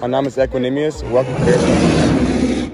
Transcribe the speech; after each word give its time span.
Mein 0.00 0.10
Name 0.10 0.28
ist 0.28 0.38
Equinemius. 0.38 1.02
Welcome 1.02 1.36
to 1.36 1.44
Bears. 1.44 2.70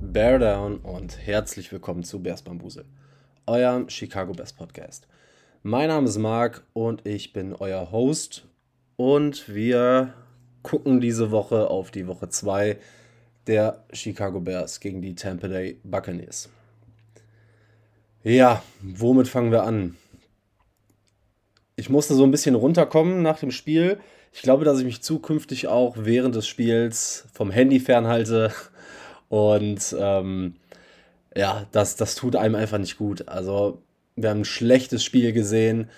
Bear 0.00 0.38
Down 0.38 0.78
und 0.78 1.18
herzlich 1.24 1.70
willkommen 1.70 2.02
zu 2.02 2.20
Bears 2.20 2.42
Bambusel, 2.42 2.84
eurem 3.46 3.88
Chicago 3.88 4.32
Bears 4.32 4.52
Podcast. 4.52 5.06
Mein 5.64 5.88
Name 5.88 6.06
ist 6.06 6.18
Marc 6.18 6.62
und 6.72 7.04
ich 7.04 7.32
bin 7.32 7.52
euer 7.52 7.90
Host 7.90 8.44
und 8.94 9.52
wir 9.52 10.14
gucken 10.62 11.00
diese 11.00 11.32
Woche 11.32 11.68
auf 11.68 11.90
die 11.90 12.06
Woche 12.06 12.28
2 12.28 12.78
der 13.48 13.82
Chicago 13.92 14.38
Bears 14.38 14.78
gegen 14.78 15.02
die 15.02 15.16
Tampa 15.16 15.48
Bay 15.48 15.80
Buccaneers. 15.82 16.48
Ja, 18.22 18.62
womit 18.82 19.26
fangen 19.26 19.50
wir 19.50 19.64
an? 19.64 19.96
Ich 21.74 21.90
musste 21.90 22.14
so 22.14 22.22
ein 22.22 22.30
bisschen 22.30 22.54
runterkommen 22.54 23.22
nach 23.22 23.40
dem 23.40 23.50
Spiel. 23.50 23.98
Ich 24.32 24.42
glaube, 24.42 24.64
dass 24.64 24.78
ich 24.78 24.84
mich 24.84 25.02
zukünftig 25.02 25.66
auch 25.66 25.96
während 25.98 26.36
des 26.36 26.46
Spiels 26.46 27.26
vom 27.32 27.50
Handy 27.50 27.80
fernhalte 27.80 28.52
und 29.28 29.96
ähm, 29.98 30.54
ja, 31.36 31.66
das, 31.72 31.96
das 31.96 32.14
tut 32.14 32.36
einem 32.36 32.54
einfach 32.54 32.78
nicht 32.78 32.96
gut. 32.96 33.26
Also, 33.26 33.82
wir 34.22 34.30
haben 34.30 34.40
ein 34.40 34.44
schlechtes 34.44 35.04
Spiel 35.04 35.32
gesehen. 35.32 35.88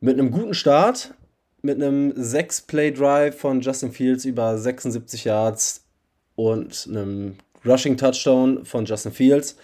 Mit 0.00 0.18
einem 0.18 0.30
guten 0.30 0.54
Start, 0.54 1.14
mit 1.62 1.76
einem 1.76 2.12
6-Play-Drive 2.12 3.36
von 3.36 3.60
Justin 3.60 3.92
Fields 3.92 4.24
über 4.24 4.58
76 4.58 5.24
Yards 5.24 5.84
und 6.36 6.86
einem 6.88 7.36
Rushing-Touchdown 7.64 8.64
von 8.64 8.84
Justin 8.84 9.12
Fields. 9.12 9.56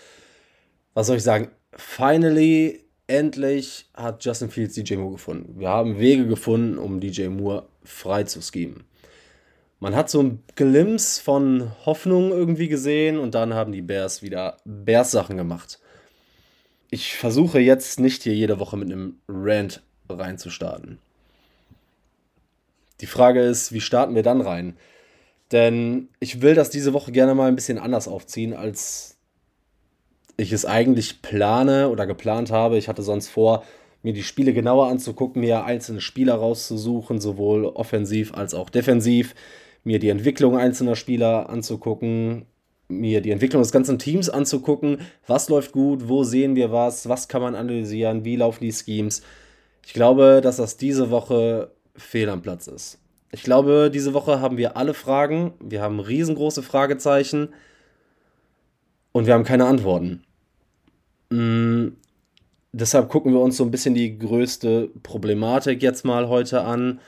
Was 0.94 1.06
soll 1.06 1.16
ich 1.16 1.22
sagen? 1.22 1.48
Finally, 1.76 2.84
endlich 3.06 3.88
hat 3.94 4.24
Justin 4.24 4.50
Fields 4.50 4.74
DJ 4.74 4.96
Moore 4.96 5.12
gefunden. 5.12 5.58
Wir 5.58 5.68
haben 5.68 5.98
Wege 5.98 6.26
gefunden, 6.26 6.78
um 6.78 7.00
DJ 7.00 7.28
Moore 7.28 7.66
frei 7.84 8.24
zu 8.24 8.40
schemen 8.40 8.84
man 9.84 9.94
hat 9.94 10.08
so 10.08 10.22
ein 10.22 10.42
Glimpse 10.56 11.22
von 11.22 11.70
Hoffnung 11.84 12.30
irgendwie 12.30 12.68
gesehen 12.68 13.18
und 13.18 13.34
dann 13.34 13.52
haben 13.52 13.70
die 13.70 13.82
Bears 13.82 14.22
wieder 14.22 14.56
Bears-Sachen 14.64 15.36
gemacht. 15.36 15.78
Ich 16.94 17.16
versuche 17.16 17.58
jetzt 17.58 17.98
nicht 17.98 18.22
hier 18.22 18.36
jede 18.36 18.60
Woche 18.60 18.76
mit 18.76 18.92
einem 18.92 19.16
Rant 19.26 19.82
reinzustarten. 20.08 20.98
Die 23.00 23.06
Frage 23.06 23.40
ist, 23.40 23.72
wie 23.72 23.80
starten 23.80 24.14
wir 24.14 24.22
dann 24.22 24.40
rein? 24.40 24.76
Denn 25.50 26.06
ich 26.20 26.40
will 26.40 26.54
das 26.54 26.70
diese 26.70 26.92
Woche 26.92 27.10
gerne 27.10 27.34
mal 27.34 27.48
ein 27.48 27.56
bisschen 27.56 27.80
anders 27.80 28.06
aufziehen, 28.06 28.52
als 28.52 29.16
ich 30.36 30.52
es 30.52 30.66
eigentlich 30.66 31.20
plane 31.20 31.88
oder 31.88 32.06
geplant 32.06 32.52
habe. 32.52 32.78
Ich 32.78 32.86
hatte 32.86 33.02
sonst 33.02 33.26
vor, 33.26 33.64
mir 34.04 34.12
die 34.12 34.22
Spiele 34.22 34.52
genauer 34.52 34.86
anzugucken, 34.86 35.40
mir 35.40 35.64
einzelne 35.64 36.00
Spieler 36.00 36.36
rauszusuchen, 36.36 37.20
sowohl 37.20 37.66
offensiv 37.66 38.34
als 38.34 38.54
auch 38.54 38.70
defensiv, 38.70 39.34
mir 39.82 39.98
die 39.98 40.10
Entwicklung 40.10 40.56
einzelner 40.56 40.94
Spieler 40.94 41.50
anzugucken, 41.50 42.46
mir 43.00 43.20
die 43.20 43.30
Entwicklung 43.30 43.62
des 43.62 43.72
ganzen 43.72 43.98
Teams 43.98 44.30
anzugucken, 44.30 44.98
was 45.26 45.48
läuft 45.48 45.72
gut, 45.72 46.08
wo 46.08 46.24
sehen 46.24 46.56
wir 46.56 46.72
was, 46.72 47.08
was 47.08 47.28
kann 47.28 47.42
man 47.42 47.54
analysieren, 47.54 48.24
wie 48.24 48.36
laufen 48.36 48.64
die 48.64 48.72
Schemes. 48.72 49.22
Ich 49.86 49.92
glaube, 49.92 50.40
dass 50.42 50.56
das 50.56 50.76
diese 50.76 51.10
Woche 51.10 51.70
fehl 51.96 52.28
am 52.28 52.42
Platz 52.42 52.66
ist. 52.66 52.98
Ich 53.30 53.42
glaube, 53.42 53.90
diese 53.92 54.14
Woche 54.14 54.40
haben 54.40 54.56
wir 54.56 54.76
alle 54.76 54.94
Fragen, 54.94 55.54
wir 55.60 55.82
haben 55.82 56.00
riesengroße 56.00 56.62
Fragezeichen 56.62 57.48
und 59.12 59.26
wir 59.26 59.34
haben 59.34 59.44
keine 59.44 59.66
Antworten. 59.66 60.22
Mhm. 61.30 61.96
Deshalb 62.72 63.08
gucken 63.08 63.32
wir 63.32 63.40
uns 63.40 63.56
so 63.56 63.64
ein 63.64 63.70
bisschen 63.70 63.94
die 63.94 64.18
größte 64.18 64.90
Problematik 65.04 65.80
jetzt 65.80 66.04
mal 66.04 66.28
heute 66.28 66.62
an 66.62 66.98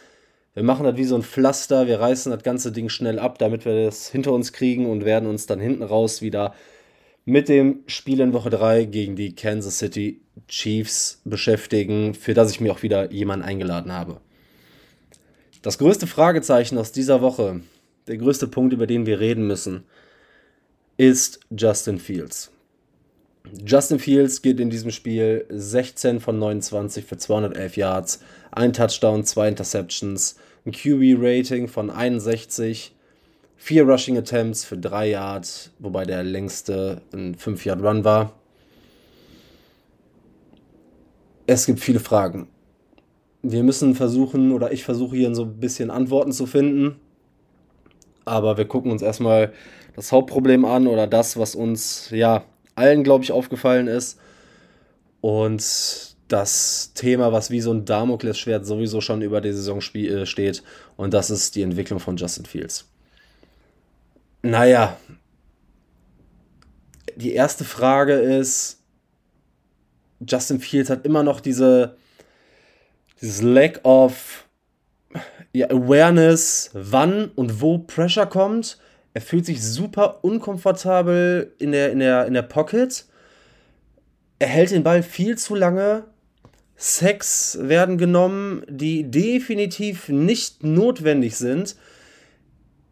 wir 0.56 0.62
machen 0.62 0.84
das 0.84 0.97
wie 0.97 1.05
so 1.05 1.17
ein 1.17 1.22
Pflaster, 1.22 1.87
wir 1.87 2.00
reißen 2.00 2.33
das 2.33 2.43
ganze 2.43 2.72
Ding 2.72 2.89
schnell 2.89 3.19
ab, 3.19 3.39
damit 3.39 3.67
wir 3.67 3.84
das 3.84 4.09
hinter 4.09 4.33
uns 4.33 4.55
kriegen 4.55 4.87
und 4.87 5.05
werden 5.05 5.28
uns 5.28 5.44
dann 5.44 5.61
hinten 5.61 5.83
raus 5.83 6.22
wieder 6.22 6.55
mit 7.27 7.50
dem 7.50 7.81
Spiel 7.87 8.21
in 8.21 8.33
Woche 8.33 8.49
3 8.49 8.87
gegen 8.87 9.17
die 9.17 9.34
Kansas 9.34 9.78
City 9.78 10.22
Chiefs 10.49 11.21
beschäftigen, 11.27 12.15
für 12.15 12.33
das 12.33 12.50
ich 12.50 12.62
mir 12.62 12.72
auch 12.72 12.83
wieder 12.83 13.12
jemanden 13.12 13.44
eingeladen 13.44 13.93
habe. 13.93 14.19
Das 15.61 15.77
größte 15.77 16.06
Fragezeichen 16.06 16.78
aus 16.78 16.91
dieser 16.91 17.21
Woche, 17.21 17.61
der 18.09 18.17
größte 18.17 18.47
Punkt, 18.49 18.73
über 18.73 18.87
den 18.87 19.05
wir 19.05 19.21
reden 19.21 19.47
müssen, 19.47 19.84
ist 20.97 21.41
Justin 21.50 21.99
Fields. 21.99 22.50
Justin 23.64 23.98
Fields 23.98 24.42
geht 24.42 24.60
in 24.60 24.70
diesem 24.70 24.90
Spiel 24.90 25.46
16 25.48 26.20
von 26.20 26.38
29 26.38 27.04
für 27.04 27.16
211 27.16 27.76
Yards, 27.76 28.20
ein 28.50 28.72
Touchdown, 28.72 29.24
zwei 29.24 29.48
Interceptions, 29.48 30.36
ein 30.64 30.72
QB-Rating 30.72 31.68
von 31.68 31.90
61, 31.90 32.94
vier 33.56 33.84
Rushing 33.84 34.18
Attempts 34.18 34.64
für 34.64 34.76
3 34.76 35.10
Yards, 35.10 35.70
wobei 35.78 36.04
der 36.04 36.22
längste 36.22 37.02
ein 37.12 37.36
5-Yard-Run 37.36 38.04
war. 38.04 38.32
Es 41.46 41.66
gibt 41.66 41.80
viele 41.80 42.00
Fragen. 42.00 42.48
Wir 43.42 43.62
müssen 43.62 43.94
versuchen, 43.94 44.52
oder 44.52 44.72
ich 44.72 44.82
versuche 44.82 45.16
hier 45.16 45.32
so 45.34 45.44
ein 45.44 45.60
bisschen 45.60 45.90
Antworten 45.90 46.32
zu 46.32 46.46
finden. 46.46 46.96
Aber 48.24 48.56
wir 48.56 48.64
gucken 48.64 48.90
uns 48.90 49.02
erstmal 49.02 49.52
das 49.94 50.10
Hauptproblem 50.10 50.64
an 50.64 50.88
oder 50.88 51.06
das, 51.06 51.36
was 51.36 51.54
uns 51.54 52.10
ja 52.10 52.44
allen, 52.76 53.03
glaube 53.03 53.25
ich, 53.25 53.32
aufgefallen 53.32 53.88
ist. 53.88 54.19
Und 55.20 56.16
das 56.28 56.92
Thema, 56.94 57.32
was 57.32 57.50
wie 57.50 57.60
so 57.60 57.72
ein 57.72 57.84
Damoklesschwert 57.84 58.66
sowieso 58.66 59.00
schon 59.00 59.22
über 59.22 59.41
die 59.41 59.53
Saison 59.53 59.81
äh, 59.94 60.26
steht. 60.26 60.62
Und 60.97 61.14
das 61.14 61.31
ist 61.31 61.54
die 61.56 61.62
Entwicklung 61.62 62.00
von 62.00 62.16
Justin 62.16 62.47
Fields. 62.47 62.88
Naja, 64.42 64.97
die 67.16 67.32
erste 67.32 67.64
Frage 67.64 68.14
ist, 68.14 68.82
Justin 70.26 70.60
Fields 70.60 70.91
hat 70.91 71.04
immer 71.04 71.22
noch 71.22 71.41
diese, 71.41 71.97
dieses 73.20 73.43
Lack 73.43 73.81
of 73.84 74.47
ja, 75.53 75.69
Awareness, 75.70 76.70
wann 76.72 77.31
und 77.34 77.60
wo 77.60 77.78
Pressure 77.78 78.26
kommt. 78.26 78.78
Er 79.16 79.22
fühlt 79.22 79.47
sich 79.47 79.62
super 79.62 80.19
unkomfortabel 80.21 81.54
in 81.59 81.72
der, 81.72 81.91
in 81.91 82.00
der, 82.00 82.27
in 82.27 82.34
der 82.34 82.43
Pocket. 82.43 83.06
Er 84.38 84.47
hält 84.47 84.72
den 84.72 84.82
Ball 84.82 85.03
viel 85.03 85.38
zu 85.38 85.54
lange 85.54 86.04
Sex 86.77 87.56
werden 87.62 87.97
genommen, 87.97 88.62
die 88.69 89.10
definitiv 89.10 90.10
nicht 90.10 90.65
notwendig 90.65 91.38
sind. 91.38 91.76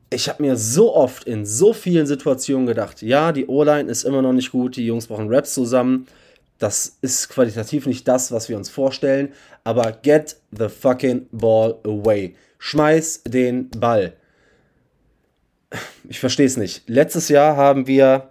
Ich 0.09 0.31
habe 0.31 0.43
mir 0.43 0.57
so 0.57 0.95
oft 0.97 1.25
in 1.25 1.45
so 1.45 1.75
vielen 1.75 2.07
Situationen 2.07 2.67
gedacht, 2.67 3.03
ja, 3.03 3.31
die 3.31 3.47
O-Line 3.47 3.91
ist 3.91 4.05
immer 4.05 4.23
noch 4.23 4.33
nicht 4.33 4.51
gut, 4.51 4.77
die 4.77 4.87
Jungs 4.87 5.09
brauchen 5.09 5.31
Raps 5.31 5.53
zusammen. 5.53 6.07
Das 6.59 6.97
ist 7.03 7.29
qualitativ 7.29 7.84
nicht 7.84 8.09
das, 8.09 8.33
was 8.33 8.49
wir 8.49 8.57
uns 8.57 8.71
vorstellen, 8.71 9.34
aber 9.63 9.93
get 9.93 10.37
the 10.59 10.71
fucking 10.71 11.27
ball 11.33 11.75
away. 11.84 12.34
Schmeiß 12.59 13.25
den 13.25 13.69
Ball. 13.69 14.15
Ich 16.09 16.21
verstehe 16.21 16.47
es 16.47 16.57
nicht. 16.57 16.89
Letztes 16.89 17.29
Jahr 17.29 17.57
haben 17.57 17.87
wir 17.87 18.31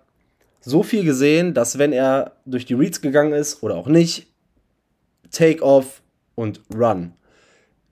so 0.62 0.84
viel 0.84 1.04
gesehen, 1.04 1.54
dass 1.54 1.78
wenn 1.78 1.92
er 1.92 2.34
durch 2.46 2.66
die 2.66 2.74
Reads 2.74 3.02
gegangen 3.02 3.34
ist 3.34 3.64
oder 3.64 3.76
auch 3.76 3.88
nicht, 3.88 4.28
Take-Off 5.32 6.02
und 6.36 6.62
Run. 6.74 7.14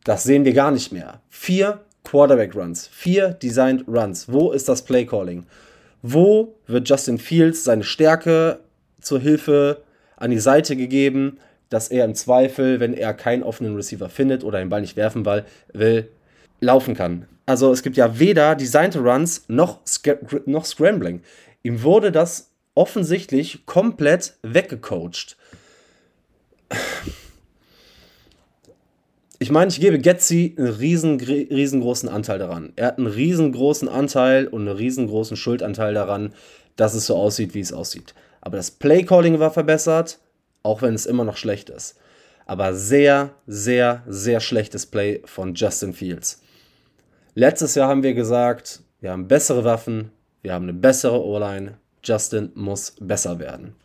Das 0.03 0.23
sehen 0.23 0.45
wir 0.45 0.53
gar 0.53 0.72
nicht 0.72 0.91
mehr. 0.91 1.22
Vier 1.29 1.81
Quarterback-Runs, 2.03 2.87
vier 2.87 3.29
Designed 3.29 3.87
Runs. 3.87 4.31
Wo 4.31 4.52
ist 4.52 4.70
das 4.70 4.84
Play-Calling? 4.84 5.46
Wo 6.02 6.55
wird 6.67 6.90
Justin 6.90 7.20
Fields 7.20 7.64
seine 7.64 7.84
Stärke 7.84 8.59
zur 9.02 9.20
Hilfe 9.20 9.84
an 10.17 10.31
die 10.31 10.40
Seite 10.40 10.75
gegeben, 10.75 11.37
dass 11.70 11.90
er 11.90 12.05
im 12.05 12.16
Zweifel, 12.16 12.79
wenn 12.79 12.93
er 12.93 13.14
keinen 13.14 13.43
offenen 13.43 13.75
Receiver 13.75 14.09
findet 14.09 14.43
oder 14.43 14.59
den 14.59 14.70
Ball 14.70 14.81
nicht 14.81 14.97
werfen 14.97 15.25
will, 15.73 16.09
laufen 16.59 16.96
kann? 16.96 17.28
Also 17.51 17.73
es 17.73 17.83
gibt 17.83 17.97
ja 17.97 18.17
weder 18.17 18.55
designte 18.55 18.99
Runs 18.99 19.43
noch, 19.49 19.81
noch 20.45 20.63
Scrambling. 20.63 21.21
Ihm 21.63 21.83
wurde 21.83 22.13
das 22.13 22.51
offensichtlich 22.75 23.65
komplett 23.65 24.35
weggecoacht 24.41 25.35
ich 29.39 29.51
meine, 29.51 29.69
ich 29.69 29.81
gebe 29.81 29.99
Getzi 29.99 30.55
einen 30.57 30.67
riesen, 30.67 31.19
riesengroßen 31.19 32.07
Anteil 32.07 32.39
daran. 32.39 32.71
Er 32.77 32.87
hat 32.87 32.97
einen 32.97 33.07
riesengroßen 33.07 33.89
Anteil 33.89 34.47
und 34.47 34.61
einen 34.61 34.77
riesengroßen 34.77 35.35
Schuldanteil 35.35 35.93
daran, 35.93 36.33
dass 36.77 36.93
es 36.93 37.07
so 37.07 37.17
aussieht, 37.17 37.53
wie 37.53 37.59
es 37.59 37.73
aussieht. 37.73 38.13
Aber 38.39 38.55
das 38.55 38.71
Playcalling 38.71 39.39
war 39.39 39.51
verbessert, 39.51 40.19
auch 40.63 40.81
wenn 40.81 40.93
es 40.93 41.05
immer 41.05 41.25
noch 41.25 41.35
schlecht 41.35 41.69
ist. 41.69 41.97
aber 42.45 42.73
sehr, 42.73 43.31
sehr, 43.47 44.03
sehr 44.07 44.39
schlechtes 44.39 44.85
Play 44.85 45.21
von 45.25 45.55
Justin 45.55 45.93
Fields. 45.93 46.41
Letztes 47.33 47.75
Jahr 47.75 47.87
haben 47.87 48.03
wir 48.03 48.13
gesagt, 48.13 48.81
wir 48.99 49.11
haben 49.11 49.28
bessere 49.28 49.63
Waffen, 49.63 50.11
wir 50.41 50.53
haben 50.53 50.63
eine 50.63 50.73
bessere 50.73 51.23
O-Line. 51.23 51.78
Justin 52.03 52.51
muss 52.55 52.95
besser 52.99 53.39
werden. 53.39 53.75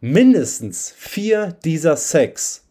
Mindestens 0.00 0.92
vier 0.96 1.56
dieser 1.64 1.96
Sacks, 1.96 2.66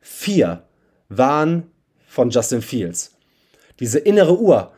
vier, 0.00 0.62
waren 1.08 1.70
von 2.06 2.30
Justin 2.30 2.62
Fields. 2.62 3.16
Diese 3.80 3.98
innere 3.98 4.38
Uhr. 4.38 4.72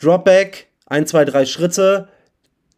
Dropback, 0.00 0.66
ein, 0.86 1.06
zwei, 1.06 1.24
drei 1.24 1.46
Schritte, 1.46 2.08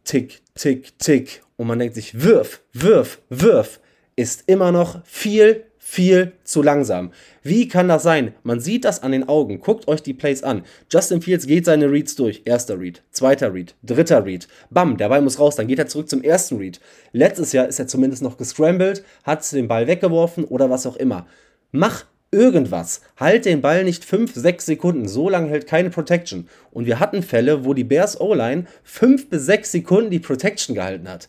tick, 0.03 0.41
tick, 0.55 0.97
tick. 0.99 1.41
Und 1.57 1.67
man 1.67 1.79
denkt 1.79 1.95
sich, 1.95 2.21
wirf, 2.21 2.61
wirf, 2.73 3.19
wirf, 3.29 3.79
ist 4.15 4.43
immer 4.47 4.71
noch 4.71 5.05
viel, 5.05 5.65
viel 5.91 6.31
zu 6.45 6.61
langsam. 6.61 7.11
Wie 7.43 7.67
kann 7.67 7.89
das 7.89 8.03
sein? 8.03 8.33
Man 8.43 8.61
sieht 8.61 8.85
das 8.85 9.03
an 9.03 9.11
den 9.11 9.27
Augen. 9.27 9.59
Guckt 9.59 9.89
euch 9.89 10.01
die 10.01 10.13
Plays 10.13 10.41
an. 10.41 10.63
Justin 10.89 11.21
Fields 11.21 11.47
geht 11.47 11.65
seine 11.65 11.91
Reads 11.91 12.15
durch. 12.15 12.43
Erster 12.45 12.79
Read, 12.79 13.03
zweiter 13.11 13.53
Read, 13.53 13.75
dritter 13.83 14.23
Read. 14.23 14.47
Bam, 14.69 14.95
der 14.95 15.09
Ball 15.09 15.21
muss 15.21 15.37
raus. 15.37 15.57
Dann 15.57 15.67
geht 15.67 15.79
er 15.79 15.87
zurück 15.87 16.07
zum 16.07 16.23
ersten 16.23 16.59
Read. 16.59 16.79
Letztes 17.11 17.51
Jahr 17.51 17.67
ist 17.67 17.77
er 17.77 17.87
zumindest 17.87 18.23
noch 18.23 18.37
gescrambled, 18.37 19.03
hat 19.25 19.51
den 19.51 19.67
Ball 19.67 19.85
weggeworfen 19.85 20.45
oder 20.45 20.69
was 20.69 20.85
auch 20.85 20.95
immer. 20.95 21.27
Mach 21.73 22.05
irgendwas. 22.31 23.01
Halt 23.17 23.43
den 23.43 23.59
Ball 23.59 23.83
nicht 23.83 24.05
5, 24.05 24.33
6 24.33 24.65
Sekunden. 24.65 25.09
So 25.09 25.27
lange 25.27 25.49
hält 25.49 25.67
keine 25.67 25.89
Protection. 25.89 26.47
Und 26.71 26.85
wir 26.85 27.01
hatten 27.01 27.21
Fälle, 27.21 27.65
wo 27.65 27.73
die 27.73 27.83
Bears 27.83 28.17
O-Line 28.21 28.63
5 28.85 29.29
bis 29.29 29.45
6 29.45 29.73
Sekunden 29.73 30.09
die 30.09 30.19
Protection 30.19 30.73
gehalten 30.73 31.09
hat. 31.09 31.27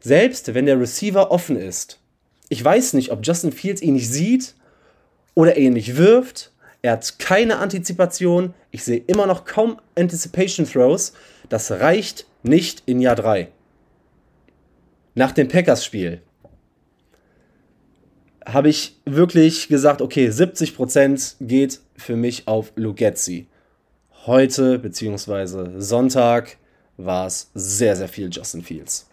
Selbst 0.00 0.54
wenn 0.54 0.64
der 0.64 0.80
Receiver 0.80 1.30
offen 1.30 1.58
ist, 1.58 1.98
ich 2.52 2.62
weiß 2.62 2.92
nicht, 2.92 3.10
ob 3.12 3.26
Justin 3.26 3.50
Fields 3.50 3.80
ihn 3.80 3.94
nicht 3.94 4.10
sieht 4.10 4.54
oder 5.32 5.56
er 5.56 5.62
ihn 5.62 5.72
nicht 5.72 5.96
wirft. 5.96 6.52
Er 6.82 6.92
hat 6.92 7.18
keine 7.18 7.56
Antizipation. 7.56 8.52
Ich 8.70 8.84
sehe 8.84 9.02
immer 9.06 9.26
noch 9.26 9.46
kaum 9.46 9.80
Anticipation 9.96 10.66
Throws. 10.66 11.14
Das 11.48 11.70
reicht 11.70 12.26
nicht 12.42 12.82
in 12.84 13.00
Jahr 13.00 13.16
3. 13.16 13.48
Nach 15.14 15.32
dem 15.32 15.48
Packers-Spiel 15.48 16.20
habe 18.44 18.68
ich 18.68 19.00
wirklich 19.06 19.68
gesagt, 19.68 20.02
okay, 20.02 20.28
70% 20.28 21.36
geht 21.40 21.80
für 21.96 22.16
mich 22.16 22.48
auf 22.48 22.72
Lugetzi. 22.76 23.46
Heute, 24.26 24.78
beziehungsweise 24.78 25.80
Sonntag, 25.80 26.58
war 26.98 27.26
es 27.28 27.50
sehr, 27.54 27.96
sehr 27.96 28.08
viel 28.08 28.28
Justin 28.30 28.60
Fields. 28.60 29.08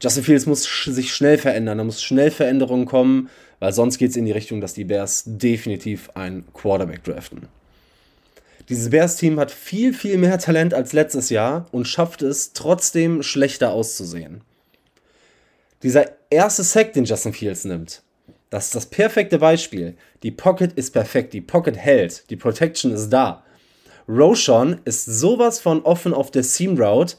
Justin 0.00 0.24
Fields 0.24 0.46
muss 0.46 0.64
sich 0.84 1.14
schnell 1.14 1.38
verändern, 1.38 1.78
da 1.78 1.84
muss 1.84 2.02
schnell 2.02 2.30
Veränderungen 2.30 2.86
kommen, 2.86 3.30
weil 3.58 3.72
sonst 3.72 3.98
geht 3.98 4.10
es 4.10 4.16
in 4.16 4.26
die 4.26 4.32
Richtung, 4.32 4.60
dass 4.60 4.74
die 4.74 4.84
Bears 4.84 5.24
definitiv 5.26 6.10
einen 6.14 6.44
Quarterback 6.52 7.04
draften. 7.04 7.48
Dieses 8.68 8.90
Bears-Team 8.90 9.38
hat 9.38 9.50
viel, 9.50 9.94
viel 9.94 10.18
mehr 10.18 10.38
Talent 10.38 10.74
als 10.74 10.92
letztes 10.92 11.30
Jahr 11.30 11.66
und 11.70 11.86
schafft 11.86 12.22
es 12.22 12.52
trotzdem 12.52 13.22
schlechter 13.22 13.72
auszusehen. 13.72 14.40
Dieser 15.82 16.06
erste 16.30 16.64
Sack, 16.64 16.92
den 16.92 17.04
Justin 17.04 17.32
Fields 17.32 17.64
nimmt, 17.64 18.02
das 18.50 18.66
ist 18.66 18.74
das 18.74 18.86
perfekte 18.86 19.38
Beispiel. 19.38 19.96
Die 20.22 20.30
Pocket 20.30 20.72
ist 20.72 20.92
perfekt, 20.92 21.32
die 21.32 21.40
Pocket 21.40 21.76
hält, 21.76 22.28
die 22.30 22.36
Protection 22.36 22.92
ist 22.92 23.10
da. 23.10 23.44
Roshan 24.08 24.80
ist 24.84 25.04
sowas 25.04 25.58
von 25.60 25.82
offen 25.82 26.14
auf 26.14 26.30
der 26.30 26.42
Seam 26.42 26.80
Route, 26.80 27.16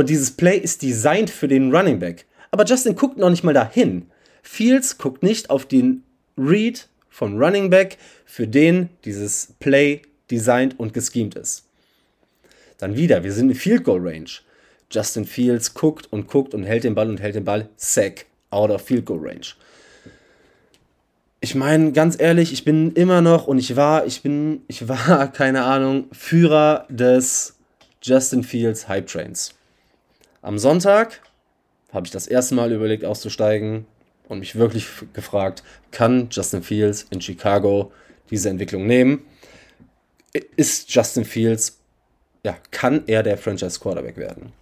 und 0.00 0.08
dieses 0.08 0.30
Play 0.30 0.56
ist 0.56 0.82
designed 0.82 1.28
für 1.28 1.46
den 1.46 1.74
Running 1.74 1.98
Back. 1.98 2.24
Aber 2.50 2.64
Justin 2.64 2.96
guckt 2.96 3.18
noch 3.18 3.28
nicht 3.28 3.44
mal 3.44 3.52
dahin. 3.52 4.06
Fields 4.42 4.96
guckt 4.96 5.22
nicht 5.22 5.50
auf 5.50 5.66
den 5.66 6.04
Read 6.38 6.88
vom 7.10 7.36
Running 7.36 7.68
Back, 7.68 7.98
für 8.24 8.48
den 8.48 8.88
dieses 9.04 9.54
Play 9.60 10.00
designt 10.30 10.80
und 10.80 10.94
geschemt 10.94 11.34
ist. 11.34 11.64
Dann 12.78 12.96
wieder, 12.96 13.24
wir 13.24 13.32
sind 13.32 13.50
in 13.50 13.54
Field 13.54 13.84
Goal 13.84 14.00
Range. 14.00 14.30
Justin 14.90 15.26
Fields 15.26 15.74
guckt 15.74 16.10
und 16.10 16.28
guckt 16.28 16.54
und 16.54 16.64
hält 16.64 16.84
den 16.84 16.94
Ball 16.94 17.10
und 17.10 17.20
hält 17.20 17.34
den 17.34 17.44
Ball. 17.44 17.68
Sack, 17.76 18.24
out 18.48 18.70
of 18.70 18.80
Field 18.80 19.04
Goal 19.04 19.20
Range. 19.20 19.46
Ich 21.42 21.54
meine, 21.54 21.92
ganz 21.92 22.18
ehrlich, 22.18 22.54
ich 22.54 22.64
bin 22.64 22.92
immer 22.92 23.20
noch 23.20 23.46
und 23.46 23.58
ich 23.58 23.76
war, 23.76 24.06
ich 24.06 24.22
bin, 24.22 24.62
ich 24.66 24.88
war, 24.88 25.28
keine 25.32 25.64
Ahnung, 25.64 26.06
Führer 26.12 26.86
des 26.88 27.56
Justin 28.02 28.42
Fields 28.42 28.88
Hype 28.88 29.06
Trains. 29.06 29.54
Am 30.42 30.58
Sonntag 30.58 31.20
habe 31.92 32.06
ich 32.06 32.12
das 32.12 32.26
erste 32.26 32.54
Mal 32.54 32.72
überlegt 32.72 33.04
auszusteigen 33.04 33.86
und 34.28 34.38
mich 34.38 34.56
wirklich 34.56 34.86
gefragt, 35.12 35.62
kann 35.90 36.28
Justin 36.30 36.62
Fields 36.62 37.06
in 37.10 37.20
Chicago 37.20 37.92
diese 38.30 38.48
Entwicklung 38.48 38.86
nehmen? 38.86 39.24
Ist 40.56 40.94
Justin 40.94 41.24
Fields, 41.24 41.80
ja, 42.44 42.56
kann 42.70 43.02
er 43.06 43.22
der 43.22 43.36
Franchise 43.36 43.78
Quarterback 43.80 44.16
werden? 44.16 44.52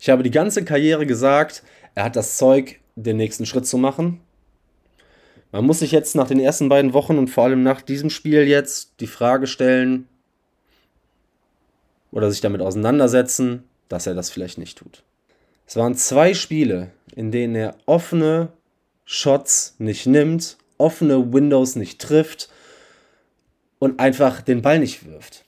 Ich 0.00 0.10
habe 0.10 0.22
die 0.22 0.30
ganze 0.30 0.64
Karriere 0.64 1.06
gesagt, 1.06 1.62
er 1.94 2.04
hat 2.04 2.16
das 2.16 2.36
Zeug, 2.36 2.80
den 2.96 3.16
nächsten 3.16 3.46
Schritt 3.46 3.66
zu 3.66 3.78
machen. 3.78 4.20
Man 5.52 5.64
muss 5.64 5.78
sich 5.78 5.92
jetzt 5.92 6.14
nach 6.14 6.28
den 6.28 6.40
ersten 6.40 6.68
beiden 6.68 6.92
Wochen 6.92 7.16
und 7.16 7.28
vor 7.28 7.44
allem 7.44 7.62
nach 7.62 7.80
diesem 7.80 8.10
Spiel 8.10 8.46
jetzt 8.46 9.00
die 9.00 9.06
Frage 9.06 9.46
stellen 9.46 10.08
oder 12.12 12.30
sich 12.30 12.40
damit 12.40 12.60
auseinandersetzen, 12.60 13.64
dass 13.90 14.06
er 14.06 14.14
das 14.14 14.30
vielleicht 14.30 14.56
nicht 14.56 14.78
tut. 14.78 15.02
Es 15.66 15.76
waren 15.76 15.94
zwei 15.94 16.32
Spiele, 16.32 16.90
in 17.14 17.30
denen 17.30 17.54
er 17.54 17.74
offene 17.84 18.48
Shots 19.04 19.74
nicht 19.78 20.06
nimmt, 20.06 20.56
offene 20.78 21.32
Windows 21.32 21.76
nicht 21.76 22.00
trifft 22.00 22.48
und 23.78 24.00
einfach 24.00 24.40
den 24.40 24.62
Ball 24.62 24.78
nicht 24.78 25.06
wirft. 25.06 25.44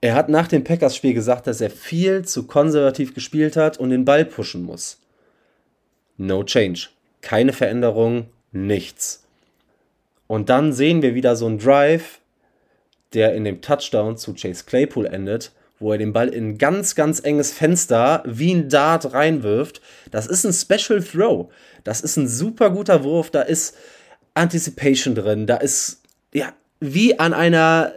Er 0.00 0.14
hat 0.14 0.28
nach 0.28 0.46
dem 0.46 0.62
Packers-Spiel 0.62 1.12
gesagt, 1.12 1.48
dass 1.48 1.60
er 1.60 1.70
viel 1.70 2.24
zu 2.24 2.46
konservativ 2.46 3.14
gespielt 3.14 3.56
hat 3.56 3.78
und 3.78 3.90
den 3.90 4.04
Ball 4.04 4.24
pushen 4.24 4.62
muss. 4.62 4.98
No 6.16 6.44
change. 6.44 6.88
Keine 7.20 7.52
Veränderung, 7.52 8.26
nichts. 8.52 9.24
Und 10.28 10.48
dann 10.48 10.72
sehen 10.72 11.02
wir 11.02 11.16
wieder 11.16 11.34
so 11.34 11.46
einen 11.46 11.58
Drive, 11.58 12.20
der 13.12 13.34
in 13.34 13.44
dem 13.44 13.60
Touchdown 13.60 14.16
zu 14.16 14.34
Chase 14.34 14.64
Claypool 14.64 15.06
endet, 15.06 15.50
wo 15.80 15.92
er 15.92 15.98
den 15.98 16.12
Ball 16.12 16.28
in 16.28 16.50
ein 16.50 16.58
ganz, 16.58 16.94
ganz 16.94 17.20
enges 17.20 17.52
Fenster 17.52 18.22
wie 18.26 18.52
ein 18.52 18.68
Dart 18.68 19.12
reinwirft. 19.12 19.80
Das 20.10 20.26
ist 20.26 20.44
ein 20.44 20.52
Special 20.52 21.02
Throw. 21.02 21.52
Das 21.84 22.00
ist 22.00 22.16
ein 22.16 22.28
super 22.28 22.70
guter 22.70 23.04
Wurf. 23.04 23.30
Da 23.30 23.42
ist 23.42 23.76
Anticipation 24.34 25.14
drin. 25.14 25.46
Da 25.46 25.56
ist, 25.56 26.02
ja, 26.32 26.52
wie 26.80 27.18
an 27.18 27.32
einer, 27.32 27.92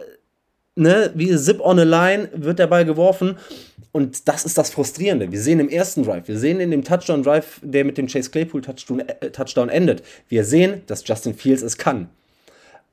ne, 0.76 1.10
wie 1.14 1.36
Zip 1.36 1.60
on 1.60 1.78
a 1.78 1.84
Line 1.84 2.28
wird 2.32 2.58
der 2.58 2.66
Ball 2.66 2.84
geworfen. 2.84 3.36
Und 3.92 4.26
das 4.26 4.46
ist 4.46 4.56
das 4.56 4.70
Frustrierende. 4.70 5.30
Wir 5.30 5.40
sehen 5.40 5.60
im 5.60 5.68
ersten 5.68 6.02
Drive, 6.02 6.26
wir 6.26 6.38
sehen 6.38 6.60
in 6.60 6.70
dem 6.70 6.82
Touchdown-Drive, 6.82 7.60
der 7.62 7.84
mit 7.84 7.98
dem 7.98 8.06
Chase 8.06 8.30
Claypool 8.30 8.62
Touchdown, 8.62 9.68
äh, 9.68 9.74
endet, 9.74 10.02
wir 10.30 10.44
sehen, 10.44 10.82
dass 10.86 11.06
Justin 11.06 11.34
Fields 11.34 11.60
es 11.60 11.76
kann. 11.76 12.08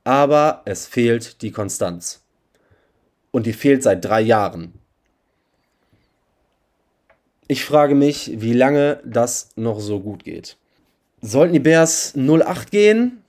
Aber 0.04 0.60
es 0.66 0.86
fehlt 0.86 1.40
die 1.40 1.52
Konstanz. 1.52 2.20
Und 3.30 3.46
die 3.46 3.54
fehlt 3.54 3.82
seit 3.82 4.04
drei 4.04 4.20
Jahren. 4.20 4.74
Ich 7.50 7.64
frage 7.64 7.96
mich, 7.96 8.30
wie 8.36 8.52
lange 8.52 9.00
das 9.04 9.48
noch 9.56 9.80
so 9.80 9.98
gut 9.98 10.22
geht. 10.22 10.56
Sollten 11.20 11.52
die 11.52 11.58
Bears 11.58 12.14
0-8 12.14 12.70
gehen, 12.70 13.24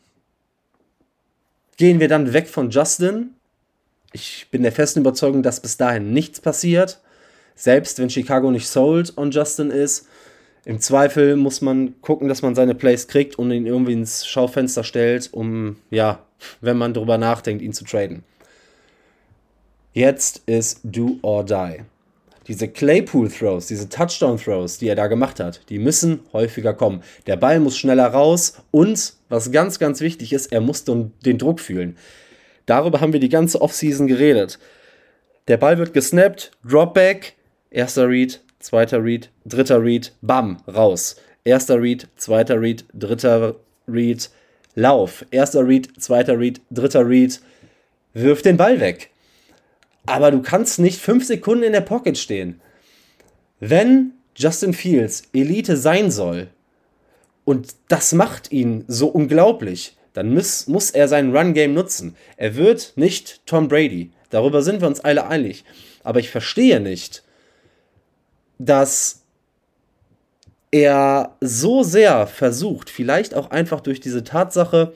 gehen 1.78 2.00
wir 2.00 2.08
dann 2.08 2.32
weg 2.32 2.48
von 2.48 2.70
Justin. 2.70 3.32
Ich 4.14 4.46
bin 4.52 4.62
der 4.62 4.74
festen 4.74 5.00
Überzeugung, 5.00 5.42
dass 5.42 5.60
bis 5.60 5.78
dahin 5.78 6.14
nichts 6.14 6.40
passiert. 6.40 7.02
Selbst 7.56 7.98
wenn 7.98 8.12
Chicago 8.12 8.52
nicht 8.52 8.68
sold 8.68 9.18
on 9.18 9.32
Justin 9.32 9.72
ist. 9.72 10.06
Im 10.66 10.80
Zweifel 10.80 11.36
muss 11.36 11.62
man 11.62 12.00
gucken, 12.02 12.28
dass 12.28 12.44
man 12.44 12.54
seine 12.54 12.76
Plays 12.76 13.08
kriegt 13.08 13.40
und 13.40 13.50
ihn 13.50 13.66
irgendwie 13.66 13.94
ins 13.94 14.28
Schaufenster 14.28 14.84
stellt, 14.84 15.34
um, 15.34 15.78
ja, 15.90 16.24
wenn 16.62 16.78
man 16.78 16.94
darüber 16.94 17.18
nachdenkt, 17.18 17.64
ihn 17.64 17.74
zu 17.74 17.86
traden. 17.86 18.24
Jetzt 19.94 20.44
ist 20.46 20.82
do 20.84 21.18
or 21.24 21.44
die 21.44 21.80
diese 22.48 22.68
Claypool-Throws, 22.68 23.68
diese 23.68 23.90
Touchdown-Throws, 23.90 24.78
die 24.78 24.88
er 24.88 24.96
da 24.96 25.08
gemacht 25.08 25.40
hat, 25.40 25.62
die 25.70 25.80
müssen 25.80 26.22
häufiger 26.34 26.74
kommen. 26.74 27.04
Der 27.28 27.36
Ball 27.36 27.60
muss 27.60 27.78
schneller 27.78 28.08
raus 28.08 28.56
und, 28.72 29.14
was 29.30 29.52
ganz, 29.52 29.80
ganz 29.80 30.02
wichtig 30.02 30.34
ist, 30.34 30.52
er 30.52 30.62
muss 30.62 30.84
den, 30.84 31.14
Druck 31.24 31.60
fühlen. 31.60 31.98
Darüber 32.66 33.02
haben 33.02 33.14
wir 33.14 33.20
die 33.20 33.30
ganze 33.30 33.62
Offseason 33.62 34.08
geredet. 34.08 34.60
Der 35.48 35.58
Ball 35.58 35.78
wird 35.78 35.94
gesnappt, 35.94 36.52
Dropback, 36.68 37.34
erster 37.70 38.08
Read, 38.08 38.42
zweiter 38.60 39.04
Read, 39.04 39.30
dritter 39.46 39.84
Read, 39.84 40.14
bam, 40.22 40.58
raus. 40.68 41.16
Erster 41.44 41.82
Read, 41.82 42.08
zweiter 42.18 42.62
Read, 42.62 42.86
dritter 42.94 43.56
Read, 43.88 44.30
Lauf. 44.76 45.26
Erster 45.32 45.68
Read, 45.68 45.90
zweiter 46.00 46.40
Read, 46.40 46.62
dritter 46.70 47.08
Read, 47.08 47.42
wirf 48.14 48.42
den 48.42 48.58
Ball 48.58 48.80
weg. 48.80 49.10
Aber 50.06 50.32
du 50.32 50.42
kannst 50.42 50.80
nicht 50.80 51.00
fünf 51.00 51.26
Sekunden 51.26 51.64
in 51.64 51.74
der 51.74 51.82
Pocket 51.82 52.18
stehen. 52.18 52.60
Wenn 53.60 54.14
Justin 54.36 54.74
Fields 54.74 55.24
Elite 55.34 55.78
sein 55.78 56.12
soll, 56.12 56.50
Und 57.44 57.76
das 57.88 58.14
macht 58.14 58.52
ihn 58.52 58.86
so 58.88 59.08
unglaublich. 59.08 59.98
Dann 60.14 60.34
muss, 60.34 60.68
muss 60.68 60.92
er 60.92 61.08
sein 61.08 61.36
Run-Game 61.36 61.74
nutzen. 61.74 62.16
Er 62.38 62.56
wird 62.56 62.94
nicht 62.96 63.42
Tom 63.46 63.68
Brady. 63.68 64.12
Darüber 64.30 64.62
sind 64.62 64.82
wir 64.82 64.88
uns 64.88 65.00
alle 65.00 65.28
einig. 65.28 65.64
Aber 66.04 66.20
ich 66.20 66.30
verstehe 66.30 66.80
nicht, 66.80 67.24
dass 68.60 69.24
er 70.72 71.36
so 71.42 71.84
sehr 71.84 72.28
versucht, 72.28 72.90
vielleicht 72.90 73.34
auch 73.36 73.52
einfach 73.52 73.82
durch 73.82 74.00
diese 74.00 74.24
Tatsache, 74.24 74.94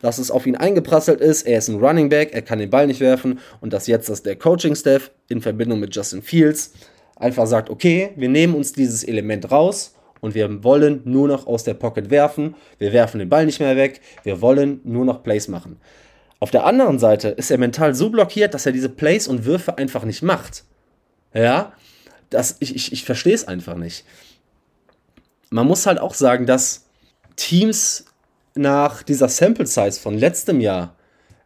dass 0.00 0.18
es 0.18 0.30
auf 0.30 0.46
ihn 0.46 0.56
eingeprasselt 0.56 1.20
ist, 1.20 1.42
er 1.42 1.58
ist 1.58 1.68
ein 1.68 1.82
Running 1.82 2.08
Back, 2.08 2.32
er 2.32 2.42
kann 2.42 2.58
den 2.58 2.70
Ball 2.70 2.86
nicht 2.86 3.00
werfen 3.00 3.40
und 3.60 3.72
dass 3.72 3.86
jetzt 3.86 4.08
dass 4.08 4.22
der 4.22 4.36
Coaching-Staff 4.36 5.10
in 5.28 5.40
Verbindung 5.40 5.80
mit 5.80 5.94
Justin 5.94 6.22
Fields 6.22 6.72
einfach 7.16 7.46
sagt, 7.46 7.68
okay, 7.68 8.10
wir 8.16 8.28
nehmen 8.28 8.54
uns 8.54 8.72
dieses 8.72 9.02
Element 9.02 9.50
raus 9.50 9.94
und 10.20 10.34
wir 10.34 10.62
wollen 10.62 11.02
nur 11.04 11.28
noch 11.28 11.46
aus 11.46 11.64
der 11.64 11.74
Pocket 11.74 12.10
werfen, 12.10 12.54
wir 12.78 12.92
werfen 12.92 13.18
den 13.18 13.28
Ball 13.28 13.46
nicht 13.46 13.60
mehr 13.60 13.76
weg, 13.76 14.00
wir 14.22 14.40
wollen 14.40 14.80
nur 14.84 15.04
noch 15.04 15.22
Plays 15.22 15.48
machen. 15.48 15.80
Auf 16.40 16.50
der 16.52 16.64
anderen 16.64 17.00
Seite 17.00 17.28
ist 17.28 17.50
er 17.50 17.58
mental 17.58 17.94
so 17.94 18.10
blockiert, 18.10 18.54
dass 18.54 18.66
er 18.66 18.72
diese 18.72 18.88
Plays 18.88 19.26
und 19.26 19.44
Würfe 19.44 19.76
einfach 19.76 20.04
nicht 20.04 20.22
macht. 20.22 20.64
Ja, 21.34 21.72
das, 22.30 22.56
ich, 22.60 22.74
ich, 22.76 22.92
ich 22.92 23.04
verstehe 23.04 23.34
es 23.34 23.48
einfach 23.48 23.76
nicht. 23.76 24.04
Man 25.50 25.66
muss 25.66 25.86
halt 25.86 25.98
auch 25.98 26.14
sagen, 26.14 26.46
dass 26.46 26.86
Teams 27.36 28.04
nach 28.58 29.02
dieser 29.02 29.28
Sample 29.28 29.66
Size 29.66 29.98
von 30.00 30.18
letztem 30.18 30.60
Jahr 30.60 30.96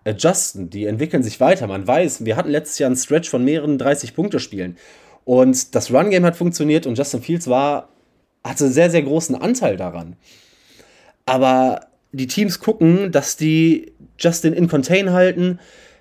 adjusten, 0.04 0.70
die 0.70 0.86
entwickeln 0.86 1.22
sich 1.22 1.40
weiter. 1.40 1.66
Man 1.66 1.86
weiß, 1.86 2.24
wir 2.24 2.36
hatten 2.36 2.50
letztes 2.50 2.78
Jahr 2.78 2.88
einen 2.88 2.96
Stretch 2.96 3.30
von 3.30 3.44
mehreren 3.44 3.78
30-Punkte-Spielen. 3.78 4.76
Und 5.24 5.74
das 5.74 5.92
Run-Game 5.92 6.24
hat 6.24 6.36
funktioniert 6.36 6.86
und 6.86 6.98
Justin 6.98 7.22
Fields 7.22 7.46
war, 7.48 7.90
hatte 8.42 8.68
sehr, 8.68 8.90
sehr 8.90 9.02
großen 9.02 9.36
Anteil 9.36 9.76
daran. 9.76 10.16
Aber 11.26 11.86
die 12.10 12.26
Teams 12.26 12.58
gucken, 12.58 13.12
dass 13.12 13.36
die 13.36 13.92
Justin 14.18 14.52
in 14.52 14.68
Contain 14.68 15.12
halten. 15.12 15.60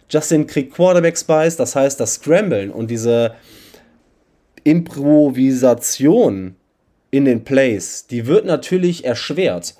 Justin 0.10 0.48
kriegt 0.48 0.74
Quarterback 0.74 1.18
Spice, 1.18 1.56
das 1.56 1.75
heißt, 1.75 2.00
das 2.00 2.15
Scramblen 2.15 2.72
und 2.72 2.89
diese 2.89 3.36
Improvisation 4.63 6.56
in 7.12 7.25
den 7.25 7.44
Plays, 7.44 8.08
die 8.08 8.25
wird 8.25 8.46
natürlich 8.46 9.06
erschwert. 9.06 9.75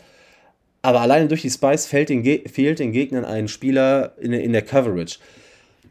Aber 0.82 1.02
alleine 1.02 1.28
durch 1.28 1.42
die 1.42 1.50
Spice 1.50 1.86
fehlt 1.86 2.10
den, 2.10 2.24
fehlt 2.24 2.80
den 2.80 2.92
Gegnern 2.92 3.26
ein 3.26 3.48
Spieler 3.48 4.16
in, 4.20 4.34
in 4.34 4.52
der 4.52 4.64
Coverage. 4.64 5.20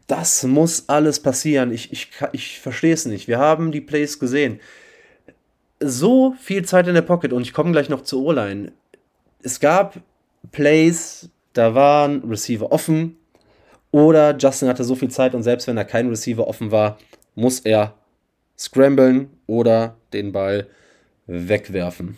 Das 0.07 0.43
muss 0.43 0.89
alles 0.89 1.21
passieren. 1.21 1.71
Ich, 1.71 1.91
ich, 1.93 2.09
ich 2.33 2.59
verstehe 2.59 2.93
es 2.93 3.05
nicht. 3.05 3.27
Wir 3.27 3.39
haben 3.39 3.71
die 3.71 3.79
Plays 3.79 4.19
gesehen. 4.19 4.59
So 5.79 6.35
viel 6.39 6.65
Zeit 6.65 6.87
in 6.87 6.93
der 6.93 7.01
Pocket 7.01 7.31
und 7.31 7.43
ich 7.43 7.53
komme 7.53 7.71
gleich 7.71 7.89
noch 7.89 8.01
zur 8.01 8.21
O-Line. 8.21 8.73
Es 9.41 9.59
gab 9.59 10.01
Plays, 10.51 11.29
da 11.53 11.73
waren 11.73 12.23
Receiver 12.29 12.71
offen 12.71 13.15
oder 13.91 14.37
Justin 14.37 14.67
hatte 14.67 14.83
so 14.83 14.95
viel 14.95 15.09
Zeit 15.09 15.33
und 15.33 15.43
selbst 15.43 15.67
wenn 15.67 15.75
da 15.75 15.83
kein 15.83 16.09
Receiver 16.09 16.47
offen 16.47 16.71
war, 16.71 16.97
muss 17.35 17.61
er 17.61 17.95
scramblen 18.57 19.29
oder 19.47 19.95
den 20.13 20.31
Ball 20.31 20.67
wegwerfen. 21.27 22.17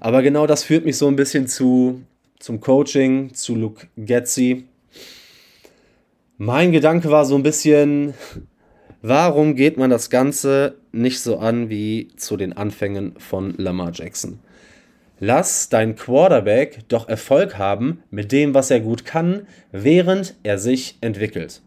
Aber 0.00 0.22
genau 0.22 0.46
das 0.46 0.62
führt 0.62 0.84
mich 0.84 0.96
so 0.96 1.08
ein 1.08 1.16
bisschen 1.16 1.46
zu, 1.46 2.02
zum 2.38 2.60
Coaching, 2.60 3.32
zu 3.34 3.54
Luke 3.54 3.86
Getzi. 3.96 4.64
Mein 6.38 6.72
Gedanke 6.72 7.10
war 7.10 7.24
so 7.24 7.34
ein 7.34 7.42
bisschen, 7.42 8.12
warum 9.00 9.54
geht 9.54 9.78
man 9.78 9.90
das 9.90 10.10
Ganze 10.10 10.76
nicht 10.92 11.20
so 11.20 11.38
an 11.38 11.70
wie 11.70 12.08
zu 12.16 12.36
den 12.36 12.52
Anfängen 12.52 13.14
von 13.18 13.54
Lamar 13.56 13.92
Jackson? 13.92 14.38
Lass 15.18 15.70
dein 15.70 15.96
Quarterback 15.96 16.80
doch 16.88 17.08
Erfolg 17.08 17.56
haben 17.56 18.02
mit 18.10 18.32
dem, 18.32 18.52
was 18.52 18.70
er 18.70 18.80
gut 18.80 19.06
kann, 19.06 19.46
während 19.72 20.34
er 20.42 20.58
sich 20.58 20.98
entwickelt. 21.00 21.62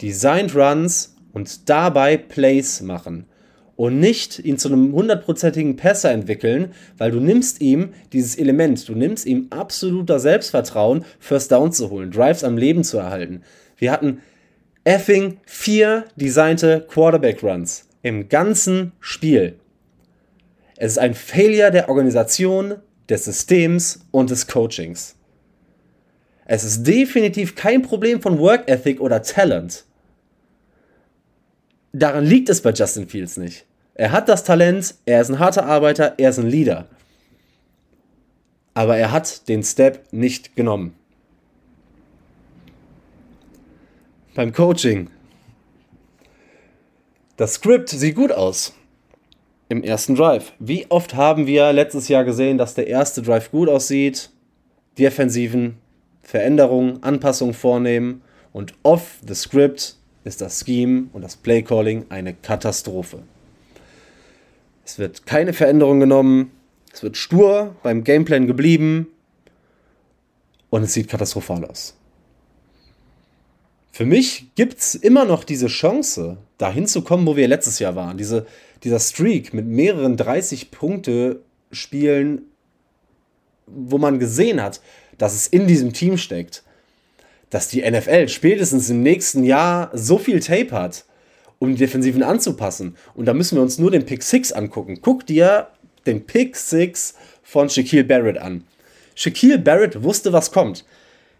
Designed 0.00 0.54
Runs 0.54 1.14
und 1.34 1.68
dabei 1.68 2.16
Plays 2.16 2.80
machen 2.80 3.26
und 3.76 4.00
nicht 4.00 4.38
ihn 4.38 4.58
zu 4.58 4.68
einem 4.68 4.92
hundertprozentigen 4.92 5.76
Passer 5.76 6.10
entwickeln, 6.10 6.72
weil 6.98 7.10
du 7.10 7.20
nimmst 7.20 7.60
ihm 7.60 7.90
dieses 8.12 8.36
Element, 8.36 8.88
du 8.88 8.94
nimmst 8.94 9.26
ihm 9.26 9.46
absoluter 9.50 10.18
Selbstvertrauen, 10.18 11.04
First 11.18 11.52
Down 11.52 11.72
zu 11.72 11.90
holen, 11.90 12.10
Drives 12.10 12.42
am 12.42 12.56
Leben 12.56 12.84
zu 12.84 12.98
erhalten. 12.98 13.42
Wir 13.76 13.92
hatten 13.92 14.22
effing 14.84 15.38
vier 15.44 16.04
designte 16.16 16.86
Quarterback 16.88 17.42
Runs 17.42 17.88
im 18.02 18.28
ganzen 18.28 18.92
Spiel. 19.00 19.58
Es 20.76 20.92
ist 20.92 20.98
ein 20.98 21.14
Failure 21.14 21.70
der 21.70 21.88
Organisation, 21.88 22.76
des 23.08 23.24
Systems 23.24 24.00
und 24.10 24.30
des 24.30 24.46
Coachings. 24.46 25.16
Es 26.44 26.64
ist 26.64 26.84
definitiv 26.84 27.54
kein 27.54 27.82
Problem 27.82 28.20
von 28.20 28.38
Work 28.38 28.68
Ethic 28.68 29.00
oder 29.00 29.22
Talent 29.22 29.84
daran 31.98 32.24
liegt 32.24 32.48
es 32.48 32.60
bei 32.60 32.70
Justin 32.72 33.08
Fields 33.08 33.36
nicht. 33.36 33.64
Er 33.94 34.12
hat 34.12 34.28
das 34.28 34.44
Talent, 34.44 34.94
er 35.06 35.20
ist 35.20 35.30
ein 35.30 35.38
harter 35.38 35.64
Arbeiter, 35.66 36.14
er 36.18 36.30
ist 36.30 36.38
ein 36.38 36.48
Leader. 36.48 36.86
Aber 38.74 38.96
er 38.96 39.10
hat 39.10 39.48
den 39.48 39.62
Step 39.62 40.12
nicht 40.12 40.54
genommen. 40.54 40.94
Beim 44.34 44.52
Coaching. 44.52 45.08
Das 47.38 47.54
Skript 47.54 47.88
sieht 47.88 48.14
gut 48.14 48.32
aus. 48.32 48.74
Im 49.68 49.82
ersten 49.82 50.14
Drive. 50.14 50.52
Wie 50.58 50.86
oft 50.90 51.14
haben 51.14 51.46
wir 51.46 51.72
letztes 51.72 52.08
Jahr 52.08 52.24
gesehen, 52.24 52.58
dass 52.58 52.74
der 52.74 52.86
erste 52.86 53.22
Drive 53.22 53.50
gut 53.50 53.68
aussieht, 53.68 54.30
Defensiven 54.98 55.78
Veränderungen, 56.22 57.02
Anpassungen 57.02 57.54
vornehmen 57.54 58.22
und 58.52 58.74
off 58.82 59.18
the 59.26 59.34
script 59.34 59.95
ist 60.26 60.40
das 60.40 60.64
Scheme 60.64 61.08
und 61.12 61.22
das 61.22 61.36
Playcalling 61.36 62.06
eine 62.08 62.34
Katastrophe. 62.34 63.22
Es 64.84 64.98
wird 64.98 65.24
keine 65.26 65.52
Veränderung 65.52 66.00
genommen, 66.00 66.50
es 66.92 67.02
wird 67.02 67.16
stur 67.16 67.76
beim 67.82 68.04
Gameplan 68.04 68.46
geblieben 68.46 69.08
und 70.68 70.82
es 70.82 70.92
sieht 70.94 71.08
katastrophal 71.08 71.64
aus. 71.64 71.94
Für 73.92 74.04
mich 74.04 74.50
gibt 74.56 74.78
es 74.78 74.94
immer 74.94 75.24
noch 75.24 75.44
diese 75.44 75.68
Chance, 75.68 76.36
dahin 76.58 76.86
zu 76.86 77.00
kommen, 77.02 77.26
wo 77.26 77.36
wir 77.36 77.48
letztes 77.48 77.78
Jahr 77.78 77.96
waren. 77.96 78.18
Diese, 78.18 78.46
dieser 78.84 79.00
Streak 79.00 79.54
mit 79.54 79.64
mehreren 79.66 80.16
30-Punkte-Spielen, 80.16 82.42
wo 83.66 83.98
man 83.98 84.18
gesehen 84.18 84.62
hat, 84.62 84.82
dass 85.18 85.34
es 85.34 85.46
in 85.46 85.66
diesem 85.66 85.94
Team 85.94 86.18
steckt 86.18 86.62
dass 87.50 87.68
die 87.68 87.88
NFL 87.88 88.28
spätestens 88.28 88.90
im 88.90 89.02
nächsten 89.02 89.44
Jahr 89.44 89.90
so 89.92 90.18
viel 90.18 90.40
Tape 90.40 90.72
hat, 90.72 91.04
um 91.58 91.70
die 91.70 91.78
Defensiven 91.78 92.22
anzupassen. 92.22 92.96
Und 93.14 93.26
da 93.26 93.34
müssen 93.34 93.56
wir 93.56 93.62
uns 93.62 93.78
nur 93.78 93.90
den 93.90 94.04
Pick 94.04 94.22
6 94.22 94.52
angucken. 94.52 94.98
Guck 95.00 95.26
dir 95.26 95.68
den 96.06 96.26
Pick 96.26 96.56
6 96.56 97.14
von 97.42 97.68
Shaquille 97.68 98.04
Barrett 98.04 98.38
an. 98.38 98.64
Shaquille 99.14 99.58
Barrett 99.58 100.02
wusste, 100.02 100.32
was 100.32 100.52
kommt. 100.52 100.84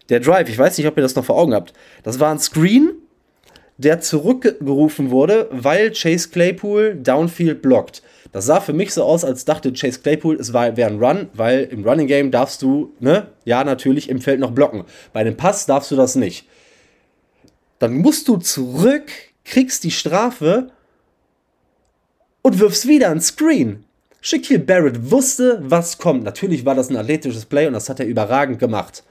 Der 0.09 0.19
Drive, 0.19 0.49
ich 0.49 0.57
weiß 0.57 0.77
nicht, 0.77 0.87
ob 0.87 0.97
ihr 0.97 1.03
das 1.03 1.15
noch 1.15 1.25
vor 1.25 1.37
Augen 1.37 1.53
habt, 1.53 1.73
das 2.03 2.19
war 2.19 2.31
ein 2.31 2.39
Screen, 2.39 2.93
der 3.77 3.99
zurückgerufen 3.99 5.11
wurde, 5.11 5.49
weil 5.51 5.91
Chase 5.91 6.29
Claypool 6.29 6.95
Downfield 6.95 7.61
blockt. 7.61 8.01
Das 8.31 8.45
sah 8.45 8.59
für 8.59 8.73
mich 8.73 8.93
so 8.93 9.03
aus, 9.03 9.23
als 9.23 9.45
dachte 9.45 9.71
Chase 9.73 9.99
Claypool, 9.99 10.39
es 10.39 10.53
wäre 10.53 10.85
ein 10.85 11.03
Run, 11.03 11.29
weil 11.33 11.63
im 11.63 11.87
Running 11.87 12.07
Game 12.07 12.31
darfst 12.31 12.61
du, 12.61 12.93
ne, 12.99 13.27
ja, 13.45 13.63
natürlich 13.63 14.09
im 14.09 14.21
Feld 14.21 14.39
noch 14.39 14.51
blocken. 14.51 14.83
Bei 15.13 15.21
einem 15.21 15.37
Pass 15.37 15.65
darfst 15.65 15.91
du 15.91 15.95
das 15.95 16.15
nicht. 16.15 16.47
Dann 17.79 17.93
musst 17.93 18.27
du 18.27 18.37
zurück, 18.37 19.11
kriegst 19.45 19.83
die 19.83 19.91
Strafe 19.91 20.71
und 22.41 22.59
wirfst 22.59 22.87
wieder 22.87 23.09
ein 23.09 23.21
Screen. 23.21 23.85
Shaquille 24.21 24.59
Barrett 24.59 25.11
wusste, 25.11 25.61
was 25.63 25.97
kommt. 25.97 26.23
Natürlich 26.23 26.65
war 26.65 26.75
das 26.75 26.89
ein 26.89 26.97
athletisches 26.97 27.45
Play 27.45 27.67
und 27.67 27.73
das 27.73 27.87
hat 27.87 27.99
er 27.99 28.07
überragend 28.07 28.59
gemacht. 28.59 29.03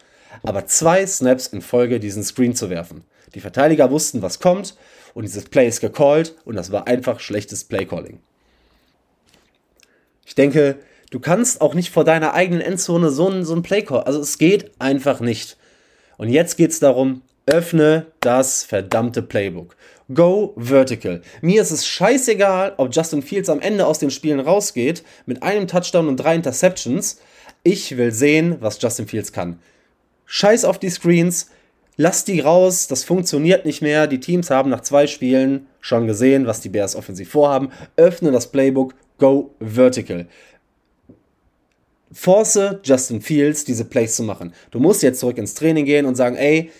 Aber 0.42 0.66
zwei 0.66 1.06
Snaps 1.06 1.46
in 1.46 1.62
Folge 1.62 2.00
diesen 2.00 2.22
Screen 2.22 2.54
zu 2.54 2.70
werfen. 2.70 3.04
Die 3.34 3.40
Verteidiger 3.40 3.90
wussten, 3.90 4.22
was 4.22 4.40
kommt 4.40 4.76
und 5.14 5.24
dieses 5.24 5.44
Play 5.44 5.68
ist 5.68 5.80
gecallt 5.80 6.34
und 6.44 6.56
das 6.56 6.72
war 6.72 6.86
einfach 6.86 7.20
schlechtes 7.20 7.64
Playcalling. 7.64 8.18
Ich 10.26 10.34
denke, 10.34 10.76
du 11.10 11.20
kannst 11.20 11.60
auch 11.60 11.72
nicht 11.72 11.90
vor 11.90 12.04
deiner 12.04 12.34
eigenen 12.34 12.60
Endzone 12.60 13.10
so 13.10 13.28
ein, 13.28 13.44
so 13.44 13.54
ein 13.54 13.62
Playcall. 13.62 14.02
Also 14.02 14.20
es 14.20 14.36
geht 14.36 14.72
einfach 14.80 15.20
nicht. 15.20 15.56
Und 16.18 16.28
jetzt 16.28 16.56
geht 16.56 16.72
es 16.72 16.80
darum, 16.80 17.22
öffne 17.46 18.06
das 18.20 18.64
verdammte 18.64 19.22
Playbook. 19.22 19.76
Go 20.12 20.52
vertical. 20.56 21.22
Mir 21.42 21.62
ist 21.62 21.70
es 21.70 21.86
scheißegal, 21.86 22.74
ob 22.76 22.94
Justin 22.94 23.22
Fields 23.22 23.48
am 23.48 23.60
Ende 23.60 23.86
aus 23.86 24.00
den 24.00 24.10
Spielen 24.10 24.40
rausgeht 24.40 25.04
mit 25.26 25.42
einem 25.42 25.68
Touchdown 25.68 26.08
und 26.08 26.16
drei 26.16 26.34
Interceptions. 26.34 27.20
Ich 27.62 27.96
will 27.96 28.12
sehen, 28.12 28.56
was 28.60 28.80
Justin 28.82 29.06
Fields 29.06 29.32
kann. 29.32 29.60
Scheiß 30.24 30.64
auf 30.64 30.78
die 30.78 30.90
Screens, 30.90 31.50
lass 31.96 32.24
die 32.24 32.40
raus, 32.40 32.88
das 32.88 33.04
funktioniert 33.04 33.64
nicht 33.64 33.80
mehr. 33.80 34.08
Die 34.08 34.20
Teams 34.20 34.50
haben 34.50 34.70
nach 34.70 34.80
zwei 34.80 35.06
Spielen 35.06 35.66
schon 35.80 36.08
gesehen, 36.08 36.46
was 36.46 36.60
die 36.60 36.68
Bears 36.68 36.96
offensiv 36.96 37.30
vorhaben. 37.30 37.70
Öffne 37.96 38.32
das 38.32 38.50
Playbook, 38.50 38.94
go 39.18 39.54
vertical. 39.60 40.26
force 42.12 42.58
Justin 42.82 43.20
Fields, 43.20 43.64
diese 43.64 43.84
Plays 43.84 44.16
zu 44.16 44.22
machen. 44.22 44.52
Du 44.70 44.80
musst 44.80 45.02
jetzt 45.02 45.20
zurück 45.20 45.38
ins 45.38 45.54
Training 45.54 45.84
gehen 45.84 46.06
und 46.06 46.14
sagen, 46.14 46.36
ey, 46.36 46.70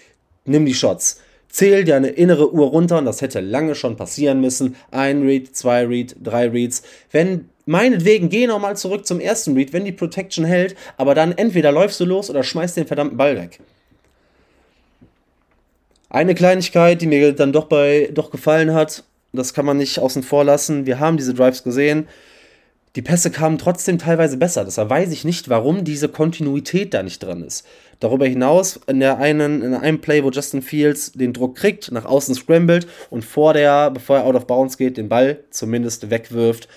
nimm 0.45 0.64
die 0.64 0.75
Shots. 0.75 1.21
Zähl 1.49 1.85
deine 1.85 2.09
innere 2.09 2.52
Uhr 2.52 2.69
runter 2.69 2.99
und 2.99 3.05
das 3.05 3.23
hätte 3.23 3.40
lange 3.40 3.75
schon 3.75 3.97
passieren 3.97 4.40
müssen. 4.40 4.76
Ein 4.90 5.23
Read, 5.23 5.55
zwei 5.57 5.85
Read, 5.85 6.16
drei 6.23 6.49
Reads. 6.49 6.83
Wenn, 7.11 7.49
meinetwegen, 7.66 8.28
geh 8.28 8.47
nochmal 8.47 8.76
zurück 8.76 9.07
zum 9.07 9.21
ersten 9.21 9.55
Read, 9.55 9.73
wenn 9.73 9.85
die 9.85 9.93
Protection 9.93 10.45
hält, 10.45 10.75
aber 10.97 11.14
dann 11.14 11.33
entweder 11.33 11.73
läufst 11.73 12.00
du 12.00 12.05
los 12.05 12.31
oder 12.31 12.43
schmeißt 12.43 12.76
den 12.76 12.87
verdammten 12.87 13.16
Ball 13.16 13.37
weg. 13.37 13.61
Eine 16.09 16.35
Kleinigkeit, 16.35 17.00
die 17.00 17.07
mir 17.07 17.33
dann 17.33 17.52
doch 17.52 17.66
bei 17.66 18.11
doch 18.12 18.31
gefallen 18.31 18.73
hat, 18.73 19.05
das 19.33 19.54
kann 19.54 19.66
man 19.66 19.76
nicht 19.76 19.99
außen 19.99 20.23
vor 20.23 20.45
lassen. 20.45 20.87
Wir 20.87 20.99
haben 20.99 21.16
diese 21.16 21.35
Drives 21.35 21.62
gesehen. 21.62 22.09
Die 22.97 23.02
Pässe 23.02 23.30
kamen 23.30 23.59
trotzdem 23.59 23.99
teilweise 23.99 24.38
besser. 24.38 24.64
Deshalb 24.64 24.88
weiß 24.88 25.12
ich 25.12 25.25
nicht, 25.25 25.50
warum 25.50 25.85
diese 25.85 26.09
Kontinuität 26.09 26.95
da 26.95 27.02
nicht 27.02 27.23
dran 27.23 27.42
ist. 27.42 27.66
Darüber 28.00 28.26
hinaus, 28.26 28.80
in, 28.87 29.00
der 29.00 29.18
einen, 29.18 29.61
in 29.61 29.75
einem 29.75 30.00
Play, 30.00 30.25
wo 30.25 30.30
Justin 30.30 30.62
Fields 30.62 31.12
den 31.12 31.35
Druck 31.35 31.56
kriegt, 31.56 31.92
nach 31.92 32.06
außen 32.06 32.35
scrambled 32.35 32.87
und 33.11 33.23
vor 33.23 33.52
der, 33.52 33.90
bevor 33.90 34.16
er 34.18 34.25
out 34.25 34.35
of 34.35 34.47
bounds 34.47 34.78
geht, 34.78 34.97
den 34.97 35.11
Ball 35.11 35.40
zumindest 35.50 36.09
wegwirft. 36.09 36.68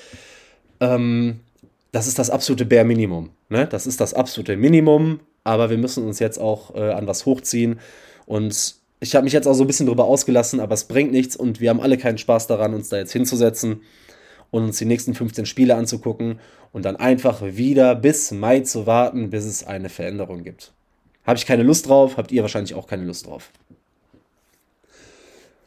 Ähm, 0.82 1.39
das 1.94 2.08
ist 2.08 2.20
das 2.20 2.29
absolute 2.29 2.65
Bare 2.65 2.84
Minimum. 2.84 3.29
Ne? 3.48 3.65
Das 3.68 3.88
ist 3.88 4.01
das 4.01 4.13
absolute 4.13 4.58
Minimum, 4.58 5.22
aber 5.46 5.70
wir 5.70 5.77
müssen 5.77 6.06
uns 6.06 6.20
jetzt 6.20 6.38
auch 6.38 6.75
äh, 6.75 6.91
an 6.91 7.08
was 7.08 7.25
hochziehen. 7.25 7.79
Und 8.25 8.75
ich 9.00 9.15
habe 9.15 9.24
mich 9.24 9.34
jetzt 9.34 9.48
auch 9.48 9.53
so 9.53 9.63
ein 9.63 9.68
bisschen 9.68 9.88
drüber 9.88 10.06
ausgelassen, 10.06 10.60
aber 10.60 10.74
es 10.74 10.86
bringt 10.86 11.12
nichts 11.12 11.36
und 11.36 11.62
wir 11.62 11.70
haben 11.70 11.79
alle 11.79 11.98
keinen 11.98 12.18
Spaß 12.18 12.48
daran, 12.48 12.74
uns 12.74 12.89
da 12.89 12.98
jetzt 12.98 13.13
hinzusetzen 13.13 13.82
und 14.51 14.63
uns 14.63 14.77
die 14.77 14.86
nächsten 14.86 15.13
15 15.13 15.46
Spiele 15.46 15.75
anzugucken 15.75 16.39
und 16.74 16.84
dann 16.84 16.98
einfach 16.98 17.41
wieder 17.41 17.96
bis 17.96 18.32
Mai 18.32 18.60
zu 18.62 18.86
warten, 18.86 19.29
bis 19.29 19.46
es 19.46 19.63
eine 19.65 19.89
Veränderung 19.89 20.44
gibt. 20.44 20.74
Habe 21.25 21.38
ich 21.38 21.46
keine 21.46 21.63
Lust 21.63 21.88
drauf, 21.88 22.18
habt 22.18 22.32
ihr 22.32 22.41
wahrscheinlich 22.41 22.74
auch 22.74 22.88
keine 22.88 23.06
Lust 23.06 23.27
drauf. 23.27 23.51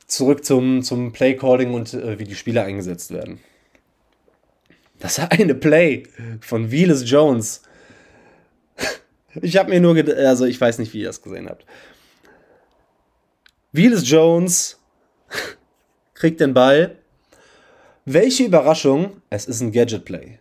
Zurück 0.07 0.45
zum, 0.45 0.83
zum 0.83 1.12
Play-Calling 1.12 1.73
und 1.73 1.95
äh, 1.95 2.19
wie 2.19 2.25
die 2.25 2.35
Spieler 2.35 2.65
eingesetzt 2.65 3.12
werden. 3.12 3.41
Das 4.99 5.19
eine 5.19 5.55
Play 5.55 6.05
von 6.41 6.71
Wheelis 6.71 7.09
Jones. 7.11 7.62
Ich 9.41 9.57
habe 9.57 9.71
mir 9.71 9.81
nur 9.81 9.97
also 10.19 10.45
ich 10.45 10.61
weiß 10.61 10.79
nicht, 10.79 10.93
wie 10.93 11.01
ihr 11.01 11.07
das 11.07 11.23
gesehen 11.23 11.49
habt. 11.49 11.65
Wheelis 13.75 14.09
Jones 14.09 14.79
kriegt 16.14 16.41
den 16.41 16.52
Ball. 16.52 16.99
Welche 18.05 18.45
Überraschung, 18.45 19.23
es 19.31 19.47
ist 19.47 19.62
ein 19.62 19.73
Gadget-Play. 19.73 20.38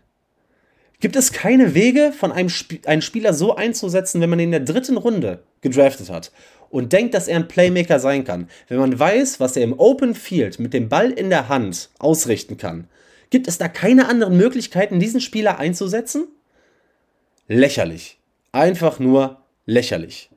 Gibt 0.99 1.15
es 1.15 1.31
keine 1.31 1.73
Wege, 1.73 2.11
von 2.11 2.33
einem 2.33 2.49
Sp 2.51 2.83
einen 2.85 3.01
Spieler 3.01 3.33
so 3.33 3.55
einzusetzen, 3.55 4.19
wenn 4.19 4.29
man 4.29 4.39
ihn 4.39 4.51
in 4.51 4.65
der 4.65 4.73
dritten 4.73 4.97
Runde 4.97 5.43
gedraftet 5.61 6.09
hat 6.09 6.33
und 6.69 6.91
denkt, 6.91 7.13
dass 7.13 7.29
er 7.29 7.37
ein 7.37 7.47
Playmaker 7.47 8.01
sein 8.01 8.25
kann? 8.25 8.49
Wenn 8.67 8.79
man 8.79 8.99
weiß, 8.99 9.39
was 9.39 9.55
er 9.55 9.63
im 9.63 9.79
Open 9.79 10.13
Field 10.13 10.59
mit 10.59 10.73
dem 10.73 10.89
Ball 10.89 11.09
in 11.09 11.29
der 11.29 11.47
Hand 11.47 11.89
ausrichten 11.99 12.57
kann, 12.57 12.89
gibt 13.29 13.47
es 13.47 13.57
da 13.57 13.69
keine 13.69 14.09
anderen 14.09 14.35
Möglichkeiten, 14.35 14.99
diesen 14.99 15.21
Spieler 15.21 15.57
einzusetzen? 15.57 16.27
Lächerlich. 17.47 18.19
Einfach 18.51 18.99
nur 18.99 19.37
lächerlich 19.65 20.31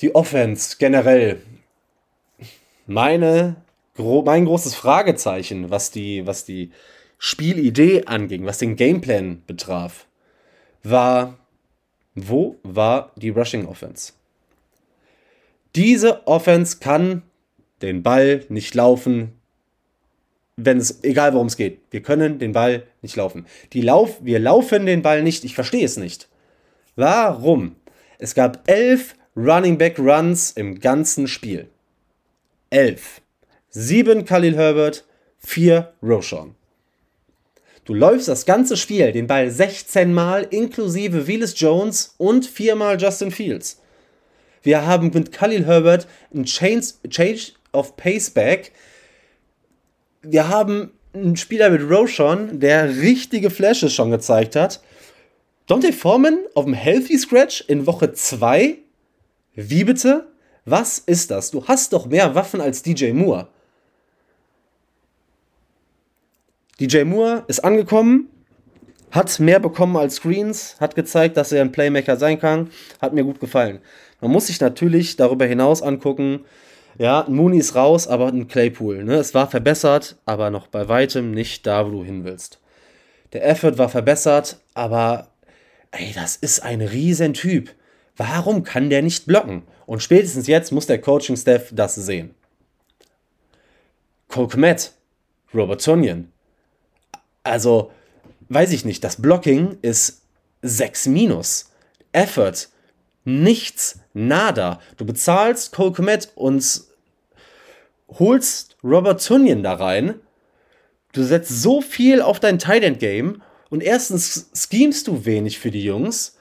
die 0.00 0.14
Offense 0.14 0.76
generell. 0.78 1.42
Meine, 2.86 3.56
mein 3.96 4.44
großes 4.44 4.74
Fragezeichen, 4.74 5.70
was 5.70 5.90
die, 5.90 6.26
was 6.26 6.44
die 6.44 6.70
Spielidee 7.18 8.04
anging, 8.04 8.44
was 8.44 8.58
den 8.58 8.76
Gameplan 8.76 9.42
betraf, 9.46 10.06
war, 10.82 11.38
wo 12.14 12.56
war 12.62 13.12
die 13.16 13.30
Rushing 13.30 13.66
Offense? 13.66 14.12
Diese 15.74 16.26
Offense 16.26 16.78
kann 16.78 17.22
den 17.82 18.02
Ball 18.02 18.44
nicht 18.48 18.74
laufen, 18.74 19.32
wenn 20.56 20.78
es, 20.78 21.04
egal 21.04 21.34
worum 21.34 21.48
es 21.48 21.56
geht. 21.56 21.80
Wir 21.90 22.02
können 22.02 22.38
den 22.38 22.52
Ball 22.52 22.86
nicht 23.02 23.16
laufen. 23.16 23.46
Die 23.74 23.82
Lauf, 23.82 24.18
wir 24.22 24.38
laufen 24.38 24.86
den 24.86 25.02
Ball 25.02 25.22
nicht. 25.22 25.44
Ich 25.44 25.54
verstehe 25.54 25.84
es 25.84 25.98
nicht. 25.98 26.28
Warum? 26.94 27.76
Es 28.18 28.34
gab 28.34 28.66
elf 28.70 29.16
Running 29.36 29.76
Back 29.76 29.98
Runs 29.98 30.52
im 30.52 30.80
ganzen 30.80 31.28
Spiel. 31.28 31.68
11. 32.70 33.20
7 33.68 34.24
Khalil 34.24 34.56
Herbert, 34.56 35.04
4 35.40 35.92
Roshan. 36.02 36.54
Du 37.84 37.92
läufst 37.92 38.28
das 38.28 38.46
ganze 38.46 38.78
Spiel 38.78 39.12
den 39.12 39.26
Ball 39.26 39.50
16 39.50 40.14
Mal 40.14 40.44
inklusive 40.44 41.26
Willis 41.26 41.52
Jones 41.60 42.14
und 42.16 42.46
4 42.46 42.76
Mal 42.76 42.98
Justin 42.98 43.30
Fields. 43.30 43.82
Wir 44.62 44.86
haben 44.86 45.10
mit 45.12 45.32
Khalil 45.32 45.66
Herbert 45.66 46.08
ein 46.34 46.46
Change, 46.46 47.52
of 47.72 47.94
Pace 47.98 48.30
Back. 48.30 48.72
Wir 50.22 50.48
haben 50.48 50.92
einen 51.12 51.36
Spieler 51.36 51.68
mit 51.68 51.82
Roshan, 51.82 52.58
der 52.58 52.88
richtige 52.88 53.50
Flashes 53.50 53.92
schon 53.92 54.10
gezeigt 54.10 54.56
hat. 54.56 54.80
Dante 55.66 55.92
Foreman 55.92 56.38
auf 56.54 56.64
dem 56.64 56.72
Healthy 56.72 57.18
Scratch 57.18 57.62
in 57.68 57.86
Woche 57.86 58.14
2 58.14 58.78
wie 59.56 59.84
bitte? 59.84 60.28
Was 60.64 60.98
ist 60.98 61.30
das? 61.30 61.50
Du 61.50 61.66
hast 61.66 61.92
doch 61.92 62.06
mehr 62.06 62.34
Waffen 62.34 62.60
als 62.60 62.82
DJ 62.82 63.12
Moore. 63.12 63.48
DJ 66.78 67.04
Moore 67.04 67.44
ist 67.48 67.64
angekommen, 67.64 68.28
hat 69.10 69.40
mehr 69.40 69.60
bekommen 69.60 69.96
als 69.96 70.16
Screens, 70.16 70.76
hat 70.78 70.94
gezeigt, 70.94 71.36
dass 71.36 71.52
er 71.52 71.62
ein 71.62 71.72
Playmaker 71.72 72.16
sein 72.16 72.38
kann, 72.38 72.70
hat 73.00 73.14
mir 73.14 73.24
gut 73.24 73.40
gefallen. 73.40 73.80
Man 74.20 74.30
muss 74.30 74.48
sich 74.48 74.60
natürlich 74.60 75.16
darüber 75.16 75.46
hinaus 75.46 75.82
angucken, 75.82 76.44
ja, 76.98 77.26
Mooney 77.28 77.58
ist 77.58 77.74
raus, 77.74 78.08
aber 78.08 78.28
ein 78.28 78.48
Claypool. 78.48 79.04
Ne? 79.04 79.14
Es 79.14 79.34
war 79.34 79.50
verbessert, 79.50 80.16
aber 80.24 80.50
noch 80.50 80.66
bei 80.66 80.88
weitem 80.88 81.30
nicht 81.30 81.66
da, 81.66 81.86
wo 81.86 81.90
du 81.90 82.04
hin 82.04 82.24
willst. 82.24 82.58
Der 83.32 83.46
Effort 83.46 83.76
war 83.76 83.88
verbessert, 83.88 84.58
aber 84.74 85.28
ey, 85.90 86.12
das 86.14 86.36
ist 86.36 86.60
ein 86.60 86.80
Riesentyp. 86.80 87.74
Warum 88.16 88.62
kann 88.62 88.90
der 88.90 89.02
nicht 89.02 89.26
blocken? 89.26 89.62
Und 89.86 90.02
spätestens 90.02 90.46
jetzt 90.46 90.72
muss 90.72 90.86
der 90.86 91.00
Coaching-Staff 91.00 91.70
das 91.72 91.94
sehen. 91.94 92.34
Cole 94.28 94.48
Kmet, 94.48 94.92
Robert 95.54 95.84
Tonyan. 95.84 96.32
Also, 97.42 97.92
weiß 98.48 98.72
ich 98.72 98.84
nicht, 98.84 99.04
das 99.04 99.20
Blocking 99.20 99.78
ist 99.82 100.22
6 100.62 101.06
minus. 101.06 101.70
Effort, 102.12 102.68
nichts, 103.24 104.00
nada. 104.14 104.80
Du 104.96 105.04
bezahlst 105.04 105.72
Cole 105.72 105.92
Kmet 105.92 106.32
und 106.34 106.82
holst 108.18 108.76
Robert 108.82 109.24
Tonyan 109.24 109.62
da 109.62 109.74
rein. 109.74 110.14
Du 111.12 111.22
setzt 111.22 111.62
so 111.62 111.80
viel 111.80 112.20
auf 112.20 112.40
dein 112.40 112.58
Tight 112.58 112.82
End 112.82 112.98
Game 112.98 113.42
und 113.70 113.82
erstens 113.82 114.50
schemst 114.54 115.08
du 115.08 115.24
wenig 115.24 115.58
für 115.58 115.70
die 115.70 115.82
Jungs, 115.82 116.36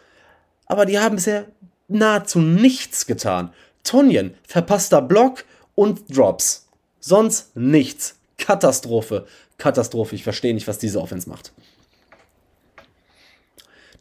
aber 0.65 0.85
die 0.85 0.99
haben 0.99 1.15
bisher 1.15 1.45
nahezu 1.87 2.39
nichts 2.39 3.05
getan. 3.05 3.53
Tonjen, 3.83 4.35
verpasster 4.47 5.01
Block 5.01 5.45
und 5.75 6.15
Drops. 6.15 6.67
Sonst 6.99 7.55
nichts. 7.55 8.17
Katastrophe. 8.37 9.25
Katastrophe. 9.57 10.15
Ich 10.15 10.23
verstehe 10.23 10.53
nicht, 10.53 10.67
was 10.67 10.79
diese 10.79 11.01
Offense 11.01 11.29
macht. 11.29 11.53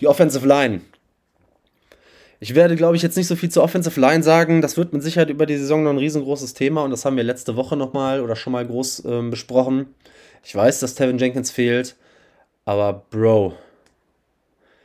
Die 0.01 0.09
Offensive 0.09 0.47
Line. 0.47 0.81
Ich 2.41 2.55
werde, 2.55 2.77
glaube 2.77 2.97
ich, 2.97 3.03
jetzt 3.03 3.17
nicht 3.17 3.27
so 3.27 3.37
viel 3.37 3.51
zur 3.51 3.63
Offensive 3.63 4.01
Line 4.01 4.23
sagen. 4.23 4.61
Das 4.61 4.77
wird 4.77 4.93
mit 4.93 5.03
Sicherheit 5.03 5.31
über 5.31 5.47
die 5.47 5.57
Saison 5.57 5.83
noch 5.83 5.91
ein 5.91 5.99
riesengroßes 5.99 6.55
Thema 6.55 6.83
und 6.83 6.91
das 6.91 7.05
haben 7.05 7.17
wir 7.17 7.25
letzte 7.25 7.57
Woche 7.57 7.77
nochmal 7.77 8.21
oder 8.21 8.37
schon 8.37 8.53
mal 8.53 8.67
groß 8.67 9.05
äh, 9.05 9.23
besprochen. 9.31 9.95
Ich 10.43 10.55
weiß, 10.55 10.81
dass 10.81 10.95
Tevin 10.95 11.19
Jenkins 11.19 11.51
fehlt, 11.51 11.97
aber 12.67 13.05
Bro, 13.11 13.55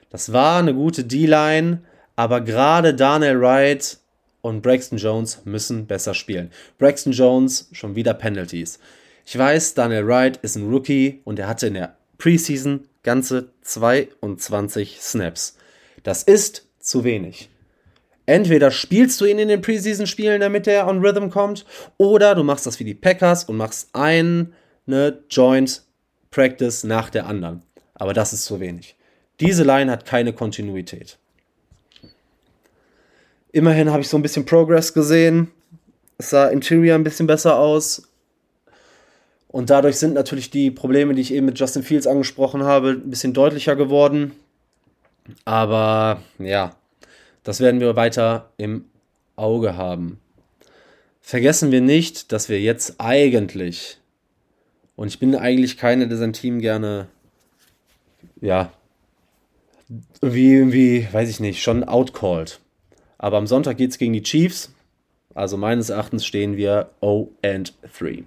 das 0.09 0.31
war 0.31 0.59
eine 0.59 0.73
gute 0.73 1.03
D-Line 1.03 1.81
aber 2.19 2.41
gerade 2.41 2.93
Daniel 2.93 3.39
Wright 3.39 3.97
und 4.41 4.61
Braxton 4.61 4.97
Jones 4.97 5.39
müssen 5.45 5.87
besser 5.87 6.13
spielen. 6.13 6.51
Braxton 6.77 7.13
Jones 7.13 7.69
schon 7.71 7.95
wieder 7.95 8.13
Penalties. 8.13 8.77
Ich 9.25 9.37
weiß, 9.37 9.73
Daniel 9.73 10.05
Wright 10.05 10.35
ist 10.41 10.57
ein 10.57 10.69
Rookie 10.69 11.21
und 11.23 11.39
er 11.39 11.47
hatte 11.47 11.67
in 11.67 11.75
der 11.75 11.95
Preseason 12.17 12.89
ganze 13.03 13.53
22 13.61 14.99
Snaps. 14.99 15.55
Das 16.03 16.23
ist 16.23 16.67
zu 16.81 17.05
wenig. 17.05 17.49
Entweder 18.25 18.69
spielst 18.69 19.21
du 19.21 19.25
ihn 19.25 19.39
in 19.39 19.47
den 19.47 19.61
Preseason-Spielen, 19.61 20.41
damit 20.41 20.67
er 20.67 20.89
on 20.89 20.99
Rhythm 20.99 21.29
kommt, 21.29 21.65
oder 21.95 22.35
du 22.35 22.43
machst 22.43 22.65
das 22.65 22.81
wie 22.81 22.83
die 22.83 22.95
Packers 22.95 23.45
und 23.45 23.55
machst 23.55 23.91
eine 23.93 24.49
Joint 25.29 25.83
Practice 26.31 26.83
nach 26.83 27.09
der 27.11 27.27
anderen. 27.27 27.63
Aber 27.93 28.11
das 28.11 28.33
ist 28.33 28.43
zu 28.43 28.59
wenig. 28.59 28.97
Diese 29.39 29.63
Line 29.63 29.89
hat 29.89 30.05
keine 30.05 30.33
Kontinuität. 30.33 31.17
Immerhin 33.51 33.89
habe 33.91 34.01
ich 34.01 34.09
so 34.09 34.17
ein 34.17 34.21
bisschen 34.21 34.45
Progress 34.45 34.93
gesehen. 34.93 35.51
Es 36.17 36.29
sah 36.29 36.47
Interior 36.47 36.95
ein 36.95 37.03
bisschen 37.03 37.27
besser 37.27 37.57
aus. 37.57 38.09
Und 39.47 39.71
dadurch 39.71 39.95
sind 39.95 40.13
natürlich 40.13 40.51
die 40.51 40.69
Probleme, 40.69 41.15
die 41.15 41.21
ich 41.21 41.33
eben 41.33 41.47
mit 41.47 41.59
Justin 41.59 41.81
Fields 41.81 42.05
angesprochen 42.05 42.63
habe, 42.63 42.91
ein 42.91 43.09
bisschen 43.09 43.33
deutlicher 43.33 43.75
geworden. 43.75 44.33
Aber 45.45 46.21
ja, 46.37 46.75
das 47.43 47.59
werden 47.59 47.79
wir 47.79 47.95
weiter 47.95 48.51
im 48.57 48.85
Auge 49.35 49.75
haben. 49.75 50.19
Vergessen 51.21 51.71
wir 51.71 51.81
nicht, 51.81 52.31
dass 52.31 52.49
wir 52.49 52.59
jetzt 52.61 52.95
eigentlich, 52.99 53.97
und 54.95 55.07
ich 55.07 55.19
bin 55.19 55.35
eigentlich 55.35 55.77
keiner, 55.77 56.05
der 56.05 56.17
sein 56.17 56.33
Team 56.33 56.59
gerne, 56.59 57.07
ja, 58.41 58.71
wie, 60.21 60.53
irgendwie, 60.53 61.07
weiß 61.11 61.29
ich 61.29 61.39
nicht, 61.39 61.63
schon 61.63 61.83
outcalled. 61.83 62.59
Aber 63.19 63.37
am 63.37 63.45
Sonntag 63.45 63.77
geht 63.77 63.91
es 63.91 63.99
gegen 63.99 64.13
die 64.13 64.23
Chiefs. 64.23 64.73
Also 65.35 65.57
meines 65.57 65.89
Erachtens 65.89 66.25
stehen 66.25 66.57
wir 66.57 66.89
0 67.01 67.27
and 67.43 67.75
3. 67.99 68.23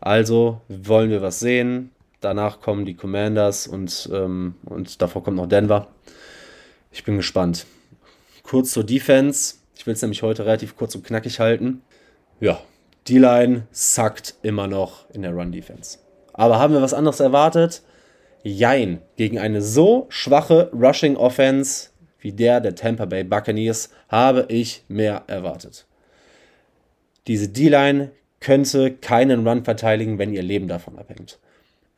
Also 0.00 0.60
wollen 0.68 1.10
wir 1.10 1.22
was 1.22 1.40
sehen. 1.40 1.90
Danach 2.20 2.60
kommen 2.60 2.84
die 2.84 2.94
Commanders 2.94 3.66
und, 3.66 4.08
ähm, 4.12 4.54
und 4.64 5.02
davor 5.02 5.24
kommt 5.24 5.38
noch 5.38 5.48
Denver. 5.48 5.88
Ich 6.92 7.04
bin 7.04 7.16
gespannt. 7.16 7.66
Kurz 8.42 8.70
zur 8.70 8.84
Defense. 8.84 9.56
Ich 9.74 9.86
will 9.86 9.94
es 9.94 10.02
nämlich 10.02 10.22
heute 10.22 10.46
relativ 10.46 10.76
kurz 10.76 10.94
und 10.94 11.04
knackig 11.04 11.40
halten. 11.40 11.82
Ja, 12.40 12.60
die 13.08 13.18
Line 13.18 13.66
sackt 13.70 14.34
immer 14.42 14.66
noch 14.66 15.08
in 15.10 15.22
der 15.22 15.32
Run-Defense. 15.32 15.98
Aber 16.32 16.58
haben 16.58 16.74
wir 16.74 16.82
was 16.82 16.94
anderes 16.94 17.20
erwartet? 17.20 17.82
Jein. 18.42 19.00
Gegen 19.16 19.38
eine 19.38 19.62
so 19.62 20.06
schwache 20.08 20.70
Rushing-Offense 20.72 21.90
wie 22.26 22.32
der 22.32 22.60
der 22.60 22.74
Tampa 22.74 23.04
Bay 23.04 23.22
Buccaneers 23.22 23.88
habe 24.08 24.46
ich 24.48 24.82
mehr 24.88 25.22
erwartet. 25.28 25.86
Diese 27.28 27.46
D-Line 27.46 28.10
könnte 28.40 28.90
keinen 28.94 29.46
Run 29.46 29.62
verteidigen, 29.62 30.18
wenn 30.18 30.32
ihr 30.32 30.42
Leben 30.42 30.66
davon 30.66 30.98
abhängt. 30.98 31.38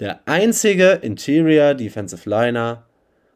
Der 0.01 0.21
einzige 0.27 0.91
Interior 1.01 1.73
Defensive 1.73 2.29
Liner 2.29 2.85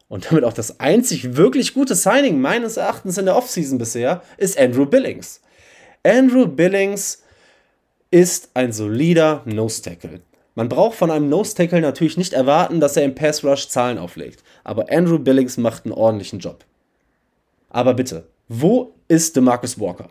und 0.09 0.31
damit 0.31 0.45
auch 0.45 0.53
das 0.53 0.81
einzig 0.81 1.35
wirklich 1.35 1.73
gute 1.73 1.95
Signing 1.95 2.43
meines 2.43 2.77
Erachtens 2.77 3.17
in 3.17 3.25
der 3.25 3.37
Offseason 3.37 3.79
bisher 3.79 4.23
ist 4.37 4.61
Andrew 4.61 4.85
Billings. 4.85 5.41
Andrew 6.05 6.47
Billings 6.47 7.23
ist 8.11 8.51
ein 8.53 8.71
solider 8.71 9.41
Nose 9.47 9.81
Tackle. 9.81 10.21
Man 10.55 10.69
braucht 10.69 10.99
von 10.99 11.11
einem 11.11 11.31
Nose 11.31 11.55
Tackle 11.55 11.81
natürlich 11.81 12.19
nicht 12.19 12.35
erwarten, 12.35 12.81
dass 12.81 12.99
er 12.99 13.05
im 13.05 13.15
Pass 13.15 13.43
Rush 13.43 13.69
Zahlen 13.69 13.97
auflegt, 13.97 14.45
aber 14.63 14.93
Andrew 14.93 15.19
Billings 15.19 15.57
macht 15.57 15.87
einen 15.87 15.95
ordentlichen 15.95 16.39
Job. 16.39 16.67
Aber 17.73 17.95
bitte, 17.95 18.29
wo 18.49 18.95
ist 19.09 19.35
DeMarcus 19.35 19.81
Walker? 19.81 20.11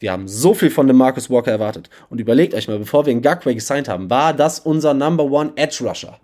Wir 0.00 0.10
haben 0.10 0.26
so 0.26 0.54
viel 0.54 0.70
von 0.70 0.86
DeMarcus 0.86 1.30
Walker 1.30 1.52
erwartet. 1.52 1.90
Und 2.08 2.20
überlegt 2.20 2.54
euch 2.54 2.66
mal, 2.66 2.78
bevor 2.78 3.06
wir 3.06 3.12
ihn 3.12 3.22
Gagway 3.22 3.54
gesigned 3.54 3.88
haben, 3.88 4.10
war 4.10 4.32
das 4.32 4.58
unser 4.58 4.94
Number 4.94 5.24
One 5.24 5.52
Edge 5.56 5.84
Rusher. 5.86 6.18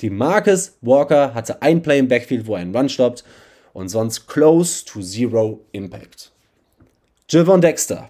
DeMarcus 0.00 0.78
Walker 0.80 1.34
hatte 1.34 1.60
ein 1.62 1.82
Play 1.82 1.98
im 1.98 2.08
Backfield, 2.08 2.46
wo 2.46 2.54
er 2.54 2.60
einen 2.60 2.74
Run 2.74 2.88
stoppt 2.88 3.24
und 3.72 3.88
sonst 3.88 4.28
close 4.28 4.84
to 4.84 5.02
zero 5.02 5.64
Impact. 5.72 6.30
Javon 7.28 7.60
Dexter. 7.60 8.08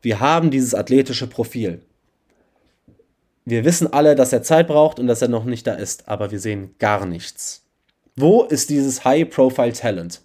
Wir 0.00 0.20
haben 0.20 0.50
dieses 0.50 0.74
athletische 0.74 1.26
Profil. 1.26 1.82
Wir 3.44 3.64
wissen 3.64 3.92
alle, 3.92 4.14
dass 4.14 4.32
er 4.32 4.44
Zeit 4.44 4.68
braucht 4.68 5.00
und 5.00 5.08
dass 5.08 5.20
er 5.20 5.28
noch 5.28 5.44
nicht 5.44 5.66
da 5.66 5.74
ist, 5.74 6.08
aber 6.08 6.30
wir 6.30 6.38
sehen 6.38 6.76
gar 6.78 7.04
nichts. 7.04 7.66
Wo 8.14 8.44
ist 8.44 8.70
dieses 8.70 9.04
High-Profile-Talent? 9.04 10.22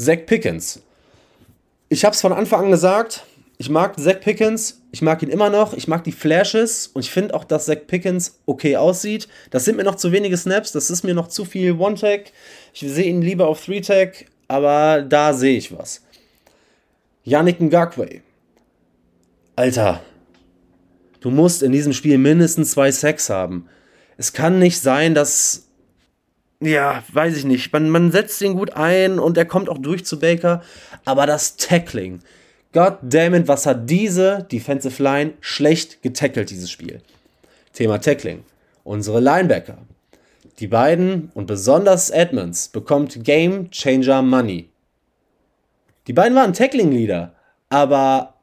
Zach 0.00 0.24
Pickens. 0.24 0.80
Ich 1.90 2.04
habe 2.04 2.14
es 2.14 2.22
von 2.22 2.32
Anfang 2.32 2.64
an 2.64 2.70
gesagt, 2.70 3.26
ich 3.58 3.68
mag 3.68 4.00
Zach 4.00 4.20
Pickens, 4.20 4.80
ich 4.92 5.02
mag 5.02 5.22
ihn 5.22 5.28
immer 5.28 5.50
noch, 5.50 5.74
ich 5.74 5.88
mag 5.88 6.04
die 6.04 6.12
Flashes 6.12 6.86
und 6.86 7.04
ich 7.04 7.10
finde 7.10 7.34
auch, 7.34 7.44
dass 7.44 7.66
Zach 7.66 7.86
Pickens 7.86 8.40
okay 8.46 8.76
aussieht. 8.76 9.28
Das 9.50 9.66
sind 9.66 9.76
mir 9.76 9.84
noch 9.84 9.96
zu 9.96 10.10
wenige 10.10 10.38
Snaps, 10.38 10.72
das 10.72 10.88
ist 10.88 11.04
mir 11.04 11.12
noch 11.12 11.28
zu 11.28 11.44
viel 11.44 11.72
One-Tag. 11.72 12.32
Ich 12.72 12.80
sehe 12.80 13.04
ihn 13.04 13.20
lieber 13.20 13.46
auf 13.46 13.62
Three-Tag, 13.62 14.24
aber 14.48 15.02
da 15.02 15.34
sehe 15.34 15.58
ich 15.58 15.76
was. 15.76 16.02
Yannick 17.24 17.60
Ngakwe. 17.60 18.22
Alter, 19.56 20.00
du 21.20 21.30
musst 21.30 21.62
in 21.62 21.72
diesem 21.72 21.92
Spiel 21.92 22.16
mindestens 22.16 22.70
zwei 22.70 22.90
Sacks 22.90 23.28
haben. 23.28 23.68
Es 24.16 24.32
kann 24.32 24.58
nicht 24.58 24.80
sein, 24.80 25.14
dass 25.14 25.69
ja, 26.60 27.02
weiß 27.12 27.36
ich 27.38 27.44
nicht. 27.44 27.72
Man, 27.72 27.88
man 27.88 28.12
setzt 28.12 28.40
ihn 28.42 28.54
gut 28.54 28.72
ein 28.74 29.18
und 29.18 29.36
er 29.38 29.46
kommt 29.46 29.68
auch 29.68 29.78
durch 29.78 30.04
zu 30.04 30.18
Baker. 30.18 30.62
Aber 31.04 31.26
das 31.26 31.56
Tackling. 31.56 32.20
God 32.72 32.98
damn 33.02 33.34
it, 33.34 33.48
was 33.48 33.66
hat 33.66 33.88
diese 33.88 34.46
Defensive 34.52 35.02
Line 35.02 35.32
schlecht 35.40 36.02
getackelt, 36.02 36.50
dieses 36.50 36.70
Spiel? 36.70 37.00
Thema 37.72 37.98
Tackling. 37.98 38.44
Unsere 38.84 39.20
Linebacker. 39.20 39.78
Die 40.58 40.66
beiden 40.66 41.30
und 41.34 41.46
besonders 41.46 42.10
Edmonds 42.10 42.68
bekommt 42.68 43.24
Game 43.24 43.70
Changer 43.70 44.20
Money. 44.20 44.68
Die 46.06 46.12
beiden 46.12 46.36
waren 46.36 46.52
Tackling-Leader, 46.52 47.34
aber 47.70 48.34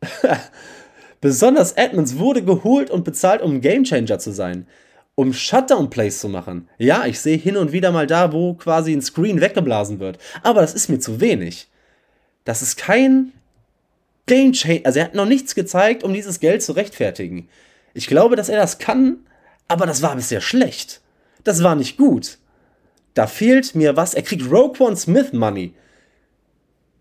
besonders 1.20 1.72
Edmonds 1.72 2.16
wurde 2.18 2.42
geholt 2.42 2.90
und 2.90 3.04
bezahlt, 3.04 3.42
um 3.42 3.60
Game 3.60 3.84
Changer 3.84 4.18
zu 4.18 4.32
sein 4.32 4.66
um 5.14 5.32
Shutdown-Plays 5.32 6.20
zu 6.20 6.28
machen. 6.28 6.68
Ja, 6.78 7.06
ich 7.06 7.20
sehe 7.20 7.36
hin 7.36 7.56
und 7.56 7.72
wieder 7.72 7.92
mal 7.92 8.06
da, 8.06 8.32
wo 8.32 8.54
quasi 8.54 8.92
ein 8.92 9.02
Screen 9.02 9.40
weggeblasen 9.40 10.00
wird. 10.00 10.18
Aber 10.42 10.60
das 10.60 10.74
ist 10.74 10.88
mir 10.88 10.98
zu 10.98 11.20
wenig. 11.20 11.68
Das 12.44 12.62
ist 12.62 12.76
kein 12.76 13.32
Game 14.26 14.52
Change. 14.52 14.82
Also 14.84 15.00
er 15.00 15.06
hat 15.06 15.14
noch 15.14 15.26
nichts 15.26 15.54
gezeigt, 15.54 16.04
um 16.04 16.14
dieses 16.14 16.40
Geld 16.40 16.62
zu 16.62 16.72
rechtfertigen. 16.72 17.48
Ich 17.94 18.06
glaube, 18.06 18.36
dass 18.36 18.48
er 18.48 18.58
das 18.58 18.78
kann, 18.78 19.18
aber 19.68 19.86
das 19.86 20.02
war 20.02 20.16
bisher 20.16 20.40
schlecht. 20.40 21.00
Das 21.44 21.62
war 21.62 21.74
nicht 21.74 21.96
gut. 21.96 22.38
Da 23.14 23.26
fehlt 23.26 23.74
mir 23.74 23.96
was. 23.96 24.14
Er 24.14 24.22
kriegt 24.22 24.50
Roquan 24.50 24.96
Smith 24.96 25.32
Money. 25.32 25.74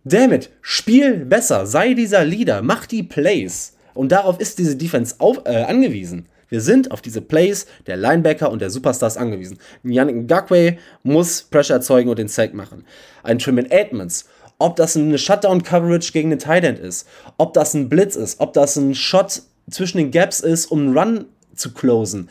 Damn 0.04 0.34
it, 0.34 0.50
spiel 0.62 1.26
besser, 1.26 1.66
sei 1.66 1.94
dieser 1.94 2.24
Leader, 2.24 2.62
mach 2.62 2.86
die 2.86 3.04
Plays. 3.04 3.76
Und 3.94 4.12
darauf 4.12 4.40
ist 4.40 4.58
diese 4.58 4.76
Defense 4.76 5.16
auf, 5.20 5.42
äh, 5.46 5.64
angewiesen. 5.64 6.28
Wir 6.50 6.62
sind 6.62 6.92
auf 6.92 7.02
diese 7.02 7.22
Plays 7.22 7.68
der 7.88 7.96
Linebacker 7.96 8.52
und 8.52 8.60
der 8.60 8.72
Superstars 8.72 9.18
angewiesen. 9.18 9.60
Yannick 9.84 10.28
Ngakwe 10.28 10.78
muss 11.04 11.44
Pressure 11.44 11.76
erzeugen 11.76 12.10
und 12.10 12.20
den 12.20 12.28
Sack 12.28 12.54
machen. 12.54 12.86
Ein 13.24 13.40
Tremaine 13.40 13.70
Edmonds, 13.72 14.28
ob 14.58 14.76
das 14.76 14.98
eine 14.98 15.18
Shutdown-Coverage 15.18 16.12
gegen 16.12 16.32
den 16.32 16.40
Tight 16.40 16.64
End 16.64 16.80
ist, 16.80 17.08
ob 17.38 17.54
das 17.54 17.74
ein 17.74 17.88
Blitz 17.88 18.16
ist, 18.16 18.40
ob 18.40 18.54
das 18.54 18.76
ein 18.76 18.96
Shot 18.96 19.44
zwischen 19.70 19.98
den 20.00 20.12
Gaps 20.12 20.40
ist, 20.40 20.66
um 20.66 20.80
einen 20.80 20.98
Run 20.98 21.26
zu 21.56 21.74
closen. 21.74 22.30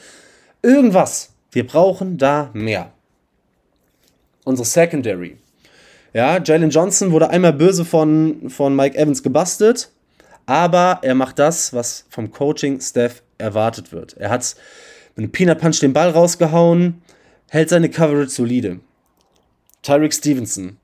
Irgendwas. 0.62 1.30
Wir 1.50 1.66
brauchen 1.66 2.18
da 2.18 2.50
mehr. 2.52 2.92
Unsere 4.44 4.66
Secondary. 4.66 5.38
Ja, 6.12 6.42
Jalen 6.42 6.70
Johnson 6.70 7.12
wurde 7.12 7.30
einmal 7.30 7.52
böse 7.52 7.84
von, 7.84 8.50
von 8.50 8.74
Mike 8.74 8.96
Evans 8.96 9.22
gebastelt, 9.22 9.90
aber 10.46 10.98
er 11.02 11.14
macht 11.14 11.38
das, 11.38 11.72
was 11.72 12.06
vom 12.08 12.30
Coaching-Staff 12.30 13.22
erwartet 13.38 13.92
wird. 13.92 14.16
Er 14.16 14.30
hat 14.30 14.56
mit 15.16 15.24
einem 15.24 15.32
Peanut 15.32 15.58
Punch 15.58 15.80
den 15.80 15.92
Ball 15.92 16.10
rausgehauen, 16.10 17.02
hält 17.48 17.70
seine 17.70 17.88
Coverage 17.88 18.30
solide. 18.30 18.80
Tyreek 19.82 20.12
Stevenson. 20.12 20.76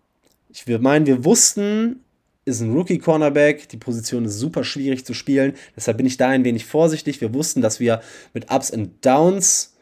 Ich 0.49 0.67
meine, 0.67 1.07
wir 1.07 1.25
wussten, 1.25 2.01
ist 2.45 2.61
ein 2.61 2.73
Rookie-Cornerback. 2.73 3.69
Die 3.69 3.77
Position 3.77 4.25
ist 4.25 4.39
super 4.39 4.65
schwierig 4.65 5.05
zu 5.05 5.15
spielen. 5.15 5.55
Deshalb 5.77 5.97
bin 5.97 6.07
ich 6.07 6.17
da 6.17 6.29
ein 6.29 6.45
wenig 6.45 6.65
vorsichtig. 6.65 7.21
Wir 7.21 7.35
wussten, 7.35 7.61
dass 7.61 7.81
wir 7.81 8.01
mit 8.33 8.51
Ups 8.51 8.71
und 8.71 9.05
Downs 9.05 9.75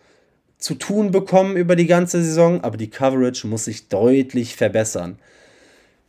zu 0.59 0.75
tun 0.75 1.11
bekommen 1.11 1.57
über 1.57 1.75
die 1.75 1.87
ganze 1.87 2.23
Saison, 2.23 2.63
aber 2.63 2.77
die 2.77 2.91
Coverage 2.91 3.47
muss 3.47 3.65
sich 3.65 3.89
deutlich 3.89 4.55
verbessern. 4.55 5.19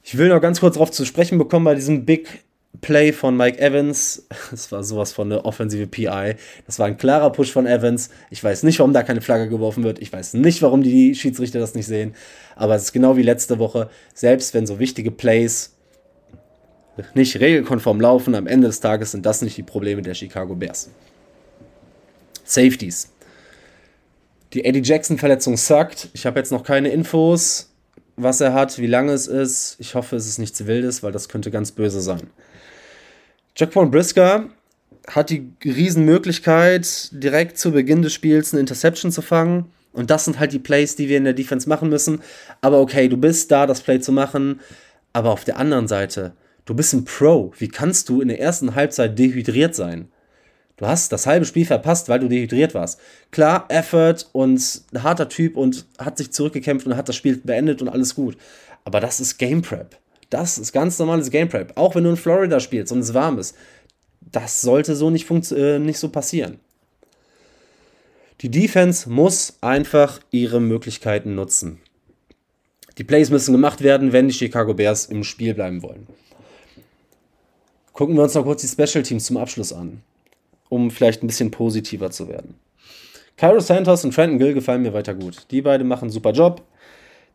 Ich 0.04 0.18
will 0.18 0.30
noch 0.30 0.42
ganz 0.42 0.60
kurz 0.60 0.76
darauf 0.76 0.92
zu 0.92 1.06
sprechen 1.06 1.38
bekommen 1.38 1.66
bei 1.66 1.76
diesem 1.76 2.06
Big 2.06 2.44
Play 2.82 3.14
von 3.14 3.38
Mike 3.38 3.60
Evans, 3.60 4.28
das 4.52 4.72
war 4.72 4.84
sowas 4.84 5.14
von 5.14 5.32
eine 5.32 5.46
offensive 5.46 5.88
PI. 5.88 6.36
Das 6.66 6.80
war 6.80 6.88
ein 6.88 6.98
klarer 6.98 7.32
Push 7.32 7.52
von 7.52 7.66
Evans. 7.66 8.10
Ich 8.30 8.44
weiß 8.44 8.64
nicht, 8.64 8.80
warum 8.80 8.94
da 8.94 9.04
keine 9.04 9.22
Flagge 9.22 9.48
geworfen 9.48 9.84
wird. 9.84 10.00
Ich 10.00 10.12
weiß 10.12 10.34
nicht, 10.36 10.62
warum 10.62 10.84
die 10.84 11.16
Schiedsrichter 11.16 11.60
das 11.60 11.76
nicht 11.76 11.88
sehen. 11.88 12.16
Aber 12.56 12.76
es 12.76 12.84
ist 12.84 12.94
genau 12.94 13.16
wie 13.16 13.24
letzte 13.24 13.60
Woche. 13.60 13.90
Selbst 14.14 14.54
wenn 14.54 14.68
so 14.68 14.80
wichtige 14.80 15.12
Plays 15.12 15.76
nicht 17.14 17.40
regelkonform 17.40 18.02
laufen, 18.02 18.36
am 18.36 18.48
Ende 18.48 18.68
des 18.68 18.80
Tages 18.80 19.12
sind 19.12 19.26
das 19.26 19.42
nicht 19.42 19.58
die 19.58 19.64
Probleme 19.64 20.02
der 20.02 20.14
Chicago 20.14 20.56
Bears. 20.56 20.90
Safeties. 22.44 23.10
Die 24.54 24.66
Eddie 24.66 24.84
Jackson-Verletzung 24.84 25.58
sagt, 25.58 26.10
ich 26.14 26.26
habe 26.26 26.40
jetzt 26.40 26.52
noch 26.52 26.64
keine 26.64 26.90
Infos, 26.90 27.72
was 28.16 28.42
er 28.42 28.54
hat, 28.54 28.78
wie 28.78 28.88
lange 28.88 29.14
es 29.14 29.26
ist. 29.26 29.78
Ich 29.80 29.96
hoffe, 29.96 30.16
es 30.16 30.28
ist 30.28 30.38
nichts 30.38 30.68
Wildes, 30.68 31.02
weil 31.02 31.12
das 31.12 31.30
könnte 31.30 31.50
ganz 31.50 31.72
böse 31.72 32.02
sein. 32.02 32.30
Jaquan 33.56 33.92
Brisker 33.92 34.50
hat 35.08 35.30
die 35.30 35.52
Riesenmöglichkeit, 35.64 37.10
direkt 37.12 37.58
zu 37.58 37.72
Beginn 37.72 38.02
des 38.02 38.14
Spiels 38.14 38.54
eine 38.54 38.62
Interception 38.62 39.12
zu 39.12 39.22
fangen. 39.22 39.72
Und 39.92 40.10
das 40.10 40.26
sind 40.26 40.40
halt 40.40 40.54
die 40.54 40.60
Plays, 40.60 40.96
die 40.96 41.08
wir 41.08 41.18
in 41.18 41.26
der 41.26 41.34
Defense 41.34 41.70
machen 41.70 41.90
müssen. 41.90 42.22
Aber 42.62 42.80
okay, 42.80 43.08
du 43.08 43.18
bist 43.18 43.52
da, 43.52 43.68
das 43.68 43.82
Play 43.82 44.00
zu 44.00 44.12
machen. 44.12 44.62
Aber 45.12 45.30
auf 45.30 45.44
der 45.44 45.58
anderen 45.58 45.88
Seite, 45.88 46.34
Du 46.66 46.74
bist 46.74 46.94
ein 46.94 47.04
Pro. 47.04 47.52
Wie 47.58 47.68
kannst 47.68 48.08
du 48.08 48.22
in 48.22 48.30
der 48.30 48.40
ersten 48.40 48.76
Halbzeit 48.76 49.20
dehydriert 49.20 49.76
sein? 49.76 50.10
Du 50.78 50.88
hast 50.88 51.12
das 51.12 51.28
halbe 51.28 51.46
Spiel 51.46 51.66
verpasst, 51.66 52.10
weil 52.10 52.20
du 52.20 52.30
dehydriert 52.30 52.74
warst. 52.74 53.00
Klar, 53.32 53.66
Effort 53.70 54.28
und 54.32 54.84
ein 54.94 55.04
harter 55.04 55.30
Typ 55.30 55.58
und 55.58 55.86
hat 55.98 56.18
sich 56.18 56.32
zurückgekämpft 56.32 56.88
und 56.88 56.96
hat 56.96 57.10
das 57.10 57.16
Spiel 57.16 57.38
beendet 57.38 57.82
und 57.82 57.90
alles 57.90 58.16
gut. 58.16 58.38
Aber 58.86 59.00
das 59.00 59.20
ist 59.20 59.38
Game 59.38 59.62
Prep. 59.62 59.98
Das 60.34 60.58
ist 60.58 60.72
ganz 60.72 60.98
normales 60.98 61.30
Game 61.30 61.48
Prep. 61.48 61.74
Auch 61.76 61.94
wenn 61.94 62.06
du 62.06 62.10
in 62.10 62.18
Florida 62.18 62.60
spielst 62.60 62.92
und 62.92 63.00
es 63.00 63.14
warm 63.14 63.38
ist. 63.38 63.56
Das 64.20 64.62
sollte 64.62 64.96
so 64.96 65.12
nicht, 65.12 65.30
äh, 65.52 65.78
nicht 65.78 66.00
so 66.00 66.10
passieren. 66.10 66.60
Die 68.42 68.50
Defense 68.50 69.08
muss 69.08 69.58
einfach 69.62 70.20
ihre 70.32 70.60
Möglichkeiten 70.60 71.36
nutzen. 71.36 71.82
Die 72.98 73.04
Plays 73.04 73.30
müssen 73.30 73.52
gemacht 73.52 73.84
werden, 73.84 74.12
wenn 74.12 74.28
die 74.28 74.34
Chicago 74.34 74.74
Bears 74.74 75.06
im 75.06 75.24
Spiel 75.24 75.54
bleiben 75.54 75.84
wollen. 75.84 76.08
Gucken 77.92 78.16
wir 78.16 78.24
uns 78.24 78.34
noch 78.34 78.44
kurz 78.44 78.62
die 78.62 78.68
Special 78.68 79.04
Teams 79.04 79.26
zum 79.26 79.38
Abschluss 79.38 79.72
an, 79.72 80.02
um 80.68 80.90
vielleicht 80.90 81.22
ein 81.22 81.28
bisschen 81.28 81.52
positiver 81.52 82.10
zu 82.10 82.28
werden. 82.28 82.56
Cairo 83.38 83.60
Santos 83.60 84.04
und 84.04 84.16
Trenton 84.16 84.40
Gill 84.40 84.56
gefallen 84.56 84.82
mir 84.82 84.94
weiter 84.94 85.14
gut. 85.14 85.46
Die 85.52 85.62
beiden 85.62 85.88
machen 85.88 86.06
einen 86.06 86.12
super 86.12 86.32
Job. 86.32 86.64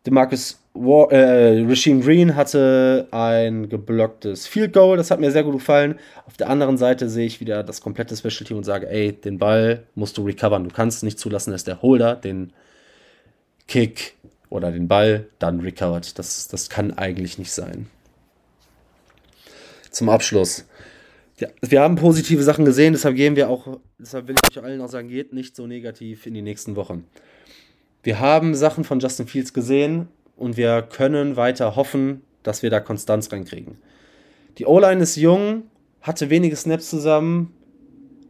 DeMarcus 0.05 0.59
War, 0.73 1.11
äh, 1.11 1.61
Regime 1.61 2.01
Green 2.01 2.35
hatte 2.35 3.07
ein 3.11 3.67
geblocktes 3.67 4.47
Field 4.47 4.73
Goal, 4.73 4.97
das 4.97 5.11
hat 5.11 5.19
mir 5.19 5.31
sehr 5.31 5.43
gut 5.43 5.53
gefallen. 5.53 5.99
Auf 6.25 6.37
der 6.37 6.49
anderen 6.49 6.77
Seite 6.77 7.09
sehe 7.09 7.25
ich 7.25 7.39
wieder 7.41 7.63
das 7.63 7.81
komplette 7.81 8.15
Special 8.15 8.45
Team 8.45 8.57
und 8.57 8.63
sage, 8.63 8.89
ey, 8.89 9.11
den 9.11 9.37
Ball 9.37 9.83
musst 9.95 10.17
du 10.17 10.25
recovern. 10.25 10.63
Du 10.63 10.73
kannst 10.73 11.03
nicht 11.03 11.19
zulassen, 11.19 11.51
dass 11.51 11.63
der 11.63 11.81
Holder 11.81 12.15
den 12.15 12.53
Kick 13.67 14.15
oder 14.49 14.71
den 14.71 14.87
Ball 14.87 15.27
dann 15.37 15.59
recovert. 15.59 16.17
Das, 16.17 16.47
das 16.47 16.69
kann 16.69 16.97
eigentlich 16.97 17.37
nicht 17.37 17.51
sein. 17.51 17.87
Zum 19.91 20.09
Abschluss. 20.09 20.65
Ja, 21.39 21.47
wir 21.61 21.81
haben 21.81 21.95
positive 21.95 22.43
Sachen 22.43 22.65
gesehen, 22.65 22.93
deshalb 22.93 23.15
gehen 23.15 23.35
wir 23.35 23.49
auch, 23.49 23.79
deshalb 23.97 24.27
will 24.27 24.35
ich 24.35 24.57
euch 24.57 24.63
allen 24.63 24.81
auch 24.81 24.89
sagen, 24.89 25.07
geht 25.07 25.33
nicht 25.33 25.55
so 25.55 25.67
negativ 25.67 26.25
in 26.25 26.33
die 26.33 26.41
nächsten 26.41 26.75
Wochen. 26.75 27.05
Wir 28.01 28.19
haben 28.19 28.55
Sachen 28.55 28.83
von 28.83 28.99
Justin 28.99 29.27
Fields 29.27 29.53
gesehen 29.53 30.07
und 30.37 30.55
wir 30.55 30.81
können 30.81 31.35
weiter 31.35 31.75
hoffen, 31.75 32.21
dass 32.43 32.63
wir 32.63 32.69
da 32.69 32.79
Konstanz 32.79 33.31
reinkriegen. 33.31 33.77
Die 34.57 34.65
O-Line 34.65 35.01
ist 35.01 35.17
jung, 35.17 35.63
hatte 36.01 36.29
wenige 36.29 36.55
Snaps 36.55 36.89
zusammen, 36.89 37.53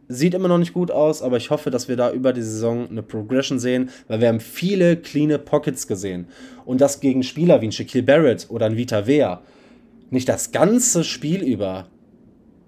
sieht 0.08 0.34
immer 0.34 0.48
noch 0.48 0.58
nicht 0.58 0.72
gut 0.72 0.90
aus, 0.90 1.22
aber 1.22 1.36
ich 1.36 1.50
hoffe, 1.50 1.70
dass 1.70 1.86
wir 1.86 1.96
da 1.96 2.10
über 2.10 2.32
die 2.32 2.42
Saison 2.42 2.88
eine 2.90 3.04
Progression 3.04 3.60
sehen, 3.60 3.90
weil 4.08 4.20
wir 4.20 4.26
haben 4.26 4.40
viele 4.40 4.96
clean 4.96 5.38
Pockets 5.44 5.86
gesehen. 5.86 6.26
Und 6.64 6.80
das 6.80 6.98
gegen 6.98 7.22
Spieler 7.22 7.60
wie 7.60 7.68
ein 7.68 7.72
Shaquille 7.72 8.02
Barrett 8.02 8.46
oder 8.50 8.66
ein 8.66 8.76
Vita 8.76 9.06
Vea 9.06 9.40
nicht 10.10 10.28
das 10.28 10.50
ganze 10.50 11.04
Spiel 11.04 11.42
über 11.44 11.86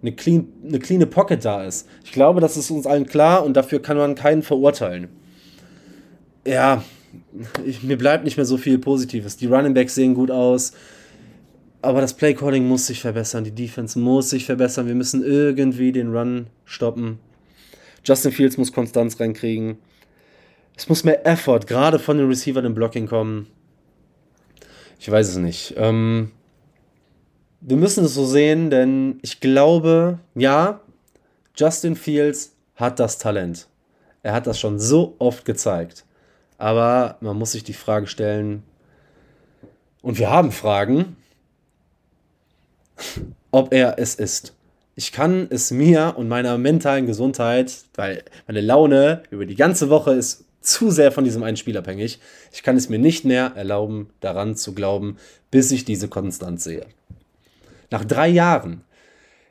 eine 0.01 0.13
clean, 0.13 0.47
eine 0.65 0.79
clean 0.79 1.09
Pocket 1.11 1.45
da 1.45 1.65
ist. 1.65 1.89
Ich 2.05 2.13
glaube, 2.13 2.41
das 2.41 2.57
ist 2.57 2.71
uns 2.71 2.87
allen 2.87 3.07
klar 3.07 3.45
und 3.45 3.57
dafür 3.57 3.83
kann 3.83 3.97
man 3.97 4.15
keinen 4.15 4.43
verurteilen 4.43 5.09
ja, 6.47 6.83
ich, 7.65 7.83
mir 7.83 7.99
bleibt 7.99 8.25
nicht 8.25 8.37
mehr 8.37 8.47
so 8.47 8.57
viel 8.57 8.79
Positives. 8.79 9.37
Die 9.37 9.47
Running 9.47 9.75
Backs 9.75 9.95
sehen 9.95 10.15
gut 10.15 10.31
aus, 10.31 10.73
aber 11.83 12.01
das 12.01 12.15
Play 12.15 12.35
Calling 12.35 12.67
muss 12.67 12.87
sich 12.87 13.01
verbessern, 13.01 13.45
die 13.45 13.55
Defense 13.55 13.99
muss 13.99 14.31
sich 14.31 14.47
verbessern. 14.47 14.87
Wir 14.87 14.95
müssen 14.95 15.25
irgendwie 15.25 15.93
den 15.93 16.15
Run 16.15 16.47
stoppen. 16.65 17.19
Justin 18.05 18.33
Fields 18.33 18.57
muss 18.57 18.73
Konstanz 18.73 19.19
reinkriegen. 19.21 19.79
Es 20.77 20.89
muss 20.89 21.05
mehr 21.05 21.27
Effort, 21.27 21.61
gerade 21.67 21.99
von 21.99 22.19
den 22.19 22.29
Receivern 22.29 22.65
im 22.65 22.75
Blocking 22.75 23.07
kommen. 23.07 23.47
Ich 24.99 25.11
weiß 25.11 25.29
es 25.29 25.37
nicht. 25.37 25.75
Ähm, 25.77 26.31
wir 27.61 27.77
müssen 27.77 28.05
es 28.05 28.15
so 28.15 28.25
sehen, 28.25 28.71
denn 28.71 29.19
ich 29.23 29.41
glaube, 29.41 30.19
ja, 30.35 30.81
Justin 31.57 31.97
Fields 31.97 32.57
hat 32.77 32.99
das 32.99 33.19
Talent. 33.19 33.69
Er 34.23 34.33
hat 34.33 34.47
das 34.47 34.59
schon 34.59 34.79
so 34.79 35.15
oft 35.19 35.45
gezeigt. 35.45 36.05
Aber 36.63 37.17
man 37.21 37.37
muss 37.37 37.51
sich 37.51 37.65
die 37.65 37.73
Frage 37.73 38.07
stellen, 38.07 38.63
und 40.01 40.17
wir 40.17 40.31
haben 40.31 40.53
Fragen, 40.53 41.17
ob 43.51 43.75
er 43.75 43.99
es 43.99 44.15
ist. 44.15 44.55
Ich 44.95 45.11
kann 45.11 45.49
es 45.51 45.73
mir 45.73 46.15
und 46.17 46.29
meiner 46.29 46.59
mentalen 46.59 47.07
Gesundheit, 47.07 47.79
weil 47.97 48.23
meine 48.47 48.61
Laune 48.61 49.25
über 49.31 49.45
die 49.45 49.57
ganze 49.57 49.91
Woche 49.91 50.13
ist 50.13 50.45
zu 50.61 50.93
sehr 50.93 51.11
von 51.11 51.25
diesem 51.25 51.43
einen 51.43 51.57
Spiel 51.57 51.77
abhängig, 51.77 52.21
ich 52.53 52.63
kann 52.63 52.77
es 52.77 52.89
mir 52.89 53.01
nicht 53.01 53.25
mehr 53.25 53.55
erlauben, 53.57 54.11
daran 54.21 54.55
zu 54.55 54.73
glauben, 54.73 55.17
bis 55.51 55.73
ich 55.73 55.85
diese 55.85 56.07
Konstanz 56.07 56.63
sehe. 56.63 56.87
Nach 57.91 58.05
drei 58.05 58.29
Jahren, 58.29 58.85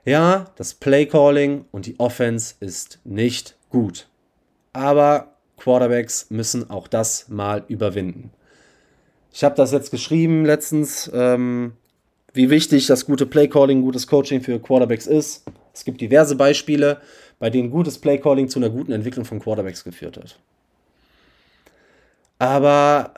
ja, 0.05 0.45
das 0.55 0.75
Playcalling 0.75 1.65
und 1.71 1.87
die 1.87 1.99
Offense 1.99 2.55
ist 2.61 2.99
nicht 3.03 3.57
gut. 3.69 4.07
Aber 4.71 5.30
Quarterbacks 5.61 6.25
müssen 6.31 6.71
auch 6.71 6.87
das 6.87 7.29
mal 7.29 7.63
überwinden. 7.67 8.31
Ich 9.31 9.43
habe 9.43 9.55
das 9.55 9.71
jetzt 9.71 9.91
geschrieben 9.91 10.43
letztens, 10.43 11.09
ähm, 11.13 11.73
wie 12.33 12.49
wichtig 12.49 12.87
das 12.87 13.05
gute 13.05 13.27
Playcalling, 13.27 13.83
gutes 13.83 14.07
Coaching 14.07 14.41
für 14.41 14.59
Quarterbacks 14.59 15.05
ist. 15.05 15.43
Es 15.71 15.85
gibt 15.85 16.01
diverse 16.01 16.35
Beispiele, 16.35 16.99
bei 17.37 17.51
denen 17.51 17.69
gutes 17.69 17.99
Playcalling 17.99 18.49
zu 18.49 18.57
einer 18.57 18.71
guten 18.71 18.91
Entwicklung 18.91 19.23
von 19.23 19.39
Quarterbacks 19.39 19.83
geführt 19.83 20.17
hat. 20.17 20.39
Aber 22.39 23.13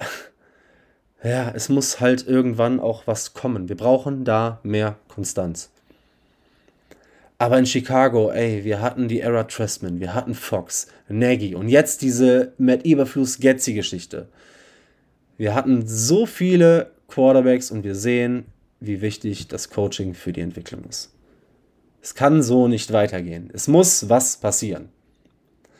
ja, 1.23 1.49
es 1.55 1.69
muss 1.69 2.01
halt 2.01 2.27
irgendwann 2.27 2.81
auch 2.81 3.07
was 3.07 3.33
kommen. 3.33 3.69
Wir 3.69 3.77
brauchen 3.77 4.25
da 4.25 4.59
mehr 4.63 4.97
Konstanz. 5.07 5.71
Aber 7.43 7.59
in 7.59 7.65
Chicago, 7.65 8.31
ey, 8.31 8.63
wir 8.63 8.79
hatten 8.79 9.09
die 9.09 9.19
Era 9.19 9.43
Trestman, 9.43 9.99
wir 9.99 10.13
hatten 10.13 10.33
Fox, 10.33 10.87
Nagy 11.09 11.55
und 11.55 11.67
jetzt 11.67 12.01
diese 12.01 12.53
Matt 12.57 12.85
Eberflus 12.85 13.37
Getzi 13.37 13.73
Geschichte. 13.73 14.29
Wir 15.37 15.53
hatten 15.53 15.85
so 15.85 16.25
viele 16.25 16.91
Quarterbacks 17.09 17.69
und 17.69 17.83
wir 17.83 17.95
sehen, 17.95 18.45
wie 18.79 19.01
wichtig 19.01 19.49
das 19.49 19.69
Coaching 19.69 20.13
für 20.13 20.31
die 20.31 20.39
Entwicklung 20.39 20.85
ist. 20.87 21.11
Es 22.01 22.15
kann 22.15 22.41
so 22.41 22.69
nicht 22.69 22.93
weitergehen. 22.93 23.49
Es 23.51 23.67
muss 23.67 24.07
was 24.07 24.37
passieren. 24.37 24.87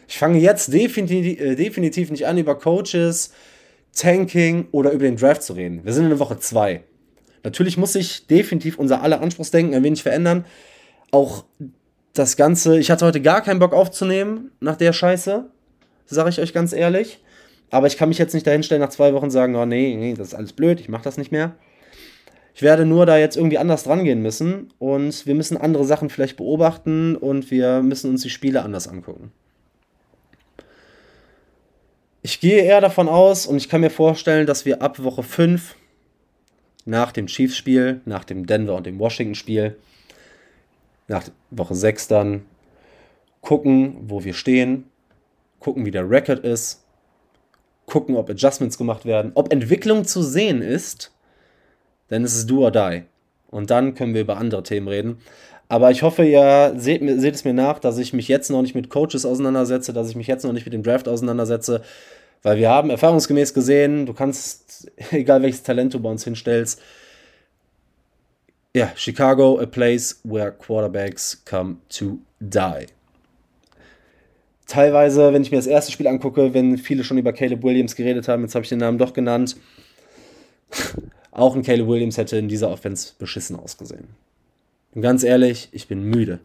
Ich 0.10 0.18
fange 0.18 0.40
jetzt 0.40 0.74
definitiv, 0.74 1.40
äh, 1.40 1.56
definitiv 1.56 2.12
nicht 2.12 2.28
an, 2.28 2.38
über 2.38 2.60
Coaches, 2.60 3.32
Tanking 3.96 4.68
oder 4.72 4.92
über 4.92 5.06
den 5.06 5.16
Draft 5.16 5.44
zu 5.44 5.54
reden. 5.54 5.86
Wir 5.86 5.94
sind 5.94 6.04
in 6.04 6.10
der 6.10 6.20
Woche 6.20 6.40
2. 6.40 6.84
Natürlich 7.42 7.78
muss 7.78 7.94
sich 7.94 8.28
definitiv 8.28 8.78
unser 8.78 9.02
aller 9.02 9.22
Anspruchsdenken 9.22 9.74
ein 9.74 9.84
wenig 9.84 10.04
verändern 10.04 10.44
auch 11.14 11.46
das 12.14 12.38
Ganze, 12.38 12.78
ich 12.80 12.92
hatte 12.92 13.06
heute 13.06 13.22
gar 13.22 13.42
keinen 13.42 13.60
Bock 13.60 13.74
aufzunehmen 13.74 14.52
nach 14.60 14.76
der 14.76 14.94
Scheiße, 14.94 15.46
sage 16.06 16.30
ich 16.30 16.40
euch 16.40 16.54
ganz 16.54 16.74
ehrlich. 16.74 17.20
Aber 17.70 17.88
ich 17.88 17.98
kann 17.98 18.10
mich 18.10 18.20
jetzt 18.20 18.34
nicht 18.34 18.46
dahinstellen 18.46 18.82
nach 18.82 18.90
zwei 18.90 19.14
Wochen 19.14 19.32
sagen, 19.32 19.56
oh 19.56 19.66
nee, 19.66 19.96
nee, 19.96 20.14
das 20.14 20.30
ist 20.30 20.34
alles 20.36 20.54
blöd, 20.54 20.80
ich 20.80 20.90
mache 20.90 21.04
das 21.04 21.18
nicht 21.18 21.32
mehr. 21.32 21.56
Ich 22.54 22.62
werde 22.62 22.86
nur 22.86 23.08
da 23.08 23.18
jetzt 23.18 23.36
irgendwie 23.36 23.58
anders 23.58 23.84
dran 23.84 24.04
gehen 24.04 24.22
müssen 24.22 24.72
und 24.78 25.26
wir 25.26 25.34
müssen 25.34 25.58
andere 25.58 25.86
Sachen 25.86 26.12
vielleicht 26.12 26.38
beobachten 26.38 27.16
und 27.16 27.50
wir 27.50 27.82
müssen 27.82 28.12
uns 28.12 28.22
die 28.22 28.30
Spiele 28.30 28.62
anders 28.62 28.88
angucken. 28.88 29.32
Ich 32.22 32.40
gehe 32.40 32.62
eher 32.62 32.80
davon 32.80 33.10
aus 33.10 33.48
und 33.48 33.58
ich 33.58 33.70
kann 33.70 33.82
mir 33.82 33.90
vorstellen, 33.90 34.46
dass 34.46 34.66
wir 34.66 34.84
ab 34.84 35.04
Woche 35.04 35.24
5 35.24 35.76
nach 36.86 37.12
dem 37.12 37.26
Chiefs-Spiel, 37.26 38.02
nach 38.06 38.24
dem 38.24 38.46
Denver 38.46 38.76
und 38.76 38.86
dem 38.86 39.00
Washington-Spiel 39.00 39.78
nach 41.08 41.24
Woche 41.52 41.76
6 41.76 42.08
dann 42.08 42.46
gucken, 43.42 43.98
wo 44.08 44.24
wir 44.24 44.34
stehen, 44.34 44.86
gucken, 45.60 45.86
wie 45.86 45.92
der 45.92 46.10
Record 46.10 46.40
ist, 46.40 46.84
gucken, 47.86 48.16
ob 48.16 48.30
Adjustments 48.30 48.78
gemacht 48.78 49.06
werden, 49.06 49.32
ob 49.36 49.52
Entwicklung 49.52 50.06
zu 50.06 50.22
sehen 50.22 50.62
ist, 50.62 51.12
denn 52.10 52.24
es 52.24 52.36
ist 52.36 52.50
do 52.50 52.64
or 52.64 52.72
die. 52.72 53.04
Und 53.52 53.70
dann 53.70 53.94
können 53.94 54.14
wir 54.14 54.22
über 54.22 54.38
andere 54.38 54.64
Themen 54.64 54.88
reden. 54.88 55.18
Aber 55.68 55.92
ich 55.92 56.04
hoffe, 56.04 56.26
ihr 56.26 56.74
seht, 56.78 57.02
seht 57.20 57.36
es 57.36 57.46
mir 57.46 57.54
nach, 57.54 57.80
dass 57.80 57.98
ich 57.98 58.14
mich 58.14 58.28
jetzt 58.28 58.50
noch 58.50 58.62
nicht 58.62 58.76
mit 58.76 58.90
Coaches 58.90 59.26
auseinandersetze, 59.26 59.94
dass 59.94 60.10
ich 60.10 60.16
mich 60.16 60.28
jetzt 60.28 60.44
noch 60.44 60.54
nicht 60.54 60.66
mit 60.66 60.74
dem 60.74 60.84
Draft 60.84 61.08
auseinandersetze, 61.08 61.82
weil 62.42 62.58
wir 62.58 62.70
haben 62.70 62.90
erfahrungsgemäß 62.90 63.54
gesehen, 63.54 64.06
du 64.06 64.14
kannst, 64.14 64.92
egal 65.12 65.42
welches 65.42 65.64
Talent 65.64 65.94
du 65.94 66.00
bei 66.00 66.10
uns 66.10 66.24
hinstellst, 66.24 66.82
ja, 68.76 68.92
Chicago, 68.96 69.60
a 69.60 69.66
place 69.66 70.20
where 70.24 70.52
quarterbacks 70.52 71.44
come 71.46 71.78
to 71.90 72.20
die. 72.40 72.88
Teilweise, 74.66 75.32
wenn 75.32 75.44
ich 75.44 75.52
mir 75.52 75.58
das 75.58 75.68
erste 75.68 75.92
Spiel 75.92 76.08
angucke, 76.08 76.54
wenn 76.54 76.78
viele 76.78 77.04
schon 77.04 77.18
über 77.20 77.34
Caleb 77.34 77.64
Williams 77.64 77.96
geredet 77.96 78.28
haben, 78.28 78.42
jetzt 78.42 78.56
habe 78.56 78.64
ich 78.64 78.70
den 78.70 78.80
Namen 78.80 78.98
doch 78.98 79.14
genannt, 79.14 79.58
auch 81.32 81.56
ein 81.56 81.62
Caleb 81.62 81.88
Williams 81.88 82.18
hätte 82.18 82.38
in 82.38 82.48
dieser 82.48 82.72
Offense 82.72 83.14
beschissen 83.20 83.60
ausgesehen. 83.60 84.08
Und 84.96 85.02
ganz 85.02 85.24
ehrlich, 85.24 85.70
ich 85.72 85.88
bin 85.88 86.04
müde. 86.04 86.40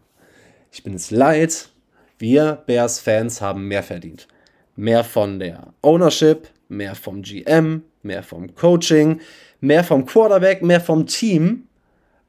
Ich 0.70 0.82
bin 0.82 0.94
es 0.94 1.10
leid. 1.10 1.70
Wir 2.18 2.62
Bears-Fans 2.66 3.40
haben 3.40 3.68
mehr 3.68 3.82
verdient. 3.82 4.28
Mehr 4.76 5.04
von 5.04 5.38
der 5.38 5.72
Ownership, 5.82 6.48
mehr 6.68 6.94
vom 6.94 7.22
GM, 7.22 7.82
mehr 8.02 8.22
vom 8.22 8.54
Coaching, 8.54 9.20
mehr 9.60 9.84
vom 9.84 10.04
Quarterback, 10.04 10.62
mehr 10.62 10.80
vom 10.80 11.06
Team 11.06 11.67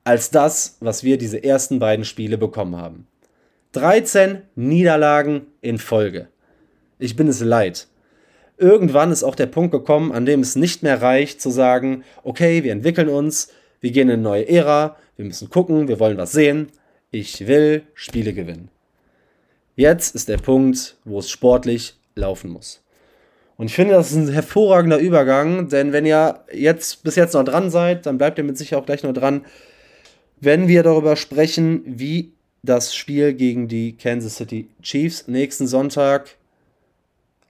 als 0.04 0.32
das, 0.32 0.78
was 0.80 1.04
wir 1.04 1.18
diese 1.18 1.44
ersten 1.44 1.80
beiden 1.80 2.06
Spiele 2.06 2.38
bekommen 2.38 2.76
haben. 2.76 3.08
13 3.74 4.42
Niederlagen 4.56 5.48
in 5.62 5.78
Folge. 5.78 6.28
Ich 6.98 7.16
bin 7.16 7.28
es 7.28 7.42
leid. 7.42 7.88
Irgendwann 8.58 9.12
ist 9.12 9.24
auch 9.24 9.36
der 9.36 9.46
Punkt 9.46 9.72
gekommen, 9.72 10.12
an 10.12 10.26
dem 10.26 10.42
es 10.42 10.56
nicht 10.56 10.84
mehr 10.84 11.02
reicht 11.02 11.42
zu 11.42 11.50
sagen, 11.50 12.04
okay, 12.24 12.64
wir 12.64 12.72
entwickeln 12.72 13.08
uns, 13.08 13.54
wir 13.80 13.92
gehen 13.92 14.10
in 14.10 14.16
eine 14.16 14.22
neue 14.22 14.50
Ära, 14.50 14.98
wir 15.16 15.26
müssen 15.26 15.50
gucken, 15.50 15.88
wir 15.88 16.00
wollen 16.00 16.18
was 16.18 16.32
sehen. 16.32 16.68
Ich 17.12 17.48
will 17.48 17.84
Spiele 17.94 18.34
gewinnen. 18.34 18.70
Jetzt 19.76 20.14
ist 20.14 20.28
der 20.28 20.38
Punkt, 20.38 20.98
wo 21.06 21.20
es 21.20 21.30
sportlich 21.30 21.96
laufen 22.16 22.50
muss. 22.52 22.84
Und 23.56 23.68
ich 23.68 23.76
finde, 23.76 23.94
das 23.94 24.12
ist 24.12 24.18
ein 24.18 24.32
hervorragender 24.32 24.98
Übergang, 24.98 25.70
denn 25.70 25.94
wenn 25.94 26.06
ihr 26.06 26.44
jetzt 26.54 27.04
bis 27.04 27.16
jetzt 27.16 27.34
noch 27.34 27.44
dran 27.44 27.70
seid, 27.70 28.06
dann 28.06 28.18
bleibt 28.18 28.38
ihr 28.38 28.44
mit 28.44 28.58
Sicherheit 28.58 28.82
auch 28.82 28.86
gleich 28.86 29.04
noch 29.04 29.14
dran, 29.14 29.46
wenn 30.42 30.68
wir 30.68 30.84
darüber 30.84 31.16
sprechen, 31.16 31.82
wie 31.86 32.32
das 32.64 32.96
Spiel 32.96 33.34
gegen 33.34 33.68
die 33.68 33.96
Kansas 33.96 34.36
City 34.36 34.68
Chiefs 34.82 35.28
nächsten 35.28 35.68
Sonntag 35.68 36.36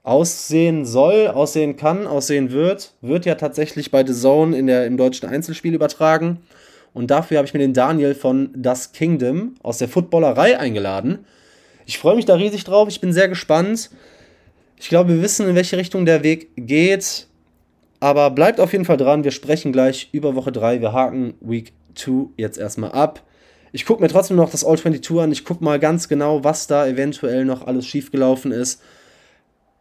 aussehen 0.02 0.84
soll, 0.86 1.28
aussehen 1.28 1.76
kann, 1.76 2.06
aussehen 2.06 2.52
wird, 2.52 2.94
wird 3.00 3.26
ja 3.26 3.34
tatsächlich 3.34 3.90
bei 3.90 4.06
The 4.06 4.14
Zone 4.14 4.56
in 4.56 4.66
der, 4.66 4.86
im 4.86 4.96
deutschen 4.96 5.28
Einzelspiel 5.28 5.74
übertragen. 5.74 6.38
Und 6.94 7.10
dafür 7.10 7.38
habe 7.38 7.46
ich 7.46 7.54
mir 7.54 7.60
den 7.60 7.74
Daniel 7.74 8.14
von 8.14 8.50
Das 8.56 8.92
Kingdom 8.92 9.54
aus 9.62 9.78
der 9.78 9.88
Footballerei 9.88 10.58
eingeladen. 10.58 11.20
Ich 11.86 11.98
freue 11.98 12.16
mich 12.16 12.24
da 12.24 12.34
riesig 12.34 12.64
drauf, 12.64 12.88
ich 12.88 13.00
bin 13.00 13.12
sehr 13.12 13.28
gespannt. 13.28 13.90
Ich 14.76 14.88
glaube, 14.88 15.14
wir 15.14 15.22
wissen, 15.22 15.48
in 15.48 15.54
welche 15.54 15.76
Richtung 15.76 16.06
der 16.06 16.22
Weg 16.22 16.48
geht. 16.56 17.26
Aber 18.00 18.30
bleibt 18.30 18.60
auf 18.60 18.72
jeden 18.72 18.86
Fall 18.86 18.96
dran, 18.96 19.24
wir 19.24 19.30
sprechen 19.30 19.72
gleich 19.72 20.08
über 20.12 20.34
Woche 20.34 20.52
3. 20.52 20.80
Wir 20.80 20.92
haken 20.92 21.34
Week 21.40 21.72
2 21.94 22.30
jetzt 22.36 22.58
erstmal 22.58 22.92
ab. 22.92 23.22
Ich 23.72 23.86
gucke 23.86 24.02
mir 24.02 24.08
trotzdem 24.08 24.36
noch 24.36 24.50
das 24.50 24.64
All 24.64 24.76
22 24.76 25.20
an. 25.20 25.32
Ich 25.32 25.44
gucke 25.44 25.62
mal 25.62 25.78
ganz 25.78 26.08
genau, 26.08 26.42
was 26.42 26.66
da 26.66 26.86
eventuell 26.86 27.44
noch 27.44 27.66
alles 27.66 27.86
schiefgelaufen 27.86 28.52
ist. 28.52 28.82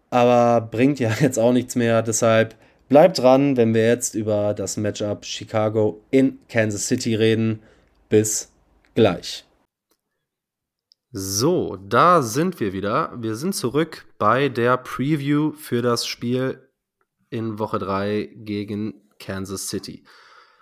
Aber 0.09 0.61
bringt 0.61 0.99
ja 0.99 1.11
jetzt 1.19 1.39
auch 1.39 1.53
nichts 1.53 1.75
mehr. 1.75 2.01
Deshalb 2.01 2.55
bleibt 2.87 3.19
dran, 3.19 3.57
wenn 3.57 3.73
wir 3.73 3.87
jetzt 3.87 4.15
über 4.15 4.53
das 4.53 4.77
Matchup 4.77 5.25
Chicago 5.25 6.01
in 6.11 6.39
Kansas 6.49 6.87
City 6.87 7.15
reden. 7.15 7.61
Bis 8.09 8.51
gleich. 8.95 9.45
So, 11.11 11.75
da 11.75 12.21
sind 12.21 12.59
wir 12.59 12.71
wieder. 12.71 13.11
Wir 13.17 13.35
sind 13.35 13.55
zurück 13.55 14.05
bei 14.19 14.47
der 14.47 14.77
Preview 14.77 15.53
für 15.53 15.81
das 15.81 16.05
Spiel 16.05 16.69
in 17.31 17.57
Woche 17.57 17.79
3 17.79 18.29
gegen 18.35 19.09
Kansas 19.19 19.69
City. 19.69 20.03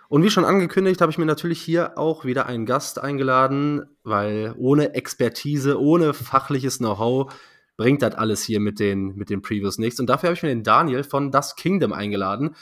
Und 0.08 0.22
wie 0.22 0.30
schon 0.30 0.46
angekündigt, 0.46 1.02
habe 1.02 1.12
ich 1.12 1.18
mir 1.18 1.26
natürlich 1.26 1.60
hier 1.60 1.98
auch 1.98 2.24
wieder 2.24 2.46
einen 2.46 2.64
Gast 2.64 2.98
eingeladen, 2.98 3.84
weil 4.04 4.54
ohne 4.56 4.94
Expertise, 4.94 5.78
ohne 5.78 6.14
fachliches 6.14 6.78
Know-how 6.78 7.32
bringt 7.76 8.00
das 8.00 8.14
alles 8.14 8.42
hier 8.42 8.58
mit 8.58 8.80
den, 8.80 9.14
mit 9.16 9.28
den 9.28 9.42
Previews 9.42 9.76
nichts. 9.78 10.00
Und 10.00 10.08
dafür 10.08 10.28
habe 10.28 10.34
ich 10.34 10.42
mir 10.42 10.48
den 10.48 10.64
Daniel 10.64 11.04
von 11.04 11.30
Das 11.30 11.56
Kingdom 11.56 11.92
eingeladen. 11.92 12.56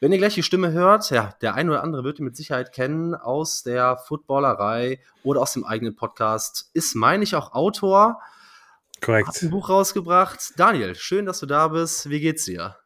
Wenn 0.00 0.12
ihr 0.12 0.18
gleich 0.18 0.34
die 0.34 0.42
Stimme 0.42 0.72
hört, 0.72 1.10
ja, 1.10 1.34
der 1.40 1.54
eine 1.54 1.70
oder 1.70 1.82
andere 1.82 2.04
wird 2.04 2.18
ihn 2.18 2.24
mit 2.24 2.36
Sicherheit 2.36 2.72
kennen 2.72 3.14
aus 3.14 3.62
der 3.62 3.96
Footballerei 3.96 5.00
oder 5.22 5.40
aus 5.40 5.54
dem 5.54 5.64
eigenen 5.64 5.96
Podcast. 5.96 6.70
Ist, 6.74 6.94
meine 6.94 7.24
ich, 7.24 7.34
auch 7.34 7.52
Autor. 7.54 8.20
Korrekt. 9.00 9.28
Hat 9.28 9.42
ein 9.42 9.50
Buch 9.50 9.70
rausgebracht. 9.70 10.52
Daniel, 10.56 10.94
schön, 10.94 11.24
dass 11.24 11.40
du 11.40 11.46
da 11.46 11.68
bist. 11.68 12.10
Wie 12.10 12.20
geht's 12.20 12.44
dir? 12.44 12.76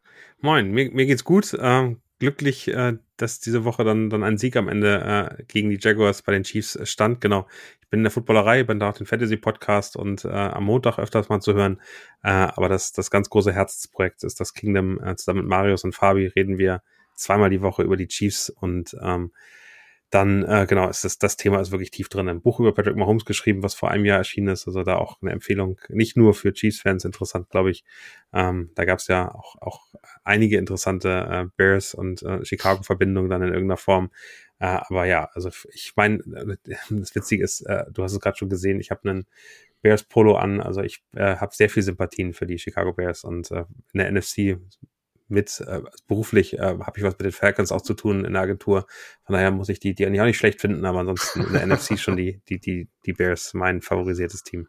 Moin, 0.40 0.70
mir, 0.70 0.90
mir 0.92 1.06
geht's 1.06 1.24
gut. 1.24 1.56
Ähm, 1.58 2.00
glücklich, 2.18 2.68
äh, 2.68 2.94
dass 3.16 3.40
diese 3.40 3.64
Woche 3.64 3.84
dann, 3.84 4.10
dann 4.10 4.22
ein 4.22 4.38
Sieg 4.38 4.56
am 4.56 4.68
Ende 4.68 5.36
äh, 5.38 5.42
gegen 5.44 5.70
die 5.70 5.78
Jaguars 5.80 6.22
bei 6.22 6.32
den 6.32 6.44
Chiefs 6.44 6.76
äh, 6.76 6.86
stand. 6.86 7.20
Genau. 7.20 7.46
Ich 7.80 7.88
bin 7.88 8.00
in 8.00 8.04
der 8.04 8.10
Footballerei, 8.10 8.64
bin 8.64 8.80
da 8.80 8.90
auch 8.90 8.96
den 8.96 9.06
Fantasy-Podcast 9.06 9.96
und 9.96 10.24
äh, 10.24 10.28
am 10.28 10.64
Montag 10.64 10.98
öfters 10.98 11.28
mal 11.28 11.40
zu 11.40 11.54
hören. 11.54 11.80
Äh, 12.22 12.30
aber 12.30 12.68
das, 12.68 12.92
das 12.92 13.10
ganz 13.10 13.30
große 13.30 13.52
Herzensprojekt 13.52 14.24
ist 14.24 14.40
das 14.40 14.54
Kingdom. 14.54 15.00
Äh, 15.02 15.16
zusammen 15.16 15.40
mit 15.40 15.48
Marius 15.48 15.84
und 15.84 15.94
Fabi 15.94 16.26
reden 16.26 16.58
wir 16.58 16.82
zweimal 17.14 17.50
die 17.50 17.62
Woche 17.62 17.82
über 17.82 17.96
die 17.96 18.08
Chiefs 18.08 18.50
und 18.50 18.96
ähm, 19.02 19.32
dann, 20.10 20.44
äh, 20.44 20.66
genau, 20.68 20.88
ist 20.88 21.04
das, 21.04 21.18
das 21.18 21.36
Thema 21.36 21.60
ist 21.60 21.72
wirklich 21.72 21.90
tief 21.90 22.08
drin. 22.08 22.28
Ein 22.28 22.40
Buch 22.40 22.60
über 22.60 22.72
Patrick 22.72 22.96
Mahomes 22.96 23.24
geschrieben, 23.24 23.62
was 23.62 23.74
vor 23.74 23.90
einem 23.90 24.04
Jahr 24.04 24.18
erschienen 24.18 24.48
ist. 24.48 24.66
Also 24.66 24.84
da 24.84 24.96
auch 24.96 25.20
eine 25.20 25.32
Empfehlung, 25.32 25.80
nicht 25.88 26.16
nur 26.16 26.32
für 26.34 26.52
Chiefs-Fans 26.52 27.04
interessant, 27.04 27.50
glaube 27.50 27.70
ich. 27.70 27.84
Ähm, 28.32 28.70
da 28.76 28.84
gab 28.84 29.00
es 29.00 29.08
ja 29.08 29.34
auch, 29.34 29.56
auch 29.60 29.80
einige 30.22 30.58
interessante 30.58 31.08
äh, 31.08 31.44
Bears 31.56 31.94
und 31.94 32.22
äh, 32.22 32.44
Chicago-Verbindungen 32.44 33.28
dann 33.30 33.42
in 33.42 33.48
irgendeiner 33.48 33.78
Form. 33.78 34.10
Äh, 34.60 34.78
aber 34.88 35.06
ja, 35.06 35.28
also 35.34 35.50
ich 35.72 35.92
meine, 35.96 36.18
äh, 36.18 36.74
das 36.90 37.14
Witzige 37.14 37.42
ist, 37.42 37.62
äh, 37.62 37.84
du 37.90 38.04
hast 38.04 38.12
es 38.12 38.20
gerade 38.20 38.36
schon 38.36 38.48
gesehen, 38.48 38.78
ich 38.80 38.90
habe 38.92 39.08
einen 39.08 39.26
Bears 39.82 40.04
Polo 40.04 40.36
an. 40.36 40.60
Also 40.60 40.82
ich 40.82 41.02
äh, 41.14 41.36
habe 41.36 41.54
sehr 41.54 41.68
viel 41.68 41.82
Sympathien 41.82 42.32
für 42.32 42.46
die 42.46 42.58
Chicago 42.58 42.92
Bears 42.92 43.24
und 43.24 43.50
äh, 43.50 43.64
in 43.92 43.98
der 43.98 44.12
NFC 44.12 44.58
mit 45.28 45.60
äh, 45.60 45.82
beruflich 46.06 46.58
äh, 46.58 46.78
habe 46.78 46.92
ich 46.96 47.02
was 47.02 47.14
mit 47.18 47.26
den 47.26 47.32
Falcons 47.32 47.72
auch 47.72 47.82
zu 47.82 47.94
tun 47.94 48.24
in 48.24 48.32
der 48.32 48.42
Agentur. 48.42 48.86
Von 49.24 49.34
daher 49.34 49.50
muss 49.50 49.68
ich 49.68 49.80
die, 49.80 49.94
die 49.94 50.06
auch 50.06 50.10
nicht 50.10 50.38
schlecht 50.38 50.60
finden, 50.60 50.84
aber 50.84 51.00
ansonsten 51.00 51.42
in 51.42 51.52
der 51.52 51.66
NFC 51.66 51.98
schon 51.98 52.16
die, 52.16 52.40
die, 52.48 52.60
die, 52.60 52.88
die 53.04 53.12
Bears 53.12 53.54
mein 53.54 53.82
favorisiertes 53.82 54.42
Team. 54.42 54.68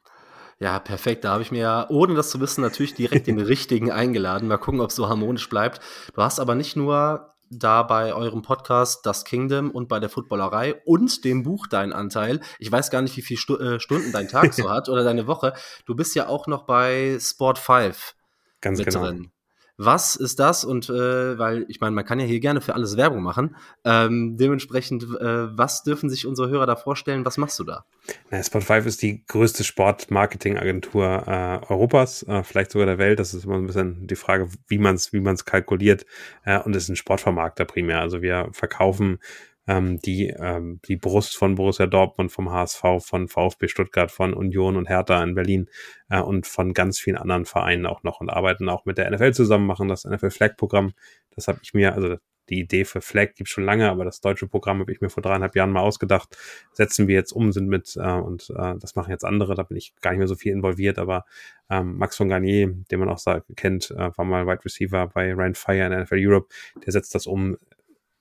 Ja, 0.59 0.79
perfekt. 0.79 1.23
Da 1.23 1.33
habe 1.33 1.43
ich 1.43 1.51
mir 1.51 1.85
ohne 1.89 2.15
das 2.15 2.31
zu 2.31 2.39
wissen, 2.39 2.61
natürlich 2.61 2.95
direkt 2.95 3.27
den 3.27 3.39
richtigen 3.39 3.91
eingeladen. 3.91 4.47
Mal 4.47 4.57
gucken, 4.57 4.81
ob 4.81 4.89
es 4.89 4.95
so 4.95 5.07
harmonisch 5.07 5.47
bleibt. 5.49 5.79
Du 6.13 6.21
hast 6.21 6.39
aber 6.39 6.55
nicht 6.55 6.75
nur 6.75 7.33
da 7.49 7.83
bei 7.83 8.13
eurem 8.13 8.41
Podcast 8.41 9.05
Das 9.05 9.23
Kingdom 9.23 9.71
und 9.71 9.87
bei 9.87 9.99
der 9.99 10.09
Footballerei 10.09 10.81
und 10.85 11.23
dem 11.23 11.43
Buch 11.43 11.67
deinen 11.67 11.93
Anteil. 11.93 12.41
Ich 12.59 12.71
weiß 12.71 12.89
gar 12.89 13.01
nicht, 13.01 13.15
wie 13.17 13.21
viele 13.21 13.39
Stu 13.39 13.55
äh, 13.55 13.79
Stunden 13.79 14.11
dein 14.11 14.27
Tag 14.27 14.53
so 14.53 14.69
hat 14.69 14.89
oder 14.89 15.03
deine 15.03 15.27
Woche. 15.27 15.53
Du 15.85 15.95
bist 15.95 16.15
ja 16.15 16.27
auch 16.27 16.47
noch 16.47 16.65
bei 16.65 17.17
Sport 17.21 17.59
5 17.59 18.15
Ganz 18.59 18.79
mit 18.79 18.87
genau. 18.87 19.05
drin. 19.05 19.31
Was 19.77 20.15
ist 20.15 20.39
das? 20.39 20.65
Und 20.65 20.89
äh, 20.89 21.37
weil 21.37 21.65
ich 21.67 21.79
meine, 21.79 21.95
man 21.95 22.03
kann 22.03 22.19
ja 22.19 22.25
hier 22.25 22.39
gerne 22.39 22.61
für 22.61 22.73
alles 22.73 22.97
Werbung 22.97 23.21
machen. 23.21 23.55
Ähm, 23.85 24.35
dementsprechend, 24.35 25.03
äh, 25.03 25.57
was 25.57 25.83
dürfen 25.83 26.09
sich 26.09 26.25
unsere 26.25 26.49
Hörer 26.49 26.65
da 26.65 26.75
vorstellen? 26.75 27.25
Was 27.25 27.37
machst 27.37 27.59
du 27.59 27.63
da? 27.63 27.85
Na, 28.31 28.39
Spot5 28.39 28.85
ist 28.85 29.03
die 29.03 29.23
größte 29.27 29.63
Sportmarketingagentur 29.63 31.23
äh, 31.27 31.71
Europas, 31.71 32.23
äh, 32.23 32.43
vielleicht 32.43 32.71
sogar 32.71 32.87
der 32.87 32.97
Welt. 32.97 33.19
Das 33.19 33.35
ist 33.35 33.45
immer 33.45 33.55
ein 33.55 33.67
bisschen 33.67 34.07
die 34.07 34.15
Frage, 34.15 34.49
wie 34.67 34.79
man 34.79 34.95
es 34.95 35.13
wie 35.13 35.19
man's 35.19 35.45
kalkuliert. 35.45 36.07
Äh, 36.43 36.59
und 36.59 36.75
ist 36.75 36.89
ein 36.89 36.95
Sportvermarkter 36.95 37.65
primär. 37.65 38.01
Also 38.01 38.23
wir 38.23 38.49
verkaufen 38.53 39.19
ähm, 39.67 39.99
die, 39.99 40.27
ähm, 40.27 40.79
die 40.87 40.95
Brust 40.95 41.35
von 41.37 41.55
Borussia 41.55 41.85
Dortmund, 41.85 42.31
vom 42.31 42.51
HSV, 42.51 42.81
von 42.99 43.27
VfB 43.27 43.67
Stuttgart, 43.67 44.11
von 44.11 44.33
Union 44.33 44.77
und 44.77 44.87
Hertha 44.89 45.21
in 45.21 45.35
Berlin 45.35 45.69
äh, 46.09 46.21
und 46.21 46.47
von 46.47 46.73
ganz 46.73 46.99
vielen 46.99 47.17
anderen 47.17 47.45
Vereinen 47.45 47.85
auch 47.85 48.03
noch 48.03 48.21
und 48.21 48.29
arbeiten 48.29 48.69
auch 48.69 48.85
mit 48.85 48.97
der 48.97 49.11
NFL 49.11 49.33
zusammen, 49.33 49.67
machen 49.67 49.87
das 49.87 50.05
NFL 50.05 50.31
Flag 50.31 50.55
Programm. 50.57 50.93
Das 51.35 51.47
habe 51.47 51.59
ich 51.61 51.73
mir, 51.73 51.93
also 51.93 52.17
die 52.49 52.59
Idee 52.59 52.85
für 52.85 53.01
Flag 53.01 53.35
gibt 53.35 53.49
schon 53.49 53.65
lange, 53.65 53.89
aber 53.89 54.05
das 54.05 54.21
deutsche 54.21 54.47
Programm 54.47 54.79
habe 54.79 54.91
ich 54.91 55.01
mir 55.01 55.09
vor 55.09 55.21
dreieinhalb 55.21 55.55
Jahren 55.55 55.71
mal 55.71 55.81
ausgedacht. 55.81 56.37
Setzen 56.71 57.07
wir 57.07 57.15
jetzt 57.15 57.33
um, 57.33 57.51
sind 57.51 57.67
mit, 57.67 57.97
äh, 57.97 58.13
und 58.13 58.49
äh, 58.55 58.75
das 58.79 58.95
machen 58.95 59.11
jetzt 59.11 59.25
andere, 59.25 59.55
da 59.55 59.63
bin 59.63 59.77
ich 59.77 59.93
gar 60.01 60.11
nicht 60.11 60.19
mehr 60.19 60.27
so 60.27 60.35
viel 60.35 60.53
involviert, 60.53 60.97
aber 60.97 61.25
ähm, 61.69 61.97
Max 61.97 62.15
von 62.15 62.29
Garnier, 62.29 62.73
den 62.89 62.99
man 62.99 63.09
auch 63.09 63.19
kennt, 63.55 63.91
äh, 63.91 64.11
war 64.15 64.25
mal 64.25 64.47
Wide 64.47 64.63
Receiver 64.63 65.07
bei 65.07 65.33
Ryan 65.33 65.55
Fire 65.55 65.85
in 65.85 66.01
NFL 66.01 66.19
Europe, 66.19 66.47
der 66.85 66.93
setzt 66.93 67.13
das 67.15 67.27
um, 67.27 67.57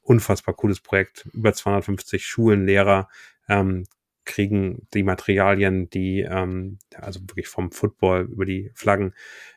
unfassbar 0.06 0.54
cooles 0.54 0.80
Projekt. 0.80 1.28
Über 1.32 1.52
250 1.52 2.24
Schulen, 2.24 2.66
Lehrer 2.66 3.08
ähm, 3.48 3.84
kriegen 4.24 4.88
die 4.92 5.04
Materialien, 5.04 5.88
die 5.88 6.20
ähm, 6.20 6.78
also 6.96 7.20
wirklich 7.20 7.48
vom 7.48 7.70
Football 7.70 8.28
über 8.30 8.44
die 8.44 8.72
Flaggen 8.74 9.14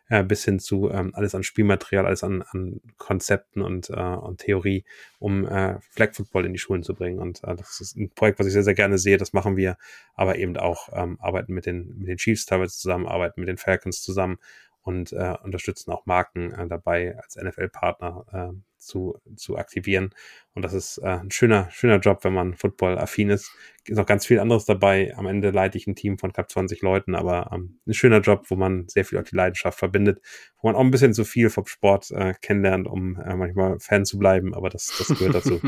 äh, 0.09 0.23
bis 0.23 0.45
hin 0.45 0.59
zu 0.59 0.89
ähm, 0.91 1.11
alles 1.15 1.35
an 1.35 1.43
Spielmaterial, 1.43 2.05
alles 2.05 2.23
an, 2.23 2.43
an 2.43 2.79
Konzepten 2.97 3.61
und, 3.61 3.89
äh, 3.89 3.93
und 3.93 4.41
Theorie, 4.41 4.85
um 5.17 5.45
äh, 5.45 5.79
Flag 5.89 6.13
Football 6.13 6.45
in 6.45 6.53
die 6.53 6.59
Schulen 6.59 6.83
zu 6.83 6.93
bringen. 6.93 7.19
Und 7.19 7.43
äh, 7.43 7.55
das 7.55 7.81
ist 7.81 7.97
ein 7.97 8.11
Projekt, 8.11 8.39
was 8.39 8.47
ich 8.47 8.53
sehr, 8.53 8.63
sehr 8.63 8.75
gerne 8.75 8.97
sehe. 8.99 9.17
Das 9.17 9.33
machen 9.33 9.57
wir, 9.57 9.77
aber 10.13 10.37
eben 10.37 10.55
auch 10.55 10.89
ähm, 10.93 11.17
arbeiten 11.19 11.53
mit 11.53 11.65
den, 11.65 11.97
mit 11.97 12.07
den 12.07 12.17
Chiefs 12.17 12.45
teilweise 12.45 12.77
zusammen, 12.77 13.07
arbeiten 13.07 13.41
mit 13.41 13.49
den 13.49 13.57
Falcons 13.57 14.01
zusammen 14.01 14.37
und 14.81 15.11
äh, 15.13 15.35
unterstützen 15.43 15.91
auch 15.91 16.05
Marken 16.05 16.51
äh, 16.51 16.67
dabei 16.67 17.17
als 17.17 17.35
NFL-Partner 17.35 18.25
äh, 18.31 18.68
zu, 18.79 19.17
zu 19.35 19.57
aktivieren. 19.57 20.13
Und 20.53 20.63
das 20.63 20.73
ist 20.73 20.97
äh, 20.99 21.07
ein 21.07 21.31
schöner, 21.31 21.69
schöner 21.71 21.99
Job, 21.99 22.23
wenn 22.23 22.33
man 22.33 22.55
Football-affin 22.55 23.29
ist. 23.29 23.51
Ist 23.85 23.97
noch 23.97 24.05
ganz 24.05 24.25
viel 24.25 24.39
anderes 24.39 24.65
dabei. 24.65 25.13
Am 25.17 25.25
Ende 25.25 25.51
leite 25.51 25.77
ich 25.77 25.87
ein 25.87 25.95
Team 25.95 26.17
von 26.17 26.31
knapp 26.33 26.49
20 26.51 26.81
Leuten, 26.81 27.15
aber 27.15 27.49
ähm, 27.53 27.79
ein 27.87 27.93
schöner 27.93 28.19
Job, 28.19 28.45
wo 28.49 28.55
man 28.55 28.87
sehr 28.87 29.05
viel 29.05 29.17
auch 29.17 29.23
die 29.23 29.35
Leidenschaft 29.35 29.79
verbindet, 29.79 30.21
wo 30.61 30.67
man 30.67 30.75
auch 30.75 30.81
ein 30.81 30.91
bisschen 30.91 31.13
zu 31.13 31.23
viel 31.23 31.49
vom 31.49 31.65
Sport 31.65 32.11
äh, 32.11 32.33
kennenlernt, 32.41 32.87
um 32.87 33.15
äh, 33.15 33.35
manchmal 33.35 33.79
Fan 33.79 34.05
zu 34.05 34.19
bleiben, 34.19 34.53
aber 34.53 34.69
das, 34.69 34.93
das 34.97 35.07
gehört 35.07 35.35
dazu. 35.35 35.59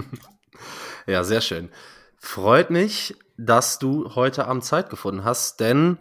ja, 1.08 1.24
sehr 1.24 1.42
schön. 1.42 1.70
Freut 2.18 2.70
mich, 2.70 3.16
dass 3.38 3.80
du 3.80 4.14
heute 4.14 4.46
Abend 4.46 4.64
Zeit 4.64 4.90
gefunden 4.90 5.24
hast, 5.24 5.60
denn 5.60 5.98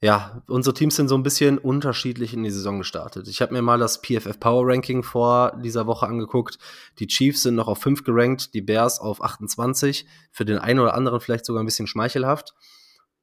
Ja, 0.00 0.42
unsere 0.48 0.74
Teams 0.74 0.96
sind 0.96 1.08
so 1.08 1.16
ein 1.16 1.22
bisschen 1.22 1.58
unterschiedlich 1.58 2.34
in 2.34 2.42
die 2.42 2.50
Saison 2.50 2.78
gestartet. 2.78 3.26
Ich 3.28 3.40
habe 3.40 3.54
mir 3.54 3.62
mal 3.62 3.78
das 3.78 4.02
PFF 4.02 4.38
Power 4.38 4.66
Ranking 4.66 5.02
vor 5.02 5.58
dieser 5.62 5.86
Woche 5.86 6.06
angeguckt. 6.06 6.58
Die 6.98 7.06
Chiefs 7.06 7.42
sind 7.42 7.54
noch 7.54 7.68
auf 7.68 7.78
5 7.78 8.04
gerankt, 8.04 8.54
die 8.54 8.60
Bears 8.60 9.00
auf 9.00 9.22
28. 9.22 10.06
Für 10.30 10.44
den 10.44 10.58
einen 10.58 10.80
oder 10.80 10.94
anderen 10.94 11.20
vielleicht 11.20 11.46
sogar 11.46 11.62
ein 11.62 11.66
bisschen 11.66 11.86
schmeichelhaft. 11.86 12.54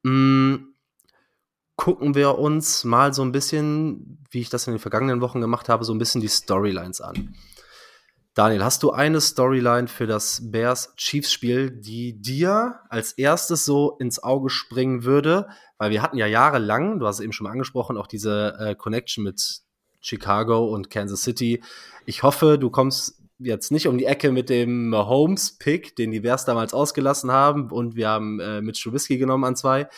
Hm, 0.04 0.74
gucken 1.76 2.14
wir 2.14 2.38
uns 2.38 2.84
mal 2.84 3.14
so 3.14 3.22
ein 3.22 3.32
bisschen, 3.32 4.24
wie 4.30 4.40
ich 4.40 4.50
das 4.50 4.66
in 4.66 4.74
den 4.74 4.80
vergangenen 4.80 5.20
Wochen 5.20 5.40
gemacht 5.40 5.68
habe, 5.68 5.84
so 5.84 5.92
ein 5.92 5.98
bisschen 5.98 6.20
die 6.20 6.28
Storylines 6.28 7.00
an. 7.00 7.34
Daniel, 8.34 8.64
hast 8.64 8.82
du 8.82 8.92
eine 8.92 9.20
Storyline 9.20 9.88
für 9.88 10.06
das 10.06 10.40
Bears-Chiefs-Spiel, 10.50 11.70
die 11.70 12.18
dir 12.18 12.80
als 12.88 13.12
erstes 13.12 13.66
so 13.66 13.98
ins 13.98 14.22
Auge 14.22 14.48
springen 14.48 15.04
würde? 15.04 15.48
Weil 15.82 15.90
wir 15.90 16.00
hatten 16.00 16.16
ja 16.16 16.28
jahrelang, 16.28 17.00
du 17.00 17.08
hast 17.08 17.16
es 17.16 17.24
eben 17.24 17.32
schon 17.32 17.42
mal 17.42 17.50
angesprochen, 17.50 17.96
auch 17.96 18.06
diese 18.06 18.56
äh, 18.60 18.76
Connection 18.76 19.24
mit 19.24 19.62
Chicago 20.00 20.66
und 20.66 20.90
Kansas 20.90 21.22
City. 21.22 21.60
Ich 22.06 22.22
hoffe, 22.22 22.56
du 22.56 22.70
kommst 22.70 23.20
jetzt 23.40 23.72
nicht 23.72 23.88
um 23.88 23.98
die 23.98 24.04
Ecke 24.04 24.30
mit 24.30 24.48
dem 24.48 24.90
Mahomes-Pick, 24.90 25.96
den 25.96 26.12
die 26.12 26.20
Bears 26.20 26.44
damals 26.44 26.72
ausgelassen 26.72 27.32
haben 27.32 27.68
und 27.72 27.96
wir 27.96 28.08
haben 28.08 28.38
äh, 28.38 28.60
mit 28.60 28.80
Trubisky 28.80 29.18
genommen 29.18 29.42
an 29.42 29.56
zwei. 29.56 29.88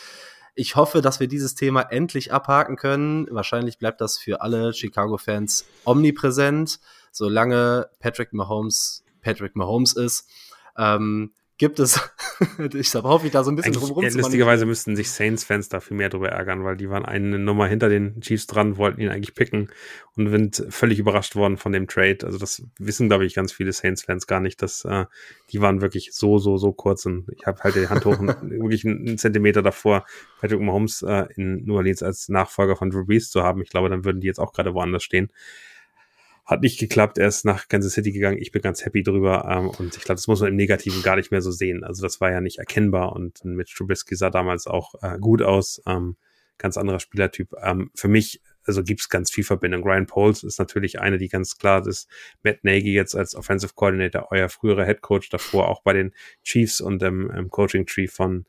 Ich 0.55 0.75
hoffe, 0.75 1.03
dass 1.03 1.19
wir 1.19 1.27
dieses 1.27 1.53
Thema 1.53 1.81
endlich 1.81 2.33
abhaken 2.33 2.77
können. 2.77 3.27
Wahrscheinlich 3.29 3.77
bleibt 3.77 4.01
das 4.01 4.17
für 4.17 4.41
alle 4.41 4.73
Chicago-Fans 4.73 5.65
omnipräsent 5.85 6.79
solange 7.11 7.89
Patrick 7.99 8.33
Mahomes 8.33 9.03
Patrick 9.21 9.55
Mahomes 9.55 9.93
ist, 9.93 10.27
ähm, 10.79 11.31
gibt 11.57 11.79
es, 11.79 11.99
ich 12.73 12.93
hoffe 12.95 13.27
ich 13.27 13.31
da 13.31 13.43
so 13.43 13.51
ein 13.51 13.55
bisschen 13.55 13.73
Eigentlich, 13.73 13.89
drum 13.89 14.03
rum 14.03 14.13
Lustigerweise 14.13 14.65
müssten 14.65 14.95
sich 14.95 15.09
Saints-Fans 15.09 15.69
da 15.69 15.79
viel 15.79 15.95
mehr 15.95 16.09
drüber 16.09 16.29
ärgern, 16.29 16.63
weil 16.63 16.75
die 16.75 16.89
waren 16.89 17.05
eine 17.05 17.39
Nummer 17.39 17.67
hinter 17.67 17.87
den 17.87 18.19
Chiefs 18.21 18.47
dran, 18.47 18.77
wollten 18.77 18.99
ihn 18.99 19.09
eigentlich 19.09 19.35
picken 19.35 19.69
und 20.15 20.29
sind 20.29 20.65
völlig 20.69 20.99
überrascht 20.99 21.35
worden 21.35 21.57
von 21.57 21.71
dem 21.71 21.87
Trade. 21.87 22.25
Also 22.25 22.37
das 22.37 22.63
wissen, 22.77 23.07
glaube 23.07 23.25
ich, 23.25 23.35
ganz 23.35 23.53
viele 23.53 23.71
Saints-Fans 23.71 24.27
gar 24.27 24.41
nicht, 24.41 24.61
dass 24.61 24.83
äh, 24.83 25.05
die 25.51 25.61
waren 25.61 25.81
wirklich 25.81 26.09
so, 26.13 26.37
so, 26.39 26.57
so 26.57 26.73
kurz 26.73 27.05
und 27.05 27.27
ich 27.35 27.45
habe 27.45 27.61
halt 27.61 27.75
die 27.75 27.87
Hand 27.87 28.05
hoch, 28.05 28.19
wirklich 28.41 28.85
einen 28.85 29.17
Zentimeter 29.17 29.61
davor, 29.61 30.05
Patrick 30.41 30.59
Mahomes 30.59 31.03
äh, 31.03 31.27
in 31.35 31.63
New 31.65 31.75
Orleans 31.75 32.03
als 32.03 32.27
Nachfolger 32.27 32.75
von 32.75 32.89
Drew 32.89 33.05
Brees 33.05 33.29
zu 33.29 33.43
haben. 33.43 33.61
Ich 33.61 33.69
glaube, 33.69 33.89
dann 33.89 34.03
würden 34.03 34.19
die 34.19 34.27
jetzt 34.27 34.39
auch 34.39 34.51
gerade 34.51 34.73
woanders 34.73 35.03
stehen. 35.03 35.31
Hat 36.45 36.61
nicht 36.61 36.79
geklappt, 36.79 37.17
er 37.17 37.27
ist 37.27 37.43
nach 37.43 37.67
Kansas 37.67 37.93
City 37.93 38.11
gegangen. 38.11 38.37
Ich 38.39 38.51
bin 38.51 38.61
ganz 38.61 38.85
happy 38.85 39.01
drüber. 39.01 39.45
Ähm, 39.49 39.69
und 39.69 39.97
ich 39.97 40.03
glaube, 40.03 40.17
das 40.17 40.27
muss 40.27 40.41
man 40.41 40.49
im 40.49 40.55
Negativen 40.55 41.01
gar 41.01 41.15
nicht 41.15 41.31
mehr 41.31 41.41
so 41.41 41.51
sehen. 41.51 41.83
Also 41.83 42.03
das 42.03 42.21
war 42.21 42.31
ja 42.31 42.39
nicht 42.39 42.59
erkennbar 42.59 43.13
und 43.13 43.43
mit 43.45 43.69
Trubisky 43.69 44.15
sah 44.15 44.29
damals 44.29 44.67
auch 44.67 44.93
äh, 45.01 45.17
gut 45.19 45.41
aus. 45.41 45.81
Ähm, 45.87 46.17
ganz 46.57 46.77
anderer 46.77 46.99
Spielertyp. 46.99 47.53
Ähm, 47.61 47.89
für 47.95 48.07
mich, 48.07 48.41
also 48.63 48.83
gibt's 48.83 49.09
ganz 49.09 49.31
viel 49.31 49.43
Verbindung. 49.43 49.83
Ryan 49.83 50.05
Poles 50.05 50.43
ist 50.43 50.59
natürlich 50.59 50.99
eine, 50.99 51.17
die 51.17 51.29
ganz 51.29 51.57
klar 51.57 51.85
ist. 51.85 52.07
Matt 52.43 52.63
Nagy 52.63 52.93
jetzt 52.93 53.15
als 53.15 53.35
Offensive 53.35 53.73
Coordinator, 53.73 54.27
euer 54.31 54.49
früherer 54.49 54.85
Head 54.85 55.01
Coach 55.01 55.29
davor, 55.29 55.67
auch 55.67 55.81
bei 55.81 55.93
den 55.93 56.13
Chiefs 56.43 56.79
und 56.79 57.01
im, 57.03 57.29
im 57.31 57.49
Coaching 57.49 57.85
Tree 57.85 58.07
von 58.07 58.45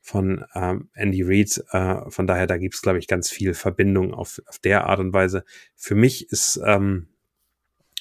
von 0.00 0.44
ähm, 0.54 0.88
Andy 0.94 1.22
Reid. 1.22 1.62
Äh, 1.72 2.10
von 2.10 2.26
daher, 2.26 2.46
da 2.46 2.56
gibt's 2.56 2.80
glaube 2.80 2.98
ich, 2.98 3.08
ganz 3.08 3.30
viel 3.30 3.52
Verbindung 3.52 4.14
auf, 4.14 4.40
auf 4.46 4.58
der 4.58 4.86
Art 4.86 5.00
und 5.00 5.12
Weise. 5.12 5.44
Für 5.74 5.94
mich 5.94 6.30
ist 6.30 6.58
ähm, 6.64 7.08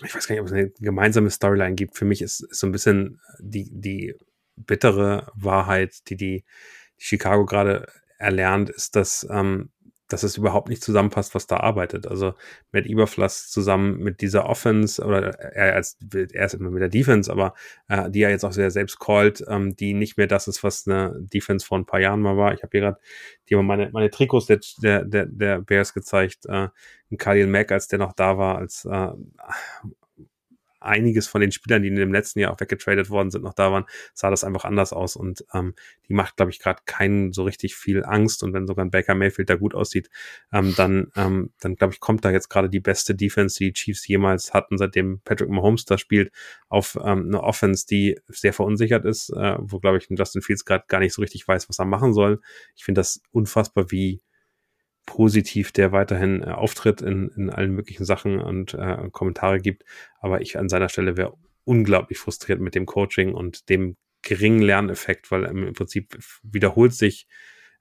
ich 0.03 0.15
weiß 0.15 0.27
gar 0.27 0.33
nicht, 0.33 0.41
ob 0.41 0.47
es 0.47 0.53
eine 0.53 0.69
gemeinsame 0.79 1.29
Storyline 1.29 1.75
gibt. 1.75 1.97
Für 1.97 2.05
mich 2.05 2.21
ist, 2.21 2.41
ist 2.41 2.59
so 2.59 2.67
ein 2.67 2.71
bisschen 2.71 3.19
die, 3.39 3.69
die 3.71 4.15
bittere 4.55 5.31
Wahrheit, 5.35 6.09
die 6.09 6.15
die, 6.15 6.43
Chicago 6.97 7.45
gerade 7.45 7.87
erlernt, 8.17 8.69
ist, 8.69 8.95
dass 8.95 9.25
ähm, 9.29 9.69
dass 10.07 10.23
es 10.23 10.37
überhaupt 10.37 10.69
nicht 10.69 10.83
zusammenpasst, 10.83 11.35
was 11.35 11.47
da 11.47 11.57
arbeitet. 11.57 12.07
Also 12.07 12.33
mit 12.71 12.85
Iberfluss 12.85 13.49
zusammen 13.49 13.97
mit 13.99 14.21
dieser 14.21 14.45
Offense 14.47 15.03
oder 15.03 15.39
er 15.39 15.75
als 15.75 15.97
er 16.13 16.45
ist 16.45 16.53
immer 16.53 16.71
mit 16.71 16.81
der 16.81 16.89
Defense, 16.89 17.31
aber 17.31 17.53
äh, 17.89 18.09
die 18.09 18.21
er 18.21 18.29
jetzt 18.29 18.45
auch 18.45 18.53
sehr 18.53 18.71
selbst 18.71 18.99
callt, 18.99 19.43
ähm, 19.47 19.75
die 19.75 19.93
nicht 19.93 20.17
mehr 20.17 20.27
das 20.27 20.47
ist, 20.47 20.63
was 20.63 20.87
eine 20.87 21.15
Defense 21.19 21.65
vor 21.65 21.77
ein 21.77 21.85
paar 21.85 21.99
Jahren 21.99 22.21
mal 22.21 22.37
war. 22.37 22.53
Ich 22.53 22.63
habe 22.63 22.71
hier 22.71 22.81
gerade 22.81 22.99
die 23.49 23.55
haben 23.55 23.65
meine 23.65 23.89
meine 23.91 24.09
Trikots 24.09 24.45
der 24.47 24.59
der 24.81 25.03
der, 25.05 25.25
der 25.25 25.61
Bears 25.61 25.93
gezeigt. 25.93 26.45
Äh, 26.47 26.69
Khalil 27.17 27.47
Mack, 27.47 27.71
als 27.71 27.87
der 27.87 27.99
noch 27.99 28.13
da 28.13 28.37
war, 28.37 28.57
als 28.57 28.85
äh, 28.85 29.09
einiges 30.87 31.27
von 31.27 31.41
den 31.41 31.51
Spielern, 31.51 31.83
die 31.83 31.89
in 31.89 31.95
dem 31.95 32.11
letzten 32.11 32.39
Jahr 32.39 32.53
auch 32.53 32.59
weggetradet 32.59 33.09
worden 33.09 33.29
sind, 33.29 33.43
noch 33.43 33.53
da 33.53 33.71
waren, 33.71 33.85
sah 34.13 34.29
das 34.31 34.43
einfach 34.43 34.65
anders 34.65 34.93
aus. 34.93 35.15
Und 35.15 35.45
ähm, 35.53 35.75
die 36.07 36.13
macht, 36.13 36.37
glaube 36.37 36.51
ich, 36.51 36.59
gerade 36.59 36.81
keinen 36.85 37.33
so 37.33 37.43
richtig 37.43 37.75
viel 37.75 38.03
Angst. 38.03 38.41
Und 38.41 38.53
wenn 38.53 38.65
sogar 38.65 38.83
ein 38.83 38.91
Baker 38.91 39.13
Mayfield 39.13 39.49
da 39.49 39.55
gut 39.55 39.75
aussieht, 39.75 40.09
ähm, 40.51 40.73
dann, 40.75 41.11
ähm, 41.15 41.51
dann 41.59 41.75
glaube 41.75 41.93
ich, 41.93 41.99
kommt 41.99 42.25
da 42.25 42.31
jetzt 42.31 42.49
gerade 42.49 42.69
die 42.69 42.79
beste 42.79 43.13
Defense, 43.13 43.57
die 43.57 43.67
die 43.67 43.73
Chiefs 43.73 44.07
jemals 44.07 44.53
hatten, 44.53 44.77
seitdem 44.77 45.21
Patrick 45.23 45.49
Mahomes 45.49 45.85
da 45.85 45.97
spielt, 45.97 46.31
auf 46.69 46.97
ähm, 47.03 47.27
eine 47.27 47.43
Offense, 47.43 47.85
die 47.85 48.19
sehr 48.27 48.53
verunsichert 48.53 49.05
ist, 49.05 49.29
äh, 49.29 49.55
wo, 49.59 49.79
glaube 49.79 49.97
ich, 49.97 50.07
Justin 50.09 50.41
Fields 50.41 50.65
gerade 50.65 50.85
gar 50.87 50.99
nicht 50.99 51.13
so 51.13 51.21
richtig 51.21 51.47
weiß, 51.47 51.69
was 51.69 51.79
er 51.79 51.85
machen 51.85 52.13
soll. 52.13 52.41
Ich 52.75 52.83
finde 52.83 52.99
das 52.99 53.21
unfassbar, 53.31 53.91
wie 53.91 54.21
positiv 55.07 55.71
der 55.71 55.91
weiterhin 55.91 56.43
äh, 56.43 56.51
auftritt 56.51 57.01
in, 57.01 57.29
in 57.29 57.49
allen 57.49 57.71
möglichen 57.71 58.05
Sachen 58.05 58.39
und 58.39 58.75
äh, 58.75 59.09
Kommentare 59.11 59.59
gibt. 59.59 59.83
Aber 60.19 60.41
ich 60.41 60.59
an 60.59 60.69
seiner 60.69 60.89
Stelle 60.89 61.17
wäre 61.17 61.33
unglaublich 61.63 62.19
frustriert 62.19 62.61
mit 62.61 62.75
dem 62.75 62.85
Coaching 62.85 63.33
und 63.33 63.69
dem 63.69 63.97
geringen 64.21 64.61
Lerneffekt, 64.61 65.31
weil 65.31 65.45
im 65.45 65.73
Prinzip 65.73 66.17
wiederholt 66.43 66.93
sich 66.93 67.27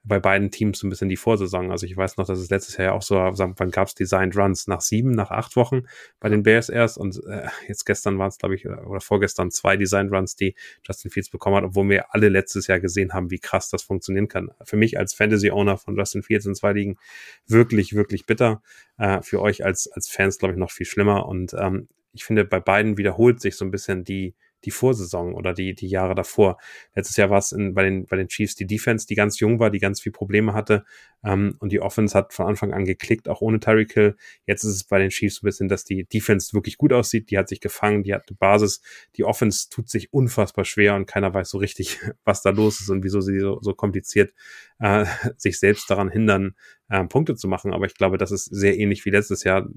bei 0.07 0.19
beiden 0.19 0.51
Teams 0.51 0.79
so 0.79 0.87
ein 0.87 0.89
bisschen 0.89 1.09
die 1.09 1.17
Vorsaison. 1.17 1.71
Also 1.71 1.85
ich 1.85 1.95
weiß 1.95 2.17
noch, 2.17 2.25
dass 2.25 2.39
es 2.39 2.49
letztes 2.49 2.77
Jahr 2.77 2.93
auch 2.93 3.01
so, 3.01 3.15
wann 3.15 3.71
gab 3.71 3.87
es 3.87 3.95
Designed 3.95 4.35
Runs? 4.35 4.67
Nach 4.67 4.81
sieben, 4.81 5.11
nach 5.11 5.31
acht 5.31 5.55
Wochen 5.55 5.83
bei 6.19 6.29
den 6.29 6.43
Bears 6.43 6.69
erst 6.69 6.97
und 6.97 7.21
äh, 7.27 7.47
jetzt 7.67 7.85
gestern 7.85 8.17
waren 8.17 8.29
es, 8.29 8.37
glaube 8.37 8.55
ich, 8.55 8.67
oder 8.67 9.01
vorgestern 9.01 9.51
zwei 9.51 9.77
Designed 9.77 10.11
Runs, 10.11 10.35
die 10.35 10.55
Justin 10.83 11.11
Fields 11.11 11.29
bekommen 11.29 11.57
hat, 11.57 11.63
obwohl 11.63 11.89
wir 11.89 12.13
alle 12.13 12.29
letztes 12.29 12.67
Jahr 12.67 12.79
gesehen 12.79 13.13
haben, 13.13 13.29
wie 13.31 13.39
krass 13.39 13.69
das 13.69 13.83
funktionieren 13.83 14.27
kann. 14.27 14.49
Für 14.63 14.77
mich 14.77 14.97
als 14.97 15.13
Fantasy-Owner 15.13 15.77
von 15.77 15.97
Justin 15.97 16.23
Fields 16.23 16.45
in 16.45 16.55
zwei 16.55 16.73
Ligen 16.73 16.97
wirklich, 17.45 17.93
wirklich 17.93 18.25
bitter. 18.25 18.61
Äh, 18.97 19.21
für 19.21 19.41
euch 19.41 19.65
als, 19.65 19.91
als 19.91 20.07
Fans, 20.09 20.39
glaube 20.39 20.53
ich, 20.53 20.59
noch 20.59 20.71
viel 20.71 20.85
schlimmer. 20.85 21.27
Und 21.27 21.53
ähm, 21.53 21.87
ich 22.13 22.23
finde, 22.23 22.45
bei 22.45 22.59
beiden 22.59 22.97
wiederholt 22.97 23.41
sich 23.41 23.55
so 23.55 23.65
ein 23.65 23.71
bisschen 23.71 24.03
die, 24.03 24.35
die 24.65 24.71
Vorsaison 24.71 25.33
oder 25.33 25.53
die, 25.53 25.75
die 25.75 25.87
Jahre 25.87 26.15
davor. 26.15 26.57
Letztes 26.95 27.17
Jahr 27.17 27.29
war 27.29 27.37
es 27.39 27.51
in, 27.51 27.73
bei, 27.73 27.83
den, 27.83 28.05
bei 28.05 28.17
den 28.17 28.27
Chiefs 28.27 28.55
die 28.55 28.67
Defense, 28.67 29.07
die 29.07 29.15
ganz 29.15 29.39
jung 29.39 29.59
war, 29.59 29.69
die 29.69 29.79
ganz 29.79 30.01
viel 30.01 30.11
Probleme 30.11 30.53
hatte. 30.53 30.83
Ähm, 31.23 31.55
und 31.59 31.71
die 31.71 31.81
Offense 31.81 32.17
hat 32.17 32.33
von 32.33 32.47
Anfang 32.47 32.73
an 32.73 32.85
geklickt, 32.85 33.29
auch 33.29 33.41
ohne 33.41 33.59
Tyreek 33.59 33.93
Hill. 33.93 34.15
Jetzt 34.45 34.63
ist 34.63 34.75
es 34.75 34.83
bei 34.83 34.99
den 34.99 35.09
Chiefs 35.09 35.35
so 35.35 35.45
ein 35.45 35.47
bisschen, 35.47 35.67
dass 35.67 35.83
die 35.83 36.05
Defense 36.05 36.53
wirklich 36.53 36.77
gut 36.77 36.93
aussieht. 36.93 37.31
Die 37.31 37.37
hat 37.37 37.49
sich 37.49 37.59
gefangen, 37.59 38.03
die 38.03 38.13
hat 38.13 38.23
eine 38.27 38.37
Basis. 38.37 38.81
Die 39.15 39.23
Offense 39.23 39.69
tut 39.69 39.89
sich 39.89 40.11
unfassbar 40.13 40.65
schwer 40.65 40.95
und 40.95 41.05
keiner 41.05 41.33
weiß 41.33 41.49
so 41.49 41.57
richtig, 41.57 41.99
was 42.23 42.41
da 42.41 42.49
los 42.49 42.81
ist 42.81 42.89
und 42.89 43.03
wieso 43.03 43.21
sie 43.21 43.39
so, 43.39 43.59
so 43.61 43.73
kompliziert 43.73 44.33
äh, 44.79 45.05
sich 45.37 45.59
selbst 45.59 45.89
daran 45.89 46.09
hindern, 46.09 46.55
äh, 46.89 47.03
Punkte 47.05 47.35
zu 47.35 47.47
machen. 47.47 47.73
Aber 47.73 47.85
ich 47.85 47.95
glaube, 47.95 48.17
das 48.17 48.31
ist 48.31 48.45
sehr 48.45 48.77
ähnlich 48.77 49.05
wie 49.05 49.11
letztes 49.11 49.43
Jahr 49.43 49.67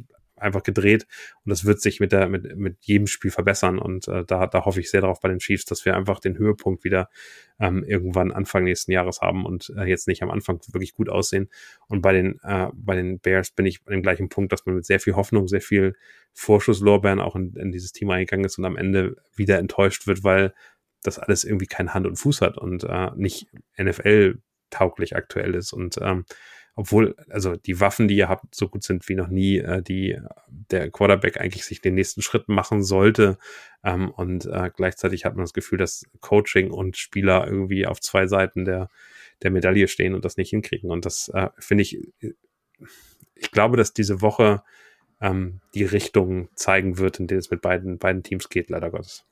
einfach 0.41 0.63
gedreht. 0.63 1.07
Und 1.45 1.51
das 1.51 1.65
wird 1.65 1.81
sich 1.81 2.01
mit 2.01 2.13
der 2.13 2.29
mit, 2.29 2.57
mit 2.57 2.79
jedem 2.81 3.07
Spiel 3.07 3.31
verbessern. 3.31 3.79
Und 3.79 4.09
äh, 4.09 4.25
da, 4.25 4.47
da 4.47 4.65
hoffe 4.65 4.81
ich 4.81 4.91
sehr 4.91 5.01
darauf 5.01 5.21
bei 5.21 5.29
den 5.29 5.39
Chiefs, 5.39 5.65
dass 5.65 5.85
wir 5.85 5.97
einfach 5.97 6.21
den 6.21 6.39
Höhepunkt 6.39 6.85
wieder 6.85 7.09
ähm, 7.59 7.85
irgendwann 7.85 8.33
Anfang 8.33 8.65
nächsten 8.65 8.93
Jahres 8.93 9.21
haben 9.21 9.45
und 9.45 9.73
äh, 9.77 9.85
jetzt 9.85 10.09
nicht 10.09 10.23
am 10.23 10.31
Anfang 10.31 10.61
wirklich 10.73 10.95
gut 10.95 11.09
aussehen. 11.09 11.49
Und 11.89 12.03
bei 12.03 12.13
den 12.13 12.41
äh, 12.43 12.69
bei 12.73 12.97
den 12.97 13.21
Bears 13.21 13.51
bin 13.51 13.67
ich 13.67 13.81
an 13.87 13.93
dem 13.93 14.03
gleichen 14.03 14.29
Punkt, 14.29 14.53
dass 14.53 14.67
man 14.67 14.77
mit 14.77 14.87
sehr 14.87 15.01
viel 15.01 15.15
Hoffnung, 15.15 15.49
sehr 15.49 15.61
viel 15.61 15.95
Vorschusslorbeeren 16.33 17.21
auch 17.21 17.37
in, 17.37 17.55
in 17.57 17.73
dieses 17.73 17.93
Team 17.93 18.11
eingegangen 18.11 18.45
ist 18.45 18.59
und 18.59 18.65
am 18.65 18.77
Ende 18.77 19.17
wieder 19.35 19.59
enttäuscht 19.59 20.07
wird, 20.07 20.25
weil 20.25 20.55
das 21.03 21.19
alles 21.19 21.45
irgendwie 21.45 21.67
kein 21.67 21.95
Hand 21.95 22.07
und 22.07 22.17
Fuß 22.17 22.41
hat 22.41 22.59
und 22.59 22.85
äh, 22.85 23.11
nicht 23.17 23.47
NFL 23.79 24.41
tauglich 24.71 25.17
aktuell 25.17 25.55
ist. 25.55 25.73
Und 25.73 25.99
ähm, 26.01 26.25
obwohl, 26.81 27.15
also 27.29 27.57
die 27.57 27.79
Waffen, 27.79 28.09
die 28.09 28.17
ihr 28.17 28.31
habt, 28.31 28.55
so 28.55 28.67
gut 28.67 28.83
sind 28.83 29.07
wie 29.11 29.15
noch 29.15 29.29
nie, 29.29 29.59
äh, 29.59 29.83
die 29.83 30.19
der 30.49 30.91
Quarterback 30.91 31.39
eigentlich 31.39 31.67
sich 31.67 31.83
den 31.83 31.95
nächsten 31.95 32.23
Schritt 32.23 32.49
machen 32.49 32.83
sollte. 32.83 33.37
Ähm, 33.85 34.11
und 34.11 34.47
äh, 34.47 34.71
gleichzeitig 34.75 35.27
hat 35.27 35.37
man 35.37 35.45
das 35.45 35.53
Gefühl, 35.53 35.77
dass 35.77 36.07
Coaching 36.21 36.71
und 36.71 36.97
Spieler 36.97 37.47
irgendwie 37.47 37.87
auf 37.87 38.01
zwei 38.01 38.27
Seiten 38.27 38.65
der, 38.65 38.89
der 39.43 39.51
Medaille 39.51 39.89
stehen 39.89 40.15
und 40.15 40.25
das 40.25 40.39
nicht 40.39 40.49
hinkriegen. 40.49 40.91
Und 40.91 41.05
das 41.05 41.29
äh, 41.35 41.51
finde 41.59 41.83
ich, 41.83 41.99
ich 43.35 43.51
glaube, 43.51 43.77
dass 43.77 43.93
diese 43.93 44.23
Woche 44.23 44.63
ähm, 45.21 45.61
die 45.75 45.85
Richtung 45.85 46.49
zeigen 46.55 46.97
wird, 46.97 47.21
in 47.21 47.27
der 47.27 47.37
es 47.37 47.51
mit 47.51 47.61
beiden, 47.61 47.99
beiden 47.99 48.23
Teams 48.23 48.49
geht, 48.49 48.71
leider 48.71 48.91
Gottes. 48.91 49.27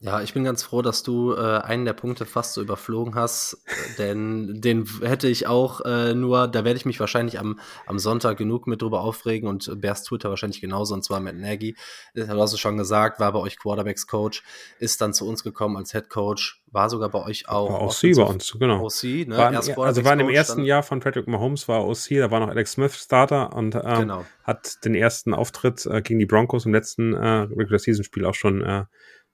Ja, 0.00 0.22
ich 0.22 0.32
bin 0.32 0.44
ganz 0.44 0.62
froh, 0.62 0.80
dass 0.80 1.02
du 1.02 1.34
äh, 1.34 1.58
einen 1.58 1.84
der 1.84 1.92
Punkte 1.92 2.24
fast 2.24 2.54
so 2.54 2.62
überflogen 2.62 3.16
hast, 3.16 3.64
denn 3.98 4.60
den 4.60 4.88
hätte 5.02 5.26
ich 5.26 5.48
auch 5.48 5.80
äh, 5.80 6.14
nur, 6.14 6.46
da 6.46 6.64
werde 6.64 6.76
ich 6.76 6.86
mich 6.86 7.00
wahrscheinlich 7.00 7.40
am, 7.40 7.58
am 7.84 7.98
Sonntag 7.98 8.38
genug 8.38 8.68
mit 8.68 8.80
drüber 8.80 9.00
aufregen 9.00 9.48
und 9.48 9.80
Bears 9.80 10.04
Twitter 10.04 10.30
wahrscheinlich 10.30 10.60
genauso, 10.60 10.94
und 10.94 11.02
zwar 11.02 11.18
mit 11.18 11.36
Nagy. 11.36 11.74
Du 12.14 12.28
hast 12.28 12.52
es 12.52 12.60
schon 12.60 12.76
gesagt, 12.76 13.18
war 13.18 13.32
bei 13.32 13.40
euch 13.40 13.58
Quarterbacks 13.58 14.06
Coach, 14.06 14.44
ist 14.78 15.00
dann 15.00 15.12
zu 15.12 15.26
uns 15.26 15.42
gekommen 15.42 15.76
als 15.76 15.90
Head 15.90 16.08
Coach, 16.10 16.62
war 16.68 16.88
sogar 16.90 17.08
bei 17.08 17.24
euch 17.24 17.48
auch. 17.48 17.72
War 17.72 17.82
OC 17.82 18.14
bei 18.14 18.22
uns, 18.22 18.56
genau. 18.56 18.84
OC, 18.84 19.26
ne? 19.26 19.36
War 19.36 19.50
im, 19.50 19.80
also 19.80 20.04
war 20.04 20.14
dem 20.14 20.28
ersten 20.28 20.62
Jahr 20.62 20.84
von 20.84 21.00
Patrick 21.00 21.26
Mahomes, 21.26 21.66
war 21.66 21.84
OC, 21.84 22.10
da 22.10 22.30
war 22.30 22.38
noch 22.38 22.50
Alex 22.50 22.72
Smith 22.72 22.94
Starter 22.94 23.52
und 23.52 23.74
ähm, 23.74 23.82
genau. 23.82 24.24
hat 24.44 24.84
den 24.84 24.94
ersten 24.94 25.34
Auftritt 25.34 25.86
äh, 25.86 26.02
gegen 26.02 26.20
die 26.20 26.26
Broncos 26.26 26.66
im 26.66 26.72
letzten 26.72 27.14
äh, 27.14 27.48
Regular 27.50 27.80
Season 27.80 28.04
Spiel 28.04 28.24
auch 28.24 28.34
schon 28.34 28.62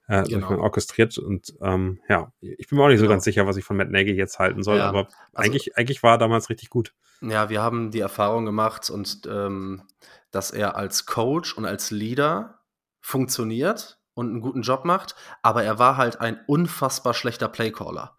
äh, 0.09 0.23
genau. 0.25 0.59
orchestriert. 0.59 1.19
Und 1.19 1.55
ähm, 1.61 2.01
ja, 2.09 2.33
ich 2.41 2.69
bin 2.69 2.79
mir 2.79 2.85
auch 2.85 2.89
nicht 2.89 2.99
so 2.99 3.05
genau. 3.05 3.15
ganz 3.15 3.25
sicher, 3.25 3.47
was 3.47 3.57
ich 3.57 3.65
von 3.65 3.77
Matt 3.77 3.91
Nagy 3.91 4.13
jetzt 4.13 4.39
halten 4.39 4.63
soll, 4.63 4.79
ja, 4.79 4.89
aber 4.89 5.07
also, 5.07 5.17
eigentlich, 5.35 5.77
eigentlich 5.77 6.03
war 6.03 6.13
er 6.13 6.19
damals 6.19 6.51
richtig 6.51 6.71
gut. 6.71 6.95
Ja, 7.21 7.49
wir 7.49 7.63
haben 7.63 7.91
die 7.91 8.01
Erfahrung 8.01 8.45
gemacht 8.45 8.91
und 8.91 9.23
ähm, 9.27 9.83
dass 10.31 10.51
er 10.51 10.77
als 10.77 11.07
Coach 11.07 11.57
und 11.57 11.65
als 11.65 11.91
Leader 11.91 12.61
funktioniert 13.01 13.99
und 14.15 14.31
einen 14.31 14.41
guten 14.41 14.63
Job 14.63 14.85
macht, 14.85 15.15
aber 15.43 15.65
er 15.65 15.79
war 15.79 15.97
halt 15.97 16.21
ein 16.21 16.41
unfassbar 16.47 17.15
schlechter 17.15 17.49
Playcaller. 17.49 18.17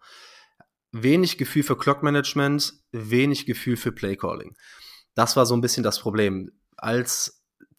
Wenig 0.92 1.38
Gefühl 1.38 1.62
für 1.62 1.76
Clockmanagement, 1.76 2.72
wenig 2.92 3.46
Gefühl 3.46 3.76
für 3.76 3.92
Playcalling. 3.92 4.56
Das 5.14 5.36
war 5.36 5.46
so 5.46 5.54
ein 5.54 5.60
bisschen 5.60 5.82
das 5.82 5.98
Problem. 5.98 6.52
Als 6.76 7.35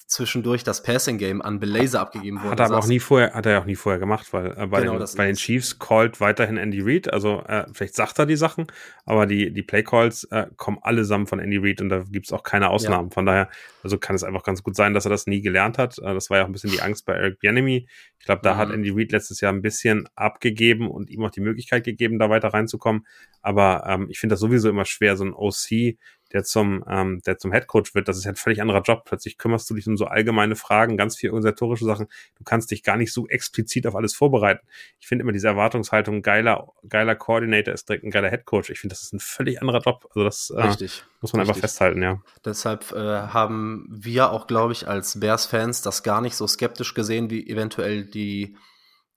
zwischendurch 0.08 0.64
das 0.64 0.84
Passing 0.84 1.18
Game 1.18 1.41
an 1.41 1.60
Belaser 1.60 1.99
abgegeben 1.99 2.39
wurde. 2.39 2.51
Hat 2.51 2.60
er 2.62 2.68
aber 2.68 2.80
auch 2.80 2.88
nie 2.88 2.99
vorher, 2.99 3.34
hat 3.34 3.45
er 3.45 3.51
ja 3.51 3.62
auch 3.62 3.66
nie 3.66 3.76
vorher 3.76 3.99
gemacht, 3.99 4.32
weil 4.32 4.53
äh, 4.58 4.66
bei, 4.68 4.82
genau, 4.82 4.97
den, 4.97 5.08
bei 5.18 5.28
den 5.28 5.36
Chiefs 5.36 5.80
callt 5.80 6.22
weiterhin 6.22 6.55
Andy 6.55 6.80
Reid. 6.82 7.12
Also 7.12 7.43
äh, 7.45 7.66
vielleicht 7.74 7.93
sagt 7.93 8.18
er 8.18 8.26
die 8.26 8.38
Sachen, 8.38 8.68
aber 9.05 9.26
die, 9.26 9.51
die 9.51 9.64
Play 9.64 9.84
Calls 9.84 10.24
äh, 10.26 10.47
kommen 10.55 10.78
allesamt 10.82 11.28
von 11.28 11.39
Andy 11.39 11.58
Reid 11.58 11.82
und 11.82 11.89
da 11.89 12.05
gibt's 12.10 12.32
auch 12.32 12.43
keine 12.43 12.70
Ausnahmen. 12.70 13.10
Ja. 13.10 13.14
Von 13.14 13.26
daher, 13.26 13.49
also 13.84 13.97
kann 13.97 14.16
es 14.16 14.24
einfach 14.24 14.43
ganz 14.43 14.64
gut 14.64 14.78
sein, 14.78 14.93
dass 14.93 15.05
er 15.05 15.10
das 15.10 15.28
nie 15.28 15.41
gelernt 15.41 15.78
hat. 15.78 15.97
Äh, 15.99 16.14
das 16.14 16.30
war 16.30 16.38
ja 16.38 16.43
auch 16.43 16.47
ein 16.47 16.53
bisschen 16.53 16.72
die 16.72 16.82
Angst 16.82 17.05
bei 17.05 17.14
Eric 17.14 17.39
Bienemy. 17.39 17.86
Ich 18.18 18.26
glaube, 18.26 18.41
da 18.43 18.53
mhm. 18.53 18.58
hat 18.60 18.72
Andy 18.72 18.91
Reid 18.91 19.12
letztes 19.12 19.41
Jahr 19.41 19.51
ein 19.51 19.62
bisschen 19.62 20.08
abgegeben 20.16 20.89
und 20.89 21.10
ihm 21.10 21.24
auch 21.26 21.32
die 21.32 21.41
Möglichkeit 21.41 21.84
gegeben, 21.84 22.18
da 22.18 22.30
weiter 22.30 22.49
reinzukommen. 22.49 23.05
Aber 23.41 23.84
ähm, 23.86 24.08
ich 24.10 24.20
finde 24.20 24.34
das 24.34 24.39
sowieso 24.39 24.70
immer 24.70 24.86
schwer, 24.86 25.18
so 25.18 25.26
ein 25.26 25.34
OC 25.34 25.97
der 26.34 26.43
zum, 26.43 26.84
ähm, 26.89 27.21
der 27.25 27.38
zum 27.38 27.51
Headcoach 27.51 27.93
wird, 27.93 28.07
das 28.07 28.17
ist 28.17 28.25
ja 28.25 28.32
ein 28.32 28.36
völlig 28.36 28.61
anderer 28.61 28.82
Job. 28.82 29.03
Plötzlich 29.05 29.38
kümmerst 29.38 29.69
du 29.69 29.75
dich 29.75 29.88
um 29.88 29.97
so 29.97 30.05
allgemeine 30.05 30.55
Fragen, 30.55 30.97
ganz 30.97 31.17
viel 31.17 31.30
organisatorische 31.30 31.86
Sachen. 31.86 32.07
Du 32.38 32.43
kannst 32.43 32.71
dich 32.71 32.84
gar 32.84 32.97
nicht 32.97 33.13
so 33.13 33.28
explizit 33.28 33.88
auf 33.88 33.95
alles 33.95 34.13
vorbereiten. 34.13 34.65
Ich 34.99 35.07
finde 35.07 35.23
immer 35.23 35.32
diese 35.32 35.47
Erwartungshaltung, 35.47 36.21
geiler, 36.21 36.67
geiler 36.88 37.15
Coordinator 37.15 37.73
ist 37.73 37.88
direkt 37.88 38.03
ein 38.03 38.11
geiler 38.11 38.30
Headcoach. 38.30 38.69
Ich 38.69 38.80
finde, 38.80 38.93
das 38.93 39.03
ist 39.03 39.13
ein 39.13 39.19
völlig 39.19 39.61
anderer 39.61 39.80
Job. 39.80 40.09
Also 40.13 40.23
das 40.23 40.49
äh, 40.49 40.55
muss 41.21 41.34
man 41.34 41.39
Richtig. 41.39 41.39
einfach 41.39 41.55
festhalten, 41.57 42.01
ja. 42.01 42.21
Deshalb 42.43 42.91
äh, 42.91 42.97
haben 42.97 43.88
wir 43.89 44.32
auch, 44.32 44.47
glaube 44.47 44.73
ich, 44.73 44.88
als 44.88 45.19
Bears-Fans 45.19 45.82
das 45.82 46.03
gar 46.03 46.21
nicht 46.21 46.36
so 46.36 46.47
skeptisch 46.47 46.93
gesehen, 46.93 47.30
wie 47.30 47.47
eventuell 47.47 48.05
die 48.05 48.55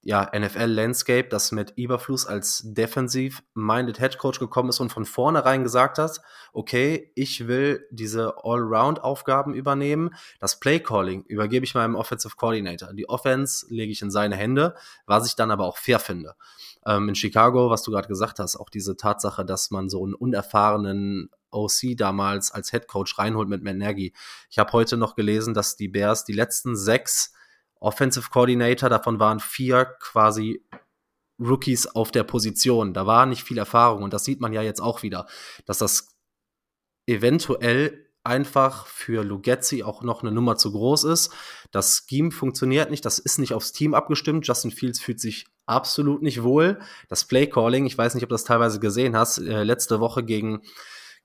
ja, 0.02 0.30
NFL-Landscape, 0.34 1.28
das 1.28 1.52
mit 1.52 1.76
Eberfluss 1.76 2.26
als 2.26 2.62
defensiv-minded 2.64 4.00
Headcoach 4.00 4.38
gekommen 4.38 4.70
ist 4.70 4.80
und 4.80 4.90
von 4.90 5.04
vornherein 5.04 5.62
gesagt 5.62 5.98
hat, 5.98 6.20
okay, 6.54 7.12
ich 7.14 7.46
will 7.46 7.86
diese 7.90 8.34
Allround-Aufgaben 8.42 9.52
übernehmen. 9.52 10.14
Das 10.38 10.58
Play-Calling 10.58 11.24
übergebe 11.24 11.64
ich 11.64 11.74
meinem 11.74 11.96
Offensive 11.96 12.34
Coordinator. 12.36 12.94
Die 12.94 13.10
Offense 13.10 13.66
lege 13.68 13.92
ich 13.92 14.00
in 14.00 14.10
seine 14.10 14.36
Hände, 14.36 14.74
was 15.04 15.26
ich 15.26 15.36
dann 15.36 15.50
aber 15.50 15.66
auch 15.66 15.76
fair 15.76 15.98
finde. 15.98 16.34
Ähm, 16.86 17.10
in 17.10 17.14
Chicago, 17.14 17.68
was 17.68 17.82
du 17.82 17.90
gerade 17.90 18.08
gesagt 18.08 18.38
hast, 18.38 18.56
auch 18.56 18.70
diese 18.70 18.96
Tatsache, 18.96 19.44
dass 19.44 19.70
man 19.70 19.90
so 19.90 20.02
einen 20.02 20.14
unerfahrenen 20.14 21.28
OC 21.50 21.96
damals 21.96 22.52
als 22.52 22.72
Headcoach 22.72 23.18
reinholt 23.18 23.48
mit 23.48 23.62
Matt 23.62 23.76
Nagy. 23.76 24.14
Ich 24.48 24.58
habe 24.58 24.72
heute 24.72 24.96
noch 24.96 25.14
gelesen, 25.14 25.52
dass 25.52 25.76
die 25.76 25.88
Bears 25.88 26.24
die 26.24 26.32
letzten 26.32 26.74
sechs 26.74 27.34
Offensive 27.80 28.30
Coordinator, 28.30 28.88
davon 28.88 29.18
waren 29.18 29.40
vier 29.40 29.86
quasi 30.00 30.62
Rookies 31.40 31.86
auf 31.86 32.10
der 32.12 32.24
Position. 32.24 32.92
Da 32.92 33.06
war 33.06 33.26
nicht 33.26 33.42
viel 33.42 33.58
Erfahrung 33.58 34.02
und 34.02 34.12
das 34.12 34.24
sieht 34.24 34.40
man 34.40 34.52
ja 34.52 34.62
jetzt 34.62 34.80
auch 34.80 35.02
wieder, 35.02 35.26
dass 35.64 35.78
das 35.78 36.14
eventuell 37.06 38.06
einfach 38.22 38.86
für 38.86 39.24
Lugetzi 39.24 39.82
auch 39.82 40.02
noch 40.02 40.22
eine 40.22 40.30
Nummer 40.30 40.56
zu 40.56 40.72
groß 40.72 41.04
ist. 41.04 41.32
Das 41.70 42.04
Scheme 42.08 42.30
funktioniert 42.30 42.90
nicht, 42.90 43.04
das 43.04 43.18
ist 43.18 43.38
nicht 43.38 43.54
aufs 43.54 43.72
Team 43.72 43.94
abgestimmt. 43.94 44.46
Justin 44.46 44.70
Fields 44.70 45.00
fühlt 45.00 45.20
sich 45.20 45.46
absolut 45.66 46.22
nicht 46.22 46.42
wohl. 46.42 46.78
Das 47.08 47.24
Play 47.24 47.46
Calling, 47.46 47.86
ich 47.86 47.96
weiß 47.96 48.14
nicht, 48.14 48.24
ob 48.24 48.28
du 48.28 48.34
das 48.34 48.44
teilweise 48.44 48.78
gesehen 48.78 49.16
hast, 49.16 49.38
äh, 49.38 49.62
letzte 49.64 50.00
Woche 50.00 50.22
gegen, 50.22 50.62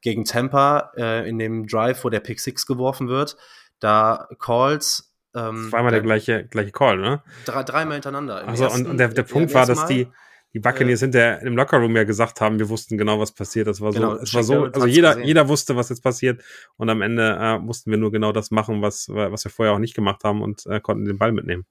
gegen 0.01 0.23
Tampa 0.23 0.91
äh, 0.95 1.27
in 1.27 1.37
dem 1.37 1.67
Drive, 1.67 2.03
wo 2.05 2.09
der 2.09 2.21
Pick 2.21 2.39
Six 2.39 2.65
geworfen 2.65 3.09
wird, 3.09 3.35
da 3.79 4.29
Calls 4.39 5.14
ähm, 5.35 5.67
Zweimal 5.69 5.91
der 5.91 6.01
gleiche, 6.01 6.45
gleiche 6.45 6.71
Call, 6.71 6.97
ne? 6.97 7.21
Drei, 7.45 7.63
dreimal 7.63 7.93
hintereinander. 7.95 8.47
Also 8.47 8.69
und, 8.69 8.87
und 8.87 8.97
der, 8.97 9.09
der 9.09 9.23
Punkt 9.23 9.53
war, 9.53 9.65
dass 9.65 9.85
die, 9.85 10.07
die 10.53 10.59
Buccaneers 10.59 11.01
äh, 11.01 11.05
hinter 11.05 11.41
im 11.41 11.55
Lockerroom 11.55 11.95
ja 11.95 12.05
gesagt 12.05 12.41
haben, 12.41 12.57
wir 12.57 12.69
wussten 12.69 12.97
genau, 12.97 13.19
was 13.19 13.33
passiert. 13.33 13.67
Das 13.67 13.81
war 13.81 13.91
so, 13.91 13.99
genau, 13.99 14.13
es 14.15 14.33
war 14.33 14.43
so, 14.43 14.63
also 14.65 14.87
jeder, 14.87 15.19
jeder 15.19 15.47
wusste, 15.49 15.75
was 15.75 15.89
jetzt 15.89 16.01
passiert. 16.01 16.41
Und 16.77 16.89
am 16.89 17.01
Ende 17.01 17.37
äh, 17.39 17.59
mussten 17.59 17.91
wir 17.91 17.97
nur 17.97 18.11
genau 18.11 18.31
das 18.31 18.51
machen, 18.51 18.81
was, 18.81 19.09
was 19.09 19.43
wir 19.43 19.51
vorher 19.51 19.73
auch 19.73 19.79
nicht 19.79 19.95
gemacht 19.95 20.23
haben 20.23 20.41
und 20.41 20.65
äh, 20.67 20.79
konnten 20.79 21.05
den 21.05 21.17
Ball 21.17 21.31
mitnehmen. 21.31 21.65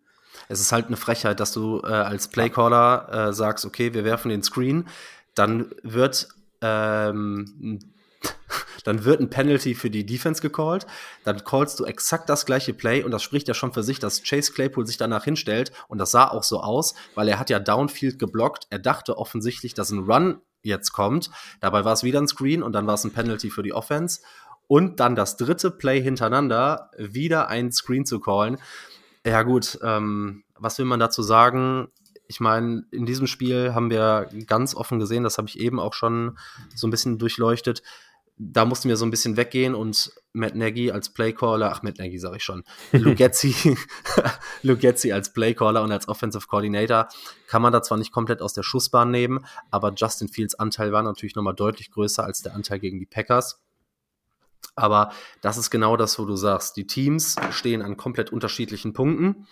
Es 0.48 0.60
ist 0.60 0.72
halt 0.72 0.88
eine 0.88 0.96
Frechheit, 0.96 1.40
dass 1.40 1.52
du 1.52 1.80
äh, 1.82 1.86
als 1.86 2.28
Playcaller 2.28 3.28
äh, 3.28 3.32
sagst, 3.32 3.64
okay, 3.64 3.94
wir 3.94 4.04
werfen 4.04 4.28
den 4.28 4.42
Screen, 4.42 4.88
dann 5.34 5.70
wird 5.82 6.28
ähm, 6.60 7.78
dann 8.84 9.04
wird 9.04 9.20
ein 9.20 9.30
Penalty 9.30 9.74
für 9.74 9.90
die 9.90 10.06
Defense 10.06 10.42
gecallt, 10.42 10.86
dann 11.24 11.44
callst 11.44 11.80
du 11.80 11.84
exakt 11.84 12.28
das 12.28 12.46
gleiche 12.46 12.74
Play 12.74 13.02
und 13.02 13.10
das 13.10 13.22
spricht 13.22 13.48
ja 13.48 13.54
schon 13.54 13.72
für 13.72 13.82
sich, 13.82 13.98
dass 13.98 14.22
Chase 14.22 14.52
Claypool 14.52 14.86
sich 14.86 14.96
danach 14.96 15.24
hinstellt 15.24 15.72
und 15.88 15.98
das 15.98 16.10
sah 16.10 16.28
auch 16.28 16.42
so 16.42 16.60
aus, 16.60 16.94
weil 17.14 17.28
er 17.28 17.38
hat 17.38 17.50
ja 17.50 17.58
Downfield 17.58 18.18
geblockt. 18.18 18.66
Er 18.70 18.78
dachte 18.78 19.18
offensichtlich, 19.18 19.74
dass 19.74 19.90
ein 19.90 20.04
Run 20.04 20.40
jetzt 20.62 20.92
kommt. 20.92 21.30
Dabei 21.60 21.84
war 21.84 21.92
es 21.92 22.04
wieder 22.04 22.20
ein 22.20 22.28
Screen 22.28 22.62
und 22.62 22.72
dann 22.72 22.86
war 22.86 22.94
es 22.94 23.04
ein 23.04 23.12
Penalty 23.12 23.50
für 23.50 23.62
die 23.62 23.74
Offense. 23.74 24.20
Und 24.66 24.98
dann 24.98 25.14
das 25.14 25.36
dritte 25.36 25.70
Play 25.70 26.00
hintereinander, 26.00 26.90
wieder 26.96 27.48
ein 27.48 27.70
Screen 27.70 28.06
zu 28.06 28.18
callen. 28.18 28.56
Ja 29.26 29.42
gut, 29.42 29.78
ähm, 29.82 30.44
was 30.58 30.78
will 30.78 30.86
man 30.86 31.00
dazu 31.00 31.22
sagen? 31.22 31.88
ich 32.26 32.40
meine, 32.40 32.84
in 32.90 33.06
diesem 33.06 33.26
Spiel 33.26 33.74
haben 33.74 33.90
wir 33.90 34.28
ganz 34.46 34.74
offen 34.74 34.98
gesehen, 34.98 35.24
das 35.24 35.38
habe 35.38 35.48
ich 35.48 35.58
eben 35.58 35.78
auch 35.78 35.92
schon 35.92 36.38
so 36.74 36.86
ein 36.86 36.90
bisschen 36.90 37.18
durchleuchtet, 37.18 37.82
da 38.37 38.64
mussten 38.64 38.89
wir 38.89 38.97
so 38.97 39.05
ein 39.05 39.11
bisschen 39.11 39.37
weggehen 39.37 39.74
und 39.74 40.12
Matt 40.32 40.57
Nagy 40.57 40.91
als 40.91 41.12
Playcaller, 41.12 41.70
ach 41.70 41.82
Matt 41.82 41.99
Nagy 41.99 42.18
sage 42.18 42.39
ich 42.39 42.43
schon, 42.43 42.64
Lugetzi, 42.91 43.76
Lugetzi 44.62 45.12
als 45.12 45.32
Playcaller 45.32 45.82
und 45.82 45.93
als 45.93 46.09
Offensive 46.09 46.47
Coordinator 46.49 47.09
kann 47.47 47.62
man 47.62 47.72
da 47.72 47.82
zwar 47.82 47.99
nicht 47.99 48.11
komplett 48.11 48.43
aus 48.43 48.53
der 48.53 48.64
Schussbahn 48.64 49.11
nehmen, 49.11 49.47
aber 49.70 49.93
Justin 49.95 50.28
Fields 50.28 50.57
Anteil 50.57 50.93
war 50.93 51.03
natürlich 51.03 51.37
nochmal 51.37 51.55
deutlich 51.55 51.93
größer 51.93 52.24
als 52.24 52.43
der 52.43 52.55
Anteil 52.55 52.80
gegen 52.80 52.99
die 52.99 53.07
Packers. 53.07 53.61
Aber 54.76 55.12
das 55.41 55.57
ist 55.57 55.70
genau 55.70 55.97
das, 55.97 56.18
wo 56.18 56.24
du 56.24 56.35
sagst. 56.35 56.76
Die 56.76 56.87
Teams 56.87 57.37
stehen 57.51 57.82
an 57.82 57.97
komplett 57.97 58.30
unterschiedlichen 58.30 58.93
Punkten. 58.93 59.47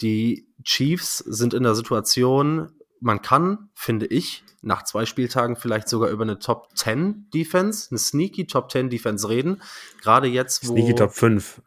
Die 0.00 0.46
Chiefs 0.62 1.18
sind 1.18 1.52
in 1.52 1.64
der 1.64 1.74
Situation, 1.74 2.70
man 3.02 3.20
kann, 3.20 3.70
finde 3.74 4.06
ich, 4.06 4.44
nach 4.62 4.84
zwei 4.84 5.04
Spieltagen 5.06 5.56
vielleicht 5.56 5.88
sogar 5.88 6.08
über 6.10 6.22
eine 6.22 6.38
Top 6.38 6.68
10 6.74 7.28
Defense, 7.34 7.88
eine 7.90 7.98
sneaky 7.98 8.46
Top 8.46 8.70
10 8.70 8.90
Defense 8.90 9.28
reden. 9.28 9.60
Gerade 10.00 10.28
jetzt, 10.28 10.68
wo. 10.68 10.72
Sneaky 10.72 10.94
Top 10.94 11.12
5 11.12 11.60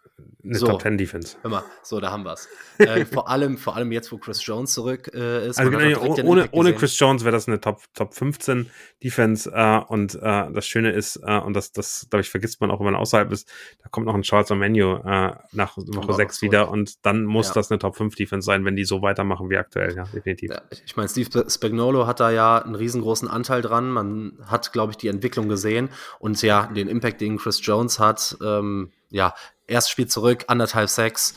eine 0.45 0.57
so, 0.57 0.67
Top 0.67 0.81
10 0.81 0.97
Defense. 0.97 1.37
Hör 1.41 1.49
mal, 1.49 1.63
so, 1.81 1.99
da 1.99 2.11
haben 2.11 2.23
wir 2.23 2.33
es. 2.33 2.47
äh, 2.77 3.05
vor, 3.11 3.29
allem, 3.29 3.57
vor 3.57 3.75
allem 3.75 3.91
jetzt, 3.91 4.11
wo 4.11 4.17
Chris 4.17 4.45
Jones 4.45 4.73
zurück 4.73 5.11
äh, 5.13 5.47
ist. 5.47 5.57
Also 5.57 5.71
genau, 5.71 6.01
ohne, 6.23 6.47
ohne 6.51 6.73
Chris 6.73 6.97
Jones 6.99 7.23
wäre 7.23 7.31
das 7.31 7.47
eine 7.47 7.59
Top, 7.59 7.81
Top 7.93 8.13
15 8.13 8.69
Defense. 9.03 9.51
Äh, 9.51 9.81
und 9.87 10.15
äh, 10.15 10.51
das 10.51 10.67
Schöne 10.67 10.91
ist, 10.91 11.17
äh, 11.23 11.39
und 11.39 11.53
das, 11.53 11.71
das 11.71 12.07
glaube 12.09 12.21
ich, 12.21 12.29
vergisst 12.29 12.61
man 12.61 12.71
auch, 12.71 12.79
wenn 12.79 12.85
man 12.85 12.95
außerhalb 12.95 13.31
ist, 13.31 13.49
da 13.81 13.89
kommt 13.89 14.05
noch 14.05 14.15
ein 14.15 14.21
Charles 14.21 14.49
Menu 14.51 14.95
äh, 14.97 15.33
nach 15.51 15.77
Woche 15.77 16.13
6 16.13 16.41
wieder. 16.41 16.69
Und 16.69 17.05
dann 17.05 17.25
muss 17.25 17.47
ja. 17.47 17.53
das 17.55 17.71
eine 17.71 17.79
Top 17.79 17.95
5 17.95 18.15
Defense 18.15 18.45
sein, 18.45 18.65
wenn 18.65 18.75
die 18.75 18.85
so 18.85 19.01
weitermachen 19.01 19.49
wie 19.49 19.57
aktuell. 19.57 19.95
Ja, 19.95 20.03
definitiv. 20.03 20.51
Ja, 20.51 20.61
ich 20.85 20.95
meine, 20.95 21.09
Steve 21.09 21.45
Spagnolo 21.49 22.07
hat 22.07 22.19
da 22.19 22.29
ja 22.31 22.59
einen 22.59 22.75
riesengroßen 22.75 23.27
Anteil 23.27 23.61
dran. 23.61 23.89
Man 23.89 24.37
hat, 24.45 24.71
glaube 24.73 24.91
ich, 24.91 24.97
die 24.97 25.07
Entwicklung 25.07 25.49
gesehen. 25.49 25.89
Und 26.19 26.41
ja, 26.41 26.67
den 26.67 26.87
Impact, 26.87 27.21
den 27.21 27.37
Chris 27.37 27.59
Jones 27.63 27.99
hat, 27.99 28.37
ähm, 28.43 28.91
ja, 29.15 29.33
erstes 29.67 29.91
Spiel 29.91 30.07
zurück, 30.07 30.43
anderthalb 30.47 30.89
Sacks, 30.89 31.35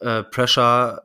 äh, 0.00 0.22
Pressure 0.24 1.02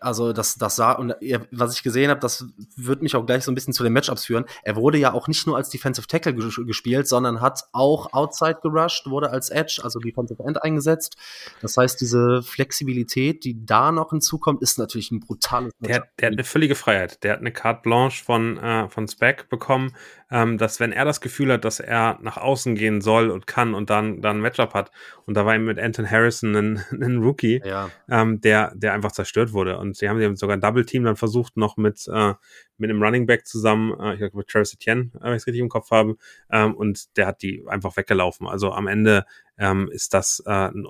Also 0.00 0.32
das, 0.32 0.56
das 0.56 0.74
sah, 0.74 0.92
und 0.92 1.14
was 1.52 1.76
ich 1.76 1.84
gesehen 1.84 2.10
habe, 2.10 2.18
das 2.18 2.46
wird 2.76 3.00
mich 3.00 3.14
auch 3.14 3.26
gleich 3.26 3.44
so 3.44 3.52
ein 3.52 3.54
bisschen 3.54 3.72
zu 3.72 3.84
den 3.84 3.92
Matchups 3.92 4.24
führen. 4.24 4.44
Er 4.64 4.74
wurde 4.74 4.98
ja 4.98 5.12
auch 5.12 5.28
nicht 5.28 5.46
nur 5.46 5.56
als 5.56 5.70
Defensive 5.70 6.08
Tackle 6.08 6.34
gespielt, 6.34 7.06
sondern 7.06 7.40
hat 7.40 7.62
auch 7.72 8.12
Outside 8.12 8.58
gerusht, 8.60 9.06
wurde 9.06 9.30
als 9.30 9.50
Edge, 9.50 9.80
also 9.84 10.00
Defensive 10.00 10.42
End 10.42 10.60
eingesetzt. 10.62 11.16
Das 11.62 11.76
heißt, 11.76 12.00
diese 12.00 12.42
Flexibilität, 12.42 13.44
die 13.44 13.64
da 13.64 13.92
noch 13.92 14.10
hinzukommt, 14.10 14.62
ist 14.62 14.78
natürlich 14.78 15.12
ein 15.12 15.20
brutales 15.20 15.72
der, 15.78 16.08
der 16.18 16.26
hat 16.26 16.32
eine 16.32 16.44
völlige 16.44 16.74
Freiheit. 16.74 17.22
Der 17.22 17.34
hat 17.34 17.40
eine 17.40 17.52
Carte 17.52 17.82
Blanche 17.82 18.24
von, 18.24 18.58
äh, 18.58 18.88
von 18.88 19.06
Spec 19.06 19.48
bekommen, 19.48 19.94
ähm, 20.34 20.58
dass 20.58 20.80
wenn 20.80 20.90
er 20.90 21.04
das 21.04 21.20
Gefühl 21.20 21.52
hat, 21.52 21.64
dass 21.64 21.78
er 21.78 22.18
nach 22.20 22.38
außen 22.38 22.74
gehen 22.74 23.00
soll 23.00 23.30
und 23.30 23.46
kann 23.46 23.72
und 23.72 23.88
dann, 23.88 24.20
dann 24.20 24.38
ein 24.38 24.42
Matchup 24.42 24.74
hat, 24.74 24.90
und 25.26 25.36
da 25.36 25.46
war 25.46 25.54
ihm 25.54 25.64
mit 25.64 25.78
Anton 25.78 26.10
Harrison 26.10 26.56
ein, 26.56 26.84
ein 26.90 27.18
Rookie, 27.18 27.62
ja. 27.64 27.88
ähm, 28.10 28.40
der, 28.40 28.72
der 28.74 28.94
einfach 28.94 29.12
zerstört 29.12 29.52
wurde. 29.52 29.78
Und 29.78 29.96
sie 29.96 30.08
haben, 30.08 30.34
sogar 30.34 30.56
ein 30.56 30.60
Double 30.60 30.84
Team 30.84 31.04
dann 31.04 31.14
versucht, 31.14 31.56
noch 31.56 31.76
mit, 31.76 32.08
äh, 32.12 32.34
mit 32.78 32.90
einem 32.90 33.00
Running 33.00 33.26
Back 33.26 33.46
zusammen, 33.46 33.92
äh, 34.00 34.14
ich 34.14 34.18
glaube 34.18 34.38
mit 34.38 34.48
Travis 34.48 34.74
Etienne, 34.74 35.12
äh, 35.14 35.22
wenn 35.22 35.34
ich 35.34 35.42
es 35.42 35.46
richtig 35.46 35.62
im 35.62 35.68
Kopf 35.68 35.92
habe, 35.92 36.16
ähm, 36.50 36.74
und 36.74 37.16
der 37.16 37.28
hat 37.28 37.40
die 37.40 37.64
einfach 37.68 37.96
weggelaufen. 37.96 38.48
Also 38.48 38.72
am 38.72 38.88
Ende 38.88 39.26
ähm, 39.56 39.88
ist 39.92 40.14
das 40.14 40.42
äh, 40.46 40.50
ein 40.50 40.84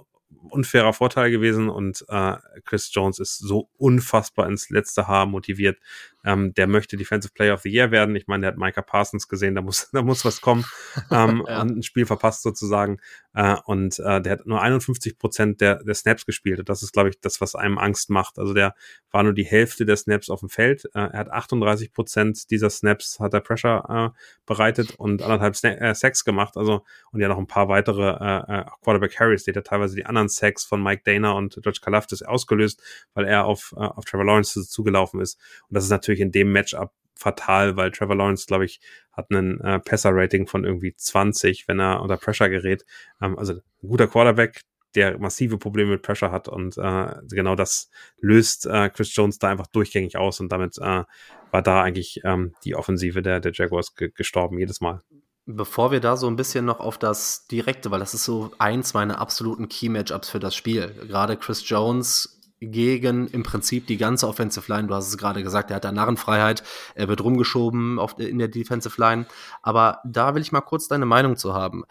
unfairer 0.51 0.92
Vorteil 0.92 1.30
gewesen 1.30 1.68
und 1.68 2.05
äh, 2.09 2.36
Chris 2.64 2.90
Jones 2.92 3.18
ist 3.18 3.38
so 3.38 3.68
unfassbar 3.76 4.47
ins 4.49 4.70
letzte 4.70 5.09
Haar 5.09 5.26
motiviert, 5.26 5.78
ähm, 6.24 6.55
der 6.55 6.66
möchte 6.66 6.97
Defensive 6.97 7.34
Player 7.34 7.55
of 7.55 7.61
the 7.62 7.70
Year 7.70 7.90
werden. 7.90 8.16
Ich 8.16 8.26
meine, 8.26 8.42
der 8.42 8.53
hat 8.53 8.59
Micah 8.59 8.82
Parsons 8.82 9.28
gesehen, 9.28 9.55
da 9.55 9.61
muss, 9.61 9.90
da 9.92 10.03
muss 10.03 10.24
was 10.24 10.40
kommen. 10.40 10.64
Ähm, 11.11 11.45
ja. 11.49 11.61
Und 11.61 11.78
ein 11.78 11.82
Spiel 11.82 12.07
verpasst 12.07 12.42
sozusagen. 12.42 12.99
Äh, 13.34 13.57
und 13.66 13.99
äh, 13.99 14.22
der 14.22 14.32
hat 14.32 14.47
nur 14.47 14.62
51 14.62 15.18
Prozent 15.18 15.61
der, 15.61 15.82
der 15.84 15.95
Snaps 15.95 16.24
gespielt. 16.24 16.61
Und 16.61 16.68
das 16.68 16.82
ist, 16.82 16.92
glaube 16.92 17.11
ich, 17.11 17.20
das, 17.20 17.40
was 17.40 17.55
einem 17.55 17.78
Angst 17.78 18.09
macht. 18.09 18.38
Also 18.38 18.55
der 18.55 18.74
war 19.11 19.22
nur 19.22 19.34
die 19.34 19.45
Hälfte 19.45 19.84
der 19.84 19.97
Snaps 19.97 20.30
auf 20.30 20.40
dem 20.40 20.49
Feld. 20.49 20.86
Äh, 20.95 21.01
er 21.01 21.18
hat 21.18 21.30
38 21.30 21.92
Prozent 21.92 22.51
dieser 22.51 22.70
Snaps 22.70 23.20
hat 23.20 23.34
er 23.34 23.40
Pressure 23.40 24.12
äh, 24.14 24.18
bereitet 24.47 24.95
und 24.97 25.22
anderthalb 25.22 25.57
Sna 25.57 25.74
äh, 25.74 25.95
Sacks 25.95 26.24
gemacht. 26.24 26.57
Also 26.57 26.84
und 27.12 27.20
ja 27.20 27.28
noch 27.28 27.38
ein 27.38 27.47
paar 27.47 27.68
weitere 27.68 28.11
äh, 28.11 28.61
äh 28.61 28.64
Quarterback 28.82 29.12
Carries, 29.12 29.45
die 29.45 29.53
hat 29.53 29.66
teilweise 29.66 29.95
die 29.95 30.07
anderen 30.07 30.28
Sacks 30.37 30.64
von 30.64 30.82
Mike 30.82 31.03
Dana 31.05 31.32
und 31.32 31.59
George 31.62 31.80
Kalafdis 31.82 32.22
ausgelöst, 32.22 32.82
weil 33.14 33.26
er 33.26 33.45
auf, 33.45 33.74
äh, 33.76 33.80
auf 33.80 34.05
Trevor 34.05 34.26
Lawrence 34.26 34.68
zugelaufen 34.68 35.20
ist. 35.20 35.39
Und 35.68 35.74
das 35.74 35.85
ist 35.85 35.91
natürlich 35.91 36.20
in 36.20 36.32
dem 36.32 36.53
Matchup 36.53 36.93
fatal, 37.14 37.76
weil 37.76 37.91
Trevor 37.91 38.16
Lawrence, 38.16 38.47
glaube 38.47 38.64
ich, 38.64 38.80
hat 39.12 39.30
einen 39.30 39.61
äh, 39.61 39.78
Passer-Rating 39.78 40.47
von 40.47 40.64
irgendwie 40.64 40.95
20, 40.95 41.68
wenn 41.68 41.80
er 41.80 42.03
unter 42.03 42.16
Pressure 42.16 42.49
gerät. 42.49 42.85
Ähm, 43.22 43.39
also 43.39 43.55
ein 43.55 43.89
guter 43.89 44.09
Quarterback, 44.09 44.62
der 44.95 45.18
massive 45.18 45.59
Probleme 45.59 45.93
mit 45.93 46.03
Pressure 46.03 46.30
hat 46.30 46.49
und 46.49 46.76
äh, 46.78 47.07
genau 47.30 47.57
das 47.57 47.91
löst 48.20 48.66
äh, 48.66 48.91
Chris 48.91 49.14
Jones 49.14 49.39
da 49.39 49.49
einfach 49.51 49.66
durchgängig 49.66 50.16
aus 50.16 50.41
und 50.41 50.51
damit 50.53 50.78
äh, 50.78 51.05
war 51.51 51.62
da 51.62 51.82
eigentlich 51.82 52.20
ähm, 52.24 52.55
die 52.64 52.74
Offensive 52.74 53.22
der, 53.22 53.41
der 53.41 53.53
Jaguars 53.53 53.95
gestorben 53.95 54.59
jedes 54.59 54.80
Mal. 54.80 55.03
Bevor 55.47 55.90
wir 55.90 56.01
da 56.01 56.16
so 56.16 56.26
ein 56.26 56.36
bisschen 56.36 56.64
noch 56.64 56.80
auf 56.80 56.97
das 56.97 57.47
Direkte, 57.47 57.90
weil 57.90 58.01
das 58.01 58.14
ist 58.14 58.24
so 58.24 58.53
eins 58.59 58.95
meiner 58.95 59.20
absoluten 59.20 59.68
Key-Matchups 59.68 60.30
für 60.30 60.40
das 60.40 60.55
Spiel. 60.55 60.88
Gerade 61.07 61.36
Chris 61.36 61.68
Jones 61.68 62.40
gegen 62.61 63.26
im 63.28 63.42
Prinzip 63.42 63.86
die 63.86 63.99
ganze 63.99 64.26
Offensive 64.26 64.72
Line. 64.72 64.88
Du 64.88 64.95
hast 64.95 65.09
es 65.09 65.18
gerade 65.18 65.42
gesagt, 65.42 65.70
er 65.70 65.76
hat 65.76 65.84
da 65.84 65.92
Narrenfreiheit, 65.92 66.62
er 66.95 67.09
wird 67.09 67.22
rumgeschoben 67.22 67.99
auf, 67.99 68.18
in 68.18 68.38
der 68.38 68.49
Defensive 68.49 68.99
Line. 69.01 69.26
Aber 69.62 70.01
da 70.05 70.34
will 70.34 70.42
ich 70.42 70.53
mal 70.53 70.61
kurz 70.62 70.88
deine 70.88 71.07
Meinung 71.07 71.36
zu 71.36 71.53
haben. 71.53 71.84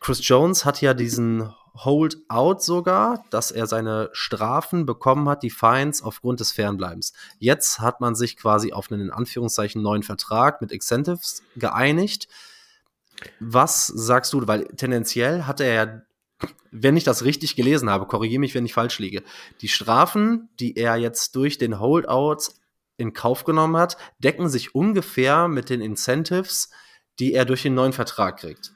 Chris 0.00 0.26
Jones 0.26 0.64
hat 0.64 0.80
ja 0.80 0.94
diesen 0.94 1.54
Hold-out 1.74 2.62
sogar, 2.62 3.24
dass 3.30 3.50
er 3.50 3.66
seine 3.66 4.10
Strafen 4.12 4.84
bekommen 4.84 5.28
hat, 5.28 5.42
die 5.42 5.50
Fines 5.50 6.02
aufgrund 6.02 6.40
des 6.40 6.52
Fernbleibens. 6.52 7.12
Jetzt 7.38 7.80
hat 7.80 8.00
man 8.00 8.14
sich 8.14 8.36
quasi 8.36 8.72
auf 8.72 8.90
einen 8.90 9.02
in 9.02 9.10
Anführungszeichen 9.10 9.80
neuen 9.80 10.02
Vertrag 10.02 10.60
mit 10.60 10.72
Incentives 10.72 11.42
geeinigt. 11.56 12.28
Was 13.40 13.86
sagst 13.86 14.32
du? 14.32 14.46
Weil 14.46 14.64
tendenziell 14.76 15.44
hat 15.44 15.60
er 15.60 15.72
ja 15.72 16.02
wenn 16.70 16.96
ich 16.96 17.04
das 17.04 17.24
richtig 17.24 17.56
gelesen 17.56 17.90
habe, 17.90 18.06
korrigiere 18.06 18.40
mich, 18.40 18.54
wenn 18.54 18.66
ich 18.66 18.74
falsch 18.74 18.98
liege, 18.98 19.22
die 19.60 19.68
Strafen, 19.68 20.48
die 20.60 20.76
er 20.76 20.96
jetzt 20.96 21.34
durch 21.34 21.58
den 21.58 21.80
Holdout 21.80 22.52
in 22.96 23.12
Kauf 23.12 23.44
genommen 23.44 23.76
hat, 23.76 23.96
decken 24.18 24.48
sich 24.48 24.74
ungefähr 24.74 25.48
mit 25.48 25.70
den 25.70 25.80
Incentives, 25.80 26.70
die 27.18 27.32
er 27.32 27.44
durch 27.44 27.62
den 27.62 27.74
neuen 27.74 27.92
Vertrag 27.92 28.38
kriegt 28.38 28.72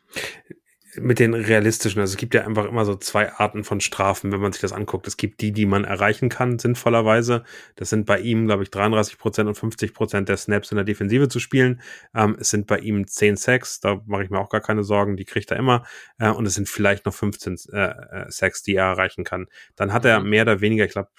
mit 1.01 1.18
den 1.18 1.32
realistischen, 1.32 2.01
also 2.01 2.12
es 2.12 2.16
gibt 2.18 2.34
ja 2.34 2.45
einfach 2.45 2.66
immer 2.66 2.84
so 2.84 2.95
zwei 2.95 3.32
Arten 3.32 3.64
von 3.64 3.80
Strafen, 3.80 4.30
wenn 4.30 4.40
man 4.40 4.53
sich 4.53 4.61
das 4.61 4.72
anguckt. 4.72 5.07
Es 5.07 5.16
gibt 5.16 5.40
die, 5.40 5.53
die 5.53 5.64
man 5.64 5.84
erreichen 5.84 6.28
kann, 6.28 6.59
sinnvollerweise. 6.59 7.45
Das 7.76 7.88
sind 7.88 8.05
bei 8.05 8.20
ihm, 8.20 8.47
glaube 8.47 8.62
ich, 8.62 8.70
33 8.70 9.16
Prozent 9.16 9.49
und 9.49 9.55
50 9.55 9.95
Prozent 9.95 10.28
der 10.28 10.36
Snaps 10.36 10.70
in 10.70 10.76
der 10.76 10.84
Defensive 10.84 11.28
zu 11.28 11.40
spielen. 11.40 11.80
Ähm, 12.14 12.36
es 12.38 12.51
sind 12.51 12.66
bei 12.66 12.78
ihm 12.78 13.07
10 13.07 13.36
Sacks, 13.36 13.80
da 13.80 14.03
mache 14.07 14.24
ich 14.24 14.30
mir 14.30 14.38
auch 14.38 14.51
gar 14.51 14.61
keine 14.61 14.84
Sorgen, 14.84 15.16
die 15.16 15.24
kriegt 15.24 15.51
er 15.51 15.57
immer. 15.57 15.84
Äh, 16.18 16.30
und 16.30 16.45
es 16.45 16.55
sind 16.55 16.68
vielleicht 16.68 17.07
noch 17.07 17.14
15 17.14 17.57
äh, 17.72 17.78
äh, 17.78 18.30
Sacks, 18.30 18.62
die 18.62 18.74
er 18.74 18.84
erreichen 18.84 19.24
kann. 19.24 19.47
Dann 19.76 19.93
hat 19.95 20.05
er 20.05 20.20
mhm. 20.20 20.28
mehr 20.28 20.43
oder 20.43 20.61
weniger, 20.61 20.84
ich 20.84 20.93
glaube, 20.93 21.11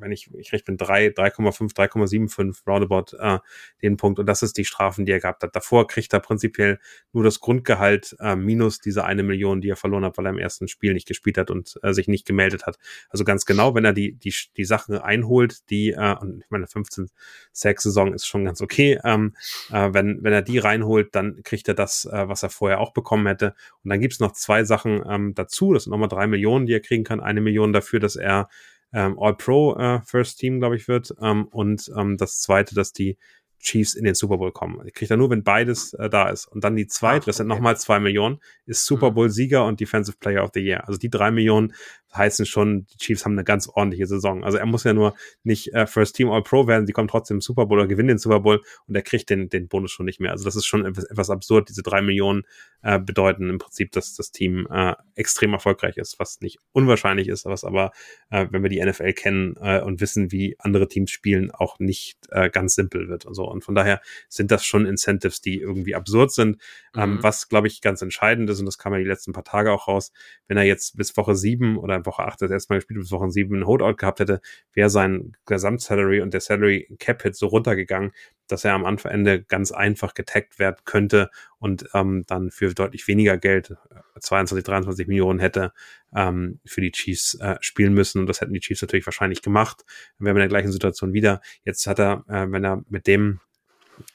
wenn 0.00 0.12
ich, 0.12 0.30
ich 0.34 0.52
recht 0.52 0.64
bin, 0.64 0.76
3, 0.76 1.08
3,5, 1.08 1.74
3,75 1.74 2.66
roundabout 2.66 3.16
äh, 3.18 3.38
den 3.82 3.96
Punkt. 3.96 4.18
Und 4.18 4.26
das 4.26 4.42
ist 4.42 4.56
die 4.56 4.64
Strafen, 4.64 5.06
die 5.06 5.12
er 5.12 5.20
gehabt 5.20 5.42
hat. 5.42 5.54
Davor 5.54 5.86
kriegt 5.86 6.12
er 6.12 6.20
prinzipiell 6.20 6.78
nur 7.12 7.24
das 7.24 7.40
Grundgehalt 7.40 8.16
äh, 8.20 8.36
minus 8.36 8.80
diese 8.80 9.04
eine 9.04 9.22
Million, 9.22 9.60
die 9.60 9.70
er 9.70 9.76
verloren 9.76 10.04
hat, 10.04 10.18
weil 10.18 10.26
er 10.26 10.30
im 10.30 10.38
ersten 10.38 10.68
Spiel 10.68 10.94
nicht 10.94 11.08
gespielt 11.08 11.38
hat 11.38 11.50
und 11.50 11.78
äh, 11.82 11.92
sich 11.92 12.08
nicht 12.08 12.26
gemeldet 12.26 12.66
hat. 12.66 12.78
Also 13.08 13.24
ganz 13.24 13.44
genau, 13.44 13.74
wenn 13.74 13.84
er 13.84 13.92
die, 13.92 14.12
die, 14.12 14.34
die 14.56 14.64
Sachen 14.64 14.96
einholt, 14.98 15.68
die, 15.70 15.90
äh, 15.90 16.16
und 16.20 16.42
ich 16.42 16.50
meine, 16.50 16.66
15 16.66 17.10
Sack-Saison 17.52 18.14
ist 18.14 18.26
schon 18.26 18.44
ganz 18.44 18.60
okay. 18.60 18.98
Ähm, 19.04 19.34
äh, 19.70 19.90
wenn, 19.92 20.22
wenn 20.22 20.32
er 20.32 20.42
die 20.42 20.58
reinholt, 20.58 21.14
dann 21.14 21.42
kriegt 21.42 21.68
er 21.68 21.74
das, 21.74 22.04
äh, 22.04 22.28
was 22.28 22.42
er 22.42 22.50
vorher 22.50 22.80
auch 22.80 22.92
bekommen 22.92 23.26
hätte. 23.26 23.54
Und 23.82 23.90
dann 23.90 24.00
gibt's 24.00 24.20
noch 24.20 24.32
zwei 24.32 24.64
Sachen 24.64 25.02
ähm, 25.08 25.34
dazu. 25.34 25.72
Das 25.72 25.84
sind 25.84 25.90
nochmal 25.90 26.08
drei 26.08 26.26
Millionen, 26.26 26.66
die 26.66 26.72
er 26.72 26.80
kriegen 26.80 27.04
kann. 27.04 27.20
Eine 27.20 27.40
Million 27.40 27.72
dafür, 27.72 28.00
dass 28.00 28.16
er 28.16 28.48
ähm, 28.92 29.18
All-Pro 29.18 29.76
äh, 29.76 30.00
First 30.02 30.38
Team, 30.38 30.58
glaube 30.58 30.76
ich, 30.76 30.88
wird. 30.88 31.14
Ähm, 31.20 31.46
und 31.48 31.90
ähm, 31.96 32.16
das 32.16 32.40
zweite, 32.40 32.74
dass 32.74 32.92
die 32.92 33.16
Chiefs 33.60 33.94
in 33.94 34.04
den 34.04 34.14
Super 34.14 34.38
Bowl 34.38 34.52
kommen. 34.52 34.80
Die 34.86 34.90
kriegt 34.90 35.10
er 35.10 35.16
nur, 35.16 35.30
wenn 35.30 35.44
beides 35.44 35.92
äh, 35.94 36.08
da 36.08 36.30
ist. 36.30 36.46
Und 36.46 36.64
dann 36.64 36.76
die 36.76 36.86
zweite, 36.86 37.22
Ach, 37.22 37.26
das 37.26 37.36
sind 37.36 37.46
nochmal 37.46 37.76
zwei 37.76 38.00
Millionen, 38.00 38.40
ist 38.66 38.86
Super 38.86 39.10
mhm. 39.10 39.14
Bowl-Sieger 39.14 39.66
und 39.66 39.80
Defensive 39.80 40.16
Player 40.18 40.42
of 40.42 40.50
the 40.54 40.60
Year. 40.60 40.88
Also 40.88 40.98
die 40.98 41.10
drei 41.10 41.30
Millionen 41.30 41.74
heißen 42.14 42.46
schon, 42.46 42.86
die 42.86 42.96
Chiefs 42.98 43.24
haben 43.24 43.32
eine 43.32 43.44
ganz 43.44 43.68
ordentliche 43.68 44.06
Saison. 44.06 44.44
Also 44.44 44.58
er 44.58 44.66
muss 44.66 44.84
ja 44.84 44.92
nur 44.92 45.14
nicht 45.42 45.72
äh, 45.74 45.86
First 45.86 46.16
Team 46.16 46.30
All-Pro 46.30 46.66
werden, 46.66 46.86
sie 46.86 46.92
kommen 46.92 47.08
trotzdem 47.08 47.36
im 47.36 47.40
Super 47.40 47.66
Bowl 47.66 47.78
oder 47.78 47.88
gewinnen 47.88 48.08
den 48.08 48.18
Super 48.18 48.40
Bowl 48.40 48.62
und 48.86 48.94
er 48.94 49.02
kriegt 49.02 49.30
den, 49.30 49.48
den 49.48 49.68
Bonus 49.68 49.92
schon 49.92 50.06
nicht 50.06 50.20
mehr. 50.20 50.32
Also 50.32 50.44
das 50.44 50.56
ist 50.56 50.66
schon 50.66 50.84
etwas, 50.84 51.04
etwas 51.04 51.30
absurd. 51.30 51.68
Diese 51.68 51.82
drei 51.82 52.02
Millionen 52.02 52.42
äh, 52.82 52.98
bedeuten 52.98 53.48
im 53.48 53.58
Prinzip, 53.58 53.92
dass 53.92 54.14
das 54.14 54.32
Team 54.32 54.66
äh, 54.70 54.94
extrem 55.14 55.52
erfolgreich 55.52 55.96
ist, 55.98 56.18
was 56.18 56.40
nicht 56.40 56.58
unwahrscheinlich 56.72 57.28
ist, 57.28 57.44
was 57.44 57.64
aber, 57.64 57.92
äh, 58.30 58.46
wenn 58.50 58.62
wir 58.62 58.70
die 58.70 58.84
NFL 58.84 59.12
kennen 59.12 59.56
äh, 59.60 59.80
und 59.80 60.00
wissen, 60.00 60.32
wie 60.32 60.56
andere 60.58 60.88
Teams 60.88 61.10
spielen, 61.10 61.50
auch 61.50 61.78
nicht 61.78 62.18
äh, 62.30 62.50
ganz 62.50 62.74
simpel 62.74 63.08
wird 63.08 63.26
und 63.26 63.34
so. 63.34 63.44
Und 63.48 63.62
von 63.62 63.74
daher 63.74 64.00
sind 64.28 64.50
das 64.50 64.64
schon 64.64 64.86
Incentives, 64.86 65.40
die 65.40 65.60
irgendwie 65.60 65.94
absurd 65.94 66.32
sind. 66.32 66.60
Ähm, 66.96 67.10
mhm. 67.10 67.16
Ähm, 67.16 67.22
was, 67.22 67.48
glaube 67.48 67.66
ich, 67.66 67.80
ganz 67.80 68.02
entscheidend 68.02 68.48
ist, 68.50 68.60
und 68.60 68.66
das 68.66 68.78
kam 68.78 68.92
ja 68.92 68.98
die 68.98 69.04
letzten 69.04 69.32
paar 69.32 69.44
Tage 69.44 69.72
auch 69.72 69.88
raus, 69.88 70.12
wenn 70.48 70.56
er 70.56 70.64
jetzt 70.64 70.96
bis 70.96 71.16
Woche 71.16 71.34
sieben 71.34 71.76
oder 71.76 71.99
Woche 72.06 72.24
8 72.24 72.42
das 72.42 72.50
erste 72.50 72.72
Mal 72.72 72.78
gespielt, 72.78 73.00
bis 73.00 73.12
Woche 73.12 73.30
7 73.30 73.60
ein 73.60 73.66
Holdout 73.66 73.96
gehabt 73.96 74.20
hätte, 74.20 74.40
wäre 74.72 74.90
sein 74.90 75.36
Gesamtsalary 75.46 76.20
und 76.20 76.34
der 76.34 76.40
Salary 76.40 76.88
Cap 76.98 77.22
Hit 77.22 77.36
so 77.36 77.46
runtergegangen, 77.46 78.12
dass 78.48 78.64
er 78.64 78.74
am 78.74 78.84
Anfang 78.84 79.12
Ende 79.12 79.42
ganz 79.42 79.72
einfach 79.72 80.14
getaggt 80.14 80.58
werden 80.58 80.76
könnte 80.84 81.30
und 81.58 81.88
ähm, 81.94 82.24
dann 82.26 82.50
für 82.50 82.72
deutlich 82.74 83.06
weniger 83.08 83.36
Geld, 83.38 83.74
22, 84.18 84.64
äh, 84.64 84.70
23 84.70 85.06
Millionen 85.06 85.38
hätte 85.38 85.72
ähm, 86.14 86.60
für 86.64 86.80
die 86.80 86.92
Chiefs 86.92 87.34
äh, 87.40 87.56
spielen 87.60 87.94
müssen. 87.94 88.20
Und 88.20 88.26
das 88.26 88.40
hätten 88.40 88.52
die 88.52 88.60
Chiefs 88.60 88.82
natürlich 88.82 89.06
wahrscheinlich 89.06 89.42
gemacht. 89.42 89.84
Wir 90.18 90.30
haben 90.30 90.36
in 90.36 90.40
der 90.40 90.48
gleichen 90.48 90.72
Situation 90.72 91.12
wieder. 91.12 91.40
Jetzt 91.64 91.86
hat 91.86 91.98
er, 91.98 92.24
äh, 92.28 92.50
wenn 92.50 92.64
er 92.64 92.82
mit 92.88 93.06
dem 93.06 93.40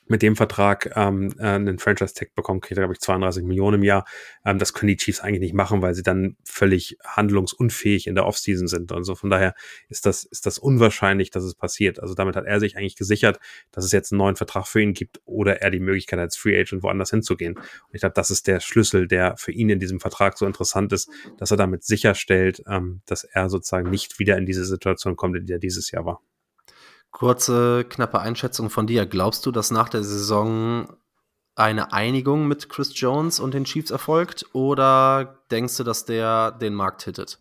mit 0.07 0.21
dem 0.21 0.35
Vertrag 0.35 0.91
ähm, 0.95 1.33
äh, 1.39 1.43
einen 1.43 1.79
Franchise-Tag 1.79 2.35
bekommen, 2.35 2.61
kriegt 2.61 2.77
er, 2.77 2.83
glaube 2.83 2.93
ich, 2.93 2.99
32 2.99 3.43
Millionen 3.43 3.75
im 3.75 3.83
Jahr. 3.83 4.05
Ähm, 4.45 4.59
das 4.59 4.73
können 4.73 4.89
die 4.89 4.97
Chiefs 4.97 5.19
eigentlich 5.19 5.41
nicht 5.41 5.53
machen, 5.53 5.81
weil 5.81 5.93
sie 5.93 6.03
dann 6.03 6.37
völlig 6.43 6.97
handlungsunfähig 7.03 8.07
in 8.07 8.15
der 8.15 8.25
Offseason 8.25 8.67
sind. 8.67 8.91
Also 8.91 9.15
von 9.15 9.29
daher 9.29 9.55
ist 9.89 10.05
das, 10.05 10.23
ist 10.23 10.45
das 10.45 10.57
unwahrscheinlich, 10.57 11.31
dass 11.31 11.43
es 11.43 11.55
passiert. 11.55 11.99
Also 11.99 12.13
damit 12.13 12.35
hat 12.35 12.45
er 12.45 12.59
sich 12.59 12.77
eigentlich 12.77 12.95
gesichert, 12.95 13.39
dass 13.71 13.85
es 13.85 13.91
jetzt 13.91 14.11
einen 14.11 14.19
neuen 14.19 14.35
Vertrag 14.35 14.67
für 14.67 14.81
ihn 14.81 14.93
gibt 14.93 15.21
oder 15.25 15.61
er 15.61 15.71
die 15.71 15.79
Möglichkeit 15.79 16.19
als 16.19 16.37
Free 16.37 16.59
Agent 16.59 16.83
woanders 16.83 17.09
hinzugehen. 17.09 17.55
Und 17.55 17.65
ich 17.93 18.01
glaube, 18.01 18.13
das 18.15 18.31
ist 18.31 18.47
der 18.47 18.59
Schlüssel, 18.59 19.07
der 19.07 19.37
für 19.37 19.51
ihn 19.51 19.69
in 19.69 19.79
diesem 19.79 19.99
Vertrag 19.99 20.37
so 20.37 20.45
interessant 20.45 20.93
ist, 20.93 21.09
dass 21.37 21.51
er 21.51 21.57
damit 21.57 21.83
sicherstellt, 21.83 22.63
ähm, 22.67 23.01
dass 23.05 23.23
er 23.23 23.49
sozusagen 23.49 23.89
nicht 23.89 24.19
wieder 24.19 24.37
in 24.37 24.45
diese 24.45 24.65
Situation 24.65 25.15
kommt, 25.15 25.35
in 25.37 25.45
der 25.45 25.55
er 25.55 25.59
dieses 25.59 25.91
Jahr 25.91 26.05
war. 26.05 26.21
Kurze, 27.15 27.85
knappe 27.87 28.19
Einschätzung 28.19 28.69
von 28.69 28.87
dir. 28.87 29.05
Glaubst 29.05 29.45
du, 29.45 29.51
dass 29.51 29.71
nach 29.71 29.87
der 29.87 30.03
Saison 30.03 30.97
eine 31.55 31.93
Einigung 31.93 32.45
mit 32.45 32.67
Chris 32.67 32.91
Jones 32.99 33.39
und 33.39 33.53
den 33.53 33.63
Chiefs 33.63 33.89
erfolgt? 33.89 34.45
Oder 34.51 35.39
denkst 35.49 35.77
du, 35.77 35.85
dass 35.85 36.03
der 36.03 36.51
den 36.51 36.73
Markt 36.73 37.03
hittet? 37.03 37.39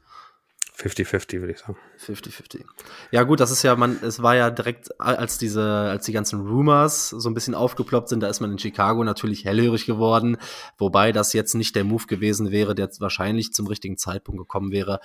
50-50, 0.76 1.40
würde 1.40 1.52
ich 1.52 1.58
sagen. 1.58 1.76
50-50. 2.04 2.64
Ja, 3.12 3.22
gut, 3.22 3.38
das 3.38 3.52
ist 3.52 3.62
ja, 3.62 3.76
man, 3.76 3.98
es 4.02 4.22
war 4.22 4.34
ja 4.34 4.50
direkt, 4.50 5.00
als 5.00 5.38
diese, 5.38 5.62
als 5.62 6.04
die 6.04 6.12
ganzen 6.12 6.40
Rumors 6.40 7.10
so 7.10 7.30
ein 7.30 7.34
bisschen 7.34 7.54
aufgeploppt 7.54 8.08
sind, 8.08 8.20
da 8.20 8.28
ist 8.28 8.40
man 8.40 8.50
in 8.50 8.58
Chicago 8.58 9.04
natürlich 9.04 9.44
hellhörig 9.44 9.86
geworden, 9.86 10.36
wobei 10.76 11.12
das 11.12 11.32
jetzt 11.32 11.54
nicht 11.54 11.76
der 11.76 11.84
Move 11.84 12.06
gewesen 12.06 12.50
wäre, 12.50 12.74
der 12.74 12.90
wahrscheinlich 12.98 13.52
zum 13.52 13.68
richtigen 13.68 13.96
Zeitpunkt 13.98 14.40
gekommen 14.40 14.72
wäre, 14.72 14.98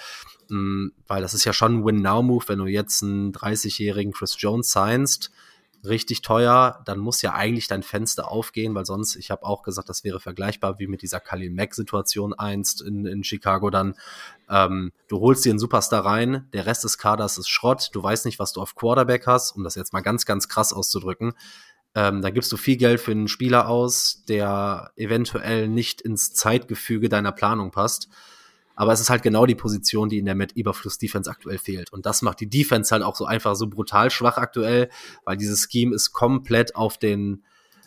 mm, 0.49 0.87
weil 1.07 1.21
das 1.21 1.35
ist 1.35 1.45
ja 1.45 1.53
schon 1.53 1.79
ein 1.79 1.85
Win-Now-Move, 1.85 2.45
wenn 2.47 2.59
du 2.59 2.65
jetzt 2.65 3.03
einen 3.03 3.31
30-jährigen 3.31 4.11
Chris 4.11 4.35
Jones 4.39 4.71
signst, 4.71 5.31
richtig 5.83 6.21
teuer, 6.21 6.81
dann 6.85 6.99
muss 6.99 7.21
ja 7.21 7.33
eigentlich 7.33 7.67
dein 7.67 7.83
Fenster 7.83 8.29
aufgehen, 8.29 8.75
weil 8.75 8.85
sonst, 8.85 9.15
ich 9.15 9.31
habe 9.31 9.43
auch 9.43 9.63
gesagt, 9.63 9.89
das 9.89 10.03
wäre 10.03 10.19
vergleichbar 10.19 10.79
wie 10.79 10.87
mit 10.87 11.01
dieser 11.01 11.19
Khalil 11.19 11.51
Mack-Situation 11.51 12.33
einst 12.33 12.81
in, 12.81 13.05
in 13.05 13.23
Chicago 13.23 13.69
dann. 13.69 13.95
Ähm, 14.49 14.91
du 15.07 15.19
holst 15.19 15.45
dir 15.45 15.51
einen 15.51 15.59
Superstar 15.59 16.05
rein, 16.05 16.47
der 16.53 16.65
Rest 16.65 16.83
des 16.83 16.97
Kaders 16.97 17.37
ist 17.37 17.49
Schrott, 17.49 17.89
du 17.93 18.03
weißt 18.03 18.25
nicht, 18.25 18.39
was 18.39 18.53
du 18.53 18.61
auf 18.61 18.75
Quarterback 18.75 19.27
hast, 19.27 19.55
um 19.55 19.63
das 19.63 19.75
jetzt 19.75 19.93
mal 19.93 20.01
ganz, 20.01 20.25
ganz 20.25 20.47
krass 20.47 20.73
auszudrücken. 20.73 21.33
Ähm, 21.95 22.21
dann 22.21 22.33
gibst 22.33 22.51
du 22.51 22.57
viel 22.57 22.77
Geld 22.77 22.99
für 22.99 23.11
einen 23.11 23.27
Spieler 23.27 23.67
aus, 23.67 24.23
der 24.27 24.91
eventuell 24.95 25.67
nicht 25.67 26.01
ins 26.01 26.33
Zeitgefüge 26.33 27.09
deiner 27.09 27.31
Planung 27.31 27.71
passt. 27.71 28.09
Aber 28.79 28.93
es 28.93 29.01
ist 29.01 29.09
halt 29.09 29.23
genau 29.23 29.45
die 29.45 29.55
Position, 29.55 30.07
die 30.07 30.19
in 30.19 30.25
der 30.25 30.35
Met 30.35 30.53
Überfluss 30.53 30.97
Defense 30.97 31.29
aktuell 31.29 31.57
fehlt. 31.57 31.91
Und 31.91 32.05
das 32.05 32.21
macht 32.21 32.39
die 32.39 32.49
Defense 32.49 32.91
halt 32.91 33.03
auch 33.03 33.17
so 33.17 33.25
einfach 33.25 33.57
so 33.57 33.67
brutal 33.67 34.09
schwach 34.09 34.37
aktuell, 34.37 34.87
weil 35.25 35.35
dieses 35.35 35.67
Scheme 35.69 35.93
ist 35.93 36.13
komplett 36.13 36.77
auf 36.77 36.97
den, 36.97 37.43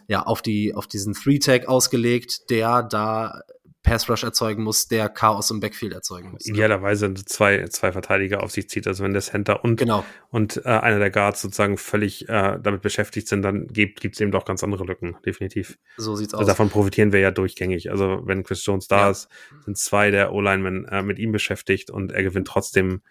ja, 0.06 0.24
auf 0.24 0.42
die, 0.42 0.74
auf 0.74 0.86
diesen 0.86 1.14
Three-Tag 1.14 1.66
ausgelegt, 1.66 2.50
der 2.50 2.82
da 2.82 3.40
Pass 3.82 4.08
Rush 4.08 4.22
erzeugen 4.22 4.62
muss, 4.62 4.86
der 4.86 5.08
Chaos 5.08 5.50
im 5.50 5.58
Backfield 5.58 5.92
erzeugen 5.92 6.30
muss. 6.30 6.46
Idealerweise 6.46 7.12
zwei, 7.14 7.66
zwei 7.68 7.90
Verteidiger 7.90 8.42
auf 8.42 8.52
sich 8.52 8.68
zieht. 8.68 8.86
Also 8.86 9.02
wenn 9.02 9.12
der 9.12 9.22
Center 9.22 9.64
und, 9.64 9.76
genau. 9.76 10.04
und 10.30 10.64
äh, 10.64 10.68
einer 10.68 11.00
der 11.00 11.10
Guards 11.10 11.42
sozusagen 11.42 11.76
völlig 11.78 12.28
äh, 12.28 12.58
damit 12.62 12.82
beschäftigt 12.82 13.26
sind, 13.26 13.42
dann 13.42 13.66
gibt 13.66 14.04
es 14.04 14.20
eben 14.20 14.30
doch 14.30 14.44
ganz 14.44 14.62
andere 14.62 14.84
Lücken, 14.84 15.16
definitiv. 15.26 15.78
So 15.96 16.14
sieht's 16.14 16.32
also 16.32 16.42
aus. 16.42 16.46
Davon 16.46 16.70
profitieren 16.70 17.12
wir 17.12 17.20
ja 17.20 17.32
durchgängig. 17.32 17.90
Also 17.90 18.22
wenn 18.24 18.44
Chris 18.44 18.64
Jones 18.64 18.86
da 18.86 18.98
ja. 18.98 19.10
ist, 19.10 19.28
sind 19.64 19.76
zwei 19.76 20.10
der 20.10 20.32
O-Linemen 20.32 20.84
äh, 20.86 21.02
mit 21.02 21.18
ihm 21.18 21.32
beschäftigt 21.32 21.90
und 21.90 22.12
er 22.12 22.22
gewinnt 22.22 22.46
trotzdem 22.46 23.02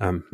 ähm, 0.00 0.24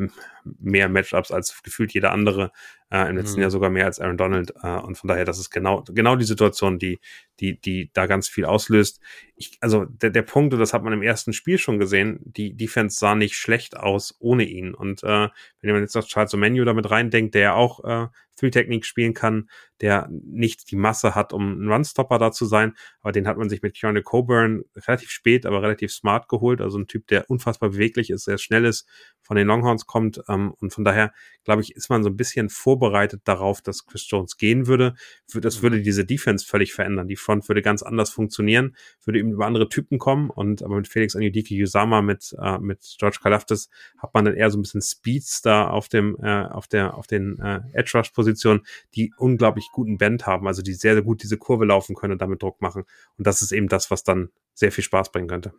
mehr 0.43 0.89
Matchups 0.89 1.31
als 1.31 1.61
gefühlt 1.63 1.93
jeder 1.93 2.11
andere, 2.11 2.51
äh, 2.95 3.09
im 3.09 3.17
letzten 3.17 3.37
mhm. 3.37 3.41
Jahr 3.41 3.51
sogar 3.51 3.69
mehr 3.69 3.85
als 3.85 3.99
Aaron 3.99 4.17
Donald. 4.17 4.53
Äh, 4.61 4.77
und 4.77 4.97
von 4.97 5.09
daher, 5.09 5.25
das 5.25 5.37
ist 5.37 5.49
genau, 5.49 5.83
genau 5.89 6.15
die 6.15 6.25
Situation, 6.25 6.79
die, 6.79 6.99
die, 7.39 7.59
die 7.59 7.91
da 7.93 8.05
ganz 8.05 8.29
viel 8.29 8.45
auslöst. 8.45 9.01
Ich, 9.35 9.57
also 9.59 9.83
der, 9.85 10.11
der 10.11 10.21
Punkt, 10.21 10.53
und 10.53 10.59
das 10.61 10.73
hat 10.73 10.83
man 10.83 10.93
im 10.93 11.01
ersten 11.01 11.33
Spiel 11.33 11.57
schon 11.57 11.77
gesehen, 11.77 12.19
die 12.23 12.55
Defense 12.55 12.97
sah 12.97 13.15
nicht 13.15 13.35
schlecht 13.35 13.75
aus 13.75 14.15
ohne 14.19 14.45
ihn. 14.45 14.73
Und 14.73 15.03
äh, 15.03 15.27
wenn 15.61 15.73
man 15.73 15.81
jetzt 15.81 15.95
noch 15.95 16.05
Charles 16.05 16.33
Menu 16.33 16.63
damit 16.63 16.89
reindenkt, 16.89 17.35
der 17.35 17.41
ja 17.41 17.53
auch 17.53 17.83
äh, 17.83 18.07
Free-Technik 18.37 18.85
spielen 18.85 19.13
kann, 19.13 19.49
der 19.81 20.09
nicht 20.09 20.71
die 20.71 20.75
Masse 20.75 21.15
hat, 21.15 21.33
um 21.33 21.65
ein 21.65 21.71
Runstopper 21.71 22.17
da 22.17 22.31
zu 22.31 22.45
sein. 22.45 22.73
Aber 23.01 23.11
den 23.11 23.27
hat 23.27 23.37
man 23.37 23.49
sich 23.49 23.61
mit 23.61 23.75
Keanu 23.75 24.01
Coburn 24.01 24.63
relativ 24.75 25.09
spät, 25.09 25.45
aber 25.45 25.61
relativ 25.61 25.91
smart 25.91 26.27
geholt. 26.27 26.61
Also 26.61 26.77
ein 26.77 26.87
Typ, 26.87 27.07
der 27.07 27.29
unfassbar 27.29 27.69
beweglich 27.69 28.09
ist, 28.09 28.25
sehr 28.25 28.37
schnell 28.37 28.65
ist, 28.65 28.87
von 29.21 29.37
den 29.37 29.47
Longhorns 29.47 29.85
kommt. 29.85 30.21
Ähm, 30.29 30.53
und 30.59 30.73
von 30.73 30.83
daher, 30.83 31.13
glaube 31.43 31.61
ich, 31.61 31.75
ist 31.75 31.89
man 31.89 32.03
so 32.03 32.09
ein 32.09 32.17
bisschen 32.17 32.49
vorbereitet 32.49 32.84
darauf, 33.23 33.61
dass 33.61 33.85
Chris 33.85 34.05
Jones 34.09 34.37
gehen 34.37 34.67
würde. 34.67 34.95
Das 35.33 35.61
würde 35.61 35.81
diese 35.81 36.05
Defense 36.05 36.45
völlig 36.45 36.73
verändern. 36.73 37.07
Die 37.07 37.15
Front 37.15 37.47
würde 37.47 37.61
ganz 37.61 37.83
anders 37.83 38.09
funktionieren, 38.09 38.75
würde 39.03 39.19
eben 39.19 39.31
über 39.31 39.45
andere 39.45 39.69
Typen 39.69 39.99
kommen. 39.99 40.29
Und 40.29 40.63
aber 40.63 40.75
mit 40.75 40.87
Felix 40.87 41.15
Anudiki 41.15 41.61
Usama, 41.61 42.01
mit, 42.01 42.35
äh, 42.41 42.57
mit 42.59 42.95
George 42.99 43.19
Kalaftis 43.21 43.69
hat 43.97 44.13
man 44.13 44.25
dann 44.25 44.35
eher 44.35 44.49
so 44.49 44.57
ein 44.57 44.61
bisschen 44.61 44.81
Speeds 44.81 45.41
da 45.41 45.67
auf 45.69 45.87
dem, 45.89 46.17
äh, 46.21 46.45
auf 46.45 46.67
der, 46.67 46.95
auf 46.95 47.07
den 47.07 47.39
äh, 47.39 47.61
Edge 47.73 47.97
Rush 47.97 48.11
Positionen, 48.11 48.61
die 48.95 49.13
unglaublich 49.17 49.69
guten 49.71 49.97
Bend 49.97 50.25
haben, 50.25 50.47
also 50.47 50.61
die 50.61 50.73
sehr, 50.73 50.93
sehr 50.93 51.03
gut 51.03 51.23
diese 51.23 51.37
Kurve 51.37 51.65
laufen 51.65 51.95
können 51.95 52.13
und 52.13 52.21
damit 52.21 52.41
Druck 52.41 52.61
machen. 52.61 52.83
Und 53.17 53.27
das 53.27 53.41
ist 53.41 53.51
eben 53.51 53.67
das, 53.67 53.91
was 53.91 54.03
dann 54.03 54.29
sehr 54.53 54.71
viel 54.71 54.83
Spaß 54.83 55.11
bringen 55.11 55.27
könnte. 55.27 55.53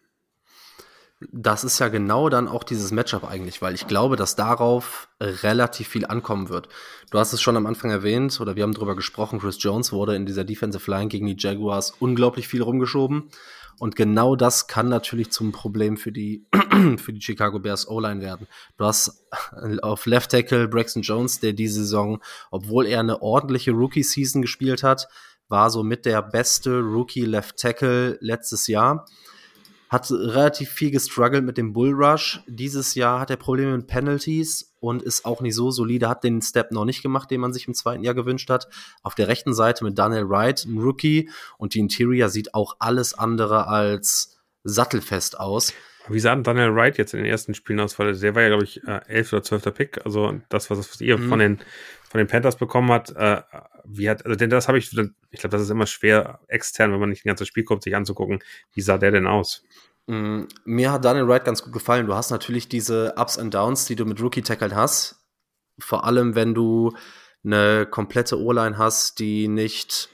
Das 1.33 1.65
ist 1.65 1.79
ja 1.79 1.89
genau 1.89 2.29
dann 2.29 2.47
auch 2.47 2.63
dieses 2.63 2.91
Matchup 2.91 3.25
eigentlich, 3.25 3.63
weil 3.63 3.75
ich 3.75 3.87
glaube, 3.87 4.17
dass 4.17 4.37
darauf 4.37 5.09
relativ 5.19 5.89
viel 5.89 6.05
ankommen 6.05 6.51
wird. 6.51 6.69
Du 7.11 7.19
hast 7.19 7.33
es 7.33 7.41
schon 7.41 7.57
am 7.57 7.65
Anfang 7.65 7.91
erwähnt 7.91 8.39
oder 8.39 8.55
wir 8.55 8.63
haben 8.63 8.75
darüber 8.75 8.95
gesprochen, 8.95 9.39
Chris 9.39 9.57
Jones 9.61 9.93
wurde 9.93 10.15
in 10.15 10.27
dieser 10.27 10.45
Defensive 10.45 10.91
Line 10.91 11.09
gegen 11.09 11.27
die 11.27 11.37
Jaguars 11.39 11.95
unglaublich 12.01 12.49
viel 12.49 12.61
rumgeschoben. 12.61 13.31
Und 13.79 13.97
genau 13.97 14.37
das 14.37 14.67
kann 14.67 14.89
natürlich 14.89 15.31
zum 15.31 15.53
Problem 15.53 15.97
für 15.97 16.13
die, 16.13 16.47
für 16.99 17.13
die 17.13 17.21
Chicago 17.21 17.61
Bears 17.61 17.89
O-Line 17.89 18.21
werden. 18.21 18.47
Du 18.77 18.85
hast 18.85 19.27
auf 19.83 20.05
Left 20.07 20.31
Tackle 20.31 20.69
Braxton 20.69 21.03
Jones, 21.03 21.41
der 21.41 21.55
diese 21.55 21.81
Saison, 21.81 22.23
obwohl 22.51 22.87
er 22.87 23.01
eine 23.01 23.23
ordentliche 23.23 23.73
Rookie-Season 23.73 24.43
gespielt 24.43 24.83
hat, 24.83 25.09
war 25.49 25.71
so 25.71 25.83
mit 25.83 26.05
der 26.05 26.23
beste 26.23 26.81
Rookie 26.81 27.25
Left 27.25 27.57
Tackle 27.59 28.19
letztes 28.21 28.67
Jahr 28.67 29.07
hat 29.89 30.11
relativ 30.11 30.71
viel 30.71 30.91
gestruggelt 30.91 31.45
mit 31.45 31.57
dem 31.57 31.73
Bull 31.73 31.93
Rush. 31.93 32.41
Dieses 32.47 32.95
Jahr 32.95 33.21
hat 33.21 33.31
er 33.31 33.37
Probleme 33.37 33.77
mit 33.77 33.87
Penalties 33.87 34.75
und 34.81 35.03
ist 35.03 35.25
auch 35.25 35.41
nicht 35.41 35.55
so 35.55 35.71
solide, 35.71 36.09
hat 36.09 36.25
den 36.25 36.43
Step 36.43 36.73
noch 36.73 36.85
nicht 36.85 37.03
gemacht, 37.03 37.31
den 37.31 37.41
man 37.41 37.53
sich 37.53 37.69
im 37.69 37.75
zweiten 37.75 38.03
Jahr 38.03 38.15
gewünscht 38.15 38.51
hat. 38.51 38.69
Auf 39.03 39.15
der 39.15 39.29
rechten 39.29 39.55
Seite 39.55 39.85
mit 39.85 39.99
Daniel 39.99 40.29
Wright, 40.29 40.65
ein 40.65 40.79
Rookie, 40.79 41.31
und 41.59 41.75
die 41.75 41.81
Interior 41.81 42.29
sieht 42.29 42.55
auch 42.55 42.77
alles 42.79 43.15
andere 43.15 43.69
als 43.69 44.39
sattelfest 44.65 45.39
aus. 45.39 45.73
Wie 46.09 46.21
sah 46.21 46.37
Daniel 46.37 46.75
Wright 46.75 46.99
jetzt 46.99 47.15
in 47.15 47.21
den 47.21 47.31
ersten 47.31 47.55
Spielen 47.55 47.81
aus? 47.81 47.99
Weil 47.99 48.17
der 48.17 48.35
war 48.35 48.43
ja, 48.43 48.49
glaube 48.49 48.65
ich, 48.65 48.83
äh, 48.85 49.01
11. 49.09 49.33
oder 49.33 49.43
12. 49.43 49.75
Pick. 49.75 50.05
Also 50.05 50.41
das, 50.49 50.71
was, 50.71 50.79
was 50.79 51.01
ihr 51.01 51.19
mhm. 51.19 51.29
von, 51.29 51.39
den, 51.39 51.59
von 52.17 52.25
den 52.25 52.31
Panthers 52.31 52.57
bekommen 52.57 52.91
habt, 52.91 53.15
äh, 53.15 53.43
wie 53.85 54.09
hat, 54.09 54.25
also 54.25 54.37
denn 54.37 54.49
das 54.49 54.69
habe 54.69 54.79
ich, 54.79 54.87
ich 54.87 55.41
glaube, 55.41 55.51
das 55.51 55.61
ist 55.61 55.71
immer 55.71 55.87
schwer 55.87 56.41
extern, 56.49 56.91
wenn 56.93 57.01
man 57.01 57.11
nicht 57.11 57.27
ein 57.27 57.29
ganzes 57.29 57.47
Spiel 57.47 57.65
kommt, 57.65 57.83
sich 57.83 57.95
anzugucken. 57.95 58.39
Wie 58.73 58.81
sah 58.81 58.97
der 58.97 59.11
denn 59.11 59.27
aus? 59.27 59.63
Mm, 60.07 60.45
mir 60.65 60.93
hat 60.93 61.05
Daniel 61.05 61.29
Wright 61.29 61.45
ganz 61.45 61.63
gut 61.63 61.75
gefallen. 61.75 62.07
Du 62.07 62.15
hast 62.15 62.31
natürlich 62.31 62.69
diese 62.69 63.15
Ups 63.19 63.37
and 63.37 63.53
Downs, 63.53 63.85
die 63.85 63.97
du 63.97 64.07
mit 64.07 64.21
Rookie 64.23 64.41
Tackle 64.41 64.75
hast. 64.75 65.17
Vor 65.79 66.05
allem, 66.05 66.35
wenn 66.35 66.55
du 66.55 66.97
eine 67.45 67.85
komplette 67.85 68.41
O-Line 68.41 68.79
hast, 68.79 69.19
die 69.19 69.47
nicht, 69.47 70.09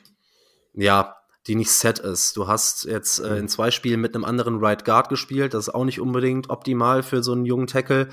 ja, 0.75 1.17
die 1.47 1.55
nicht 1.55 1.71
set 1.71 2.01
ist. 2.01 2.37
Du 2.37 2.49
hast 2.49 2.85
jetzt 2.85 3.21
äh, 3.21 3.37
in 3.37 3.49
zwei 3.49 3.71
Spielen 3.71 4.01
mit 4.01 4.17
einem 4.17 4.25
anderen 4.25 4.59
Right 4.59 4.85
Guard 4.85 5.09
gespielt. 5.09 5.55
Das 5.55 5.69
ist 5.69 5.75
auch 5.75 5.85
nicht 5.85 6.01
unbedingt 6.01 6.51
optimal 6.51 7.05
für 7.05 7.23
so 7.23 7.31
einen 7.31 7.47
jungen 7.47 7.69
Tackle. 7.69 8.09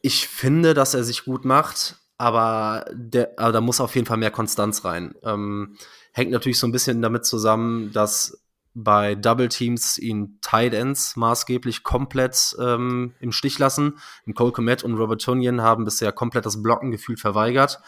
Ich 0.00 0.28
finde, 0.28 0.72
dass 0.72 0.94
er 0.94 1.04
sich 1.04 1.24
gut 1.24 1.44
macht, 1.44 1.96
aber, 2.18 2.84
der, 2.92 3.32
aber 3.36 3.52
da 3.52 3.60
muss 3.60 3.80
auf 3.80 3.94
jeden 3.94 4.06
Fall 4.06 4.16
mehr 4.16 4.30
Konstanz 4.30 4.84
rein. 4.84 5.14
Ähm, 5.22 5.76
hängt 6.12 6.30
natürlich 6.30 6.58
so 6.58 6.66
ein 6.66 6.72
bisschen 6.72 7.02
damit 7.02 7.24
zusammen, 7.24 7.92
dass 7.92 8.42
bei 8.78 9.14
Double 9.14 9.48
Teams 9.48 9.96
ihn 9.96 10.38
Tight 10.42 10.74
Ends 10.74 11.16
maßgeblich 11.16 11.82
komplett 11.82 12.54
ähm, 12.60 13.14
im 13.20 13.32
Stich 13.32 13.58
lassen. 13.58 13.98
Und 14.26 14.34
Cole 14.34 14.52
Komet 14.52 14.84
und 14.84 14.94
Robert 14.94 15.22
Tunyon 15.22 15.62
haben 15.62 15.84
bisher 15.84 16.12
komplett 16.12 16.44
das 16.44 16.62
Blocken 16.62 16.90
gefühlt 16.90 17.18
verweigert. 17.18 17.80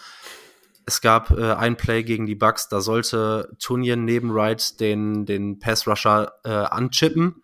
Es 0.86 1.02
gab 1.02 1.30
äh, 1.30 1.52
ein 1.52 1.76
Play 1.76 2.02
gegen 2.02 2.24
die 2.24 2.34
Bucks, 2.34 2.70
da 2.70 2.80
sollte 2.80 3.54
Tunyon 3.58 4.06
neben 4.06 4.34
Wright 4.34 4.80
den, 4.80 5.26
den 5.26 5.58
Pass 5.58 5.86
Rusher 5.86 6.32
äh, 6.44 6.48
anchippen 6.48 7.42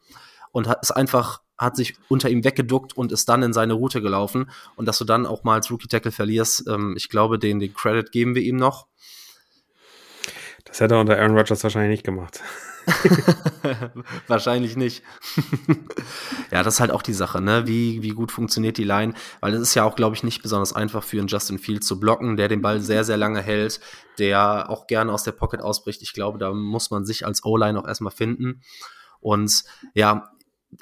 und 0.51 0.67
hat 0.67 0.79
es 0.83 0.91
einfach 0.91 1.43
hat 1.59 1.77
sich 1.77 1.95
unter 2.09 2.29
ihm 2.29 2.45
weggeduckt 2.45 2.97
und 2.97 3.13
ist 3.13 3.29
dann 3.29 3.43
in 3.43 3.53
seine 3.53 3.75
Route 3.75 4.03
gelaufen. 4.03 4.51
Und 4.77 4.87
dass 4.87 4.99
du 4.99 5.05
dann 5.05 5.27
auch 5.27 5.45
mal 5.45 5.55
als 5.55 5.71
Rookie 5.71 5.89
Tackle 5.89 6.13
verlierst, 6.13 6.67
ähm, 6.69 6.95
ich 6.97 7.09
glaube, 7.09 7.39
den, 7.39 7.61
den 7.61 7.75
Credit 7.75 8.11
geben 8.11 8.35
wir 8.35 8.43
ihm 8.43 8.57
noch. 8.57 8.87
Das 10.65 10.81
hätte 10.81 10.95
er 10.95 11.01
unter 11.01 11.19
Aaron 11.19 11.37
Rodgers 11.37 11.63
wahrscheinlich 11.63 11.91
nicht 11.91 12.05
gemacht. 12.05 12.41
Wahrscheinlich 14.27 14.77
nicht. 14.77 15.03
ja, 16.51 16.63
das 16.63 16.75
ist 16.75 16.81
halt 16.81 16.91
auch 16.91 17.03
die 17.03 17.13
Sache, 17.13 17.41
ne? 17.41 17.67
Wie, 17.67 18.03
wie 18.03 18.11
gut 18.11 18.33
funktioniert 18.33 18.77
die 18.79 18.85
Line? 18.85 19.15
Weil 19.41 19.55
es 19.55 19.61
ist 19.61 19.75
ja 19.75 19.85
auch, 19.85 19.97
glaube 19.97 20.17
ich, 20.17 20.23
nicht 20.23 20.43
besonders 20.43 20.73
einfach 20.73 21.03
für 21.03 21.19
einen 21.19 21.29
Justin 21.29 21.59
Fields 21.59 21.87
zu 21.87 21.99
blocken, 22.01 22.37
der 22.37 22.49
den 22.49 22.63
Ball 22.63 22.81
sehr, 22.81 23.05
sehr 23.05 23.17
lange 23.17 23.41
hält, 23.41 23.81
der 24.19 24.69
auch 24.69 24.87
gerne 24.87 25.13
aus 25.13 25.23
der 25.23 25.33
Pocket 25.33 25.61
ausbricht. 25.61 26.03
Ich 26.03 26.13
glaube, 26.13 26.39
da 26.39 26.53
muss 26.53 26.91
man 26.91 27.05
sich 27.05 27.25
als 27.27 27.45
O-Line 27.45 27.79
auch 27.79 27.87
erstmal 27.87 28.13
finden. 28.13 28.63
Und 29.21 29.65
ja, 29.95 30.34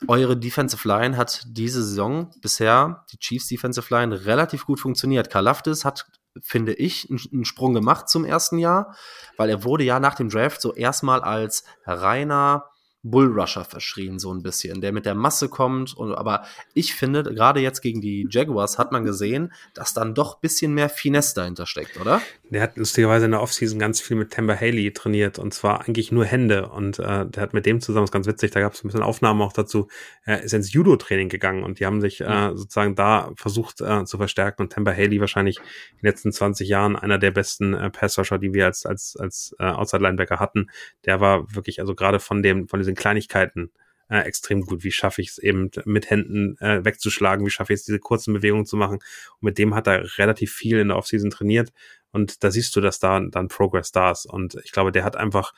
eure 0.09 0.37
Defensive 0.37 0.87
Line 0.87 1.17
hat 1.17 1.43
diese 1.47 1.83
Saison 1.83 2.31
bisher, 2.41 3.05
die 3.13 3.19
Chiefs 3.19 3.49
Defensive 3.49 3.93
Line, 3.95 4.25
relativ 4.25 4.67
gut 4.67 4.81
funktioniert. 4.81 5.31
Kalaftis 5.31 5.85
hat 5.85 6.07
finde 6.41 6.73
ich, 6.73 7.11
einen 7.11 7.45
Sprung 7.45 7.75
gemacht 7.75 8.09
zum 8.09 8.25
ersten 8.25 8.59
Jahr, 8.59 8.97
weil 9.37 9.51
er 9.51 9.65
wurde 9.65 9.85
ja 9.85 10.01
nach 10.01 10.15
dem 10.15 10.31
Draft 10.31 10.61
so 10.63 10.75
erstmal 10.75 11.21
als 11.21 11.65
reiner 11.85 12.72
Bullrusher 13.03 13.65
verschrien, 13.65 14.19
so 14.19 14.33
ein 14.33 14.43
bisschen, 14.43 14.81
der 14.81 14.93
mit 14.93 15.07
der 15.07 15.15
Masse 15.15 15.49
kommt. 15.49 15.97
Und, 15.97 16.15
aber 16.15 16.45
ich 16.73 16.95
finde, 16.95 17.23
gerade 17.23 17.61
jetzt 17.61 17.81
gegen 17.81 18.01
die 18.01 18.27
Jaguars 18.31 18.79
hat 18.79 18.93
man 18.93 19.05
gesehen, 19.05 19.53
dass 19.75 19.93
dann 19.93 20.15
doch 20.15 20.37
ein 20.37 20.41
bisschen 20.41 20.73
mehr 20.73 20.89
Finesse 20.89 21.35
dahinter 21.35 21.67
steckt, 21.67 22.01
oder? 22.01 22.23
Der 22.51 22.63
hat 22.63 22.77
lustigerweise 22.77 23.25
in 23.25 23.33
der 23.33 23.43
Offseason 23.43 23.79
ganz 23.79 24.01
viel 24.01 24.17
mit 24.17 24.33
Tamber 24.33 24.55
Haley 24.55 24.93
trainiert 24.93 25.39
und 25.39 25.53
zwar 25.53 25.81
eigentlich 25.81 26.13
nur 26.13 26.25
Hände. 26.25 26.69
Und 26.69 27.01
äh, 27.01 27.27
der 27.27 27.43
hat 27.43 27.55
mit 27.55 27.67
dem 27.67 27.81
zusammen, 27.81 28.05
das 28.05 28.11
ist 28.11 28.13
ganz 28.13 28.27
witzig, 28.27 28.53
da 28.53 28.61
gab 28.61 28.75
es 28.75 28.85
ein 28.85 28.89
bisschen 28.89 29.03
Aufnahmen 29.03 29.43
auch 29.43 29.53
dazu, 29.53 29.89
äh, 30.25 30.45
ist 30.45 30.55
ins 30.55 30.73
Judo-Training 30.73 31.29
gegangen 31.29 31.65
und 31.65 31.81
die 31.81 31.87
haben 31.87 32.01
sich 32.01 32.21
äh, 32.21 32.51
sozusagen 32.55 32.95
da 32.95 33.33
versucht 33.37 33.81
äh, 33.81 34.05
zu 34.05 34.17
verstärken. 34.17 34.63
Und 34.63 34.73
Tamber 34.73 34.95
Haley 34.95 35.19
wahrscheinlich 35.21 35.59
in 35.59 35.99
den 36.03 36.07
letzten 36.07 36.31
20 36.31 36.69
Jahren 36.69 36.95
einer 36.95 37.19
der 37.19 37.33
besten 37.33 37.75
äh, 37.75 37.91
Passrusher, 37.91 38.39
die 38.39 38.55
wir 38.55 38.67
als, 38.67 38.87
als, 38.87 39.17
als 39.19 39.57
äh, 39.59 39.65
Outside-Linebacker 39.65 40.39
hatten. 40.39 40.71
Der 41.05 41.21
war 41.21 41.53
wirklich, 41.53 41.81
also 41.81 41.97
gerade 41.97 42.21
von 42.21 42.43
dem, 42.43 42.69
von 42.69 42.79
diesen 42.93 43.01
Kleinigkeiten 43.01 43.71
äh, 44.09 44.21
extrem 44.21 44.63
gut. 44.63 44.85
Wie 44.85 44.93
schaffe 44.93 45.23
ich 45.23 45.29
es 45.29 45.39
eben 45.39 45.71
mit 45.85 46.11
Händen 46.11 46.57
äh, 46.59 46.85
wegzuschlagen? 46.85 47.47
Wie 47.47 47.51
schaffe 47.51 47.73
ich 47.73 47.81
es, 47.81 47.87
diese 47.87 47.99
kurzen 47.99 48.35
Bewegungen 48.35 48.67
zu 48.67 48.77
machen? 48.77 48.97
Und 48.97 49.43
mit 49.43 49.59
dem 49.59 49.75
hat 49.75 49.87
er 49.87 50.19
relativ 50.19 50.53
viel 50.53 50.79
in 50.79 50.89
der 50.89 50.97
Offseason 50.99 51.31
trainiert. 51.31 51.73
Und 52.13 52.45
da 52.45 52.51
siehst 52.51 52.77
du, 52.77 52.81
dass 52.81 52.99
da 52.99 53.21
dann 53.21 53.49
Progress 53.49 53.91
da 53.91 54.11
ist. 54.11 54.27
Und 54.27 54.57
ich 54.65 54.73
glaube, 54.73 54.93
der 54.93 55.05
hat 55.05 55.17
einfach 55.17 55.55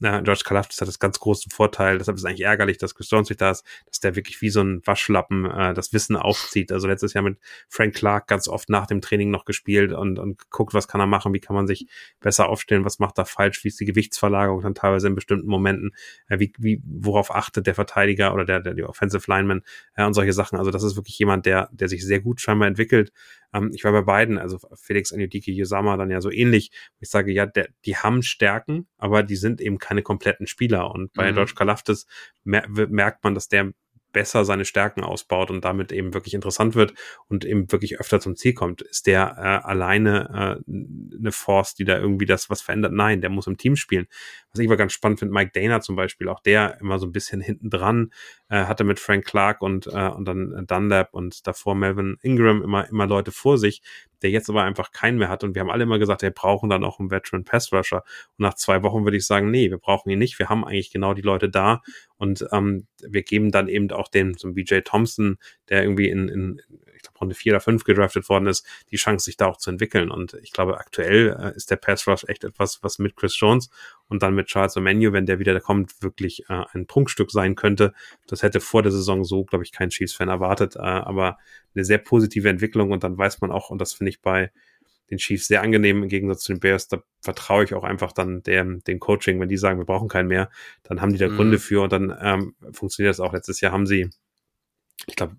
äh, 0.00 0.22
George 0.22 0.42
Kalafdis 0.44 0.80
hat 0.80 0.88
das 0.88 0.98
ganz 0.98 1.18
großen 1.18 1.50
Vorteil, 1.50 1.98
deshalb 1.98 2.16
ist 2.16 2.22
es 2.22 2.24
eigentlich 2.24 2.46
ärgerlich, 2.46 2.78
dass 2.78 2.94
Chris 2.94 3.10
Jones 3.10 3.28
nicht 3.28 3.40
da 3.40 3.50
ist, 3.50 3.64
dass 3.86 4.00
der 4.00 4.16
wirklich 4.16 4.40
wie 4.40 4.50
so 4.50 4.60
ein 4.60 4.82
Waschlappen 4.84 5.44
äh, 5.44 5.74
das 5.74 5.92
Wissen 5.92 6.16
aufzieht. 6.16 6.72
Also 6.72 6.86
letztes 6.88 7.14
Jahr 7.14 7.24
mit 7.24 7.38
Frank 7.68 7.94
Clark 7.94 8.26
ganz 8.26 8.48
oft 8.48 8.68
nach 8.68 8.86
dem 8.86 9.00
Training 9.00 9.30
noch 9.30 9.44
gespielt 9.44 9.92
und, 9.92 10.18
und 10.18 10.50
guckt, 10.50 10.74
was 10.74 10.88
kann 10.88 11.00
er 11.00 11.06
machen, 11.06 11.32
wie 11.34 11.40
kann 11.40 11.56
man 11.56 11.66
sich 11.66 11.86
besser 12.20 12.48
aufstellen, 12.48 12.84
was 12.84 12.98
macht 12.98 13.18
er 13.18 13.26
falsch, 13.26 13.64
wie 13.64 13.68
ist 13.68 13.80
die 13.80 13.86
Gewichtsverlagerung 13.86 14.62
dann 14.62 14.74
teilweise 14.74 15.08
in 15.08 15.14
bestimmten 15.14 15.48
Momenten, 15.48 15.94
äh, 16.28 16.38
wie, 16.38 16.52
wie, 16.58 16.82
worauf 16.84 17.34
achtet 17.34 17.66
der 17.66 17.74
Verteidiger 17.74 18.34
oder 18.34 18.44
der, 18.44 18.60
der 18.60 18.74
die 18.74 18.84
Offensive 18.84 19.24
Lineman 19.30 19.62
äh, 19.94 20.04
und 20.04 20.14
solche 20.14 20.32
Sachen. 20.32 20.58
Also 20.58 20.70
das 20.70 20.82
ist 20.82 20.96
wirklich 20.96 21.18
jemand, 21.18 21.46
der, 21.46 21.68
der 21.72 21.88
sich 21.88 22.04
sehr 22.04 22.20
gut 22.20 22.40
scheinbar 22.40 22.68
entwickelt 22.68 23.12
ähm, 23.52 23.70
ich 23.74 23.84
war 23.84 23.92
bei 23.92 24.02
beiden, 24.02 24.38
also 24.38 24.58
Felix 24.74 25.12
Anyudike 25.12 25.52
Yosama 25.52 25.96
dann 25.96 26.10
ja 26.10 26.20
so 26.20 26.30
ähnlich, 26.30 26.70
ich 27.00 27.08
sage, 27.08 27.32
ja, 27.32 27.46
der, 27.46 27.68
die 27.84 27.96
haben 27.96 28.22
Stärken, 28.22 28.88
aber 28.96 29.22
die 29.22 29.36
sind 29.36 29.60
eben 29.60 29.78
keine 29.78 30.02
kompletten 30.02 30.46
Spieler. 30.46 30.90
Und 30.90 31.12
bei 31.12 31.30
mhm. 31.30 31.36
George 31.36 31.52
Kalaftis 31.54 32.06
mer 32.44 32.66
merkt 32.68 33.24
man, 33.24 33.34
dass 33.34 33.48
der 33.48 33.72
besser 34.12 34.44
seine 34.44 34.64
Stärken 34.64 35.02
ausbaut 35.02 35.50
und 35.50 35.64
damit 35.64 35.92
eben 35.92 36.14
wirklich 36.14 36.34
interessant 36.34 36.74
wird 36.74 36.94
und 37.28 37.44
eben 37.44 37.70
wirklich 37.70 38.00
öfter 38.00 38.20
zum 38.20 38.36
Ziel 38.36 38.54
kommt. 38.54 38.82
Ist 38.82 39.06
der 39.06 39.36
äh, 39.36 39.66
alleine 39.66 40.60
äh, 40.66 41.18
eine 41.18 41.32
Force, 41.32 41.74
die 41.74 41.84
da 41.84 41.98
irgendwie 41.98 42.26
das 42.26 42.50
was 42.50 42.62
verändert? 42.62 42.92
Nein, 42.92 43.20
der 43.20 43.30
muss 43.30 43.46
im 43.46 43.56
Team 43.56 43.76
spielen. 43.76 44.06
Was 44.50 44.60
ich 44.60 44.68
aber 44.68 44.76
ganz 44.76 44.92
spannend 44.92 45.18
finde, 45.20 45.34
Mike 45.34 45.52
Dana 45.52 45.80
zum 45.80 45.96
Beispiel, 45.96 46.28
auch 46.28 46.40
der 46.40 46.78
immer 46.80 46.98
so 46.98 47.06
ein 47.06 47.12
bisschen 47.12 47.40
hinten 47.40 47.70
dran, 47.70 48.12
äh, 48.48 48.64
hatte 48.64 48.84
mit 48.84 48.98
Frank 48.98 49.24
Clark 49.24 49.60
und, 49.62 49.86
äh, 49.86 50.08
und 50.08 50.24
dann 50.24 50.66
Dunlap 50.66 51.12
und 51.12 51.46
davor 51.46 51.74
Melvin 51.74 52.16
Ingram 52.22 52.62
immer, 52.62 52.88
immer 52.88 53.06
Leute 53.06 53.32
vor 53.32 53.58
sich, 53.58 53.82
der 54.22 54.30
jetzt 54.30 54.48
aber 54.48 54.62
einfach 54.62 54.92
keinen 54.92 55.18
mehr 55.18 55.28
hat. 55.28 55.44
Und 55.44 55.54
wir 55.54 55.60
haben 55.60 55.70
alle 55.70 55.84
immer 55.84 55.98
gesagt, 55.98 56.22
wir 56.22 56.30
brauchen 56.30 56.70
dann 56.70 56.84
auch 56.84 56.98
einen 56.98 57.10
Veteran 57.10 57.44
Pass 57.44 57.72
Rusher. 57.72 58.02
Und 58.36 58.42
nach 58.42 58.54
zwei 58.54 58.82
Wochen 58.82 59.04
würde 59.04 59.16
ich 59.16 59.26
sagen, 59.26 59.50
nee, 59.50 59.70
wir 59.70 59.78
brauchen 59.78 60.10
ihn 60.10 60.18
nicht. 60.18 60.38
Wir 60.38 60.48
haben 60.48 60.64
eigentlich 60.64 60.90
genau 60.90 61.14
die 61.14 61.22
Leute 61.22 61.48
da. 61.48 61.82
Und 62.16 62.46
ähm, 62.52 62.86
wir 63.02 63.22
geben 63.22 63.50
dann 63.50 63.68
eben 63.68 63.90
auch 63.90 64.08
den, 64.08 64.34
so 64.34 64.52
BJ 64.52 64.80
Thompson, 64.80 65.38
der 65.68 65.82
irgendwie 65.82 66.08
in, 66.08 66.28
in 66.28 66.60
ich 66.96 67.02
glaube, 67.02 67.17
Runde 67.20 67.34
vier 67.34 67.52
oder 67.52 67.60
fünf 67.60 67.84
gedraftet 67.84 68.28
worden 68.28 68.46
ist, 68.46 68.66
die 68.90 68.96
Chance, 68.96 69.24
sich 69.24 69.36
da 69.36 69.46
auch 69.46 69.56
zu 69.56 69.70
entwickeln. 69.70 70.10
Und 70.10 70.34
ich 70.42 70.52
glaube, 70.52 70.78
aktuell 70.78 71.36
äh, 71.38 71.56
ist 71.56 71.70
der 71.70 71.76
Pass 71.76 72.06
Rush 72.06 72.24
echt 72.24 72.44
etwas, 72.44 72.82
was 72.82 72.98
mit 72.98 73.16
Chris 73.16 73.38
Jones 73.38 73.70
und 74.08 74.22
dann 74.22 74.34
mit 74.34 74.46
Charles 74.46 74.76
O'Menu, 74.76 75.12
wenn 75.12 75.26
der 75.26 75.38
wieder 75.38 75.58
kommt, 75.60 76.02
wirklich 76.02 76.48
äh, 76.48 76.64
ein 76.72 76.86
Prunkstück 76.86 77.30
sein 77.30 77.54
könnte. 77.54 77.92
Das 78.26 78.42
hätte 78.42 78.60
vor 78.60 78.82
der 78.82 78.92
Saison 78.92 79.24
so, 79.24 79.44
glaube 79.44 79.64
ich, 79.64 79.72
kein 79.72 79.90
Chiefs-Fan 79.90 80.28
erwartet, 80.28 80.76
äh, 80.76 80.80
aber 80.80 81.38
eine 81.74 81.84
sehr 81.84 81.98
positive 81.98 82.48
Entwicklung 82.48 82.90
und 82.90 83.04
dann 83.04 83.16
weiß 83.16 83.40
man 83.40 83.50
auch, 83.50 83.70
und 83.70 83.78
das 83.80 83.92
finde 83.92 84.10
ich 84.10 84.20
bei 84.20 84.50
den 85.10 85.18
Chiefs 85.18 85.46
sehr 85.46 85.62
angenehm 85.62 86.02
im 86.02 86.08
Gegensatz 86.08 86.42
zu 86.42 86.52
den 86.52 86.60
Bears. 86.60 86.88
Da 86.88 87.02
vertraue 87.20 87.64
ich 87.64 87.74
auch 87.74 87.84
einfach 87.84 88.12
dann 88.12 88.42
dem, 88.42 88.82
dem 88.84 89.00
Coaching, 89.00 89.40
wenn 89.40 89.48
die 89.48 89.56
sagen, 89.56 89.78
wir 89.78 89.86
brauchen 89.86 90.08
keinen 90.08 90.28
mehr, 90.28 90.50
dann 90.82 91.00
haben 91.00 91.12
die 91.12 91.18
da 91.18 91.28
Gründe 91.28 91.56
mhm. 91.56 91.60
für 91.60 91.82
und 91.82 91.92
dann 91.92 92.16
ähm, 92.20 92.54
funktioniert 92.72 93.10
das 93.10 93.20
auch. 93.20 93.32
Letztes 93.32 93.60
Jahr 93.60 93.72
haben 93.72 93.86
sie, 93.86 94.10
ich 95.06 95.16
glaube, 95.16 95.36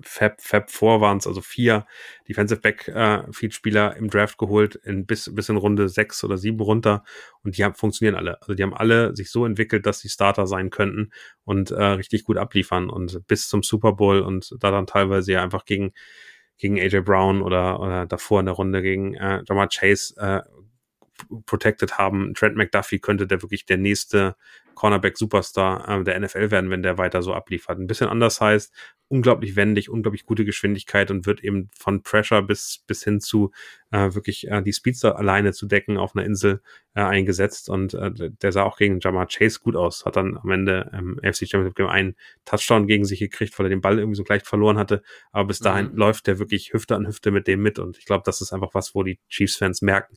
Fab, 0.00 0.40
Fab 0.40 0.70
4 0.70 1.00
waren 1.00 1.18
es, 1.18 1.26
also 1.26 1.40
vier 1.40 1.86
Defensive 2.28 2.60
Back 2.60 2.88
äh, 2.88 3.22
Field 3.32 3.54
Spieler 3.54 3.96
im 3.96 4.10
Draft 4.10 4.38
geholt, 4.38 4.76
in 4.76 5.06
bis, 5.06 5.34
bis 5.34 5.48
in 5.48 5.56
Runde 5.56 5.88
sechs 5.88 6.22
oder 6.24 6.36
sieben 6.36 6.60
runter 6.60 7.04
und 7.42 7.56
die 7.56 7.64
haben, 7.64 7.74
funktionieren 7.74 8.14
alle. 8.14 8.40
Also 8.42 8.54
die 8.54 8.62
haben 8.62 8.74
alle 8.74 9.16
sich 9.16 9.30
so 9.30 9.46
entwickelt, 9.46 9.86
dass 9.86 10.00
sie 10.00 10.08
Starter 10.08 10.46
sein 10.46 10.70
könnten 10.70 11.12
und 11.44 11.70
äh, 11.70 11.82
richtig 11.82 12.24
gut 12.24 12.36
abliefern 12.36 12.90
und 12.90 13.26
bis 13.26 13.48
zum 13.48 13.62
Super 13.62 13.92
Bowl 13.92 14.20
und 14.20 14.54
da 14.60 14.70
dann 14.70 14.86
teilweise 14.86 15.32
ja 15.32 15.42
einfach 15.42 15.64
gegen 15.64 15.92
gegen 16.58 16.80
AJ 16.80 17.00
Brown 17.00 17.42
oder, 17.42 17.80
oder 17.80 18.06
davor 18.06 18.40
in 18.40 18.46
der 18.46 18.54
Runde 18.54 18.82
gegen 18.82 19.14
äh, 19.14 19.42
Jamar 19.46 19.68
Chase 19.68 20.14
äh, 20.16 20.42
protected 21.44 21.98
haben. 21.98 22.34
Trent 22.34 22.56
McDuffie 22.56 22.98
könnte 22.98 23.26
der 23.26 23.42
wirklich 23.42 23.66
der 23.66 23.76
nächste 23.76 24.36
Cornerback-Superstar 24.76 25.88
äh, 25.88 26.04
der 26.04 26.20
NFL 26.20 26.52
werden, 26.52 26.70
wenn 26.70 26.84
der 26.84 26.98
weiter 26.98 27.22
so 27.22 27.34
abliefert. 27.34 27.78
Ein 27.78 27.88
bisschen 27.88 28.08
anders 28.08 28.40
heißt, 28.40 28.72
unglaublich 29.08 29.56
wendig, 29.56 29.88
unglaublich 29.88 30.26
gute 30.26 30.44
Geschwindigkeit 30.44 31.10
und 31.10 31.26
wird 31.26 31.42
eben 31.42 31.70
von 31.76 32.02
Pressure 32.02 32.42
bis, 32.42 32.84
bis 32.86 33.02
hin 33.02 33.20
zu 33.20 33.52
äh, 33.90 34.14
wirklich 34.14 34.48
äh, 34.48 34.62
die 34.62 34.72
Speedster 34.72 35.16
alleine 35.16 35.52
zu 35.52 35.66
decken 35.66 35.96
auf 35.96 36.14
einer 36.14 36.24
Insel 36.24 36.60
äh, 36.94 37.00
eingesetzt. 37.00 37.68
Und 37.68 37.94
äh, 37.94 38.10
der 38.14 38.52
sah 38.52 38.64
auch 38.64 38.76
gegen 38.76 39.00
Jamar 39.00 39.26
Chase 39.26 39.60
gut 39.60 39.76
aus, 39.76 40.04
hat 40.04 40.16
dann 40.16 40.36
am 40.36 40.50
Ende 40.50 40.90
ähm, 40.92 41.18
AFC 41.22 41.48
Championship 41.48 41.76
Game 41.76 41.88
einen 41.88 42.16
Touchdown 42.44 42.86
gegen 42.86 43.04
sich 43.04 43.20
gekriegt, 43.20 43.58
weil 43.58 43.66
er 43.66 43.70
den 43.70 43.80
Ball 43.80 43.98
irgendwie 43.98 44.16
so 44.16 44.24
gleich 44.24 44.42
verloren 44.42 44.78
hatte. 44.78 45.02
Aber 45.32 45.48
bis 45.48 45.60
dahin 45.60 45.92
mhm. 45.92 45.96
läuft 45.96 46.26
der 46.26 46.38
wirklich 46.38 46.72
Hüfte 46.72 46.96
an 46.96 47.06
Hüfte 47.06 47.30
mit 47.30 47.46
dem 47.46 47.62
mit. 47.62 47.78
Und 47.78 47.98
ich 47.98 48.04
glaube, 48.04 48.22
das 48.26 48.40
ist 48.40 48.52
einfach 48.52 48.74
was, 48.74 48.94
wo 48.94 49.02
die 49.02 49.20
Chiefs-Fans 49.28 49.82
merken, 49.82 50.16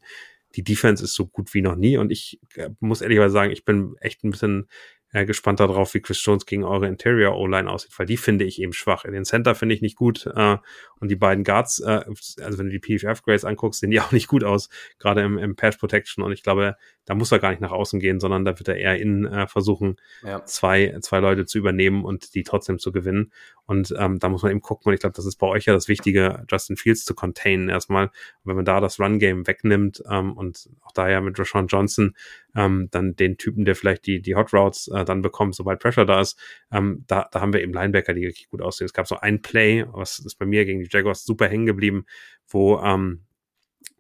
die 0.56 0.64
Defense 0.64 1.04
ist 1.04 1.14
so 1.14 1.28
gut 1.28 1.54
wie 1.54 1.62
noch 1.62 1.76
nie 1.76 1.98
und 1.98 2.12
ich 2.12 2.40
äh, 2.56 2.70
muss 2.80 3.02
ehrlicherweise 3.02 3.34
sagen, 3.34 3.52
ich 3.52 3.66
bin 3.66 3.96
echt 4.00 4.24
ein 4.24 4.32
bisschen 4.32 4.68
äh, 5.12 5.26
gespannt 5.26 5.60
darauf, 5.60 5.94
wie 5.94 6.02
Chris 6.02 6.24
Jones 6.24 6.46
gegen 6.46 6.64
eure 6.64 6.88
Interior 6.88 7.36
O-Line 7.36 7.70
aussieht, 7.70 7.92
weil 7.98 8.06
die 8.06 8.18
finde 8.18 8.46
ich 8.46 8.62
eben 8.62 8.74
schwach. 8.74 9.04
Den 9.04 9.26
Center 9.26 9.56
finde 9.56 9.76
ich 9.76 9.82
nicht 9.82 9.96
gut 9.96 10.28
äh, 10.36 10.58
und 11.00 11.10
die 11.10 11.16
beiden 11.16 11.44
Guards, 11.44 11.80
äh, 11.80 12.04
also 12.42 12.58
wenn 12.58 12.70
du 12.70 12.78
die 12.78 12.80
PFF-Grades 12.80 13.46
anguckst, 13.46 13.80
sehen 13.80 13.92
die 13.92 14.00
auch 14.02 14.12
nicht 14.12 14.28
gut 14.28 14.44
aus, 14.44 14.70
gerade 14.98 15.22
im, 15.22 15.38
im 15.38 15.56
Pass 15.56 15.78
Protection 15.78 16.24
und 16.24 16.32
ich 16.32 16.44
glaube, 16.44 16.76
da 17.10 17.16
muss 17.16 17.32
er 17.32 17.40
gar 17.40 17.50
nicht 17.50 17.62
nach 17.62 17.72
außen 17.72 18.00
gehen, 18.00 18.20
sondern 18.20 18.46
da 18.46 18.60
wird 18.60 18.68
er 18.68 18.78
eher 18.78 19.00
innen 19.00 19.26
äh, 19.26 19.48
versuchen, 19.48 19.96
ja. 20.24 20.46
zwei, 20.46 20.96
zwei 21.02 21.20
Leute 21.20 21.48
zu 21.48 21.58
übernehmen 21.58 22.06
und 22.06 22.36
die 22.36 22.44
trotzdem 22.44 22.78
zu 22.78 22.92
gewinnen. 22.92 23.32
Und 23.66 23.94
ähm, 23.98 24.20
da 24.20 24.30
muss 24.30 24.44
man 24.44 24.52
eben 24.52 24.62
gucken, 24.62 24.90
und 24.90 24.94
ich 24.94 25.00
glaube, 25.00 25.16
das 25.16 25.26
ist 25.26 25.38
bei 25.38 25.48
euch 25.48 25.66
ja 25.66 25.74
das 25.74 25.88
Wichtige, 25.88 26.44
Justin 26.50 26.76
Fields 26.76 27.06
zu 27.06 27.16
containen 27.16 27.70
erstmal. 27.70 28.06
Und 28.06 28.14
wenn 28.46 28.56
man 28.56 28.66
da 28.66 28.80
das 28.80 29.00
Run-Game 29.00 29.48
wegnimmt 29.48 30.04
ähm, 30.10 30.34
und 30.34 30.70
auch 30.82 30.92
da 30.92 31.10
ja 31.10 31.22
mit 31.22 31.40
Rashawn 31.40 31.68
Johnson 31.68 32.16
ähm, 32.56 32.90
dann 32.92 33.16
den 33.16 33.38
Typen, 33.38 33.66
der 33.66 33.76
vielleicht 33.76 34.06
die, 34.06 34.22
die 34.22 34.36
Hot 34.36 34.54
Routes 34.54 34.88
äh, 34.88 35.06
dann 35.06 35.22
bekommt, 35.22 35.56
sobald 35.56 35.80
Pressure 35.80 36.06
da 36.06 36.22
ist, 36.22 36.40
ähm, 36.72 37.06
da, 37.08 37.28
da 37.32 37.42
haben 37.42 37.54
wir 37.54 37.62
eben 37.62 37.74
Linebacker, 37.74 38.14
die 38.14 38.22
wirklich 38.22 38.50
gut 38.50 38.62
aussehen. 38.62 38.86
Es 38.86 38.94
gab 38.94 39.08
so 39.08 39.20
ein 39.20 39.42
Play, 39.42 39.86
was 39.92 40.20
ist 40.20 40.36
bei 40.36 40.46
mir 40.46 40.66
gegen 40.66 40.80
die 40.80 40.89
Jaguars 40.92 41.26
super 41.26 41.48
hängen 41.48 41.66
geblieben, 41.66 42.06
wo 42.48 42.80
ähm, 42.80 43.26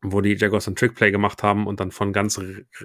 wo 0.01 0.21
die 0.21 0.35
Jaguars 0.35 0.67
ein 0.67 0.75
Trickplay 0.75 1.11
gemacht 1.11 1.43
haben 1.43 1.67
und 1.67 1.79
dann 1.79 1.91
von 1.91 2.13
ganz 2.13 2.39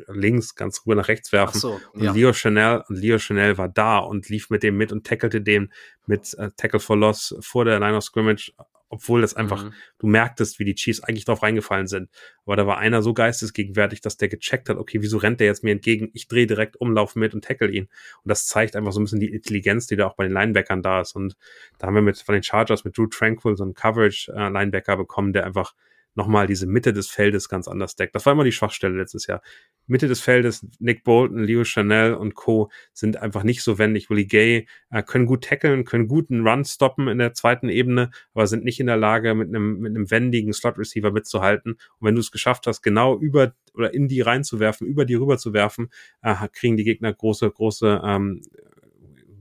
links 0.09 0.55
ganz 0.55 0.85
rüber 0.85 0.97
nach 0.97 1.09
rechts 1.09 1.33
werfen. 1.33 1.61
So, 1.61 1.81
und 1.93 2.03
ja. 2.03 2.13
Leo 2.13 2.33
Chanel 2.33 2.83
und 2.89 2.97
Leo 2.97 3.19
Chanel 3.19 3.57
war 3.57 3.69
da 3.69 3.99
und 3.99 4.29
lief 4.29 4.51
mit 4.51 4.63
dem 4.63 4.77
mit 4.77 4.91
und 4.91 5.07
tackelte 5.07 5.41
den 5.41 5.73
mit 6.07 6.35
äh, 6.35 6.51
Tackle 6.57 6.81
for 6.81 6.97
Loss 6.97 7.37
vor 7.41 7.65
der 7.65 7.79
Line 7.79 7.97
of 7.97 8.05
Scrimmage, 8.05 8.53
obwohl 8.89 9.21
das 9.21 9.35
einfach, 9.35 9.65
mhm. 9.65 9.73
du 9.99 10.07
merktest, 10.07 10.59
wie 10.59 10.65
die 10.65 10.75
Chiefs 10.75 11.01
eigentlich 11.01 11.25
drauf 11.25 11.43
reingefallen 11.43 11.87
sind. 11.87 12.11
Aber 12.45 12.57
da 12.57 12.67
war 12.67 12.79
einer 12.79 13.03
so 13.03 13.15
geistesgegenwärtig, 13.15 14.01
dass 14.01 14.17
der 14.17 14.29
gecheckt 14.29 14.69
hat, 14.69 14.77
okay, 14.77 15.03
wieso 15.03 15.19
rennt 15.19 15.41
der 15.41 15.49
jetzt 15.49 15.65
mir 15.65 15.73
entgegen? 15.73 16.11
Ich 16.13 16.29
drehe 16.29 16.47
direkt 16.47 16.77
um, 16.77 16.93
laufe 16.93 17.19
mit 17.19 17.35
und 17.35 17.45
tackle 17.45 17.71
ihn. 17.71 17.85
Und 18.23 18.29
das 18.29 18.47
zeigt 18.47 18.77
einfach 18.77 18.93
so 18.93 19.01
ein 19.01 19.05
bisschen 19.05 19.21
die 19.21 19.33
Intelligenz, 19.33 19.87
die 19.87 19.97
da 19.97 20.07
auch 20.07 20.15
bei 20.15 20.25
den 20.25 20.33
Linebackern 20.33 20.83
da 20.83 21.01
ist. 21.01 21.17
Und 21.17 21.37
da 21.79 21.87
haben 21.87 21.95
wir 21.95 22.03
mit 22.03 22.19
von 22.19 22.35
den 22.35 22.43
Chargers 22.43 22.85
mit 22.85 22.97
Drew 22.97 23.07
Tranquil 23.07 23.57
so 23.57 23.65
einen 23.65 23.75
Coverage-Linebacker 23.75 24.93
äh, 24.93 24.97
bekommen, 24.97 25.33
der 25.33 25.45
einfach 25.45 25.75
nochmal 26.15 26.47
diese 26.47 26.67
Mitte 26.67 26.93
des 26.93 27.09
Feldes 27.09 27.49
ganz 27.49 27.69
anders 27.69 27.97
deckt. 27.97 28.15
Das 28.15 28.25
war 28.27 28.33
immer 28.33 28.45
die 28.45 28.53
Schwachstelle 28.53 28.97
letztes 28.97 29.27
Jahr. 29.27 29.43
Mitte 29.87 30.09
des 30.09 30.21
Feldes, 30.21 30.67
Nick 30.79 31.05
Bolton, 31.05 31.43
Leo 31.45 31.65
Chanel 31.65 32.15
und 32.15 32.35
Co. 32.35 32.71
sind 32.93 33.17
einfach 33.17 33.43
nicht 33.43 33.63
so 33.63 33.79
wendig. 33.79 34.09
Willie 34.11 34.27
Gay 34.27 34.67
äh, 34.91 35.03
können 35.03 35.27
gut 35.27 35.45
tackeln, 35.45 35.85
können 35.85 36.09
guten 36.09 36.47
Run 36.47 36.65
stoppen 36.65 37.09
in 37.09 37.19
der 37.19 37.35
zweiten 37.35 37.69
Ebene, 37.69 38.11
aber 38.33 38.47
sind 38.47 38.65
nicht 38.65 38.81
in 38.81 38.87
der 38.87 38.97
Lage, 38.97 39.35
mit 39.35 39.49
einem, 39.49 39.79
mit 39.81 39.91
einem 39.91 40.11
wendigen 40.11 40.53
Slot-Receiver 40.53 41.11
mitzuhalten. 41.11 41.73
Und 41.73 42.07
wenn 42.07 42.15
du 42.15 42.21
es 42.21 42.31
geschafft 42.31 42.67
hast, 42.67 42.83
genau 42.83 43.19
über 43.19 43.55
oder 43.75 43.93
in 43.93 44.09
die 44.09 44.21
reinzuwerfen, 44.21 44.87
über 44.87 45.05
die 45.05 45.15
rüber 45.15 45.37
zu 45.37 45.53
werfen, 45.53 45.91
äh, 46.23 46.35
kriegen 46.53 46.77
die 46.77 46.85
Gegner 46.85 47.13
große, 47.13 47.51
große 47.51 48.01
ähm, 48.05 48.41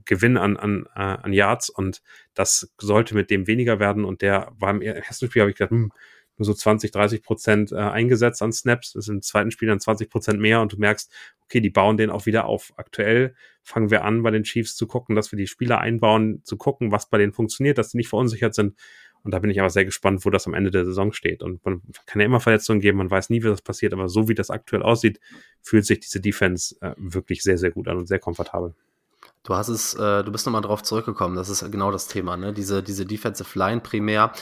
Gewinn 0.04 0.36
an, 0.36 0.56
an, 0.56 0.86
äh, 0.94 1.00
an 1.00 1.32
Yards 1.32 1.70
und 1.70 2.02
das 2.34 2.72
sollte 2.78 3.14
mit 3.14 3.30
dem 3.30 3.46
weniger 3.46 3.78
werden 3.78 4.04
und 4.04 4.22
der 4.22 4.52
war 4.58 4.70
im 4.70 4.82
ersten 4.82 5.26
Spiel, 5.26 5.42
habe 5.42 5.50
ich 5.50 5.56
gedacht, 5.56 5.70
hm, 5.70 5.92
nur 6.36 6.46
so 6.46 6.54
20, 6.54 6.90
30 6.90 7.22
Prozent 7.22 7.72
äh, 7.72 7.76
eingesetzt 7.76 8.42
an 8.42 8.52
Snaps. 8.52 8.92
Das 8.92 9.04
ist 9.04 9.08
im 9.08 9.22
zweiten 9.22 9.50
Spiel 9.50 9.68
dann 9.68 9.80
20 9.80 10.10
Prozent 10.10 10.40
mehr 10.40 10.60
und 10.60 10.72
du 10.72 10.76
merkst, 10.78 11.12
okay, 11.44 11.60
die 11.60 11.70
bauen 11.70 11.96
den 11.96 12.10
auch 12.10 12.26
wieder 12.26 12.46
auf. 12.46 12.72
Aktuell 12.76 13.34
fangen 13.62 13.90
wir 13.90 14.04
an, 14.04 14.22
bei 14.22 14.30
den 14.30 14.42
Chiefs 14.42 14.76
zu 14.76 14.86
gucken, 14.86 15.14
dass 15.14 15.32
wir 15.32 15.36
die 15.36 15.46
Spieler 15.46 15.80
einbauen, 15.80 16.40
zu 16.44 16.56
gucken, 16.56 16.90
was 16.90 17.08
bei 17.08 17.18
denen 17.18 17.32
funktioniert, 17.32 17.78
dass 17.78 17.90
sie 17.90 17.96
nicht 17.96 18.08
verunsichert 18.08 18.54
sind. 18.54 18.74
Und 19.22 19.32
da 19.32 19.38
bin 19.38 19.50
ich 19.50 19.58
aber 19.58 19.70
sehr 19.70 19.86
gespannt, 19.86 20.24
wo 20.26 20.30
das 20.30 20.46
am 20.46 20.52
Ende 20.52 20.70
der 20.70 20.84
Saison 20.84 21.12
steht. 21.12 21.42
Und 21.42 21.64
man 21.64 21.80
kann 22.04 22.20
ja 22.20 22.26
immer 22.26 22.40
Verletzungen 22.40 22.80
geben, 22.80 22.98
man 22.98 23.10
weiß 23.10 23.30
nie, 23.30 23.42
wie 23.42 23.48
das 23.48 23.62
passiert, 23.62 23.94
aber 23.94 24.08
so 24.08 24.28
wie 24.28 24.34
das 24.34 24.50
aktuell 24.50 24.82
aussieht, 24.82 25.18
fühlt 25.62 25.86
sich 25.86 26.00
diese 26.00 26.20
Defense 26.20 26.76
äh, 26.82 26.94
wirklich 26.98 27.42
sehr, 27.42 27.56
sehr 27.56 27.70
gut 27.70 27.88
an 27.88 27.96
und 27.96 28.06
sehr 28.06 28.18
komfortabel. 28.18 28.74
Du 29.44 29.54
hast 29.54 29.68
es, 29.68 29.94
äh, 29.94 30.24
du 30.24 30.30
bist 30.32 30.44
nochmal 30.46 30.62
drauf 30.62 30.82
zurückgekommen, 30.82 31.36
das 31.36 31.48
ist 31.48 31.70
genau 31.70 31.90
das 31.90 32.06
Thema, 32.06 32.36
ne? 32.36 32.52
Diese, 32.52 32.82
diese 32.82 33.04
Defensive 33.04 33.58
Line 33.58 33.80
primär. 33.80 34.32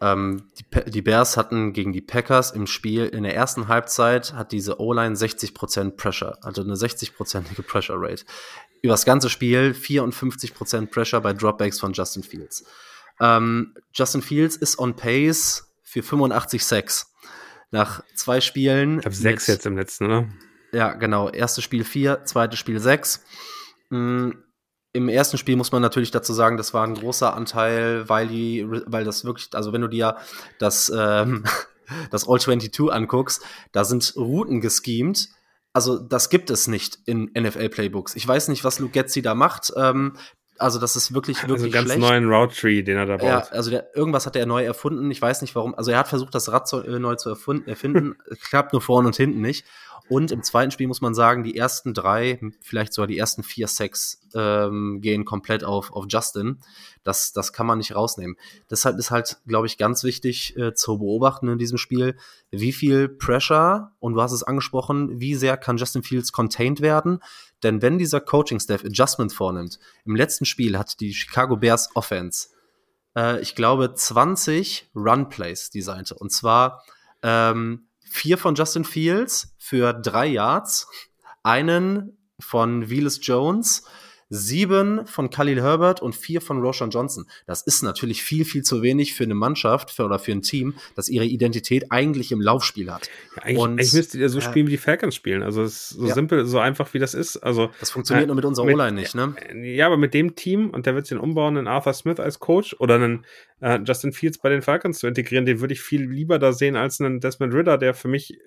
Ähm, 0.00 0.44
die, 0.58 0.90
die, 0.90 1.02
Bears 1.02 1.36
hatten 1.36 1.72
gegen 1.74 1.92
die 1.92 2.00
Packers 2.00 2.52
im 2.52 2.66
Spiel 2.66 3.06
in 3.06 3.22
der 3.22 3.34
ersten 3.34 3.68
Halbzeit 3.68 4.32
hat 4.32 4.50
diese 4.50 4.80
O-Line 4.80 5.14
60% 5.14 5.96
Pressure, 5.96 6.38
also 6.42 6.62
eine 6.62 6.74
60%ige 6.74 7.62
Pressure 7.62 7.96
Rate. 7.98 8.24
Über 8.80 8.94
das 8.94 9.04
ganze 9.04 9.28
Spiel 9.28 9.74
54% 9.78 10.86
Pressure 10.86 11.20
bei 11.20 11.34
Dropbacks 11.34 11.78
von 11.78 11.92
Justin 11.92 12.22
Fields. 12.22 12.64
Ähm, 13.20 13.74
Justin 13.92 14.22
Fields 14.22 14.56
ist 14.56 14.78
on 14.78 14.96
pace 14.96 15.70
für 15.82 16.02
85 16.02 16.64
Sacks. 16.64 17.12
Nach 17.70 18.02
zwei 18.16 18.40
Spielen. 18.40 18.98
Ich 18.98 19.04
habe 19.04 19.14
sechs 19.14 19.46
jetzt 19.46 19.66
im 19.66 19.76
letzten, 19.76 20.06
oder? 20.06 20.28
Ja, 20.72 20.94
genau. 20.94 21.28
Erstes 21.28 21.62
Spiel 21.62 21.84
vier, 21.84 22.24
zweites 22.24 22.58
Spiel 22.58 22.80
sechs. 22.80 23.22
Mhm. 23.90 24.42
Im 24.92 25.08
ersten 25.08 25.38
Spiel 25.38 25.56
muss 25.56 25.72
man 25.72 25.82
natürlich 25.82 26.10
dazu 26.10 26.32
sagen, 26.32 26.56
das 26.56 26.74
war 26.74 26.84
ein 26.84 26.94
großer 26.94 27.34
Anteil, 27.34 28.08
weil 28.08 28.28
die, 28.28 28.66
weil 28.68 29.04
das 29.04 29.24
wirklich, 29.24 29.48
also 29.52 29.72
wenn 29.72 29.82
du 29.82 29.88
dir 29.88 30.16
das, 30.58 30.92
ähm, 30.94 31.44
das 32.10 32.28
All 32.28 32.40
22 32.40 32.90
anguckst, 32.90 33.42
da 33.72 33.84
sind 33.84 34.14
Routen 34.16 34.60
geschemt. 34.60 35.28
Also 35.72 35.98
das 35.98 36.30
gibt 36.30 36.50
es 36.50 36.66
nicht 36.66 36.98
in 37.06 37.30
NFL-Playbooks. 37.38 38.16
Ich 38.16 38.26
weiß 38.26 38.48
nicht, 38.48 38.64
was 38.64 38.80
Luke 38.80 38.92
Getzi 38.92 39.22
da 39.22 39.36
macht. 39.36 39.72
Ähm, 39.76 40.16
also 40.60 40.78
das 40.78 40.94
ist 40.94 41.14
wirklich, 41.14 41.40
wirklich 41.48 41.62
also 41.62 41.70
ganz 41.70 41.86
schlecht. 41.86 42.00
neuen 42.00 42.28
Route 42.28 42.54
Tree, 42.54 42.82
den 42.82 42.98
er 42.98 43.06
da 43.06 43.16
baut. 43.16 43.26
Ja, 43.26 43.38
also 43.50 43.70
der, 43.70 43.96
irgendwas 43.96 44.26
hat 44.26 44.36
er 44.36 44.44
neu 44.44 44.62
erfunden. 44.62 45.10
Ich 45.10 45.20
weiß 45.20 45.40
nicht 45.40 45.54
warum. 45.54 45.74
Also 45.74 45.90
er 45.90 45.98
hat 45.98 46.08
versucht, 46.08 46.34
das 46.34 46.52
Rad 46.52 46.68
zu, 46.68 46.82
äh, 46.82 46.98
neu 46.98 47.14
zu 47.14 47.30
erfunden, 47.30 47.68
erfinden. 47.68 48.18
Klappt 48.48 48.72
nur 48.72 48.82
vorne 48.82 49.08
und 49.08 49.16
hinten 49.16 49.40
nicht. 49.40 49.64
Und 50.10 50.32
im 50.32 50.42
zweiten 50.42 50.72
Spiel 50.72 50.88
muss 50.88 51.00
man 51.00 51.14
sagen, 51.14 51.44
die 51.44 51.56
ersten 51.56 51.94
drei, 51.94 52.40
vielleicht 52.60 52.92
sogar 52.92 53.06
die 53.06 53.16
ersten 53.16 53.44
vier 53.44 53.68
Sacks 53.68 54.20
ähm, 54.34 54.98
gehen 55.00 55.24
komplett 55.24 55.62
auf, 55.62 55.92
auf 55.92 56.06
Justin. 56.08 56.58
Das, 57.04 57.32
das 57.32 57.52
kann 57.52 57.64
man 57.64 57.78
nicht 57.78 57.94
rausnehmen. 57.94 58.36
Deshalb 58.68 58.98
ist 58.98 59.12
halt, 59.12 59.40
glaube 59.46 59.68
ich, 59.68 59.78
ganz 59.78 60.02
wichtig 60.02 60.56
äh, 60.56 60.74
zu 60.74 60.98
beobachten 60.98 61.46
in 61.48 61.58
diesem 61.58 61.78
Spiel, 61.78 62.16
wie 62.50 62.72
viel 62.72 63.08
Pressure, 63.08 63.92
und 64.00 64.14
du 64.14 64.20
hast 64.20 64.32
es 64.32 64.42
angesprochen, 64.42 65.20
wie 65.20 65.36
sehr 65.36 65.56
kann 65.56 65.76
Justin 65.76 66.02
Fields 66.02 66.32
contained 66.32 66.80
werden. 66.80 67.20
Denn 67.62 67.80
wenn 67.80 67.96
dieser 67.96 68.20
Coaching-Staff 68.20 68.84
Adjustment 68.84 69.32
vornimmt, 69.32 69.78
im 70.04 70.16
letzten 70.16 70.44
Spiel 70.44 70.76
hat 70.76 70.98
die 70.98 71.14
Chicago 71.14 71.56
Bears 71.56 71.88
Offense, 71.94 72.48
äh, 73.14 73.40
ich 73.40 73.54
glaube, 73.54 73.94
20 73.94 74.90
Run-Plays 74.92 75.70
designte. 75.70 76.16
Und 76.16 76.32
zwar 76.32 76.82
ähm, 77.22 77.86
vier 78.10 78.36
von 78.36 78.54
Justin 78.54 78.84
Fields 78.84 79.54
für 79.56 79.94
drei 79.94 80.26
Yards, 80.26 80.88
einen 81.42 82.18
von 82.38 82.90
Velas 82.90 83.20
Jones, 83.22 83.84
sieben 84.30 85.06
von 85.06 85.28
Khalil 85.28 85.60
Herbert 85.60 86.00
und 86.00 86.14
vier 86.14 86.40
von 86.40 86.60
Roshan 86.60 86.90
Johnson. 86.90 87.26
Das 87.46 87.62
ist 87.62 87.82
natürlich 87.82 88.22
viel, 88.22 88.44
viel 88.44 88.62
zu 88.62 88.80
wenig 88.80 89.14
für 89.14 89.24
eine 89.24 89.34
Mannschaft 89.34 89.90
für, 89.90 90.04
oder 90.04 90.18
für 90.18 90.32
ein 90.32 90.42
Team, 90.42 90.74
das 90.94 91.08
ihre 91.08 91.24
Identität 91.24 91.90
eigentlich 91.90 92.30
im 92.30 92.40
Laufspiel 92.40 92.92
hat. 92.92 93.10
Ja, 93.36 93.42
eigentlich, 93.42 93.58
und, 93.58 93.70
eigentlich 93.72 93.92
müsst 93.92 94.14
ihr 94.14 94.28
so 94.28 94.40
spielen, 94.40 94.68
wie 94.68 94.72
die 94.72 94.78
Falcons 94.78 95.16
spielen. 95.16 95.42
Also 95.42 95.62
es 95.62 95.90
ist 95.90 95.98
so 95.98 96.06
ja. 96.06 96.14
simpel, 96.14 96.46
so 96.46 96.60
einfach, 96.60 96.94
wie 96.94 97.00
das 97.00 97.14
ist. 97.14 97.38
Also 97.38 97.70
Das 97.80 97.90
funktioniert 97.90 98.24
äh, 98.24 98.26
nur 98.28 98.36
mit 98.36 98.44
unserer 98.44 98.66
O-Line 98.66 98.92
nicht, 98.92 99.14
ne? 99.14 99.34
Ja, 99.62 99.86
aber 99.86 99.96
mit 99.96 100.14
dem 100.14 100.36
Team, 100.36 100.70
und 100.70 100.86
der 100.86 100.94
wird 100.94 101.06
sich 101.06 101.18
umbauen, 101.18 101.58
einen 101.58 101.66
Arthur 101.66 101.92
Smith 101.92 102.20
als 102.20 102.38
Coach 102.38 102.76
oder 102.78 102.94
einen 102.94 103.24
äh, 103.60 103.80
Justin 103.84 104.12
Fields 104.12 104.38
bei 104.38 104.48
den 104.48 104.62
Falcons 104.62 105.00
zu 105.00 105.08
integrieren, 105.08 105.44
den 105.44 105.60
würde 105.60 105.74
ich 105.74 105.80
viel 105.80 106.08
lieber 106.08 106.38
da 106.38 106.52
sehen 106.52 106.76
als 106.76 107.00
einen 107.00 107.20
Desmond 107.20 107.52
Ritter, 107.52 107.78
der 107.78 107.94
für 107.94 108.08
mich 108.08 108.38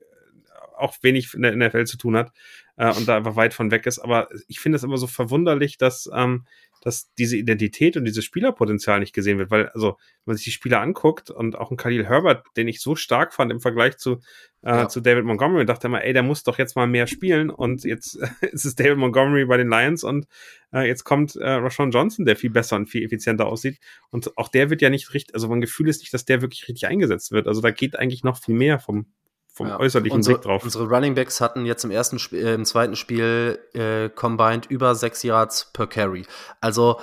auch 0.83 0.97
wenig 1.01 1.33
in 1.33 1.41
der 1.41 1.55
NFL 1.55 1.85
zu 1.85 1.97
tun 1.97 2.15
hat 2.15 2.31
äh, 2.77 2.93
und 2.93 3.07
da 3.07 3.17
einfach 3.17 3.35
weit 3.35 3.53
von 3.53 3.71
weg 3.71 3.85
ist. 3.85 3.99
Aber 3.99 4.29
ich 4.47 4.59
finde 4.59 4.75
es 4.75 4.83
immer 4.83 4.97
so 4.97 5.07
verwunderlich, 5.07 5.77
dass, 5.77 6.09
ähm, 6.13 6.45
dass 6.81 7.13
diese 7.13 7.37
Identität 7.37 7.95
und 7.95 8.03
dieses 8.03 8.25
Spielerpotenzial 8.25 8.99
nicht 8.99 9.13
gesehen 9.13 9.37
wird, 9.37 9.51
weil, 9.51 9.69
also, 9.69 9.97
wenn 10.25 10.31
man 10.31 10.35
sich 10.35 10.45
die 10.45 10.51
Spieler 10.51 10.81
anguckt 10.81 11.29
und 11.29 11.57
auch 11.57 11.71
ein 11.71 11.77
Khalil 11.77 12.05
Herbert, 12.05 12.45
den 12.57 12.67
ich 12.67 12.81
so 12.81 12.95
stark 12.95 13.33
fand 13.33 13.51
im 13.51 13.61
Vergleich 13.61 13.97
zu, 13.97 14.19
äh, 14.63 14.69
ja. 14.69 14.89
zu 14.89 14.99
David 14.99 15.23
Montgomery, 15.23 15.65
dachte 15.65 15.87
immer, 15.87 16.03
ey, 16.03 16.11
der 16.11 16.23
muss 16.23 16.43
doch 16.43 16.57
jetzt 16.57 16.75
mal 16.75 16.87
mehr 16.87 17.07
spielen 17.07 17.49
und 17.49 17.85
jetzt 17.85 18.15
ist 18.41 18.65
es 18.65 18.75
David 18.75 18.97
Montgomery 18.97 19.45
bei 19.45 19.57
den 19.57 19.69
Lions 19.69 20.03
und 20.03 20.27
äh, 20.73 20.85
jetzt 20.85 21.05
kommt 21.05 21.35
äh, 21.37 21.49
Rashawn 21.49 21.91
Johnson, 21.91 22.25
der 22.25 22.35
viel 22.35 22.49
besser 22.49 22.75
und 22.75 22.87
viel 22.87 23.03
effizienter 23.03 23.45
aussieht 23.45 23.79
und 24.09 24.37
auch 24.37 24.49
der 24.49 24.69
wird 24.69 24.81
ja 24.81 24.89
nicht 24.89 25.13
richtig, 25.13 25.35
also 25.35 25.47
mein 25.47 25.61
Gefühl 25.61 25.87
ist 25.87 26.01
nicht, 26.01 26.13
dass 26.13 26.25
der 26.25 26.41
wirklich 26.41 26.67
richtig 26.67 26.87
eingesetzt 26.87 27.31
wird, 27.31 27.47
also 27.47 27.61
da 27.61 27.71
geht 27.71 27.97
eigentlich 27.97 28.23
noch 28.23 28.37
viel 28.37 28.55
mehr 28.55 28.79
vom, 28.79 29.07
vom 29.53 29.67
ja. 29.67 29.79
äußerlichen 29.79 30.17
unsere, 30.17 30.37
Blick 30.37 30.45
drauf. 30.45 30.63
Unsere 30.63 30.87
Running 30.87 31.15
Backs 31.15 31.39
hatten 31.39 31.65
jetzt 31.65 31.83
im 31.85 31.91
ersten 31.91 32.19
Spiel, 32.19 32.45
äh, 32.45 32.53
im 32.55 32.65
zweiten 32.65 32.95
Spiel 32.95 33.59
äh, 33.73 34.09
combined 34.09 34.65
über 34.65 34.95
sechs 34.95 35.23
Yards 35.23 35.71
per 35.71 35.87
Carry. 35.87 36.25
Also 36.59 36.99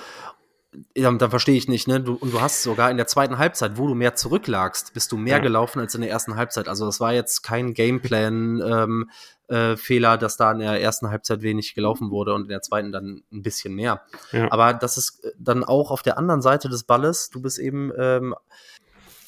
ja, 0.96 1.10
dann 1.10 1.30
verstehe 1.30 1.56
ich 1.56 1.68
nicht, 1.68 1.88
ne? 1.88 2.00
Du, 2.00 2.14
und 2.14 2.32
du 2.32 2.40
hast 2.40 2.62
sogar 2.62 2.90
in 2.90 2.96
der 2.96 3.08
zweiten 3.08 3.38
Halbzeit, 3.38 3.76
wo 3.76 3.88
du 3.88 3.94
mehr 3.94 4.14
zurücklagst, 4.14 4.94
bist 4.94 5.10
du 5.10 5.16
mehr 5.16 5.38
ja. 5.38 5.42
gelaufen 5.42 5.80
als 5.80 5.94
in 5.94 6.00
der 6.00 6.10
ersten 6.10 6.36
Halbzeit. 6.36 6.68
Also 6.68 6.86
das 6.86 7.00
war 7.00 7.12
jetzt 7.12 7.42
kein 7.42 7.74
Gameplan 7.74 8.60
ähm, 8.60 9.10
äh, 9.48 9.76
dass 10.18 10.36
da 10.36 10.52
in 10.52 10.60
der 10.60 10.80
ersten 10.80 11.10
Halbzeit 11.10 11.42
wenig 11.42 11.74
gelaufen 11.74 12.10
wurde 12.10 12.34
und 12.34 12.42
in 12.42 12.48
der 12.48 12.62
zweiten 12.62 12.92
dann 12.92 13.24
ein 13.32 13.42
bisschen 13.42 13.74
mehr. 13.74 14.02
Ja. 14.30 14.50
Aber 14.52 14.74
das 14.74 14.96
ist 14.96 15.24
äh, 15.24 15.32
dann 15.38 15.64
auch 15.64 15.90
auf 15.90 16.02
der 16.02 16.18
anderen 16.18 16.40
Seite 16.40 16.68
des 16.68 16.84
Balles. 16.84 17.30
Du 17.30 17.42
bist 17.42 17.58
eben 17.58 17.90
ähm, 17.98 18.34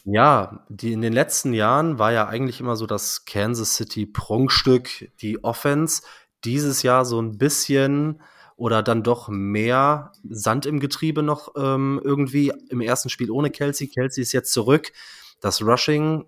ja, 0.04 0.64
die 0.68 0.92
in 0.92 1.00
den 1.00 1.12
letzten 1.12 1.54
Jahren 1.54 1.98
war 1.98 2.12
ja 2.12 2.26
eigentlich 2.26 2.60
immer 2.60 2.76
so 2.76 2.86
das 2.86 3.24
Kansas 3.24 3.76
City 3.76 4.06
Prunkstück, 4.06 5.10
die 5.20 5.42
Offense. 5.44 6.02
Dieses 6.44 6.82
Jahr 6.82 7.04
so 7.04 7.20
ein 7.20 7.38
bisschen 7.38 8.20
oder 8.56 8.82
dann 8.82 9.02
doch 9.02 9.28
mehr 9.28 10.12
Sand 10.28 10.66
im 10.66 10.80
Getriebe 10.80 11.22
noch 11.22 11.54
ähm, 11.56 12.00
irgendwie 12.02 12.52
im 12.68 12.80
ersten 12.80 13.10
Spiel 13.10 13.30
ohne 13.30 13.50
Kelsey. 13.50 13.88
Kelsey 13.88 14.22
ist 14.22 14.32
jetzt 14.32 14.52
zurück. 14.52 14.92
Das 15.40 15.62
Rushing, 15.62 16.24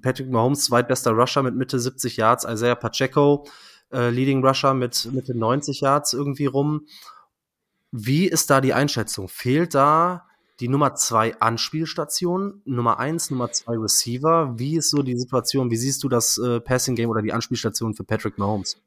Patrick 0.00 0.30
Mahomes 0.30 0.64
zweitbester 0.64 1.12
Rusher 1.12 1.42
mit 1.42 1.54
Mitte 1.54 1.78
70 1.78 2.16
Yards, 2.16 2.44
Isaiah 2.44 2.74
Pacheco 2.74 3.46
äh, 3.92 4.10
Leading 4.10 4.44
Rusher 4.44 4.74
mit 4.74 5.08
Mitte 5.12 5.36
90 5.36 5.80
Yards 5.80 6.12
irgendwie 6.12 6.46
rum. 6.46 6.86
Wie 7.92 8.26
ist 8.26 8.50
da 8.50 8.60
die 8.60 8.74
Einschätzung? 8.74 9.28
Fehlt 9.28 9.74
da 9.74 10.26
die 10.62 10.68
Nummer 10.68 10.94
zwei 10.94 11.34
Anspielstation, 11.40 12.62
Nummer 12.64 13.00
eins, 13.00 13.30
Nummer 13.30 13.50
zwei 13.50 13.76
Receiver. 13.76 14.56
Wie 14.56 14.76
ist 14.76 14.90
so 14.90 15.02
die 15.02 15.18
Situation? 15.18 15.72
Wie 15.72 15.76
siehst 15.76 16.04
du 16.04 16.08
das 16.08 16.38
äh, 16.38 16.60
Passing 16.60 16.94
Game 16.94 17.10
oder 17.10 17.20
die 17.20 17.32
Anspielstation 17.32 17.94
für 17.94 18.04
Patrick 18.04 18.38
Mahomes? 18.38 18.80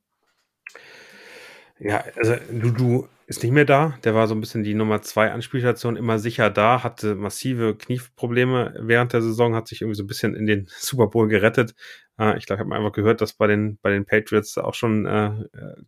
Ja, 1.78 2.06
also 2.16 2.36
du, 2.50 2.72
du 2.72 3.08
ist 3.28 3.44
nicht 3.44 3.52
mehr 3.52 3.66
da. 3.66 3.98
Der 4.06 4.16
war 4.16 4.30
so 4.30 4.36
ein 4.36 4.40
bisschen 4.40 4.64
die 4.64 4.74
Nummer 4.74 5.02
zwei 5.02 5.32
Anspielstation, 5.32 5.98
immer 5.98 6.18
sicher 6.18 6.50
da, 6.50 6.82
hatte 6.82 7.14
massive 7.16 7.76
Knieprobleme 7.76 8.76
während 8.80 9.12
der 9.12 9.22
Saison, 9.22 9.54
hat 9.54 9.68
sich 9.68 9.82
irgendwie 9.82 9.98
so 9.98 10.04
ein 10.04 10.08
bisschen 10.08 10.34
in 10.34 10.46
den 10.46 10.68
Super 10.80 11.08
Bowl 11.08 11.28
gerettet. 11.28 11.76
Äh, 12.20 12.38
ich 12.38 12.46
glaube, 12.46 12.62
ich 12.62 12.66
habe 12.66 12.76
einfach 12.76 12.92
gehört, 12.92 13.22
dass 13.22 13.34
bei 13.34 13.48
den, 13.48 13.78
bei 13.82 13.92
den 13.92 14.06
Patriots 14.06 14.58
auch 14.58 14.74
schon 14.74 15.06
äh, 15.06 15.32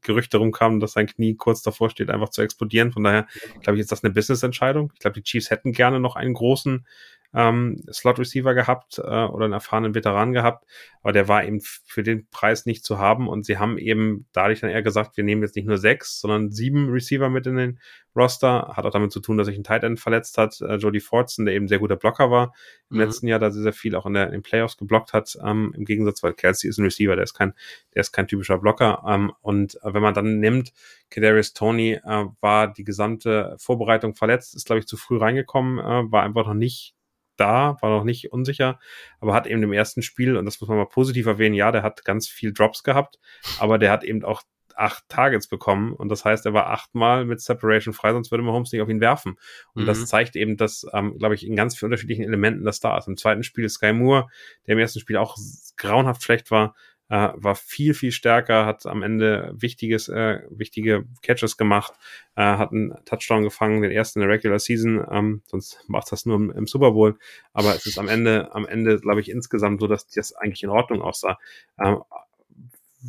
Gerüchte 0.02 0.38
rumkamen, 0.38 0.80
dass 0.80 0.94
sein 0.94 1.08
Knie 1.08 1.36
kurz 1.36 1.62
davor 1.62 1.90
steht, 1.90 2.10
einfach 2.10 2.30
zu 2.30 2.42
explodieren. 2.42 2.92
Von 2.92 3.04
daher 3.04 3.28
glaube 3.62 3.78
ich, 3.78 3.82
ist 3.82 3.92
das 3.92 4.04
eine 4.04 4.14
Business-Entscheidung. 4.14 4.92
Ich 4.94 5.00
glaube, 5.00 5.16
die 5.16 5.24
Chiefs 5.24 5.50
hätten 5.50 5.72
gerne 5.72 6.00
noch 6.00 6.16
einen 6.16 6.34
großen 6.34 6.86
ähm, 7.38 7.84
Slot-Receiver 7.92 8.56
gehabt 8.56 8.98
äh, 8.98 9.02
oder 9.02 9.46
einen 9.46 9.54
erfahrenen 9.54 9.94
Veteran 9.94 10.34
gehabt, 10.34 10.66
aber 11.04 11.14
der 11.14 11.28
war 11.28 11.46
eben 11.46 11.62
für 11.62 12.02
den 12.02 12.28
Preis 12.32 12.66
nicht 12.66 12.84
zu 12.84 12.98
haben 12.98 13.28
und 13.28 13.46
sie 13.46 13.60
haben 13.60 13.78
eben 13.78 14.26
dadurch 14.34 14.62
dann 14.62 14.72
eher 14.72 14.82
gesagt, 14.82 15.18
wir 15.18 15.24
nehmen 15.24 15.44
jetzt 15.44 15.56
nicht 15.56 15.68
nur 15.68 15.78
sechs, 15.78 16.20
sondern 16.20 16.52
sieben 16.52 16.90
Receiver 16.90 17.30
mit 17.30 17.46
in 17.46 17.56
den 17.56 17.80
Roster. 18.16 18.74
Hat 18.76 18.86
auch 18.86 18.92
damit 18.92 19.12
zu 19.12 19.20
tun, 19.20 19.38
dass 19.38 19.46
sich 19.46 19.56
ein 19.56 19.64
Tight 19.64 19.84
End 19.84 20.00
verletzt 20.00 20.40
hat. 20.40 20.60
Äh, 20.62 20.78
Jody 20.78 21.00
Fortson, 21.00 21.46
der 21.46 21.54
eben 21.54 21.68
sehr 21.68 21.78
guter 21.78 21.96
Blocker 21.96 22.32
war 22.32 22.56
im 22.90 22.98
mhm. 22.98 23.04
letzten 23.04 23.28
Jahr, 23.28 23.38
da 23.38 23.52
sehr, 23.52 23.62
sehr 23.62 23.74
viel 23.74 23.96
auch 23.96 24.08
in, 24.08 24.14
der, 24.14 24.26
in 24.26 24.32
den 24.32 24.42
Playoffs 24.42 24.76
geblockt 24.78 25.14
hat, 25.14 25.38
ähm, 25.46 25.74
im 25.78 25.86
Gegensatz, 25.86 26.24
weil 26.24 26.34
Kelsey 26.34 26.68
ist 26.68 26.80
ein 26.80 26.86
Receiver, 26.86 27.16
der 27.16 27.24
ist 27.24 27.36
kein, 27.36 27.54
der 27.94 28.02
ist 28.02 28.14
kein 28.14 28.28
typischer 28.28 28.58
Blocker. 28.58 29.04
Ähm, 29.08 29.32
und 29.42 29.76
äh, 29.84 29.94
wenn 29.94 30.02
man 30.02 30.16
dann 30.16 30.40
nimmt, 30.40 30.74
Kadarius 31.12 31.54
Tony 31.54 32.00
äh, 32.04 32.26
war 32.42 32.74
die 32.74 32.84
gesamte 32.84 33.56
Vorbereitung 33.60 34.16
verletzt, 34.16 34.56
ist, 34.56 34.66
glaube 34.66 34.80
ich, 34.80 34.88
zu 34.88 34.98
früh 34.98 35.18
reingekommen, 35.18 35.78
äh, 35.78 36.12
war 36.12 36.24
einfach 36.24 36.48
noch 36.48 36.56
nicht 36.56 36.97
da, 37.38 37.78
war 37.82 37.90
noch 37.90 38.04
nicht 38.04 38.32
unsicher, 38.32 38.80
aber 39.20 39.34
hat 39.34 39.48
eben 39.48 39.64
im 39.64 39.74
ersten 39.74 40.02
Spiel, 40.02 40.38
und 40.38 40.46
das 40.46 40.60
muss 40.60 40.70
man 40.70 40.78
mal 40.78 40.86
positiv 40.86 41.26
erwähnen, 41.26 41.56
ja, 41.56 41.72
der 41.72 41.84
hat 41.84 42.04
ganz 42.06 42.28
viel 42.28 42.54
Drops 42.54 42.84
gehabt, 42.84 43.20
aber 43.60 43.78
der 43.78 43.92
hat 43.92 44.04
eben 44.04 44.24
auch 44.24 44.44
acht 44.78 45.10
Targets 45.10 45.48
bekommen 45.48 45.94
und 45.94 46.10
das 46.10 46.24
heißt, 46.24 46.46
er 46.46 46.54
war 46.54 46.68
achtmal 46.68 47.26
mit 47.26 47.42
Separation 47.42 47.94
frei, 47.94 48.14
sonst 48.14 48.30
würde 48.32 48.44
Mahomes 48.44 48.72
nicht 48.72 48.82
auf 48.82 48.90
ihn 48.90 49.02
werfen. 49.02 49.38
Und 49.74 49.84
mhm. 49.84 49.88
das 49.88 50.06
zeigt 50.06 50.36
eben, 50.36 50.56
dass, 50.56 50.86
ähm, 50.94 51.18
glaube 51.18 51.34
ich, 51.34 51.46
in 51.46 51.56
ganz 51.56 51.76
vielen 51.76 51.88
unterschiedlichen 51.88 52.24
Elementen 52.24 52.64
das 52.64 52.80
da 52.80 52.96
ist. 52.98 53.08
Im 53.08 53.18
zweiten 53.18 53.44
Spiel 53.44 53.66
ist 53.66 53.76
Sky 53.76 53.92
Moore, 53.92 54.28
der 54.68 54.74
im 54.74 54.80
ersten 54.80 55.00
Spiel 55.00 55.18
auch 55.18 55.36
grauenhaft 55.78 56.24
schlecht 56.24 56.52
war, 56.52 56.76
äh, 57.10 57.30
war 57.36 57.56
viel, 57.56 57.94
viel 57.94 58.12
stärker, 58.12 58.66
hat 58.66 58.86
am 58.86 59.04
Ende 59.04 59.54
wichtiges, 59.56 60.10
äh, 60.10 60.42
wichtige 60.50 61.06
Catches 61.22 61.58
gemacht, 61.58 61.94
äh, 62.36 62.42
hat 62.42 62.72
einen 62.72 62.94
Touchdown 63.06 63.44
gefangen, 63.44 63.82
den 63.82 63.92
ersten 63.92 64.20
in 64.20 64.28
der 64.28 64.36
Regular 64.36 64.60
Season, 64.60 65.06
ähm, 65.10 65.42
sonst 65.46 65.80
macht 65.88 66.12
das 66.12 66.26
nur 66.26 66.36
im, 66.36 66.52
im, 66.52 66.68
Super 66.68 66.92
Bowl. 66.92 67.18
Aber 67.54 67.76
es 67.76 67.86
ist 67.86 67.98
am 67.98 68.08
Ende, 68.08 68.54
am 68.54 68.66
Ende, 68.66 69.00
glaube 69.00 69.22
ich, 69.22 69.30
insgesamt 69.30 69.80
so, 69.80 69.88
dass 69.88 70.08
das 70.08 70.34
eigentlich 70.34 70.64
in 70.64 70.70
Ordnung 70.70 71.02
aussah. 71.02 71.38
Ähm, 71.80 72.02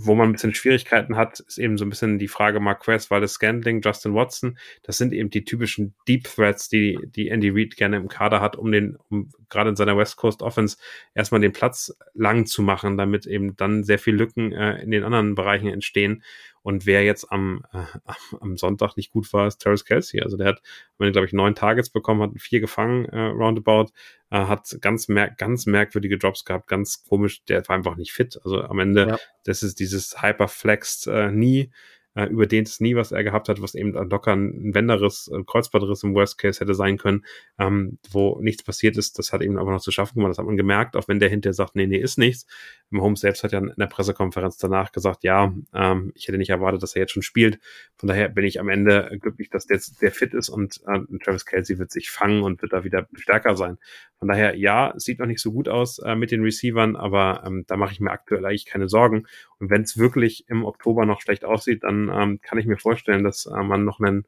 wo 0.01 0.15
man 0.15 0.29
ein 0.29 0.33
bisschen 0.33 0.55
Schwierigkeiten 0.55 1.17
hat, 1.17 1.41
ist 1.41 1.59
eben 1.59 1.77
so 1.77 1.85
ein 1.85 1.91
bisschen 1.91 2.19
die 2.19 2.29
Frage 2.29 2.61
Marquez, 2.61 3.11
Wallace 3.11 3.33
Scandling, 3.33 3.81
Justin 3.81 4.15
Watson. 4.15 4.57
Das 4.83 4.97
sind 4.97 5.13
eben 5.13 5.29
die 5.29 5.45
typischen 5.45 5.95
Deep 6.07 6.25
Threats, 6.25 6.69
die, 6.69 6.99
die 7.05 7.29
Andy 7.29 7.51
Reid 7.51 7.77
gerne 7.77 7.97
im 7.97 8.09
Kader 8.09 8.41
hat, 8.41 8.57
um 8.57 8.71
den, 8.71 8.97
um 9.11 9.31
gerade 9.49 9.71
in 9.71 9.77
seiner 9.77 9.97
West 9.97 10.17
Coast 10.17 10.43
Offense 10.43 10.77
erstmal 11.15 11.41
den 11.41 11.53
Platz 11.53 11.97
lang 12.15 12.47
zu 12.47 12.63
machen, 12.63 12.97
damit 12.97 13.27
eben 13.27 13.57
dann 13.57 13.83
sehr 13.83 13.99
viel 13.99 14.15
Lücken 14.15 14.53
äh, 14.53 14.81
in 14.83 14.93
den 14.93 15.03
anderen 15.03 15.35
Bereichen 15.35 15.69
entstehen. 15.69 16.23
Und 16.69 16.85
wer 16.85 17.03
jetzt 17.03 17.33
am, 17.33 17.65
äh, 17.73 17.79
am 18.41 18.59
Sonntag 18.59 18.99
nicht 18.99 19.11
gut 19.11 19.33
war, 19.33 19.47
ist 19.47 19.57
Terrence 19.57 19.87
Kelsey. 19.87 20.21
Also 20.21 20.37
der 20.37 20.49
hat, 20.49 20.63
glaube 20.99 21.25
ich, 21.25 21.33
neun 21.33 21.55
Targets 21.55 21.89
bekommen, 21.89 22.21
hat 22.21 22.39
vier 22.39 22.61
gefangen, 22.61 23.07
äh, 23.07 23.19
roundabout, 23.19 23.87
äh, 24.29 24.37
hat 24.37 24.77
ganz, 24.83 25.09
mer 25.09 25.31
ganz 25.31 25.65
merkwürdige 25.65 26.19
Drops 26.19 26.45
gehabt, 26.45 26.69
ganz 26.69 27.05
komisch, 27.05 27.43
der 27.47 27.67
war 27.69 27.77
einfach 27.77 27.97
nicht 27.97 28.13
fit. 28.13 28.39
Also 28.45 28.61
am 28.61 28.81
Ende, 28.81 29.09
ja. 29.09 29.19
das 29.45 29.63
ist 29.63 29.81
dieses 29.81 30.21
Hyperflexed 30.23 31.07
äh, 31.07 31.31
nie 31.31 31.71
äh, 32.19 32.27
überdehntes 32.27 32.81
nie, 32.81 32.97
was 32.97 33.13
er 33.13 33.23
gehabt 33.23 33.49
hat, 33.49 33.63
was 33.63 33.77
eben 33.77 33.93
locker 33.93 34.35
ein 34.35 34.75
Wenderriss, 34.75 35.31
ein 35.33 35.47
Kreuzbandriss 35.47 36.03
im 36.03 36.15
Worst 36.15 36.37
Case 36.37 36.59
hätte 36.59 36.75
sein 36.75 36.99
können, 36.99 37.25
ähm, 37.59 37.99
wo 38.11 38.41
nichts 38.41 38.65
passiert 38.65 38.97
ist. 38.97 39.19
Das 39.19 39.33
hat 39.33 39.41
eben 39.41 39.57
aber 39.57 39.71
noch 39.71 39.81
zu 39.81 39.93
schaffen 39.93 40.17
gemacht. 40.17 40.31
Das 40.31 40.39
hat 40.39 40.47
man 40.47 40.57
gemerkt, 40.57 40.97
auch 40.97 41.07
wenn 41.07 41.21
der 41.21 41.29
hinterher 41.29 41.55
sagt, 41.55 41.77
nee, 41.77 41.87
nee, 41.87 41.99
ist 41.99 42.19
nichts. 42.19 42.47
Holmes 42.93 43.21
selbst 43.21 43.45
hat 43.45 43.53
ja 43.53 43.59
in 43.59 43.73
der 43.77 43.87
Pressekonferenz 43.87 44.57
danach 44.57 44.93
gesagt, 44.93 45.23
ja, 45.25 45.53
ähm, 45.75 46.13
ich 46.15 46.27
hätte 46.27 46.39
nicht 46.39 46.51
erwartet, 46.51 46.83
dass 46.83 46.95
er 46.95 47.03
jetzt 47.03 47.13
schon 47.13 47.23
spielt. 47.23 47.59
Von 47.97 48.09
daher 48.09 48.29
bin 48.29 48.45
ich 48.45 48.61
am 48.61 48.69
Ende 48.69 49.17
glücklich, 49.21 49.51
dass 49.51 49.67
der, 49.67 49.81
der 50.01 50.11
fit 50.11 50.35
ist 50.35 50.49
und 50.49 50.81
äh, 50.87 51.01
Travis 51.23 51.45
Kelsey 51.45 51.79
wird 51.79 51.91
sich 51.91 52.11
fangen 52.11 52.43
und 52.43 52.63
wird 52.63 52.73
da 52.73 52.85
wieder 52.85 53.07
stärker 53.15 53.57
sein. 53.57 53.79
Von 54.19 54.29
daher, 54.29 54.57
ja, 54.57 54.95
sieht 54.97 55.19
noch 55.19 55.27
nicht 55.27 55.41
so 55.41 55.53
gut 55.53 55.69
aus 55.69 55.99
äh, 55.99 56.15
mit 56.15 56.31
den 56.31 56.43
Receivern, 56.43 56.97
aber 56.97 57.43
ähm, 57.47 57.65
da 57.67 57.77
mache 57.77 57.93
ich 57.93 58.01
mir 58.01 58.11
aktuell 58.11 58.45
eigentlich 58.45 58.67
keine 58.67 58.89
Sorgen. 58.89 59.27
Und 59.59 59.71
wenn 59.71 59.83
es 59.83 59.99
wirklich 59.99 60.49
im 60.49 60.65
Oktober 60.65 61.05
noch 61.05 61.21
schlecht 61.21 61.45
aussieht, 61.45 61.85
dann 61.85 62.11
ähm, 62.13 62.41
kann 62.41 62.59
ich 62.59 62.67
mir 62.67 62.79
vorstellen, 62.79 63.23
dass 63.23 63.47
äh, 63.47 63.63
man 63.63 63.85
noch 63.85 64.01
einen 64.01 64.27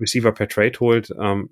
Receiver 0.00 0.32
per 0.32 0.48
Trade 0.48 0.78
holt. 0.80 1.14
Ähm, 1.18 1.50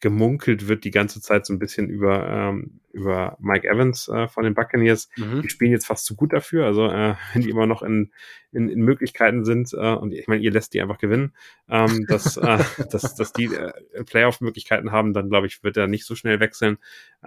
gemunkelt 0.00 0.66
wird 0.66 0.84
die 0.84 0.90
ganze 0.90 1.20
Zeit 1.20 1.44
so 1.44 1.52
ein 1.52 1.58
bisschen 1.58 1.90
über, 1.90 2.26
ähm, 2.26 2.80
über 2.92 3.36
Mike 3.38 3.68
Evans 3.68 4.08
äh, 4.08 4.28
von 4.28 4.44
den 4.44 4.54
Buccaneers. 4.54 5.10
Mhm. 5.16 5.42
Die 5.42 5.50
spielen 5.50 5.72
jetzt 5.72 5.86
fast 5.86 6.06
zu 6.06 6.16
gut 6.16 6.32
dafür. 6.32 6.64
Also 6.64 6.86
äh, 6.86 7.16
wenn 7.34 7.42
die 7.42 7.50
immer 7.50 7.66
noch 7.66 7.82
in, 7.82 8.10
in, 8.50 8.70
in 8.70 8.80
Möglichkeiten 8.80 9.44
sind, 9.44 9.74
äh, 9.74 9.94
und 9.94 10.12
ich 10.12 10.26
meine, 10.26 10.42
ihr 10.42 10.50
lässt 10.50 10.72
die 10.72 10.80
einfach 10.80 10.96
gewinnen, 10.96 11.34
ähm, 11.68 12.06
dass, 12.08 12.36
äh, 12.38 12.64
dass, 12.90 13.14
dass 13.14 13.32
die 13.34 13.54
äh, 13.54 13.72
Playoff-Möglichkeiten 14.04 14.90
haben, 14.90 15.12
dann 15.12 15.28
glaube 15.28 15.46
ich, 15.46 15.62
wird 15.62 15.76
er 15.76 15.86
nicht 15.86 16.06
so 16.06 16.14
schnell 16.14 16.40
wechseln. 16.40 16.78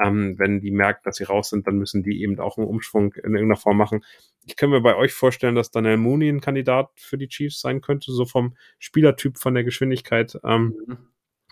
Ähm, 0.04 0.40
wenn 0.40 0.60
die 0.60 0.72
merken, 0.72 1.02
dass 1.04 1.18
sie 1.18 1.26
raus 1.26 1.50
sind, 1.50 1.68
dann 1.68 1.78
müssen 1.78 2.02
die 2.02 2.24
eben 2.24 2.40
auch 2.40 2.58
einen 2.58 2.68
Umschwung 2.68 3.14
in 3.14 3.36
irgendeiner 3.36 3.56
Form 3.56 3.78
machen. 3.78 4.04
Ich 4.46 4.56
kann 4.56 4.72
mir 4.72 4.82
bei 4.82 4.96
euch 4.96 5.14
vorstellen, 5.14 5.56
dass 5.56 5.70
Daniel 5.70 5.98
Mooney 5.98 6.28
ein 6.30 6.42
Kandidat 6.42 6.90
für 6.96 7.20
die 7.20 7.28
Chiefs 7.28 7.62
sein 7.62 7.82
könnte, 7.82 8.12
so 8.12 8.26
vom 8.26 8.58
Spielertyp, 8.80 9.38
von 9.38 9.54
der 9.54 9.64
Geschwindigkeit. 9.64 10.40
Ähm, 10.44 10.76
mhm 10.88 10.98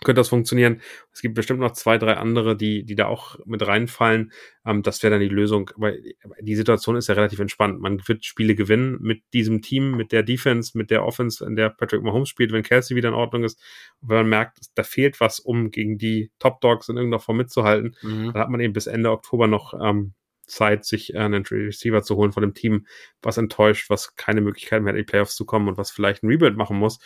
könnte 0.04 0.20
das 0.20 0.28
funktionieren. 0.28 0.80
Es 1.12 1.20
gibt 1.20 1.34
bestimmt 1.34 1.60
noch 1.60 1.72
zwei, 1.72 1.98
drei 1.98 2.14
andere, 2.14 2.56
die, 2.56 2.84
die 2.84 2.94
da 2.94 3.06
auch 3.06 3.38
mit 3.44 3.66
reinfallen. 3.66 4.32
Ähm, 4.66 4.82
das 4.82 5.02
wäre 5.02 5.12
dann 5.12 5.20
die 5.20 5.28
Lösung. 5.28 5.70
Aber 5.76 5.92
die 6.40 6.54
Situation 6.54 6.96
ist 6.96 7.08
ja 7.08 7.14
relativ 7.14 7.38
entspannt. 7.38 7.80
Man 7.80 8.06
wird 8.06 8.24
Spiele 8.24 8.54
gewinnen 8.54 8.98
mit 9.00 9.22
diesem 9.32 9.62
Team, 9.62 9.96
mit 9.96 10.12
der 10.12 10.22
Defense, 10.22 10.76
mit 10.76 10.90
der 10.90 11.04
Offense, 11.04 11.44
in 11.44 11.56
der 11.56 11.70
Patrick 11.70 12.02
Mahomes 12.02 12.28
spielt, 12.28 12.52
wenn 12.52 12.62
Kelsey 12.62 12.96
wieder 12.96 13.08
in 13.08 13.14
Ordnung 13.14 13.44
ist. 13.44 13.60
Und 14.00 14.10
wenn 14.10 14.18
man 14.18 14.28
merkt, 14.28 14.58
da 14.74 14.82
fehlt 14.82 15.20
was, 15.20 15.40
um 15.40 15.70
gegen 15.70 15.98
die 15.98 16.30
Top 16.38 16.60
Dogs 16.60 16.88
in 16.88 16.96
irgendeiner 16.96 17.20
Form 17.20 17.36
mitzuhalten, 17.36 17.96
mhm. 18.02 18.32
dann 18.32 18.42
hat 18.42 18.50
man 18.50 18.60
eben 18.60 18.72
bis 18.72 18.86
Ende 18.86 19.10
Oktober 19.10 19.46
noch 19.46 19.74
ähm, 19.80 20.14
Zeit, 20.46 20.84
sich 20.84 21.14
äh, 21.14 21.18
einen 21.18 21.44
Receiver 21.44 22.02
zu 22.02 22.16
holen 22.16 22.32
von 22.32 22.42
dem 22.42 22.54
Team, 22.54 22.86
was 23.22 23.38
enttäuscht, 23.38 23.90
was 23.90 24.16
keine 24.16 24.40
Möglichkeit 24.40 24.82
mehr 24.82 24.92
hat, 24.92 24.98
in 24.98 25.04
die 25.04 25.10
Playoffs 25.10 25.36
zu 25.36 25.44
kommen 25.44 25.68
und 25.68 25.78
was 25.78 25.90
vielleicht 25.90 26.22
ein 26.22 26.28
Rebuild 26.28 26.56
machen 26.56 26.78
muss. 26.78 26.98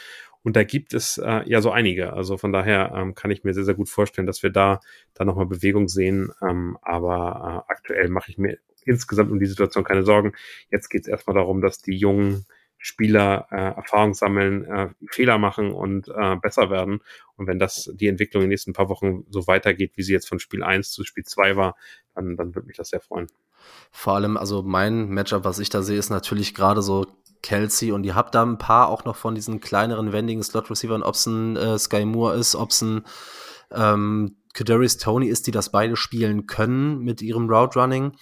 Und 0.43 0.55
da 0.55 0.63
gibt 0.63 0.95
es 0.95 1.19
äh, 1.19 1.43
ja 1.47 1.61
so 1.61 1.71
einige. 1.73 2.13
Also 2.13 2.37
von 2.37 2.53
daher 2.53 2.93
ähm, 2.95 3.15
kann 3.15 3.33
ich 3.33 3.43
mir 3.43 3.53
sehr, 3.53 3.65
sehr 3.65 3.75
gut 3.75 3.89
vorstellen, 3.89 4.27
dass 4.27 4.43
wir 4.43 4.51
da, 4.51 4.81
da 5.15 5.25
nochmal 5.25 5.47
Bewegung 5.47 5.89
sehen. 5.89 6.31
Ähm, 6.41 6.79
aber 6.83 7.65
äh, 7.69 7.73
aktuell 7.73 8.09
mache 8.11 8.31
ich 8.31 8.39
mir 8.39 8.59
insgesamt 8.85 9.33
um 9.33 9.41
die 9.41 9.47
Situation 9.47 9.85
keine 9.85 10.05
Sorgen. 10.05 10.33
Jetzt 10.71 10.89
geht 10.89 11.03
es 11.03 11.09
erstmal 11.09 11.35
darum, 11.35 11.61
dass 11.61 11.83
die 11.83 11.97
jungen 11.97 12.47
Spieler 12.87 13.49
äh, 13.51 13.75
Erfahrung 13.75 14.15
sammeln, 14.15 14.65
äh, 14.65 14.89
Fehler 15.11 15.39
machen 15.39 15.73
und 15.73 16.07
äh, 16.07 16.37
besser 16.37 16.71
werden. 16.71 17.01
Und 17.35 17.49
wenn 17.49 17.59
das 17.59 17.91
die 17.95 18.07
Entwicklung 18.07 18.45
in 18.45 18.47
den 18.47 18.51
nächsten 18.51 18.75
paar 18.75 18.89
Wochen 18.89 19.25
so 19.29 19.49
weitergeht, 19.49 19.95
wie 19.97 20.05
sie 20.05 20.13
jetzt 20.13 20.29
von 20.29 20.39
Spiel 20.39 20.63
1 20.63 20.93
zu 20.93 21.03
Spiel 21.03 21.25
2 21.25 21.57
war, 21.57 21.75
dann, 22.15 22.37
dann 22.37 22.55
würde 22.55 22.69
mich 22.69 22.77
das 22.77 22.91
sehr 22.91 23.01
freuen. 23.01 23.27
Vor 23.91 24.15
allem, 24.15 24.37
also 24.37 24.63
mein 24.63 25.09
Matchup, 25.09 25.43
was 25.43 25.59
ich 25.59 25.69
da 25.69 25.83
sehe, 25.83 25.99
ist 25.99 26.11
natürlich 26.11 26.55
gerade 26.55 26.81
so 26.81 27.07
Kelsey 27.43 27.91
und 27.91 28.05
ihr 28.05 28.15
habt 28.15 28.37
da 28.37 28.45
ein 28.45 28.57
paar 28.57 28.89
auch 28.89 29.05
noch 29.05 29.17
von 29.17 29.35
diesen 29.35 29.59
kleineren, 29.59 30.13
wendigen 30.13 30.45
Slot-Receivern, 30.45 31.03
ob 31.03 31.17
es 31.17 31.27
ein 31.27 31.57
äh, 31.57 31.79
Sky 31.81 32.05
Moore 32.05 32.37
ist, 32.37 32.55
ob 32.55 32.71
es 32.71 32.83
ein 32.83 33.03
ähm, 33.73 34.37
Kadarius 34.55 34.99
Tony 34.99 35.27
ist, 35.27 35.49
die 35.49 35.51
das 35.51 35.73
beide 35.73 35.97
spielen 35.97 36.47
können 36.47 37.01
mit 37.01 37.21
ihrem 37.21 37.51
Route 37.51 37.81
Running. 37.81 38.13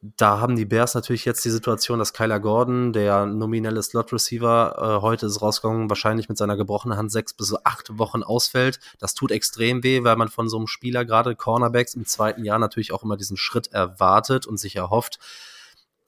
Da 0.00 0.38
haben 0.38 0.54
die 0.54 0.64
Bears 0.64 0.94
natürlich 0.94 1.24
jetzt 1.24 1.44
die 1.44 1.50
Situation, 1.50 1.98
dass 1.98 2.12
Kyler 2.12 2.38
Gordon, 2.38 2.92
der 2.92 3.26
nominelle 3.26 3.82
Slot-Receiver, 3.82 4.98
äh, 4.98 5.02
heute 5.02 5.26
ist 5.26 5.42
rausgegangen, 5.42 5.90
wahrscheinlich 5.90 6.28
mit 6.28 6.38
seiner 6.38 6.56
gebrochenen 6.56 6.96
Hand 6.96 7.10
sechs 7.10 7.34
bis 7.34 7.52
acht 7.64 7.98
Wochen 7.98 8.22
ausfällt. 8.22 8.78
Das 9.00 9.14
tut 9.14 9.32
extrem 9.32 9.82
weh, 9.82 10.04
weil 10.04 10.14
man 10.14 10.28
von 10.28 10.48
so 10.48 10.56
einem 10.56 10.68
Spieler, 10.68 11.04
gerade 11.04 11.34
Cornerbacks 11.34 11.94
im 11.94 12.06
zweiten 12.06 12.44
Jahr, 12.44 12.60
natürlich 12.60 12.92
auch 12.92 13.02
immer 13.02 13.16
diesen 13.16 13.36
Schritt 13.36 13.72
erwartet 13.72 14.46
und 14.46 14.58
sich 14.58 14.76
erhofft, 14.76 15.18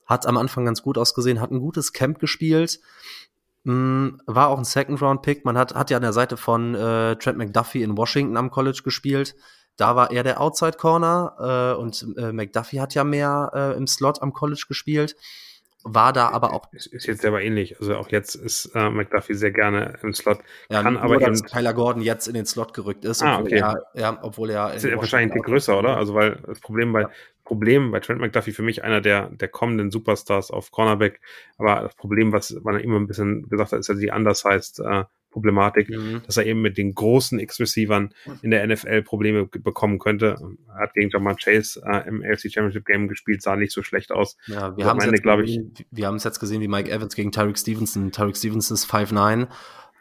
hat 0.06 0.24
am 0.24 0.36
Anfang 0.36 0.64
ganz 0.64 0.82
gut 0.82 0.96
ausgesehen, 0.96 1.40
hat 1.40 1.50
ein 1.50 1.58
gutes 1.58 1.92
Camp 1.92 2.20
gespielt. 2.20 2.78
Mm, 3.64 4.10
war 4.26 4.48
auch 4.48 4.58
ein 4.58 4.64
Second-Round-Pick. 4.64 5.44
Man 5.44 5.58
hat, 5.58 5.74
hat 5.74 5.90
ja 5.90 5.96
an 5.96 6.02
der 6.02 6.12
Seite 6.12 6.36
von 6.36 6.76
äh, 6.76 7.16
Trent 7.16 7.38
McDuffie 7.38 7.82
in 7.82 7.96
Washington 7.96 8.36
am 8.36 8.52
College 8.52 8.82
gespielt. 8.84 9.34
Da 9.80 9.96
war 9.96 10.10
er 10.10 10.22
der 10.22 10.40
Outside-Corner 10.40 11.74
äh, 11.76 11.80
und 11.80 12.06
äh, 12.16 12.32
McDuffie 12.32 12.80
hat 12.80 12.94
ja 12.94 13.04
mehr 13.04 13.50
äh, 13.54 13.76
im 13.76 13.86
Slot 13.86 14.22
am 14.22 14.32
College 14.32 14.64
gespielt 14.68 15.16
war 15.82 16.12
da 16.12 16.28
aber 16.28 16.52
auch. 16.52 16.70
Ist, 16.72 16.88
ist 16.88 17.06
jetzt 17.06 17.24
aber 17.24 17.42
ähnlich. 17.42 17.80
Also 17.80 17.96
auch 17.96 18.10
jetzt 18.10 18.34
ist 18.34 18.70
äh, 18.74 18.90
McDuffie 18.90 19.34
sehr 19.34 19.50
gerne 19.50 19.98
im 20.02 20.12
Slot. 20.12 20.40
Ja, 20.68 20.82
kann 20.82 20.94
nur, 20.94 21.02
aber 21.02 21.18
dass 21.18 21.42
Tyler 21.42 21.72
Gordon 21.72 22.02
jetzt 22.02 22.28
in 22.28 22.34
den 22.34 22.46
Slot 22.46 22.74
gerückt 22.74 23.04
ist, 23.04 23.22
ah, 23.22 23.40
okay. 23.40 23.58
er, 23.58 23.82
ja, 23.94 24.18
obwohl 24.22 24.50
er. 24.50 24.74
Ist 24.74 24.84
wahrscheinlich 24.84 25.34
ein 25.34 25.42
größer, 25.42 25.78
oder? 25.78 25.96
Also 25.96 26.14
weil 26.14 26.36
das 26.46 26.60
Problem 26.60 26.92
bei 26.92 27.02
ja. 27.02 27.10
Problem 27.44 27.90
bei 27.90 28.00
Trent 28.00 28.20
McDuffie 28.20 28.52
für 28.52 28.62
mich 28.62 28.84
einer 28.84 29.00
der, 29.00 29.28
der 29.30 29.48
kommenden 29.48 29.90
Superstars 29.90 30.50
auf 30.50 30.70
Cornerback. 30.70 31.20
Aber 31.58 31.80
das 31.80 31.96
Problem, 31.96 32.32
was 32.32 32.50
man 32.62 32.78
immer 32.78 32.96
ein 32.96 33.06
bisschen 33.06 33.48
gesagt 33.48 33.72
hat, 33.72 33.80
ist 33.80 33.88
ja 33.88 33.94
die 33.94 34.10
undersized 34.10 34.78
äh, 34.80 35.04
Problematik, 35.30 35.88
mhm. 35.88 36.22
dass 36.26 36.36
er 36.36 36.46
eben 36.46 36.60
mit 36.60 36.76
den 36.78 36.94
großen 36.94 37.38
X-Receivern 37.38 38.14
in 38.42 38.50
der 38.50 38.66
NFL 38.66 39.02
Probleme 39.02 39.46
bekommen 39.46 39.98
könnte. 39.98 40.36
Er 40.68 40.82
hat 40.82 40.94
gegen 40.94 41.10
Jamal 41.10 41.36
Chase 41.36 41.80
äh, 41.84 42.08
im 42.08 42.22
AFC 42.22 42.52
Championship 42.52 42.86
Game 42.86 43.08
gespielt, 43.08 43.42
sah 43.42 43.56
nicht 43.56 43.72
so 43.72 43.82
schlecht 43.82 44.12
aus. 44.12 44.36
Ja, 44.46 44.76
wir. 44.76 44.84
Wir 45.90 46.06
haben 46.06 46.16
es 46.16 46.24
jetzt 46.24 46.40
gesehen, 46.40 46.60
wie 46.60 46.68
Mike 46.68 46.90
Evans 46.90 47.14
gegen 47.14 47.32
Tyreek 47.32 47.58
Stevenson. 47.58 48.12
Tyreek 48.12 48.36
Stevenson 48.36 48.74
ist 48.74 48.90
5'9. 48.90 49.48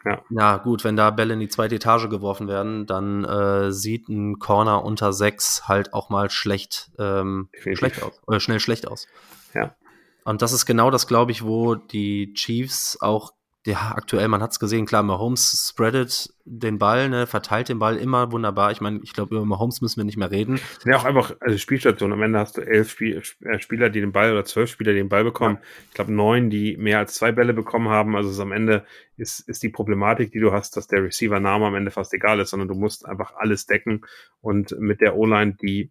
Ja. 0.04 0.22
ja, 0.30 0.56
gut, 0.56 0.82
wenn 0.82 0.96
da 0.96 1.10
Bälle 1.10 1.34
in 1.34 1.40
die 1.40 1.48
zweite 1.48 1.74
Etage 1.74 2.08
geworfen 2.08 2.48
werden, 2.48 2.86
dann 2.86 3.24
äh, 3.24 3.70
sieht 3.70 4.08
ein 4.08 4.38
Corner 4.38 4.82
unter 4.82 5.12
6 5.12 5.68
halt 5.68 5.92
auch 5.92 6.08
mal 6.08 6.30
schlecht, 6.30 6.90
ähm, 6.98 7.50
schlecht 7.74 8.02
aus, 8.02 8.18
oder 8.26 8.40
schnell 8.40 8.60
schlecht 8.60 8.88
aus. 8.88 9.06
Ja. 9.54 9.76
Und 10.24 10.40
das 10.40 10.52
ist 10.52 10.64
genau 10.64 10.90
das, 10.90 11.06
glaube 11.06 11.32
ich, 11.32 11.44
wo 11.44 11.74
die 11.74 12.32
Chiefs 12.32 12.98
auch 13.00 13.32
ja, 13.66 13.92
aktuell, 13.94 14.26
man 14.28 14.42
hat 14.42 14.52
es 14.52 14.58
gesehen, 14.58 14.86
klar, 14.86 15.02
Mahomes 15.02 15.68
spreadet 15.70 16.32
den 16.46 16.78
Ball, 16.78 17.10
ne, 17.10 17.26
verteilt 17.26 17.68
den 17.68 17.78
Ball 17.78 17.98
immer 17.98 18.32
wunderbar. 18.32 18.72
Ich 18.72 18.80
meine, 18.80 19.00
ich 19.02 19.12
glaube, 19.12 19.36
über 19.36 19.44
Mahomes 19.44 19.82
müssen 19.82 19.98
wir 19.98 20.04
nicht 20.04 20.16
mehr 20.16 20.30
reden. 20.30 20.58
Ja, 20.86 20.96
auch 20.96 21.04
einfach, 21.04 21.34
also 21.40 21.58
Spielstation. 21.58 22.12
Am 22.14 22.22
Ende 22.22 22.38
hast 22.38 22.56
du 22.56 22.62
elf 22.62 22.90
Spiel, 22.90 23.22
äh, 23.42 23.58
Spieler, 23.60 23.90
die 23.90 24.00
den 24.00 24.12
Ball 24.12 24.32
oder 24.32 24.46
zwölf 24.46 24.70
Spieler, 24.70 24.92
die 24.92 25.00
den 25.00 25.10
Ball 25.10 25.24
bekommen. 25.24 25.56
Ja. 25.56 25.68
Ich 25.88 25.94
glaube, 25.94 26.12
neun, 26.12 26.48
die 26.48 26.78
mehr 26.78 26.98
als 26.98 27.14
zwei 27.14 27.32
Bälle 27.32 27.52
bekommen 27.52 27.90
haben. 27.90 28.16
Also 28.16 28.30
es 28.30 28.40
am 28.40 28.52
Ende 28.52 28.86
ist, 29.18 29.40
ist 29.40 29.62
die 29.62 29.68
Problematik, 29.68 30.32
die 30.32 30.40
du 30.40 30.52
hast, 30.52 30.78
dass 30.78 30.86
der 30.86 31.04
Receiver-Name 31.04 31.66
am 31.66 31.74
Ende 31.74 31.90
fast 31.90 32.14
egal 32.14 32.40
ist, 32.40 32.50
sondern 32.50 32.68
du 32.68 32.74
musst 32.74 33.04
einfach 33.04 33.34
alles 33.36 33.66
decken. 33.66 34.06
Und 34.40 34.74
mit 34.80 35.02
der 35.02 35.16
O-Line, 35.16 35.58
die 35.60 35.90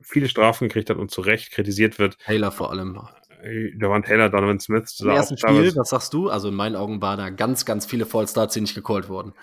viele 0.00 0.28
Strafen 0.28 0.68
gekriegt 0.68 0.90
hat 0.90 0.98
und 0.98 1.10
zu 1.10 1.20
Recht 1.20 1.50
kritisiert 1.50 1.98
wird. 1.98 2.18
Taylor 2.18 2.52
vor 2.52 2.70
allem 2.70 3.00
äh, 3.42 3.72
Javon 3.78 4.02
Taylor, 4.02 4.28
Donovan 4.28 4.60
Smith. 4.60 4.98
Im 5.00 5.10
ersten 5.10 5.36
Spiel, 5.36 5.74
was 5.76 5.90
sagst 5.90 6.14
du? 6.14 6.28
Also 6.28 6.48
in 6.48 6.54
meinen 6.54 6.76
Augen 6.76 7.00
waren 7.02 7.18
da 7.18 7.30
ganz, 7.30 7.64
ganz 7.64 7.86
viele 7.86 8.06
Fallstarts, 8.06 8.54
die 8.54 8.60
nicht 8.60 8.74
gecallt 8.74 9.08
wurden. 9.08 9.34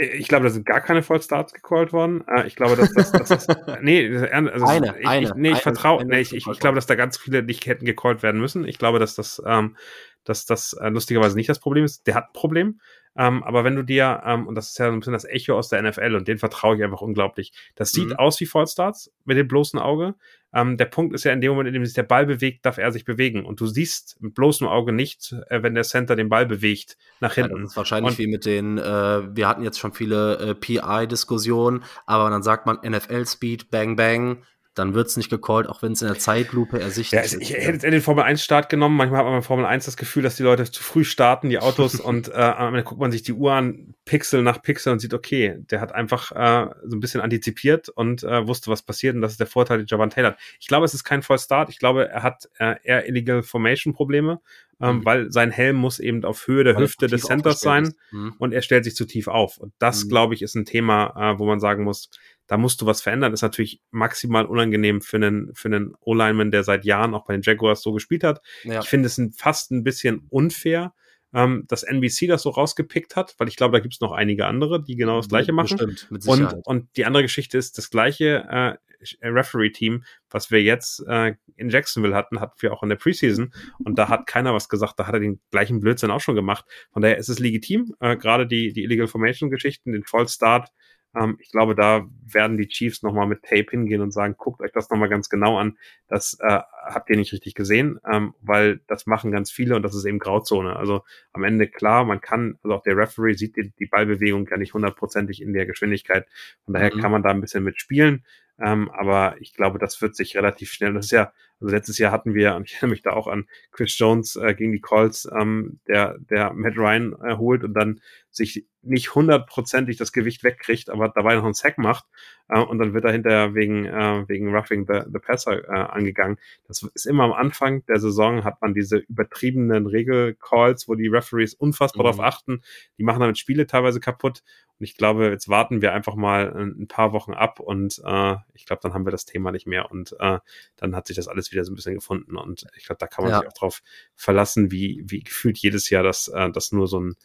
Ich 0.00 0.28
glaube, 0.28 0.44
da 0.44 0.50
sind 0.50 0.64
gar 0.64 0.80
keine 0.80 1.02
Fallstarts 1.02 1.52
gecallt 1.52 1.92
worden. 1.92 2.24
Äh, 2.28 2.46
ich 2.46 2.54
glaube, 2.54 2.76
dass 2.76 2.92
das, 2.92 3.10
das 3.12 3.30
ist, 3.30 3.48
nee, 3.82 4.16
also 4.16 4.66
eine, 4.66 4.94
ich, 5.00 5.08
eine, 5.08 5.26
ich, 5.26 5.34
nee, 5.34 5.50
ich 5.50 5.58
vertraue, 5.58 6.04
nee, 6.04 6.20
ich, 6.20 6.32
ich, 6.34 6.46
ich, 6.46 6.60
glaube, 6.60 6.76
dass 6.76 6.86
da 6.86 6.94
ganz 6.94 7.18
viele 7.18 7.42
nicht 7.42 7.66
hätten 7.66 7.84
gecallt 7.84 8.22
werden 8.22 8.40
müssen. 8.40 8.64
Ich 8.64 8.78
glaube, 8.78 9.00
dass 9.00 9.16
das, 9.16 9.42
ähm, 9.44 9.76
dass 10.24 10.46
das 10.46 10.74
äh, 10.74 10.88
lustigerweise 10.88 11.36
nicht 11.36 11.48
das 11.48 11.58
Problem 11.58 11.84
ist. 11.84 12.06
Der 12.06 12.14
hat 12.14 12.26
ein 12.26 12.32
Problem. 12.32 12.80
Ähm, 13.18 13.42
aber 13.42 13.64
wenn 13.64 13.74
du 13.74 13.82
dir, 13.82 14.22
ähm, 14.24 14.46
und 14.46 14.54
das 14.54 14.68
ist 14.70 14.78
ja 14.78 14.86
ein 14.86 15.00
bisschen 15.00 15.12
das 15.12 15.24
Echo 15.24 15.58
aus 15.58 15.68
der 15.68 15.82
NFL 15.82 16.14
und 16.14 16.28
den 16.28 16.38
vertraue 16.38 16.76
ich 16.76 16.84
einfach 16.84 17.00
unglaublich, 17.00 17.52
das 17.74 17.90
sieht 17.90 18.10
mhm. 18.10 18.16
aus 18.16 18.38
wie 18.38 18.46
Fallstarts 18.46 19.12
mit 19.24 19.36
dem 19.36 19.48
bloßen 19.48 19.80
Auge. 19.80 20.14
Ähm, 20.54 20.76
der 20.76 20.84
Punkt 20.84 21.14
ist 21.14 21.24
ja 21.24 21.32
in 21.32 21.40
dem 21.40 21.50
Moment, 21.50 21.66
in 21.66 21.74
dem 21.74 21.84
sich 21.84 21.96
der 21.96 22.04
Ball 22.04 22.26
bewegt, 22.26 22.64
darf 22.64 22.78
er 22.78 22.92
sich 22.92 23.04
bewegen. 23.04 23.44
Und 23.44 23.60
du 23.60 23.66
siehst 23.66 24.16
mit 24.20 24.34
bloßem 24.34 24.68
Auge 24.68 24.92
nicht, 24.92 25.34
äh, 25.48 25.64
wenn 25.64 25.74
der 25.74 25.82
Center 25.82 26.14
den 26.14 26.28
Ball 26.28 26.46
bewegt 26.46 26.96
nach 27.18 27.34
hinten. 27.34 27.56
Ja, 27.56 27.62
das 27.62 27.70
ist 27.72 27.76
wahrscheinlich 27.76 28.12
und, 28.12 28.18
wie 28.18 28.28
mit 28.28 28.46
den, 28.46 28.78
äh, 28.78 29.36
wir 29.36 29.48
hatten 29.48 29.64
jetzt 29.64 29.80
schon 29.80 29.92
viele 29.92 30.38
äh, 30.38 30.54
PI-Diskussionen, 30.54 31.82
aber 32.06 32.30
dann 32.30 32.44
sagt 32.44 32.66
man 32.66 32.78
NFL-Speed, 32.88 33.70
Bang 33.70 33.96
Bang, 33.96 34.44
dann 34.78 34.94
wird 34.94 35.08
es 35.08 35.16
nicht 35.16 35.30
gecallt, 35.30 35.68
auch 35.68 35.82
wenn 35.82 35.92
es 35.92 36.02
in 36.02 36.08
der 36.08 36.18
Zeitlupe 36.18 36.80
ersichtlich 36.80 37.12
ja, 37.12 37.20
also 37.20 37.36
ich, 37.38 37.42
ist. 37.42 37.50
Ich 37.50 37.56
hätte 37.56 37.72
jetzt 37.72 37.84
in 37.84 37.92
den 37.92 38.00
Formel 38.00 38.24
1 38.24 38.42
Start 38.42 38.68
genommen. 38.68 38.96
Manchmal 38.96 39.20
hat 39.20 39.26
man 39.26 39.34
bei 39.34 39.42
Formel 39.42 39.66
1 39.66 39.84
das 39.84 39.96
Gefühl, 39.96 40.22
dass 40.22 40.36
die 40.36 40.42
Leute 40.42 40.70
zu 40.70 40.82
früh 40.82 41.04
starten, 41.04 41.48
die 41.48 41.58
Autos, 41.58 41.94
und 42.00 42.28
äh, 42.28 42.32
am 42.32 42.68
Ende 42.68 42.84
guckt 42.84 43.00
man 43.00 43.10
sich 43.10 43.22
die 43.22 43.32
Uhr 43.32 43.52
an, 43.52 43.94
Pixel 44.04 44.42
nach 44.42 44.62
Pixel 44.62 44.92
und 44.92 45.00
sieht, 45.00 45.14
okay, 45.14 45.58
der 45.70 45.80
hat 45.80 45.94
einfach 45.94 46.32
äh, 46.32 46.70
so 46.84 46.96
ein 46.96 47.00
bisschen 47.00 47.20
antizipiert 47.20 47.88
und 47.88 48.22
äh, 48.22 48.46
wusste, 48.46 48.70
was 48.70 48.82
passiert. 48.82 49.14
Und 49.14 49.22
das 49.22 49.32
ist 49.32 49.40
der 49.40 49.46
Vorteil, 49.46 49.78
den 49.78 49.86
Javan 49.86 50.10
Taylor 50.10 50.30
hat. 50.30 50.38
Ich 50.60 50.68
glaube, 50.68 50.86
es 50.86 50.94
ist 50.94 51.04
kein 51.04 51.22
Vollstart. 51.22 51.68
Ich 51.68 51.78
glaube, 51.78 52.08
er 52.08 52.22
hat 52.22 52.48
äh, 52.58 52.76
eher 52.82 53.08
Illegal 53.08 53.42
Formation 53.42 53.92
Probleme. 53.92 54.40
Ähm, 54.80 54.98
mhm. 54.98 55.04
weil 55.04 55.32
sein 55.32 55.50
Helm 55.50 55.74
muss 55.74 55.98
eben 55.98 56.24
auf 56.24 56.46
Höhe 56.46 56.62
der 56.62 56.76
weil 56.76 56.84
Hüfte 56.84 57.08
des 57.08 57.22
Centers 57.22 57.58
sein 57.58 57.94
mhm. 58.12 58.34
und 58.38 58.52
er 58.52 58.62
stellt 58.62 58.84
sich 58.84 58.94
zu 58.94 59.06
tief 59.06 59.26
auf. 59.26 59.58
Und 59.58 59.72
das, 59.80 60.04
mhm. 60.04 60.08
glaube 60.08 60.34
ich, 60.34 60.42
ist 60.42 60.54
ein 60.54 60.66
Thema, 60.66 61.32
äh, 61.32 61.38
wo 61.40 61.46
man 61.46 61.58
sagen 61.58 61.82
muss, 61.82 62.10
da 62.48 62.56
musst 62.56 62.80
du 62.80 62.86
was 62.86 63.02
verändern. 63.02 63.32
ist 63.32 63.42
natürlich 63.42 63.80
maximal 63.90 64.46
unangenehm 64.46 65.00
für 65.00 65.18
einen, 65.18 65.54
für 65.54 65.68
einen 65.68 65.94
O-Lineman, 66.00 66.50
der 66.50 66.64
seit 66.64 66.84
Jahren 66.84 67.14
auch 67.14 67.24
bei 67.26 67.34
den 67.34 67.42
Jaguars 67.42 67.82
so 67.82 67.92
gespielt 67.92 68.24
hat. 68.24 68.40
Ja. 68.64 68.80
Ich 68.80 68.88
finde 68.88 69.06
es 69.06 69.20
fast 69.36 69.70
ein 69.70 69.84
bisschen 69.84 70.26
unfair, 70.30 70.94
ähm, 71.34 71.64
dass 71.68 71.82
NBC 71.82 72.26
das 72.26 72.42
so 72.42 72.50
rausgepickt 72.50 73.16
hat, 73.16 73.34
weil 73.38 73.48
ich 73.48 73.56
glaube, 73.56 73.76
da 73.76 73.80
gibt 73.80 73.94
es 73.94 74.00
noch 74.00 74.12
einige 74.12 74.46
andere, 74.46 74.82
die 74.82 74.96
genau 74.96 75.18
das 75.18 75.28
gleiche 75.28 75.52
machen. 75.52 75.76
Bestimmt, 75.76 76.10
mit 76.10 76.22
Sicherheit. 76.22 76.54
Und, 76.54 76.66
und 76.66 76.96
die 76.96 77.04
andere 77.04 77.22
Geschichte 77.22 77.58
ist, 77.58 77.76
das 77.76 77.90
gleiche 77.90 78.46
äh, 78.48 78.76
Referee-Team, 79.22 80.04
was 80.30 80.50
wir 80.50 80.62
jetzt 80.62 81.04
äh, 81.06 81.34
in 81.56 81.68
Jacksonville 81.68 82.14
hatten, 82.14 82.40
hatten 82.40 82.60
wir 82.60 82.72
auch 82.72 82.82
in 82.82 82.88
der 82.88 82.96
Preseason 82.96 83.52
und 83.84 83.98
da 83.98 84.08
hat 84.08 84.26
keiner 84.26 84.54
was 84.54 84.68
gesagt, 84.70 84.98
da 84.98 85.06
hat 85.06 85.14
er 85.14 85.20
den 85.20 85.40
gleichen 85.50 85.80
Blödsinn 85.80 86.10
auch 86.10 86.20
schon 86.20 86.34
gemacht. 86.34 86.64
Von 86.92 87.02
daher 87.02 87.18
ist 87.18 87.28
es 87.28 87.38
legitim, 87.38 87.94
äh, 88.00 88.16
gerade 88.16 88.46
die, 88.46 88.72
die 88.72 88.84
Illegal 88.84 89.06
Formation-Geschichten, 89.06 89.92
den 89.92 90.04
False 90.04 90.34
Start, 90.34 90.70
ähm, 91.16 91.38
ich 91.40 91.50
glaube, 91.50 91.74
da 91.74 92.06
werden 92.26 92.56
die 92.56 92.68
Chiefs 92.68 93.02
nochmal 93.02 93.26
mit 93.26 93.42
Tape 93.42 93.66
hingehen 93.70 94.00
und 94.00 94.12
sagen, 94.12 94.34
guckt 94.36 94.60
euch 94.60 94.72
das 94.72 94.90
nochmal 94.90 95.08
ganz 95.08 95.28
genau 95.28 95.58
an. 95.58 95.78
Das 96.08 96.38
äh, 96.40 96.60
habt 96.84 97.10
ihr 97.10 97.16
nicht 97.16 97.32
richtig 97.32 97.54
gesehen, 97.54 97.98
ähm, 98.10 98.34
weil 98.40 98.80
das 98.86 99.06
machen 99.06 99.30
ganz 99.30 99.50
viele 99.50 99.76
und 99.76 99.82
das 99.82 99.94
ist 99.94 100.04
eben 100.04 100.18
Grauzone. 100.18 100.76
Also 100.76 101.04
am 101.32 101.44
Ende 101.44 101.68
klar, 101.68 102.04
man 102.04 102.20
kann, 102.20 102.58
also 102.62 102.76
auch 102.76 102.82
der 102.82 102.96
Referee 102.96 103.34
sieht 103.34 103.56
die, 103.56 103.72
die 103.78 103.86
Ballbewegung 103.86 104.46
ja 104.50 104.56
nicht 104.56 104.74
hundertprozentig 104.74 105.42
in 105.42 105.52
der 105.52 105.66
Geschwindigkeit. 105.66 106.26
Von 106.64 106.74
daher 106.74 106.94
mhm. 106.94 107.00
kann 107.00 107.12
man 107.12 107.22
da 107.22 107.30
ein 107.30 107.40
bisschen 107.40 107.64
mitspielen. 107.64 108.24
Ähm, 108.60 108.90
aber 108.90 109.36
ich 109.40 109.54
glaube, 109.54 109.78
das 109.78 110.02
wird 110.02 110.16
sich 110.16 110.36
relativ 110.36 110.72
schnell. 110.72 110.92
Das 110.94 111.06
ist 111.06 111.12
ja, 111.12 111.32
also 111.60 111.74
letztes 111.74 111.98
Jahr 111.98 112.12
hatten 112.12 112.34
wir, 112.34 112.54
und 112.56 112.68
ich 112.68 112.74
erinnere 112.76 112.90
mich 112.90 113.02
da 113.02 113.12
auch 113.12 113.26
an 113.26 113.46
Chris 113.72 113.98
Jones 113.98 114.36
äh, 114.36 114.54
gegen 114.54 114.72
die 114.72 114.80
Colts, 114.80 115.28
ähm, 115.38 115.80
der, 115.88 116.18
der 116.18 116.52
Matt 116.52 116.76
Ryan 116.76 117.12
erholt 117.14 117.64
und 117.64 117.74
dann 117.74 118.00
sich 118.30 118.66
nicht 118.82 119.14
hundertprozentig 119.14 119.96
das 119.96 120.12
Gewicht 120.12 120.44
wegkriegt, 120.44 120.88
aber 120.88 121.08
dabei 121.08 121.34
noch 121.34 121.44
einen 121.44 121.54
Sack 121.54 121.78
macht 121.78 122.04
äh, 122.48 122.60
und 122.60 122.78
dann 122.78 122.94
wird 122.94 123.04
er 123.04 123.12
hinterher 123.12 123.54
wegen, 123.54 123.86
äh, 123.86 124.28
wegen 124.28 124.54
Roughing 124.54 124.86
the, 124.86 125.00
the 125.12 125.18
Passer 125.18 125.64
äh, 125.64 125.70
angegangen. 125.70 126.38
Das 126.66 126.82
ist 126.94 127.06
immer 127.06 127.24
am 127.24 127.32
Anfang 127.32 127.84
der 127.86 127.98
Saison, 127.98 128.44
hat 128.44 128.62
man 128.62 128.74
diese 128.74 128.98
übertriebenen 128.98 129.86
Regelcalls, 129.86 130.88
wo 130.88 130.94
die 130.94 131.08
Referees 131.08 131.54
unfassbar 131.54 132.04
mhm. 132.04 132.16
darauf 132.16 132.20
achten. 132.20 132.62
Die 132.98 133.04
machen 133.04 133.20
damit 133.20 133.38
Spiele 133.38 133.66
teilweise 133.66 134.00
kaputt. 134.00 134.42
Und 134.78 134.84
ich 134.84 134.96
glaube, 134.96 135.28
jetzt 135.28 135.48
warten 135.48 135.82
wir 135.82 135.92
einfach 135.92 136.14
mal 136.14 136.52
ein, 136.54 136.86
paar 136.86 137.12
Wochen 137.12 137.32
ab 137.32 137.58
und 137.58 138.00
äh, 138.04 138.36
ich 138.54 138.64
glaube, 138.64 138.80
dann 138.82 138.94
haben 138.94 139.04
wir 139.04 139.10
das 139.10 139.24
Thema 139.24 139.50
nicht 139.50 139.66
mehr 139.66 139.90
und 139.90 140.14
äh, 140.20 140.38
dann 140.76 140.94
hat 140.94 141.08
sich 141.08 141.16
das 141.16 141.26
alles 141.26 141.47
wieder 141.52 141.64
so 141.64 141.72
ein 141.72 141.76
bisschen 141.76 141.94
gefunden. 141.94 142.36
Und 142.36 142.66
ich 142.76 142.86
glaube, 142.86 142.98
da 142.98 143.06
kann 143.06 143.24
man 143.24 143.32
ja. 143.32 143.38
sich 143.40 143.48
auch 143.48 143.52
drauf 143.54 143.82
verlassen, 144.14 144.70
wie, 144.70 145.02
wie 145.06 145.20
gefühlt 145.20 145.58
jedes 145.58 145.90
Jahr, 145.90 146.02
dass 146.02 146.28
äh, 146.28 146.50
das 146.50 146.72
nur 146.72 146.86
so 146.86 147.00
ein 147.00 147.16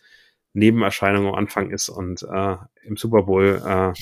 Nebenerscheinung 0.53 1.27
am 1.27 1.35
Anfang 1.35 1.71
ist 1.71 1.89
und 1.89 2.23
äh, 2.23 2.57
im 2.83 2.95
Super 2.95 3.23
Bowl 3.23 3.61
äh, 3.65 3.93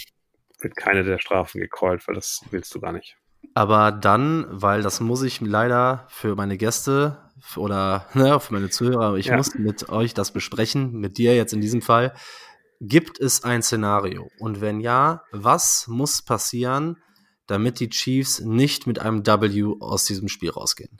wird 0.63 0.75
keine 0.75 1.03
der 1.03 1.17
Strafen 1.17 1.61
gecallt, 1.61 2.07
weil 2.07 2.15
das 2.15 2.41
willst 2.51 2.75
du 2.75 2.79
gar 2.79 2.91
nicht. 2.91 3.17
Aber 3.53 3.91
dann, 3.91 4.45
weil 4.49 4.81
das 4.81 4.99
muss 4.99 5.23
ich 5.23 5.41
leider 5.41 6.05
für 6.09 6.35
meine 6.35 6.57
Gäste 6.57 7.17
oder 7.55 8.07
ne, 8.13 8.39
für 8.39 8.53
meine 8.53 8.69
Zuhörer, 8.69 9.15
ich 9.15 9.27
ja. 9.27 9.37
muss 9.37 9.55
mit 9.55 9.89
euch 9.89 10.13
das 10.13 10.31
besprechen, 10.31 10.93
mit 10.93 11.17
dir 11.17 11.35
jetzt 11.35 11.53
in 11.53 11.61
diesem 11.61 11.81
Fall. 11.81 12.13
Gibt 12.79 13.19
es 13.19 13.43
ein 13.43 13.61
Szenario? 13.61 14.29
Und 14.39 14.59
wenn 14.59 14.79
ja, 14.79 15.23
was 15.31 15.87
muss 15.87 16.21
passieren, 16.23 16.97
damit 17.47 17.79
die 17.79 17.89
Chiefs 17.89 18.39
nicht 18.39 18.87
mit 18.87 18.99
einem 18.99 19.25
W 19.25 19.75
aus 19.79 20.05
diesem 20.05 20.27
Spiel 20.27 20.51
rausgehen? 20.51 20.99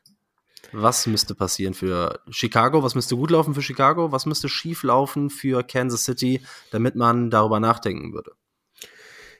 Was 0.73 1.05
müsste 1.05 1.35
passieren 1.35 1.73
für 1.73 2.21
Chicago? 2.29 2.83
Was 2.83 2.95
müsste 2.95 3.15
gut 3.15 3.31
laufen 3.31 3.53
für 3.53 3.61
Chicago? 3.61 4.11
Was 4.11 4.25
müsste 4.25 4.47
schief 4.47 4.83
laufen 4.83 5.29
für 5.29 5.63
Kansas 5.63 6.05
City, 6.05 6.41
damit 6.71 6.95
man 6.95 7.29
darüber 7.29 7.59
nachdenken 7.59 8.13
würde? 8.13 8.31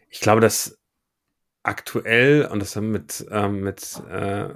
Ich 0.10 0.20
glaube, 0.20 0.42
dass 0.42 0.78
aktuell, 1.64 2.46
und 2.52 2.60
das 2.60 2.76
haben 2.76 2.92
mit, 2.92 3.26
ähm, 3.32 3.62
mit 3.62 4.02
äh, 4.10 4.50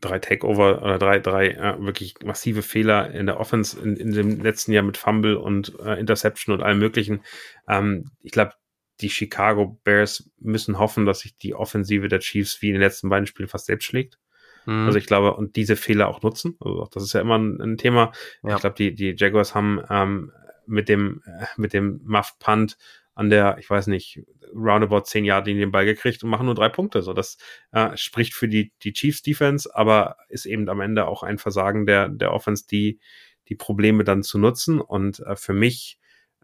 drei 0.00 0.18
Takeover 0.20 0.82
oder 0.82 0.98
drei, 0.98 1.18
drei 1.18 1.48
äh, 1.48 1.76
wirklich 1.80 2.14
massive 2.24 2.62
Fehler 2.62 3.10
in 3.10 3.26
der 3.26 3.40
Offense 3.40 3.78
in, 3.78 3.96
in 3.96 4.12
dem 4.12 4.40
letzten 4.40 4.72
Jahr 4.72 4.84
mit 4.84 4.96
Fumble 4.96 5.36
und 5.36 5.78
äh, 5.80 5.98
Interception 5.98 6.54
und 6.54 6.62
allem 6.62 6.78
möglichen. 6.78 7.22
Ähm, 7.68 8.10
ich 8.22 8.32
glaube, 8.32 8.52
die 9.00 9.10
Chicago 9.10 9.78
Bears 9.84 10.30
müssen 10.38 10.78
hoffen, 10.78 11.06
dass 11.06 11.20
sich 11.20 11.36
die 11.36 11.54
Offensive 11.54 12.08
der 12.08 12.20
Chiefs 12.20 12.62
wie 12.62 12.68
in 12.68 12.74
den 12.74 12.82
letzten 12.82 13.08
beiden 13.08 13.26
Spielen 13.26 13.48
fast 13.48 13.66
selbst 13.66 13.84
schlägt. 13.84 14.18
Mhm. 14.66 14.86
Also 14.86 14.98
ich 14.98 15.06
glaube, 15.06 15.34
und 15.34 15.56
diese 15.56 15.76
Fehler 15.76 16.08
auch 16.08 16.22
nutzen. 16.22 16.56
Also 16.60 16.88
das 16.92 17.02
ist 17.02 17.12
ja 17.12 17.20
immer 17.20 17.38
ein, 17.38 17.60
ein 17.60 17.76
Thema. 17.76 18.12
Ja. 18.42 18.56
Ich 18.56 18.60
glaube, 18.60 18.76
die, 18.76 18.94
die 18.94 19.14
Jaguars 19.16 19.54
haben 19.54 19.80
ähm, 19.88 20.32
mit 20.66 20.88
dem, 20.88 21.22
äh, 21.26 21.46
mit 21.56 21.72
dem 21.72 22.00
Muff 22.04 22.38
Punt 22.38 22.76
an 23.14 23.30
der, 23.30 23.56
ich 23.58 23.68
weiß 23.68 23.88
nicht, 23.88 24.22
roundabout 24.54 25.00
zehn 25.00 25.24
Jahre 25.24 25.42
den 25.42 25.72
Ball 25.72 25.84
gekriegt 25.84 26.22
und 26.22 26.30
machen 26.30 26.46
nur 26.46 26.54
drei 26.54 26.68
Punkte. 26.68 27.02
So, 27.02 27.12
das 27.12 27.36
äh, 27.72 27.96
spricht 27.96 28.34
für 28.34 28.46
die, 28.46 28.72
die 28.82 28.92
Chiefs 28.92 29.22
Defense, 29.22 29.68
aber 29.74 30.16
ist 30.28 30.46
eben 30.46 30.68
am 30.68 30.80
Ende 30.80 31.06
auch 31.06 31.22
ein 31.22 31.38
Versagen 31.38 31.84
der, 31.84 32.08
der 32.08 32.32
Offense, 32.32 32.66
die, 32.70 33.00
die 33.48 33.56
Probleme 33.56 34.04
dann 34.04 34.22
zu 34.22 34.38
nutzen. 34.38 34.80
Und 34.80 35.20
äh, 35.20 35.34
für 35.34 35.52
mich 35.54 35.98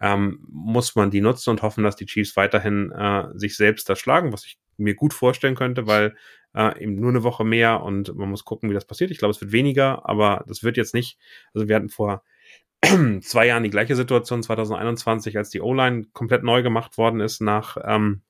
ähm, 0.05 0.44
muss 0.51 0.94
man 0.97 1.10
die 1.10 1.22
nutzen 1.22 1.48
und 1.48 1.62
hoffen, 1.62 1.82
dass 1.82 1.97
die 1.97 2.05
Chiefs 2.05 2.36
weiterhin 2.36 2.93
äh, 2.93 3.26
sich 3.36 3.56
selbst 3.56 3.89
da 3.89 3.97
schlagen, 3.97 4.35
was 4.35 4.44
ich 4.44 4.59
mir 4.76 4.94
gut 4.94 5.14
vorstellen 5.14 5.55
könnte, 5.55 5.86
weil 5.86 6.14
äh, 6.55 6.78
eben 6.82 6.97
nur 6.97 7.09
eine 7.09 7.22
Woche 7.22 7.43
mehr 7.43 7.82
und 7.82 8.14
man 8.14 8.28
muss 8.28 8.44
gucken, 8.44 8.68
wie 8.68 8.74
das 8.74 8.85
passiert. 8.85 9.10
Ich 9.10 9.16
glaube, 9.16 9.31
es 9.31 9.40
wird 9.40 9.52
weniger, 9.52 10.06
aber 10.06 10.44
das 10.47 10.62
wird 10.62 10.76
jetzt 10.76 10.93
nicht. 10.93 11.18
Also 11.55 11.68
wir 11.68 11.76
hatten 11.76 11.89
vor 11.89 12.22
zwei 13.22 13.47
Jahren 13.47 13.62
die 13.62 13.70
gleiche 13.70 13.97
Situation, 13.97 14.43
2021, 14.43 15.39
als 15.39 15.48
die 15.48 15.62
O-Line 15.62 16.05
komplett 16.12 16.43
neu 16.43 16.62
gemacht 16.62 16.98
worden 16.98 17.20
ist 17.20 17.40
nach 17.40 17.78
ähm, 17.82 18.20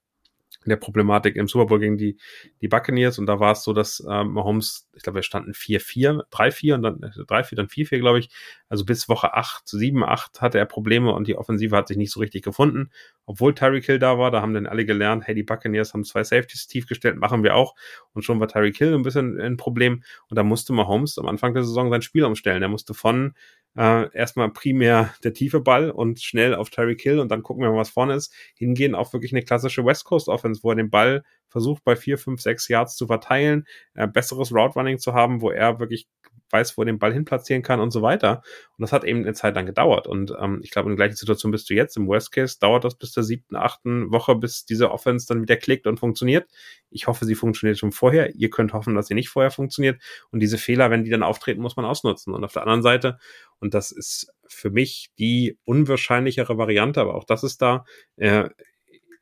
der 0.71 0.77
Problematik 0.77 1.37
im 1.37 1.49
Super 1.49 1.67
Bowl 1.67 1.79
gegen 1.79 1.97
die, 1.97 2.17
die 2.61 2.69
Buccaneers 2.69 3.19
und 3.19 3.27
da 3.27 3.41
war 3.41 3.53
es 3.53 3.65
so, 3.65 3.73
dass 3.73 4.05
ähm, 4.09 4.33
Mahomes, 4.33 4.89
ich 4.95 5.03
glaube, 5.03 5.17
wir 5.17 5.23
standen 5.23 5.53
4-4, 5.53 6.29
3-4 6.31 6.75
und 6.75 6.83
dann 6.83 7.01
3-4, 7.01 7.53
äh, 7.53 7.57
dann 7.57 7.67
4-4, 7.67 7.99
glaube 7.99 8.19
ich. 8.19 8.31
Also 8.69 8.85
bis 8.85 9.09
Woche 9.09 9.35
8, 9.35 9.69
7, 9.69 10.03
8 10.05 10.41
hatte 10.41 10.59
er 10.59 10.67
Probleme 10.67 11.13
und 11.13 11.29
die 11.29 11.37
Offensive 11.37 11.77
hat 11.77 11.89
sich 11.89 11.97
nicht 11.97 12.11
so 12.11 12.21
richtig 12.21 12.43
gefunden. 12.43 12.91
Obwohl 13.27 13.55
Tyreek 13.55 13.85
Hill 13.87 13.99
da 13.99 14.19
war, 14.19 14.31
da 14.31 14.43
haben 14.43 14.55
dann 14.55 14.67
alle 14.67 14.85
gelernt, 14.85 15.27
hey, 15.27 15.35
die 15.35 15.43
Buccaneers 15.43 15.95
haben 15.95 16.05
zwei 16.05 16.25
Safeties 16.25 16.67
tief 16.67 16.87
gestellt, 16.87 17.17
machen 17.17 17.43
wir 17.43 17.55
auch. 17.55 17.75
Und 18.13 18.23
schon 18.23 18.41
war 18.41 18.49
Tyreek 18.49 18.77
Hill 18.77 18.95
ein 18.95 19.03
bisschen 19.03 19.41
ein 19.41 19.57
Problem 19.57 20.03
und 20.29 20.37
da 20.37 20.43
musste 20.43 20.73
Mahomes 20.73 21.19
am 21.19 21.29
Anfang 21.29 21.55
der 21.55 21.65
Saison 21.65 21.91
sein 21.91 22.03
Spiel 22.03 22.25
umstellen. 22.25 22.63
Er 22.63 22.69
musste 22.69 22.95
von 22.95 23.35
äh, 23.77 24.13
erstmal 24.17 24.51
primär 24.51 25.15
der 25.25 25.33
tiefe 25.33 25.61
Ball 25.61 25.91
und 25.91 26.21
schnell 26.21 26.55
auf 26.55 26.71
Terry 26.71 26.97
Kill 26.97 27.19
und 27.19 27.31
dann 27.31 27.43
gucken 27.43 27.63
wir 27.63 27.71
mal, 27.71 27.79
was 27.79 27.91
vorne 27.91 28.15
ist, 28.15 28.33
hingehen 28.55 28.95
auf 28.95 29.13
wirklich 29.13 29.33
eine 29.33 29.43
klassische 29.43 29.85
West 29.85 30.05
Coast 30.05 30.29
Offense, 30.29 30.63
wo 30.63 30.71
er 30.71 30.77
den 30.77 30.91
Ball 30.91 31.25
versucht 31.55 31.85
bei 31.85 31.95
vier, 31.95 32.19
fünf, 32.19 32.41
sechs 32.41 32.67
Yards 32.67 32.97
zu 32.97 33.07
verteilen, 33.07 33.65
äh, 33.95 34.09
besseres 34.09 34.51
Route 34.51 34.75
Running 34.75 34.99
zu 34.99 35.15
haben, 35.15 35.41
wo 35.41 35.53
er 35.53 35.79
wirklich 35.79 36.09
weiß, 36.51 36.77
wo 36.77 36.83
er 36.83 36.87
den 36.87 36.99
Ball 36.99 37.13
hin 37.13 37.25
platzieren 37.25 37.63
kann 37.63 37.79
und 37.79 37.93
so 37.93 38.03
weiter. 38.03 38.43
Und 38.77 38.83
das 38.83 38.93
hat 38.93 39.05
eben 39.05 39.21
eine 39.21 39.35
Zeit 39.35 39.55
lang 39.55 39.67
gedauert. 39.67 40.09
Und 40.09 40.35
ähm, 40.41 40.61
ich 40.65 40.73
glaube, 40.73 40.91
in 40.91 40.97
der 40.97 41.07
gleichen 41.07 41.17
Situation 41.17 41.53
bist 41.53 41.71
du 41.71 41.75
jetzt. 41.75 41.97
Im 41.97 42.09
Worst 42.09 42.33
Case 42.33 42.59
dauert 42.59 42.85
das 42.85 42.97
bis 42.97 43.13
zur 43.13 43.23
siebten, 43.23 43.55
achten 43.55 44.11
Woche, 44.11 44.35
bis 44.35 44.65
diese 44.65 44.91
Offense 44.91 45.27
dann 45.29 45.43
wieder 45.43 45.57
klickt 45.57 45.87
und 45.87 46.01
funktioniert. 46.01 46.51
Ich 46.91 47.07
hoffe, 47.07 47.25
sie 47.25 47.37
funktioniert 47.37 47.79
schon 47.79 47.93
vorher. 47.93 48.35
Ihr 48.35 48.51
könnt 48.51 48.73
hoffen, 48.73 48.97
dass 48.97 49.07
sie 49.07 49.15
nicht 49.15 49.29
vorher 49.29 49.53
funktioniert. 49.53 50.03
Und 50.33 50.41
diese 50.41 50.59
Fehler, 50.59 50.91
wenn 50.91 51.05
die 51.05 51.11
dann 51.11 51.23
auftreten, 51.23 51.63
muss 51.63 51.77
man 51.77 51.85
ausnutzen. 51.85 52.35
Und 52.35 52.43
auf 52.45 52.53
der 52.53 52.63
anderen 52.63 52.83
Seite, 52.83 53.19
und 53.61 53.75
das 53.75 53.93
ist 53.93 54.33
für 54.47 54.71
mich 54.71 55.11
die 55.19 55.57
unwahrscheinlichere 55.65 56.59
Variante, 56.59 57.01
aber 57.01 57.15
auch 57.15 57.25
das 57.25 57.45
ist 57.45 57.63
da, 57.63 57.85
äh, 58.17 58.49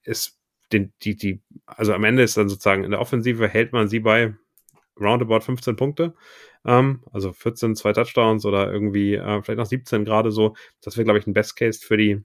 ist 0.05 0.42
den, 0.73 0.93
die, 1.03 1.17
die, 1.17 1.43
also 1.67 1.93
am 1.93 2.05
Ende 2.05 2.23
ist 2.23 2.37
dann 2.37 2.49
sozusagen 2.49 2.85
in 2.85 2.91
der 2.91 3.01
Offensive 3.01 3.49
hält 3.49 3.73
man 3.73 3.89
sie 3.89 4.01
bei 4.01 4.35
roundabout 5.01 5.41
15 5.41 5.77
Punkte. 5.77 6.15
Ähm, 6.65 7.03
also 7.13 7.33
14, 7.33 7.77
zwei 7.77 7.93
Touchdowns 7.93 8.45
oder 8.45 8.73
irgendwie 8.73 9.15
äh, 9.15 9.43
vielleicht 9.43 9.59
noch 9.59 9.67
17 9.67 10.05
gerade 10.05 10.31
so. 10.31 10.55
Das 10.83 10.97
wäre, 10.97 11.05
glaube 11.05 11.19
ich, 11.19 11.27
ein 11.27 11.33
Best 11.33 11.57
Case 11.57 11.81
für 11.85 11.97
die 11.97 12.23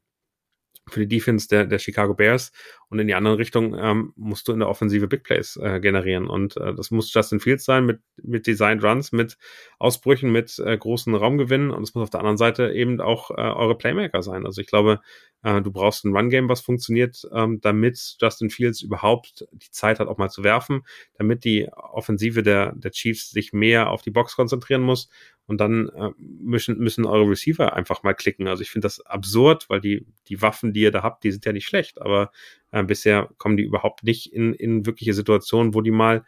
für 0.90 1.02
die 1.06 1.08
Defense 1.08 1.48
der, 1.48 1.66
der 1.66 1.80
Chicago 1.80 2.14
Bears. 2.14 2.52
Und 2.90 3.00
in 3.00 3.08
die 3.08 3.16
andere 3.16 3.38
Richtung 3.38 3.76
ähm, 3.78 4.14
musst 4.16 4.48
du 4.48 4.54
in 4.54 4.60
der 4.60 4.70
Offensive 4.70 5.08
Big 5.08 5.24
Plays 5.24 5.58
äh, 5.58 5.80
generieren. 5.82 6.28
Und 6.28 6.56
äh, 6.58 6.74
das 6.74 6.90
muss 6.90 7.14
Justin 7.14 7.40
Fields 7.40 7.66
sein 7.66 7.86
mit 7.86 8.00
mit 8.24 8.48
Designed 8.48 8.84
Runs, 8.84 9.12
mit 9.12 9.38
Ausbrüchen, 9.78 10.32
mit 10.32 10.58
äh, 10.60 10.78
großen 10.78 11.14
Raumgewinnen. 11.14 11.72
Und 11.72 11.84
es 11.84 11.94
muss 11.94 12.04
auf 12.04 12.10
der 12.10 12.22
anderen 12.22 12.38
Seite 12.38 12.72
eben 12.72 13.02
auch 13.02 13.32
äh, 13.32 13.34
eure 13.34 13.78
Playmaker 13.78 14.24
sein. 14.24 14.46
Also 14.46 14.62
ich 14.62 14.68
glaube, 14.68 15.02
äh, 15.44 15.62
du 15.62 15.72
brauchst 15.72 16.06
ein 16.06 16.16
Run 16.16 16.30
Game, 16.30 16.48
was 16.48 16.62
funktioniert, 16.62 17.28
ähm, 17.34 17.60
damit 17.62 18.16
Justin 18.22 18.50
Fields 18.50 18.82
überhaupt 18.82 19.46
die 19.52 19.72
Zeit 19.72 20.00
hat, 20.00 20.08
auch 20.08 20.18
mal 20.18 20.30
zu 20.30 20.44
werfen, 20.44 20.84
damit 21.18 21.44
die 21.44 21.68
Offensive 21.74 22.42
der 22.42 22.74
der 22.76 22.92
Chiefs 22.92 23.32
sich 23.32 23.52
mehr 23.52 23.90
auf 23.92 24.02
die 24.02 24.12
Box 24.12 24.36
konzentrieren 24.36 24.82
muss 24.82 25.10
und 25.48 25.60
dann 25.60 25.90
äh, 25.90 26.11
müssen, 26.18 26.78
müssen 26.78 27.06
eure 27.06 27.30
Receiver 27.30 27.74
einfach 27.74 28.03
mal 28.03 28.14
klicken. 28.14 28.48
Also 28.48 28.61
ich 28.61 28.69
finde 28.69 28.86
das 28.86 29.06
absurd, 29.06 29.69
weil 29.69 29.82
die, 29.82 30.06
die 30.28 30.41
Waffen, 30.41 30.74
die 30.74 30.82
ihr 30.82 30.91
da 30.91 31.03
habt, 31.03 31.24
die 31.24 31.32
sind 31.32 31.45
ja 31.45 31.53
nicht 31.53 31.65
schlecht, 31.65 32.02
aber 32.02 32.32
äh, 32.72 32.84
bisher 32.84 33.30
kommen 33.38 33.57
die 33.57 33.64
überhaupt 33.64 34.03
nicht 34.03 34.32
in, 34.34 34.53
in 34.53 34.86
wirkliche 34.86 35.14
Situationen, 35.14 35.74
wo 35.74 35.82
die 35.82 35.91
mal 35.91 36.26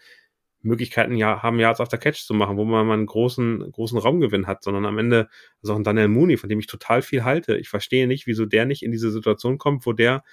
Möglichkeiten 0.61 1.15
ja 1.15 1.41
haben, 1.41 1.59
Yards 1.59 1.79
auf 1.79 1.87
der 1.87 1.99
Catch 1.99 2.25
zu 2.25 2.33
machen, 2.33 2.57
wo 2.57 2.65
man 2.65 2.85
mal 2.85 2.93
einen 2.93 3.05
großen, 3.05 3.71
großen 3.71 3.97
Raumgewinn 3.97 4.47
hat, 4.47 4.63
sondern 4.63 4.85
am 4.85 4.97
Ende, 4.97 5.29
also 5.61 5.73
auch 5.73 5.77
ein 5.77 5.83
Daniel 5.83 6.09
Mooney, 6.09 6.37
von 6.37 6.49
dem 6.49 6.59
ich 6.59 6.67
total 6.67 7.01
viel 7.01 7.23
halte. 7.23 7.57
Ich 7.57 7.69
verstehe 7.69 8.07
nicht, 8.07 8.27
wieso 8.27 8.45
der 8.45 8.65
nicht 8.65 8.83
in 8.83 8.91
diese 8.91 9.11
Situation 9.11 9.57
kommt, 9.57 9.85
wo 9.85 9.93
der 9.93 10.23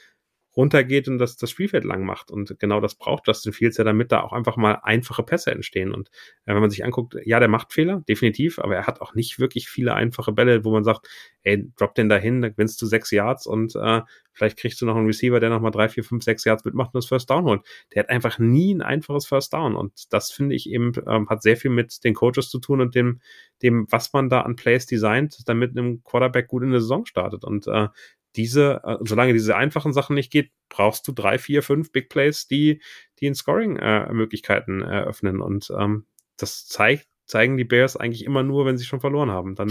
runtergeht 0.56 1.08
und 1.08 1.18
das, 1.18 1.36
das 1.36 1.50
Spielfeld 1.50 1.84
lang 1.84 2.04
macht. 2.04 2.30
Und 2.30 2.58
genau 2.58 2.80
das 2.80 2.94
braucht 2.94 3.26
Justin 3.26 3.52
Fields 3.52 3.76
ja, 3.76 3.84
damit 3.84 4.10
da 4.10 4.22
auch 4.22 4.32
einfach 4.32 4.56
mal 4.56 4.80
einfache 4.82 5.22
Pässe 5.22 5.50
entstehen. 5.50 5.92
Und 5.92 6.08
äh, 6.46 6.54
wenn 6.54 6.60
man 6.60 6.70
sich 6.70 6.84
anguckt, 6.84 7.16
ja, 7.24 7.38
der 7.38 7.48
macht 7.48 7.72
Fehler, 7.72 8.02
definitiv, 8.08 8.58
aber 8.58 8.74
er 8.74 8.86
hat 8.86 9.00
auch 9.00 9.14
nicht 9.14 9.38
wirklich 9.38 9.68
viele 9.68 9.94
einfache 9.94 10.32
Bälle, 10.32 10.64
wo 10.64 10.72
man 10.72 10.84
sagt, 10.84 11.08
ey, 11.42 11.70
drop 11.76 11.94
den 11.94 12.08
dahin, 12.08 12.40
dann 12.40 12.52
gewinnst 12.52 12.80
du 12.80 12.86
sechs 12.86 13.10
Yards 13.10 13.46
und 13.46 13.76
äh, 13.76 14.00
vielleicht 14.32 14.58
kriegst 14.58 14.80
du 14.80 14.86
noch 14.86 14.96
einen 14.96 15.06
Receiver, 15.06 15.40
der 15.40 15.50
nochmal 15.50 15.70
drei, 15.70 15.88
vier, 15.88 16.04
fünf, 16.04 16.22
sechs 16.22 16.44
Yards 16.44 16.64
mitmacht 16.64 16.94
und 16.94 16.98
das 16.98 17.06
First 17.06 17.30
Down 17.30 17.44
holt. 17.44 17.62
Der 17.94 18.02
hat 18.02 18.10
einfach 18.10 18.38
nie 18.38 18.74
ein 18.74 18.82
einfaches 18.82 19.26
First 19.26 19.52
Down. 19.52 19.74
Und 19.74 20.12
das 20.12 20.30
finde 20.30 20.54
ich 20.54 20.68
eben, 20.68 20.92
ähm, 21.06 21.28
hat 21.28 21.42
sehr 21.42 21.56
viel 21.56 21.70
mit 21.70 22.04
den 22.04 22.14
Coaches 22.14 22.50
zu 22.50 22.58
tun 22.58 22.80
und 22.80 22.94
dem, 22.94 23.20
dem, 23.62 23.86
was 23.90 24.12
man 24.12 24.28
da 24.28 24.42
an 24.42 24.56
Plays 24.56 24.86
designt, 24.86 25.38
damit 25.46 25.74
ein 25.76 26.02
Quarterback 26.04 26.48
gut 26.48 26.62
in 26.62 26.70
der 26.70 26.80
Saison 26.80 27.06
startet. 27.06 27.44
Und 27.44 27.66
äh, 27.66 27.88
diese, 28.36 28.82
äh, 28.84 28.96
solange 29.02 29.32
diese 29.32 29.56
einfachen 29.56 29.92
Sachen 29.92 30.14
nicht 30.14 30.30
geht, 30.30 30.50
brauchst 30.68 31.08
du 31.08 31.12
drei, 31.12 31.38
vier, 31.38 31.62
fünf 31.62 31.90
Big 31.92 32.08
Plays, 32.08 32.46
die, 32.46 32.82
die 33.18 33.26
in 33.26 33.34
Scoring-Möglichkeiten 33.34 34.82
äh, 34.82 35.00
eröffnen. 35.00 35.40
Und 35.40 35.72
ähm, 35.76 36.06
das 36.36 36.66
zeigt, 36.66 37.08
zeigen 37.24 37.56
die 37.56 37.64
Bears 37.64 37.96
eigentlich 37.96 38.24
immer 38.24 38.42
nur, 38.42 38.66
wenn 38.66 38.78
sie 38.78 38.84
schon 38.84 39.00
verloren 39.00 39.30
haben. 39.30 39.54
Dann, 39.54 39.70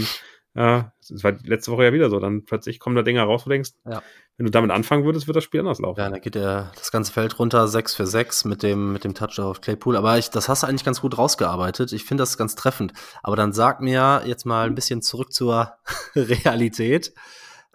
äh, 0.54 0.84
das 1.08 1.22
war 1.22 1.32
letzte 1.44 1.70
Woche 1.70 1.84
ja 1.84 1.92
wieder 1.92 2.10
so, 2.10 2.18
dann 2.18 2.44
plötzlich 2.44 2.80
kommen 2.80 2.96
da 2.96 3.02
Dinge 3.02 3.22
raus, 3.22 3.42
wo 3.42 3.50
du 3.50 3.54
denkst, 3.54 3.70
ja. 3.84 4.02
wenn 4.36 4.46
du 4.46 4.50
damit 4.50 4.70
anfangen 4.70 5.04
würdest, 5.04 5.26
wird 5.26 5.36
das 5.36 5.44
Spiel 5.44 5.60
anders 5.60 5.78
laufen. 5.78 6.00
Ja, 6.00 6.10
dann 6.10 6.20
geht 6.20 6.34
der, 6.34 6.72
das 6.76 6.90
ganze 6.90 7.12
Feld 7.12 7.38
runter, 7.38 7.68
6 7.68 7.94
für 7.94 8.06
6 8.06 8.46
mit 8.46 8.62
dem, 8.62 8.92
mit 8.92 9.04
dem 9.04 9.14
Touchdown 9.14 9.46
auf 9.46 9.60
Claypool. 9.60 9.96
Aber 9.96 10.18
ich, 10.18 10.30
das 10.30 10.48
hast 10.48 10.62
du 10.62 10.66
eigentlich 10.66 10.84
ganz 10.84 11.00
gut 11.00 11.16
rausgearbeitet. 11.16 11.92
Ich 11.92 12.04
finde 12.04 12.22
das 12.22 12.36
ganz 12.36 12.56
treffend. 12.56 12.92
Aber 13.22 13.36
dann 13.36 13.52
sag 13.52 13.80
mir 13.80 14.22
jetzt 14.26 14.44
mal 14.44 14.66
ein 14.66 14.74
bisschen 14.74 15.02
zurück 15.02 15.32
zur 15.32 15.72
Realität. 16.16 17.12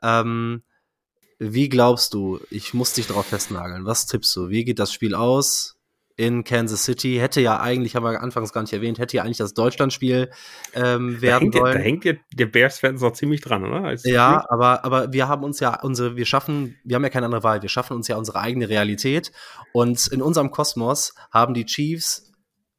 Ähm, 0.03 0.63
wie 1.43 1.69
glaubst 1.69 2.13
du, 2.13 2.39
ich 2.51 2.76
muss 2.76 2.93
dich 2.93 3.07
darauf 3.07 3.26
festnageln, 3.26 3.84
was 3.84 4.05
tippst 4.05 4.35
du? 4.35 4.49
Wie 4.49 4.63
geht 4.63 4.77
das 4.77 4.93
Spiel 4.93 5.15
aus 5.15 5.76
in 6.15 6.43
Kansas 6.43 6.84
City? 6.84 7.18
Hätte 7.18 7.41
ja 7.41 7.59
eigentlich, 7.59 7.95
haben 7.95 8.03
wir 8.03 8.22
anfangs 8.22 8.53
gar 8.53 8.61
nicht 8.61 8.73
erwähnt, 8.73 8.99
hätte 8.99 9.18
ja 9.18 9.23
eigentlich 9.23 9.39
das 9.39 9.55
Deutschlandspiel 9.55 10.30
ähm, 10.76 11.19
werden 11.19 11.49
da 11.49 11.57
sollen. 11.57 11.77
Da 11.77 11.80
hängt 11.80 12.05
ja 12.05 12.13
der 12.31 12.45
Bears-Fans 12.45 13.01
noch 13.01 13.13
ziemlich 13.13 13.41
dran, 13.41 13.65
oder? 13.65 13.84
Als 13.85 14.03
ja, 14.05 14.45
aber, 14.49 14.85
aber 14.85 15.13
wir 15.13 15.27
haben 15.27 15.43
uns 15.43 15.59
ja 15.59 15.81
unsere, 15.81 16.15
wir 16.15 16.27
schaffen, 16.27 16.77
wir 16.84 16.95
haben 16.95 17.03
ja 17.03 17.09
keine 17.09 17.26
andere 17.26 17.41
Wahl, 17.41 17.63
wir 17.63 17.69
schaffen 17.69 17.95
uns 17.95 18.07
ja 18.07 18.18
unsere 18.18 18.39
eigene 18.39 18.69
Realität 18.69 19.31
und 19.73 20.05
in 20.09 20.22
unserem 20.22 20.51
Kosmos 20.51 21.15
haben 21.31 21.55
die 21.55 21.65
Chiefs 21.65 22.31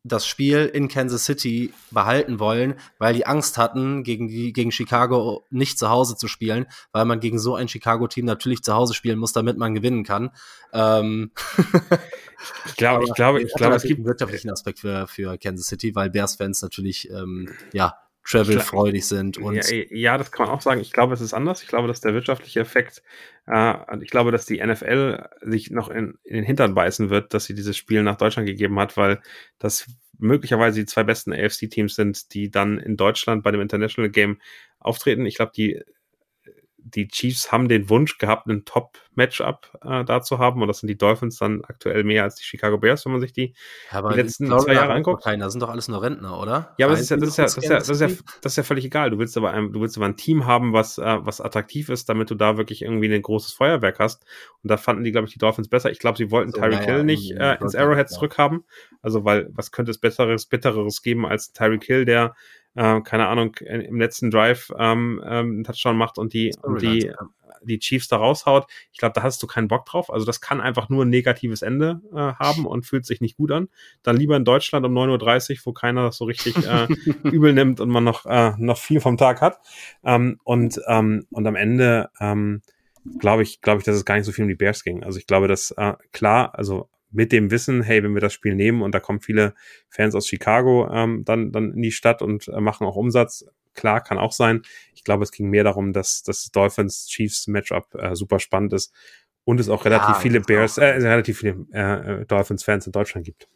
das 0.05 0.27
Spiel 0.27 0.67
in 0.73 0.89
Kansas 0.89 1.25
City 1.25 1.73
behalten 1.91 2.41
wollen, 2.41 2.75
weil 2.99 3.15
die 3.15 3.25
Angst 3.25 3.57
hatten, 3.57 4.03
gegen, 4.03 4.27
die, 4.27 4.53
gegen 4.53 4.73
Chicago 4.73 5.45
nicht 5.51 5.79
zu 5.79 5.91
Hause 5.91 6.17
zu 6.17 6.27
spielen, 6.27 6.67
weil 6.91 7.05
man 7.05 7.21
gegen 7.21 7.39
so 7.39 7.55
ein 7.55 7.69
Chicago-Team 7.69 8.25
natürlich 8.25 8.63
zu 8.63 8.75
Hause 8.75 8.95
spielen 8.95 9.19
muss, 9.19 9.33
damit 9.33 9.59
man 9.59 9.75
gewinnen 9.75 10.03
kann. 10.03 10.31
Ähm 10.73 11.31
ich 12.67 12.77
glaube, 12.77 13.05
ich 13.05 13.15
glaube, 13.15 13.43
ich 13.43 13.55
glaube, 13.55 13.77
es 13.77 13.85
gibt 13.85 13.99
einen 13.99 14.07
wirtschaftlichen 14.07 14.51
Aspekt 14.51 14.81
für, 14.81 15.07
für 15.07 15.39
Kansas 15.39 15.69
City, 15.69 15.95
weil 15.95 16.11
Bears-Fans 16.11 16.63
natürlich 16.63 17.09
ähm, 17.11 17.49
ja 17.73 18.02
travel-freudig 18.25 19.07
sind. 19.07 19.39
Und 19.39 19.57
ja, 19.57 19.85
ja, 19.91 20.19
das 20.19 20.31
kann 20.31 20.47
man 20.47 20.55
auch 20.55 20.61
sagen. 20.61 20.81
Ich 20.81 20.93
glaube, 20.93 21.15
es 21.15 21.21
ist 21.21 21.35
anders. 21.35 21.63
Ich 21.63 21.69
glaube, 21.69 21.89
dass 21.89 22.01
der 22.01 22.15
wirtschaftliche 22.15 22.61
Effekt, 22.61 23.03
äh, 23.47 23.75
ich 24.01 24.11
glaube, 24.11 24.33
dass 24.33 24.47
die 24.47 24.65
NFL 24.65 25.29
sich 25.41 25.71
noch 25.71 25.89
in, 25.89 26.19
in 26.25 26.37
den 26.37 26.45
Hintern 26.45 26.75
beißen 26.75 27.11
wird, 27.11 27.35
dass 27.35 27.45
sie 27.45 27.55
dieses 27.55 27.77
Spiel 27.77 28.03
nach 28.03 28.17
Deutschland 28.17 28.47
gegeben 28.49 28.79
hat, 28.79 28.97
weil 28.97 29.21
das 29.59 29.87
möglicherweise 30.19 30.81
die 30.81 30.87
zwei 30.87 31.03
besten 31.03 31.33
AFC-Teams 31.33 31.95
sind, 31.95 32.33
die 32.33 32.51
dann 32.51 32.79
in 32.79 32.97
Deutschland 32.97 33.43
bei 33.43 33.51
dem 33.51 33.61
International 33.61 34.11
Game 34.11 34.41
auftreten. 34.79 35.27
Ich 35.27 35.37
glaube, 35.37 35.53
die 35.55 35.83
die 36.85 37.09
Chiefs 37.09 37.53
haben 37.53 37.69
den 37.69 37.89
Wunsch 37.89 38.19
gehabt, 38.19 38.49
einen 38.49 38.65
Top-Matchup 38.65 39.79
äh, 39.85 40.05
da 40.05 40.23
zu 40.23 40.39
haben. 40.39 40.63
Und 40.63 40.69
das 40.69 40.79
sind 40.79 40.89
die 40.89 40.99
Dolphins 40.99 41.39
dann 41.39 41.63
aktuell 41.65 42.05
mehr 42.05 42.25
als 42.25 42.37
die 42.37 42.45
Chicago 42.45 42.79
Bears, 42.79 43.05
wenn 43.05 43.13
man 43.13 43.21
sich 43.21 43.33
die, 43.33 43.55
ja, 43.91 44.09
die 44.09 44.17
letzten 44.17 44.47
zwei 44.47 44.75
Jahre 44.75 44.93
anguckt. 44.93 45.23
Keiner, 45.23 45.45
das 45.45 45.53
sind 45.53 45.61
doch 45.61 45.71
alles 45.71 45.89
nur 45.89 46.03
Rentner, 46.03 46.39
oder? 46.39 46.75
Ja, 46.79 46.87
aber 46.87 46.95
das 46.95 47.03
ist 47.03 47.11
ja, 47.11 47.17
das 47.17 47.29
ist 47.31 47.39
ja, 47.39 47.45
das 47.45 47.57
ist 47.57 47.69
ja, 47.69 47.79
das 47.79 47.89
ist 47.89 48.01
ja, 48.01 48.09
das 48.43 48.53
ist 48.53 48.57
ja 48.57 48.63
völlig 48.63 48.85
egal. 48.85 49.11
Du 49.11 49.19
willst 49.19 49.37
aber 49.37 49.53
ein, 49.53 49.73
du 49.73 49.81
willst 49.81 49.97
aber 49.97 50.07
ein 50.07 50.17
Team 50.17 50.47
haben, 50.47 50.73
was, 50.73 50.99
äh, 50.99 51.19
was 51.21 51.41
attraktiv 51.41 51.89
ist, 51.89 52.09
damit 52.09 52.31
du 52.31 52.35
da 52.35 52.57
wirklich 52.57 52.83
irgendwie 52.83 53.13
ein 53.13 53.23
großes 53.23 53.53
Feuerwerk 53.53 53.99
hast. 53.99 54.25
Und 54.63 54.71
da 54.71 54.77
fanden 54.77 55.05
die, 55.05 55.13
glaube 55.13 55.27
ich, 55.27 55.33
die 55.33 55.39
Dolphins 55.39 55.69
besser. 55.69 55.91
Ich 55.91 55.99
glaube, 55.99 56.19
sie 56.19 56.31
wollten 56.31 56.53
so, 56.53 56.61
Tyreek 56.61 56.85
Hill 56.85 57.05
nicht 57.05 57.33
äh, 57.33 57.57
ins 57.61 57.75
Arrowhead 57.75 58.09
zurückhaben. 58.09 58.65
Also, 59.03 59.25
weil, 59.25 59.49
was 59.53 59.73
könnte 59.73 59.91
es 59.91 59.99
Besseres, 59.99 60.47
Bittereres 60.47 61.03
geben 61.03 61.27
als 61.27 61.53
Tyreek 61.53 61.85
Hill, 61.85 62.05
der 62.05 62.35
äh, 62.75 63.01
keine 63.03 63.29
Ahnung, 63.29 63.55
im 63.57 63.99
letzten 63.99 64.31
Drive 64.31 64.73
ähm, 64.79 65.23
ähm, 65.25 65.53
einen 65.53 65.65
Touchdown 65.65 65.97
macht 65.97 66.19
und 66.19 66.33
die, 66.33 66.55
und 66.63 66.81
die, 66.83 67.13
die 67.65 67.79
Chiefs 67.79 68.09
da 68.09 68.17
raushaut. 68.17 68.67
Ich 68.93 68.99
glaube, 68.99 69.13
da 69.15 69.23
hast 69.23 69.43
du 69.43 69.47
keinen 69.47 69.69
Bock 69.69 69.87
drauf. 69.87 70.13
Also 70.13 70.27
das 70.27 70.41
kann 70.41 70.61
einfach 70.61 70.89
nur 70.89 71.05
ein 71.05 71.11
negatives 71.11 71.63
Ende 71.63 72.01
äh, 72.13 72.17
haben 72.17 72.67
und 72.67 72.85
fühlt 72.85 73.07
sich 73.07 73.21
nicht 73.21 73.37
gut 73.37 73.53
an. 73.53 73.69
Dann 74.03 74.17
lieber 74.17 74.37
in 74.37 74.45
Deutschland 74.45 74.85
um 74.87 74.97
9.30 74.97 75.53
Uhr, 75.53 75.59
wo 75.65 75.73
keiner 75.73 76.05
das 76.05 76.17
so 76.17 76.25
richtig 76.25 76.57
äh, 76.67 76.87
übel 77.25 77.53
nimmt 77.53 77.81
und 77.81 77.89
man 77.89 78.05
noch, 78.05 78.27
äh, 78.27 78.53
noch 78.59 78.79
viel 78.79 79.01
vom 79.01 79.17
Tag 79.17 79.41
hat. 79.41 79.59
Ähm, 80.05 80.39
und, 80.45 80.81
ähm, 80.89 81.27
und 81.31 81.47
am 81.47 81.57
Ende 81.57 82.11
ähm, 82.21 82.63
glaube 83.19 83.43
ich, 83.43 83.61
glaube 83.61 83.79
ich, 83.79 83.85
dass 83.85 83.97
es 83.97 84.05
gar 84.05 84.17
nicht 84.17 84.25
so 84.25 84.33
viel 84.33 84.45
um 84.45 84.49
die 84.49 84.55
Bears 84.55 84.85
ging. 84.85 85.03
Also 85.03 85.19
ich 85.19 85.27
glaube, 85.27 85.49
dass 85.49 85.73
äh, 85.73 85.95
klar, 86.13 86.55
also 86.55 86.89
mit 87.13 87.33
dem 87.33 87.51
Wissen, 87.51 87.83
hey, 87.83 88.03
wenn 88.03 88.15
wir 88.15 88.21
das 88.21 88.33
Spiel 88.33 88.55
nehmen 88.55 88.83
und 88.83 88.95
da 88.95 89.01
kommen 89.01 89.21
viele 89.21 89.55
Fans 89.89 90.15
aus 90.15 90.27
Chicago 90.27 90.89
ähm, 90.93 91.25
dann, 91.25 91.53
dann 91.53 91.73
in 91.73 91.83
die 91.83 91.93
Stadt 91.93 92.23
und 92.23 92.49
äh, 92.49 92.61
machen 92.61 92.87
auch 92.87 92.97
Umsatz, 92.97 93.45
klar, 93.75 94.03
kann 94.03 94.19
auch 94.19 94.33
sein. 94.33 94.63
Ich 94.95 95.05
glaube, 95.05 95.23
es 95.23 95.33
ging 95.33 95.49
mehr 95.49 95.65
darum, 95.65 95.93
dass 95.93 96.23
das 96.23 96.51
Dolphins 96.51 97.07
Chiefs 97.07 97.47
Matchup 97.47 97.95
äh, 97.95 98.15
super 98.15 98.39
spannend 98.39 98.73
ist 98.73 98.93
und 99.45 99.61
es 99.61 99.69
auch 99.69 99.85
relativ 99.85 100.09
ja, 100.09 100.15
viele 100.15 100.41
Bears, 100.41 100.79
äh, 100.79 100.85
relativ 100.85 101.39
viele 101.39 101.67
äh, 101.73 102.25
Dolphins 102.27 102.65
Fans 102.65 102.87
in 102.87 102.93
Deutschland 102.93 103.27
gibt. 103.27 103.49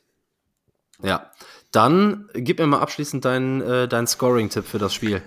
Ja, 1.02 1.30
dann 1.72 2.28
gib 2.34 2.58
mir 2.58 2.66
mal 2.66 2.80
abschließend 2.80 3.24
deinen 3.24 3.60
äh, 3.60 3.88
dein 3.88 4.06
Scoring-Tipp 4.06 4.64
für 4.64 4.78
das 4.78 4.94
Spiel. 4.94 5.22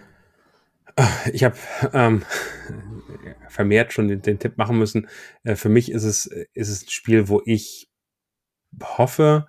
Ich 1.31 1.43
habe 1.43 1.55
ähm, 1.93 2.23
vermehrt 3.47 3.93
schon 3.93 4.07
den, 4.07 4.21
den 4.21 4.39
Tipp 4.39 4.57
machen 4.57 4.77
müssen. 4.77 5.07
Äh, 5.43 5.55
für 5.55 5.69
mich 5.69 5.91
ist 5.91 6.03
es, 6.03 6.25
ist 6.25 6.69
es 6.69 6.83
ein 6.83 6.89
Spiel, 6.89 7.27
wo 7.29 7.41
ich 7.45 7.88
hoffe, 8.81 9.47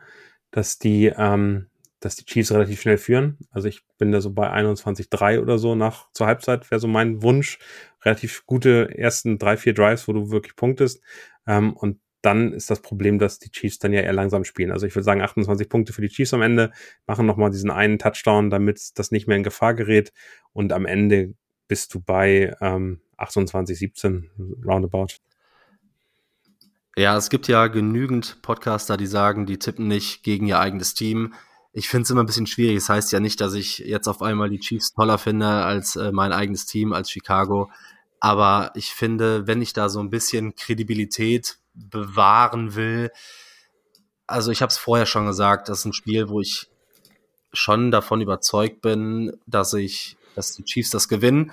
dass 0.51 0.79
die, 0.79 1.13
ähm, 1.17 1.69
dass 2.01 2.17
die 2.17 2.25
Chiefs 2.25 2.53
relativ 2.53 2.81
schnell 2.81 2.99
führen. 2.99 3.39
Also 3.51 3.69
ich 3.69 3.83
bin 3.99 4.13
da 4.13 4.21
so 4.21 4.33
bei 4.33 4.51
21-3 4.51 5.41
oder 5.41 5.59
so 5.59 5.75
nach 5.75 6.11
zur 6.13 6.27
Halbzeit, 6.27 6.71
wäre 6.71 6.81
so 6.81 6.89
mein 6.89 7.23
Wunsch. 7.23 7.59
Relativ 8.05 8.47
gute 8.47 8.97
ersten 8.97 9.39
drei, 9.39 9.57
vier 9.57 9.75
Drives, 9.75 10.09
wo 10.09 10.13
du 10.13 10.31
wirklich 10.31 10.57
punktest. 10.57 11.03
Ähm, 11.47 11.75
und 11.75 12.01
dann 12.23 12.53
ist 12.53 12.71
das 12.71 12.83
Problem, 12.83 13.19
dass 13.19 13.39
die 13.39 13.51
Chiefs 13.51 13.79
dann 13.79 13.93
ja 13.93 14.01
eher 14.01 14.13
langsam 14.13 14.45
spielen. 14.45 14.73
Also 14.73 14.87
ich 14.87 14.95
würde 14.95 15.05
sagen 15.05 15.23
28 15.23 15.69
Punkte 15.69 15.93
für 15.93 16.03
die 16.03 16.09
Chiefs 16.09 16.35
am 16.35 16.43
Ende, 16.43 16.71
machen 17.07 17.27
nochmal 17.27 17.51
diesen 17.51 17.71
einen 17.71 17.99
Touchdown, 17.99 18.51
damit 18.51 18.99
das 18.99 19.11
nicht 19.11 19.27
mehr 19.27 19.37
in 19.37 19.43
Gefahr 19.43 19.75
gerät. 19.75 20.13
Und 20.53 20.73
am 20.73 20.87
Ende 20.87 21.35
bist 21.69 21.95
du 21.95 22.01
bei 22.01 22.55
ähm, 22.61 23.01
28, 23.17 23.79
17 23.79 24.31
roundabout. 24.67 25.15
Ja, 26.97 27.17
es 27.17 27.31
gibt 27.31 27.47
ja 27.49 27.69
genügend 27.69 28.43
Podcaster, 28.43 28.97
die 28.97 29.07
sagen, 29.07 29.47
die 29.47 29.59
tippen 29.59 29.87
nicht 29.87 30.23
gegen 30.23 30.47
ihr 30.47 30.59
eigenes 30.59 30.95
Team. 30.95 31.35
Ich 31.73 31.89
finde 31.89 32.03
es 32.03 32.11
immer 32.11 32.23
ein 32.23 32.27
bisschen 32.27 32.49
schwierig. 32.49 32.77
Das 32.77 32.89
heißt 32.89 33.13
ja 33.13 33.21
nicht, 33.21 33.41
dass 33.41 33.55
ich 33.55 33.79
jetzt 33.79 34.09
auf 34.09 34.23
einmal 34.23 34.51
die 34.51 34.59
Chiefs 34.59 34.93
toller 34.93 35.19
finde 35.19 35.47
als 35.47 35.95
äh, 35.95 36.11
mein 36.11 36.33
eigenes 36.33 36.67
Team, 36.67 36.93
als 36.93 37.11
Chicago. 37.11 37.71
Aber 38.19 38.73
ich 38.75 38.91
finde, 38.91 39.47
wenn 39.47 39.63
ich 39.63 39.73
da 39.73 39.89
so 39.89 40.01
ein 40.01 40.11
bisschen 40.11 40.55
Kredibilität 40.57 41.59
bewahren 41.75 42.75
will, 42.75 43.11
also 44.27 44.51
ich 44.51 44.61
habe 44.61 44.71
es 44.71 44.79
vorher 44.79 45.07
schon 45.07 45.27
gesagt, 45.27 45.69
das 45.69 45.81
ist 45.81 45.85
ein 45.87 45.93
Spiel, 45.93 46.29
wo 46.29 46.41
ich 46.41 46.69
schon 47.53 47.91
davon 47.91 48.21
überzeugt 48.21 48.83
bin, 48.83 49.37
dass 49.47 49.73
ich, 49.75 50.17
dass 50.35 50.53
die 50.53 50.65
Chiefs 50.65 50.91
das 50.91 51.09
gewinnen. 51.09 51.53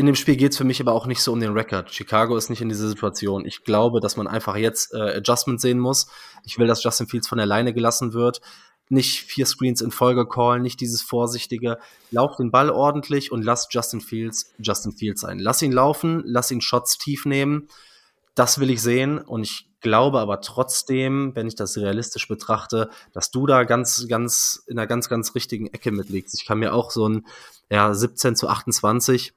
In 0.00 0.06
dem 0.06 0.14
Spiel 0.14 0.36
geht 0.36 0.52
es 0.52 0.56
für 0.56 0.64
mich 0.64 0.80
aber 0.80 0.94
auch 0.94 1.04
nicht 1.04 1.20
so 1.20 1.30
um 1.30 1.40
den 1.40 1.52
Rekord. 1.52 1.92
Chicago 1.92 2.34
ist 2.34 2.48
nicht 2.48 2.62
in 2.62 2.70
dieser 2.70 2.88
Situation. 2.88 3.44
Ich 3.44 3.64
glaube, 3.64 4.00
dass 4.00 4.16
man 4.16 4.26
einfach 4.26 4.56
jetzt 4.56 4.94
äh, 4.94 5.18
Adjustment 5.18 5.60
sehen 5.60 5.78
muss. 5.78 6.06
Ich 6.42 6.58
will, 6.58 6.66
dass 6.66 6.82
Justin 6.82 7.06
Fields 7.06 7.28
von 7.28 7.36
der 7.36 7.46
Leine 7.46 7.74
gelassen 7.74 8.14
wird. 8.14 8.40
Nicht 8.88 9.20
vier 9.20 9.44
Screens 9.44 9.82
in 9.82 9.90
Folge 9.90 10.26
callen, 10.26 10.62
nicht 10.62 10.80
dieses 10.80 11.02
vorsichtige. 11.02 11.76
Lauf 12.10 12.36
den 12.36 12.50
Ball 12.50 12.70
ordentlich 12.70 13.30
und 13.30 13.44
lass 13.44 13.68
Justin 13.70 14.00
Fields 14.00 14.54
Justin 14.58 14.92
Fields 14.92 15.20
sein. 15.20 15.38
Lass 15.38 15.60
ihn 15.60 15.70
laufen, 15.70 16.22
lass 16.24 16.50
ihn 16.50 16.62
Shots 16.62 16.96
tief 16.96 17.26
nehmen. 17.26 17.68
Das 18.34 18.58
will 18.58 18.70
ich 18.70 18.80
sehen 18.80 19.18
und 19.18 19.42
ich 19.42 19.68
glaube 19.82 20.20
aber 20.20 20.40
trotzdem, 20.40 21.32
wenn 21.34 21.46
ich 21.46 21.56
das 21.56 21.76
realistisch 21.76 22.26
betrachte, 22.26 22.88
dass 23.12 23.30
du 23.30 23.46
da 23.46 23.64
ganz, 23.64 24.06
ganz 24.08 24.64
in 24.66 24.78
einer 24.78 24.86
ganz, 24.86 25.10
ganz 25.10 25.34
richtigen 25.34 25.66
Ecke 25.66 25.92
mitlegst. 25.92 26.34
Ich 26.40 26.46
kann 26.46 26.58
mir 26.58 26.72
auch 26.72 26.90
so 26.90 27.06
ein 27.06 27.26
ja, 27.70 27.92
17 27.92 28.34
zu 28.34 28.48
28 28.48 29.34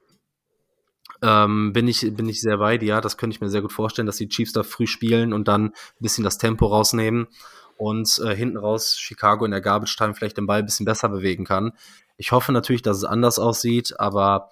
ähm, 1.24 1.72
bin, 1.72 1.88
ich, 1.88 2.14
bin 2.14 2.28
ich 2.28 2.40
sehr 2.40 2.60
weit. 2.60 2.82
Ja, 2.82 3.00
das 3.00 3.16
könnte 3.16 3.34
ich 3.34 3.40
mir 3.40 3.48
sehr 3.48 3.62
gut 3.62 3.72
vorstellen, 3.72 4.06
dass 4.06 4.18
die 4.18 4.28
Chiefs 4.28 4.52
da 4.52 4.62
früh 4.62 4.86
spielen 4.86 5.32
und 5.32 5.48
dann 5.48 5.66
ein 5.66 5.72
bisschen 6.00 6.22
das 6.22 6.38
Tempo 6.38 6.66
rausnehmen 6.66 7.28
und 7.76 8.20
äh, 8.24 8.36
hinten 8.36 8.58
raus 8.58 8.96
Chicago 8.98 9.44
in 9.44 9.50
der 9.50 9.62
Garbage 9.62 9.96
Time 9.96 10.14
vielleicht 10.14 10.36
den 10.36 10.46
Ball 10.46 10.58
ein 10.58 10.66
bisschen 10.66 10.86
besser 10.86 11.08
bewegen 11.08 11.44
kann. 11.44 11.72
Ich 12.16 12.32
hoffe 12.32 12.52
natürlich, 12.52 12.82
dass 12.82 12.98
es 12.98 13.04
anders 13.04 13.38
aussieht, 13.38 13.98
aber 13.98 14.50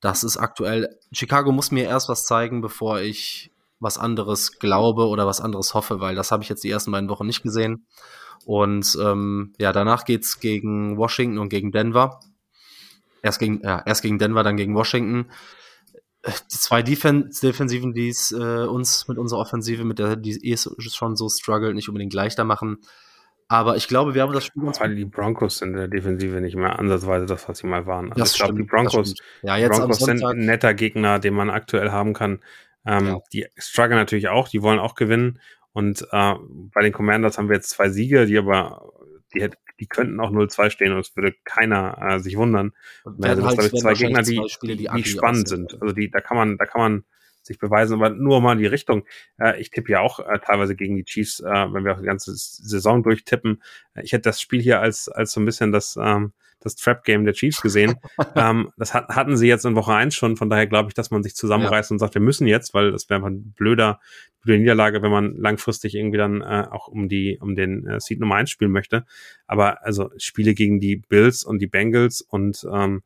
das 0.00 0.24
ist 0.24 0.36
aktuell. 0.36 0.98
Chicago 1.12 1.52
muss 1.52 1.70
mir 1.70 1.84
erst 1.84 2.08
was 2.08 2.26
zeigen, 2.26 2.60
bevor 2.60 3.00
ich 3.00 3.50
was 3.78 3.98
anderes 3.98 4.58
glaube 4.58 5.06
oder 5.06 5.26
was 5.26 5.40
anderes 5.40 5.74
hoffe, 5.74 6.00
weil 6.00 6.14
das 6.14 6.32
habe 6.32 6.42
ich 6.42 6.48
jetzt 6.48 6.64
die 6.64 6.70
ersten 6.70 6.90
beiden 6.90 7.08
Wochen 7.10 7.26
nicht 7.26 7.42
gesehen. 7.42 7.86
Und 8.46 8.98
ähm, 9.00 9.52
ja, 9.58 9.72
danach 9.72 10.04
geht's 10.04 10.40
gegen 10.40 10.96
Washington 10.96 11.38
und 11.38 11.48
gegen 11.48 11.70
Denver. 11.70 12.20
Erst 13.22 13.38
gegen, 13.38 13.60
ja, 13.62 13.82
erst 13.84 14.02
gegen 14.02 14.18
Denver, 14.18 14.42
dann 14.42 14.56
gegen 14.56 14.74
Washington 14.74 15.30
die 16.26 16.58
zwei 16.58 16.82
Defen 16.82 17.30
Defensiven, 17.42 17.92
die 17.92 18.08
es 18.08 18.32
äh, 18.32 18.66
uns 18.66 19.08
mit 19.08 19.18
unserer 19.18 19.40
Offensive, 19.40 19.84
mit 19.84 19.98
der 19.98 20.16
die 20.16 20.50
eh 20.50 20.56
schon 20.56 21.16
so 21.16 21.28
struggelt, 21.28 21.74
nicht 21.74 21.88
unbedingt 21.88 22.14
leichter 22.14 22.44
machen. 22.44 22.78
Aber 23.48 23.76
ich 23.76 23.88
glaube, 23.88 24.14
wir 24.14 24.22
haben 24.22 24.32
das 24.32 24.46
Spiel 24.46 24.62
ganz 24.62 24.80
Weil 24.80 24.94
die 24.94 25.04
Broncos 25.04 25.58
sind 25.58 25.72
in 25.72 25.76
der 25.76 25.88
Defensive 25.88 26.40
nicht 26.40 26.56
mehr 26.56 26.78
ansatzweise 26.78 27.26
das, 27.26 27.46
was 27.48 27.58
sie 27.58 27.66
mal 27.66 27.86
waren. 27.86 28.10
Also 28.10 28.20
das 28.20 28.32
ich 28.32 28.38
glaube, 28.38 28.54
die 28.54 28.62
Broncos, 28.62 29.14
ja, 29.42 29.56
jetzt 29.56 29.78
Broncos 29.78 29.98
sind 29.98 30.24
ein 30.24 30.38
netter 30.38 30.72
Gegner, 30.72 31.18
den 31.18 31.34
man 31.34 31.50
aktuell 31.50 31.90
haben 31.90 32.14
kann. 32.14 32.40
Ähm, 32.86 33.06
ja. 33.06 33.20
Die 33.32 33.46
strugglen 33.58 33.98
natürlich 33.98 34.28
auch, 34.28 34.48
die 34.48 34.62
wollen 34.62 34.78
auch 34.78 34.94
gewinnen. 34.94 35.40
Und 35.72 36.06
äh, 36.10 36.34
bei 36.72 36.82
den 36.82 36.92
Commanders 36.92 37.36
haben 37.36 37.48
wir 37.48 37.56
jetzt 37.56 37.70
zwei 37.70 37.90
Siege, 37.90 38.26
die 38.26 38.38
aber 38.38 38.92
die 39.34 39.42
hätte 39.42 39.58
die 39.80 39.86
könnten 39.86 40.20
auch 40.20 40.30
0-2 40.30 40.70
stehen 40.70 40.92
und 40.92 41.00
es 41.00 41.16
würde 41.16 41.34
keiner 41.44 41.98
äh, 42.00 42.18
sich 42.20 42.36
wundern. 42.36 42.72
Und 43.04 43.24
also 43.24 43.42
das 43.42 43.56
halt, 43.58 43.72
ich, 43.72 43.80
zwei 43.80 43.94
Gegner, 43.94 44.22
die, 44.22 44.40
Spiele, 44.48 44.76
die, 44.76 44.88
die 44.94 45.04
spannend 45.04 45.48
sind. 45.48 45.80
Also 45.80 45.94
die, 45.94 46.10
da 46.10 46.20
kann 46.20 46.36
man, 46.36 46.58
da 46.58 46.66
kann 46.66 46.80
man 46.80 47.04
sich 47.46 47.58
beweisen, 47.58 47.94
aber 47.94 48.10
nur 48.10 48.40
mal 48.40 48.52
in 48.52 48.58
die 48.58 48.66
Richtung. 48.66 49.04
Äh, 49.38 49.60
ich 49.60 49.70
tippe 49.70 49.92
ja 49.92 50.00
auch 50.00 50.20
äh, 50.20 50.38
teilweise 50.38 50.74
gegen 50.74 50.96
die 50.96 51.04
Chiefs, 51.04 51.40
äh, 51.40 51.44
wenn 51.44 51.84
wir 51.84 51.92
auch 51.92 52.00
die 52.00 52.06
ganze 52.06 52.32
Saison 52.34 53.02
durchtippen. 53.02 53.62
Ich 54.02 54.12
hätte 54.12 54.22
das 54.22 54.40
Spiel 54.40 54.60
hier 54.60 54.80
als, 54.80 55.08
als 55.08 55.32
so 55.32 55.40
ein 55.40 55.44
bisschen 55.44 55.72
das, 55.72 55.96
ähm, 56.00 56.32
das 56.60 56.76
Trap-Game 56.76 57.24
der 57.24 57.34
Chiefs 57.34 57.60
gesehen. 57.60 57.96
ähm, 58.34 58.70
das 58.76 58.94
hat, 58.94 59.08
hatten 59.08 59.36
sie 59.36 59.46
jetzt 59.46 59.64
in 59.64 59.76
Woche 59.76 59.94
eins 59.94 60.14
schon, 60.14 60.36
von 60.36 60.50
daher 60.50 60.66
glaube 60.66 60.88
ich, 60.88 60.94
dass 60.94 61.10
man 61.10 61.22
sich 61.22 61.36
zusammenreißt 61.36 61.90
ja. 61.90 61.94
und 61.94 61.98
sagt, 61.98 62.14
wir 62.14 62.22
müssen 62.22 62.46
jetzt, 62.46 62.74
weil 62.74 62.90
das 62.90 63.08
wäre 63.08 63.16
einfach 63.16 63.30
ein 63.30 63.52
blöder, 63.52 64.00
blöde 64.42 64.60
Niederlage, 64.60 65.02
wenn 65.02 65.10
man 65.10 65.36
langfristig 65.36 65.94
irgendwie 65.94 66.18
dann 66.18 66.40
äh, 66.40 66.66
auch 66.70 66.88
um 66.88 67.08
die, 67.08 67.38
um 67.40 67.54
den 67.54 67.86
äh, 67.86 68.00
Seed 68.00 68.18
Nummer 68.18 68.36
eins 68.36 68.50
spielen 68.50 68.72
möchte. 68.72 69.04
Aber 69.46 69.84
also 69.84 70.10
Spiele 70.16 70.54
gegen 70.54 70.80
die 70.80 70.96
Bills 70.96 71.44
und 71.44 71.60
die 71.60 71.66
Bengals 71.66 72.22
und 72.22 72.66
ähm, 72.72 73.02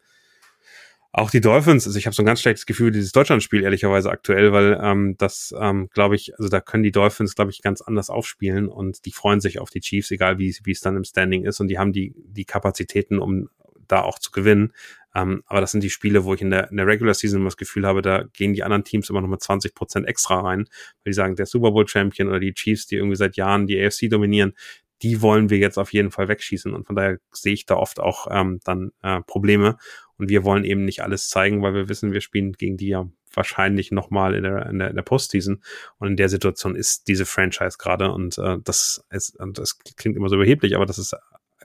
auch 1.19 1.31
die 1.31 1.41
Dolphins, 1.41 1.87
also 1.87 1.99
ich 1.99 2.07
habe 2.07 2.15
so 2.15 2.23
ein 2.23 2.27
ganz 2.27 2.41
schlechtes 2.41 2.67
Gefühl, 2.67 2.91
dieses 2.91 3.13
Deutschlandspiel 3.13 3.63
ehrlicherweise 3.63 4.11
aktuell, 4.11 4.53
weil 4.53 4.79
ähm, 4.83 5.17
das, 5.19 5.55
ähm, 5.59 5.89
glaube 5.93 6.17
ich, 6.17 6.39
also 6.39 6.49
da 6.49 6.61
können 6.61 6.83
die 6.83 6.93
Dolphins, 6.93 7.35
glaube 7.35 7.51
ich, 7.51 7.63
ganz 7.63 7.81
anders 7.81 8.11
aufspielen 8.11 8.69
und 8.69 9.05
die 9.05 9.13
freuen 9.13 9.41
sich 9.41 9.59
auf 9.59 9.71
die 9.71 9.81
Chiefs, 9.81 10.11
egal 10.11 10.39
wie 10.39 10.57
wie 10.65 10.73
es 10.73 10.81
dann 10.81 10.97
im 10.97 11.05
Standing 11.05 11.45
ist 11.45 11.61
und 11.61 11.69
die 11.69 11.79
haben 11.79 11.93
die 11.93 12.15
die 12.17 12.45
Kapazitäten, 12.45 13.19
um 13.19 13.49
da 13.87 14.03
auch 14.03 14.19
zu 14.19 14.31
gewinnen. 14.31 14.73
Ähm, 15.15 15.43
aber 15.47 15.61
das 15.61 15.73
sind 15.73 15.83
die 15.83 15.91
Spiele, 15.91 16.25
wo 16.25 16.35
ich 16.35 16.43
in 16.43 16.51
der, 16.51 16.71
in 16.71 16.77
der 16.77 16.87
Regular 16.87 17.15
Season 17.15 17.41
immer 17.41 17.49
das 17.49 17.57
Gefühl 17.57 17.87
habe, 17.87 18.03
da 18.03 18.25
gehen 18.35 18.53
die 18.53 18.63
anderen 18.63 18.85
Teams 18.85 19.09
immer 19.11 19.21
noch 19.21 19.29
mit 19.29 19.43
20 19.43 19.75
Prozent 19.75 20.07
extra 20.07 20.41
rein, 20.41 20.67
weil 21.03 21.11
die 21.11 21.15
sagen, 21.15 21.37
der 21.37 21.47
Super 21.47 21.73
Bowl 21.73 21.89
Champion 21.89 22.29
oder 22.29 22.41
die 22.41 22.53
Chiefs, 22.53 22.87
die 22.87 22.97
irgendwie 22.97 23.17
seit 23.17 23.37
Jahren 23.37 23.67
die 23.67 23.83
AFC 23.83 24.11
dominieren, 24.11 24.55
die 25.03 25.23
wollen 25.23 25.49
wir 25.51 25.59
jetzt 25.59 25.79
auf 25.79 25.93
jeden 25.93 26.11
Fall 26.11 26.29
wegschießen. 26.29 26.75
Und 26.75 26.87
von 26.87 26.97
daher 26.97 27.19
sehe 27.33 27.55
ich 27.55 27.67
da 27.67 27.77
oft 27.77 28.01
auch 28.01 28.27
ähm, 28.31 28.61
dann 28.65 28.91
äh, 29.03 29.21
Probleme. 29.23 29.79
Und 30.19 30.29
wir 30.29 30.45
wollen 30.45 30.65
eben 30.65 30.85
nicht 30.85 31.03
alles 31.03 31.29
zeigen, 31.29 31.63
weil 31.63 31.75
wir 31.75 31.89
wissen, 31.89 32.13
wir 32.13 32.21
spielen 32.21 32.53
gegen 32.53 32.77
die 32.77 32.89
ja 32.89 33.09
wahrscheinlich 33.33 33.93
nochmal 33.93 34.35
in 34.35 34.43
der, 34.43 34.67
in, 34.67 34.79
der, 34.79 34.91
in 34.91 34.97
der 34.97 35.03
Postseason. 35.03 35.63
Und 35.99 36.09
in 36.09 36.17
der 36.17 36.29
Situation 36.29 36.75
ist 36.75 37.09
diese 37.09 37.25
Franchise 37.25 37.79
gerade. 37.79 38.11
Und 38.11 38.37
äh, 38.39 38.59
das 38.65 39.05
ist, 39.11 39.39
und 39.39 39.59
das 39.59 39.79
klingt 39.79 40.17
immer 40.17 40.29
so 40.29 40.37
überheblich, 40.37 40.75
aber 40.75 40.87
das 40.87 40.99
ist 40.99 41.15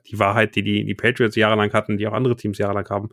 die 0.08 0.20
Wahrheit, 0.20 0.56
die, 0.56 0.64
die 0.64 0.86
die 0.86 0.96
Patriots 0.96 1.36
jahrelang 1.36 1.72
hatten, 1.74 1.98
die 1.98 2.08
auch 2.08 2.14
andere 2.14 2.36
Teams 2.36 2.58
jahrelang 2.58 2.88
haben. 2.90 3.10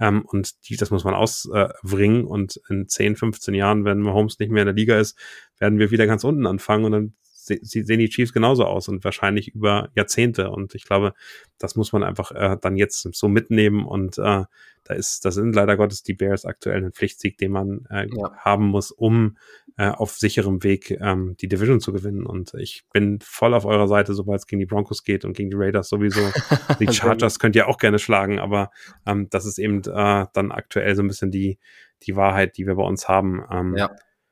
Ähm, 0.00 0.22
und 0.24 0.68
die, 0.68 0.76
das 0.76 0.90
muss 0.90 1.04
man 1.04 1.14
ausbringen. 1.14 2.22
Äh, 2.22 2.28
und 2.28 2.60
in 2.68 2.88
10, 2.88 3.16
15 3.16 3.54
Jahren, 3.54 3.84
wenn 3.84 4.00
Mahomes 4.00 4.38
nicht 4.38 4.50
mehr 4.50 4.62
in 4.62 4.66
der 4.66 4.74
Liga 4.74 4.98
ist, 4.98 5.18
werden 5.58 5.78
wir 5.78 5.90
wieder 5.90 6.06
ganz 6.06 6.24
unten 6.24 6.46
anfangen 6.46 6.84
und 6.84 6.92
dann 6.92 7.14
sehen 7.44 7.98
die 7.98 8.08
Chiefs 8.08 8.32
genauso 8.32 8.64
aus 8.64 8.88
und 8.88 9.04
wahrscheinlich 9.04 9.54
über 9.54 9.90
Jahrzehnte. 9.94 10.50
Und 10.50 10.74
ich 10.74 10.84
glaube, 10.84 11.14
das 11.58 11.76
muss 11.76 11.92
man 11.92 12.02
einfach 12.02 12.32
äh, 12.32 12.56
dann 12.60 12.76
jetzt 12.76 13.08
so 13.12 13.28
mitnehmen. 13.28 13.84
Und 13.84 14.18
äh, 14.18 14.44
da 14.84 14.94
ist, 14.94 15.24
das 15.24 15.34
sind 15.34 15.54
leider 15.54 15.76
Gottes 15.76 16.02
die 16.02 16.14
Bears 16.14 16.44
aktuell 16.44 16.84
ein 16.84 16.92
Pflichtsieg, 16.92 17.38
den 17.38 17.52
man 17.52 17.86
äh, 17.90 18.06
ja. 18.10 18.32
haben 18.36 18.66
muss, 18.66 18.90
um 18.90 19.36
äh, 19.76 19.88
auf 19.88 20.12
sicherem 20.12 20.62
Weg 20.62 20.90
ähm, 21.00 21.36
die 21.40 21.48
Division 21.48 21.80
zu 21.80 21.92
gewinnen. 21.92 22.26
Und 22.26 22.54
ich 22.54 22.84
bin 22.92 23.18
voll 23.20 23.54
auf 23.54 23.64
eurer 23.64 23.88
Seite, 23.88 24.14
sobald 24.14 24.40
es 24.40 24.46
gegen 24.46 24.60
die 24.60 24.66
Broncos 24.66 25.04
geht 25.04 25.24
und 25.24 25.36
gegen 25.36 25.50
die 25.50 25.56
Raiders 25.56 25.88
sowieso. 25.88 26.20
Die 26.80 26.92
Chargers 26.92 27.38
könnt 27.38 27.56
ihr 27.56 27.68
auch 27.68 27.78
gerne 27.78 27.98
schlagen, 27.98 28.38
aber 28.38 28.70
ähm, 29.06 29.28
das 29.30 29.44
ist 29.44 29.58
eben 29.58 29.82
äh, 29.84 30.26
dann 30.32 30.50
aktuell 30.50 30.94
so 30.96 31.02
ein 31.02 31.08
bisschen 31.08 31.30
die, 31.30 31.58
die 32.02 32.16
Wahrheit, 32.16 32.56
die 32.56 32.66
wir 32.66 32.74
bei 32.74 32.82
uns 32.82 33.08
haben. 33.08 33.44
Ähm, 33.50 33.76
ja, 33.76 33.90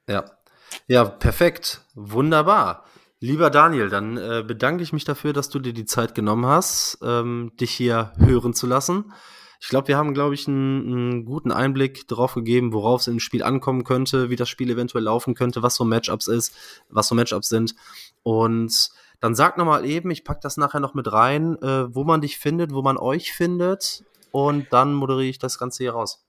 ja. 0.09 0.24
Ja, 0.86 1.05
perfekt. 1.05 1.85
Wunderbar. 1.94 2.85
Lieber 3.20 3.50
Daniel, 3.50 3.88
dann 3.88 4.16
äh, 4.16 4.44
bedanke 4.46 4.82
ich 4.84 4.92
mich 4.92 5.04
dafür, 5.04 5.32
dass 5.32 5.48
du 5.48 5.58
dir 5.58 5.72
die 5.72 5.86
Zeit 5.86 6.14
genommen 6.14 6.46
hast, 6.46 6.98
ähm, 7.02 7.52
dich 7.60 7.72
hier 7.72 8.12
hören 8.16 8.54
zu 8.54 8.68
lassen. 8.68 9.12
Ich 9.60 9.68
glaube, 9.68 9.88
wir 9.88 9.96
haben, 9.96 10.14
glaube 10.14 10.34
ich, 10.34 10.46
einen, 10.46 10.86
einen, 10.86 11.24
guten 11.24 11.50
Einblick 11.50 12.06
darauf 12.06 12.34
gegeben, 12.34 12.72
worauf 12.72 13.00
es 13.00 13.08
im 13.08 13.18
Spiel 13.18 13.42
ankommen 13.42 13.82
könnte, 13.82 14.30
wie 14.30 14.36
das 14.36 14.48
Spiel 14.48 14.70
eventuell 14.70 15.02
laufen 15.02 15.34
könnte, 15.34 15.64
was 15.64 15.74
so 15.74 15.84
Matchups 15.84 16.28
ist, 16.28 16.54
was 16.90 17.08
so 17.08 17.16
Matchups 17.16 17.48
sind. 17.48 17.74
Und 18.22 18.90
dann 19.18 19.34
sag 19.34 19.58
nochmal 19.58 19.84
eben, 19.84 20.12
ich 20.12 20.22
pack 20.22 20.40
das 20.40 20.56
nachher 20.56 20.78
noch 20.78 20.94
mit 20.94 21.12
rein, 21.12 21.60
äh, 21.60 21.92
wo 21.92 22.04
man 22.04 22.20
dich 22.20 22.38
findet, 22.38 22.72
wo 22.72 22.82
man 22.82 22.96
euch 22.96 23.32
findet. 23.32 24.04
Und 24.30 24.72
dann 24.72 24.94
moderiere 24.94 25.30
ich 25.30 25.40
das 25.40 25.58
Ganze 25.58 25.82
hier 25.82 25.92
raus. 25.92 26.24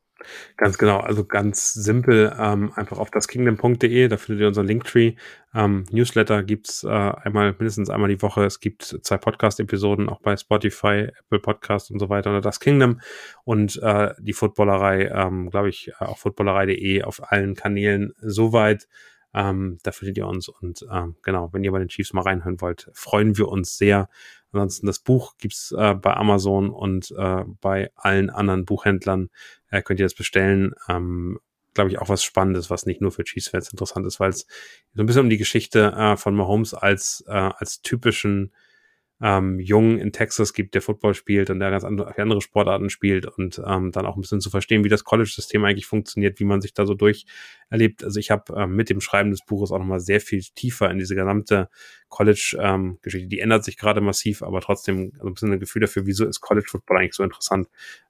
Ganz 0.57 0.77
genau, 0.77 0.99
also 0.99 1.23
ganz 1.23 1.73
simpel, 1.73 2.35
ähm, 2.37 2.71
einfach 2.75 2.97
auf 2.99 3.09
das 3.11 3.27
kingdom.de, 3.27 4.07
da 4.07 4.17
findet 4.17 4.41
ihr 4.41 4.47
unseren 4.47 4.67
Linktree. 4.67 5.15
Ähm, 5.53 5.85
Newsletter 5.91 6.43
gibt's 6.43 6.83
äh, 6.83 6.87
einmal, 6.89 7.51
mindestens 7.53 7.89
einmal 7.89 8.09
die 8.09 8.21
Woche. 8.21 8.43
Es 8.43 8.59
gibt 8.59 8.83
zwei 8.83 9.17
Podcast-Episoden, 9.17 10.09
auch 10.09 10.19
bei 10.19 10.35
Spotify, 10.35 11.07
Apple 11.19 11.39
Podcast 11.39 11.91
und 11.91 11.99
so 11.99 12.09
weiter 12.09 12.29
unter 12.31 12.41
das 12.41 12.59
Kingdom. 12.59 12.99
Und 13.45 13.81
äh, 13.81 14.13
die 14.19 14.33
Footballerei, 14.33 15.07
ähm, 15.07 15.49
glaube 15.49 15.69
ich, 15.69 15.95
auch 15.99 16.17
footballerei.de 16.17 17.03
auf 17.03 17.31
allen 17.31 17.55
Kanälen 17.55 18.13
soweit 18.21 18.87
Ähm, 19.33 19.77
da 19.83 19.91
findet 19.91 20.17
ihr 20.17 20.27
uns. 20.27 20.49
Und 20.49 20.85
ähm, 20.91 21.15
genau, 21.21 21.53
wenn 21.53 21.63
ihr 21.63 21.71
bei 21.71 21.79
den 21.79 21.87
Chiefs 21.87 22.13
mal 22.13 22.23
reinhören 22.23 22.61
wollt, 22.61 22.89
freuen 22.93 23.37
wir 23.37 23.47
uns 23.47 23.77
sehr. 23.77 24.09
Ansonsten 24.51 24.87
das 24.87 24.99
Buch 24.99 25.35
gibt's 25.37 25.71
äh, 25.71 25.93
bei 25.93 26.15
Amazon 26.15 26.71
und 26.71 27.11
äh, 27.15 27.43
bei 27.61 27.91
allen 27.95 28.29
anderen 28.31 28.65
Buchhändlern. 28.65 29.29
Äh, 29.69 29.81
könnt 29.81 29.99
ihr 29.99 30.05
das 30.05 30.15
bestellen. 30.15 30.73
Ähm, 30.87 31.39
glaube 31.73 31.91
ich, 31.91 31.99
auch 31.99 32.09
was 32.09 32.23
Spannendes, 32.23 32.69
was 32.69 32.85
nicht 32.85 33.01
nur 33.01 33.11
für 33.11 33.23
Chiefs-Fans 33.23 33.71
interessant 33.71 34.05
ist, 34.05 34.19
weil 34.19 34.31
es 34.31 34.47
so 34.93 35.03
ein 35.03 35.05
bisschen 35.05 35.23
um 35.23 35.29
die 35.29 35.37
Geschichte 35.37 35.93
äh, 35.95 36.17
von 36.17 36.35
Mahomes 36.35 36.73
als, 36.73 37.23
äh, 37.27 37.31
als 37.31 37.81
typischen 37.81 38.51
ähm, 39.21 39.59
Jungen 39.59 39.99
in 39.99 40.11
Texas 40.11 40.53
gibt, 40.53 40.73
der 40.75 40.81
Football 40.81 41.13
spielt 41.13 41.49
und 41.49 41.59
der 41.59 41.71
ganz 41.71 41.83
andere, 41.83 42.17
andere 42.17 42.41
Sportarten 42.41 42.89
spielt 42.89 43.25
und 43.25 43.61
ähm, 43.65 43.91
dann 43.91 44.05
auch 44.05 44.15
ein 44.15 44.21
bisschen 44.21 44.39
zu 44.39 44.49
verstehen, 44.49 44.83
wie 44.83 44.89
das 44.89 45.03
College-System 45.03 45.63
eigentlich 45.65 45.85
funktioniert, 45.85 46.39
wie 46.39 46.45
man 46.45 46.61
sich 46.61 46.73
da 46.73 46.85
so 46.85 46.93
durch. 46.93 47.25
Also 47.69 48.19
ich 48.19 48.31
habe 48.31 48.53
ähm, 48.55 48.75
mit 48.75 48.89
dem 48.89 49.01
Schreiben 49.01 49.31
des 49.31 49.45
Buches 49.45 49.71
auch 49.71 49.79
nochmal 49.79 49.99
sehr 49.99 50.21
viel 50.21 50.41
tiefer 50.41 50.89
in 50.89 50.99
diese 50.99 51.15
gesamte 51.15 51.69
College-Geschichte. 52.07 53.25
Ähm, 53.25 53.29
die 53.29 53.39
ändert 53.39 53.65
sich 53.65 53.77
gerade 53.77 54.01
massiv, 54.01 54.41
aber 54.41 54.61
trotzdem 54.61 55.11
ein 55.21 55.33
bisschen 55.33 55.51
ein 55.51 55.59
Gefühl 55.59 55.81
dafür, 55.81 56.05
wieso 56.05 56.25
ist 56.25 56.39
College-Football 56.39 56.97
eigentlich 56.97 57.15
so 57.15 57.23
interessant. 57.23 57.67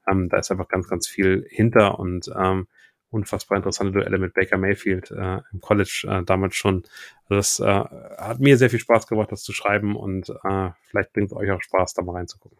Ähm, 0.10 0.30
da 0.30 0.38
ist 0.38 0.52
einfach 0.52 0.68
ganz, 0.68 0.88
ganz 0.88 1.07
viel 1.07 1.45
hinter 1.49 1.99
und 1.99 2.30
ähm, 2.38 2.68
unfassbar 3.11 3.57
interessante 3.57 3.91
Duelle 3.91 4.18
mit 4.18 4.34
Baker 4.34 4.57
Mayfield 4.57 5.11
äh, 5.11 5.40
im 5.52 5.60
College 5.61 6.06
äh, 6.07 6.23
damals 6.23 6.56
schon. 6.56 6.84
Also 7.30 7.36
das 7.36 7.60
äh, 7.60 7.84
hat 8.18 8.40
mir 8.40 8.57
sehr 8.57 8.69
viel 8.69 8.80
Spaß 8.80 9.07
gemacht, 9.07 9.31
das 9.31 9.44
zu 9.44 9.53
schreiben 9.53 9.95
und 9.95 10.30
äh, 10.30 10.69
vielleicht 10.90 11.14
bringt 11.14 11.31
es 11.31 11.38
euch 11.38 11.52
auch 11.52 11.61
Spaß, 11.61 11.94
da 11.94 12.03
mal 12.03 12.14
reinzugucken. 12.15 12.57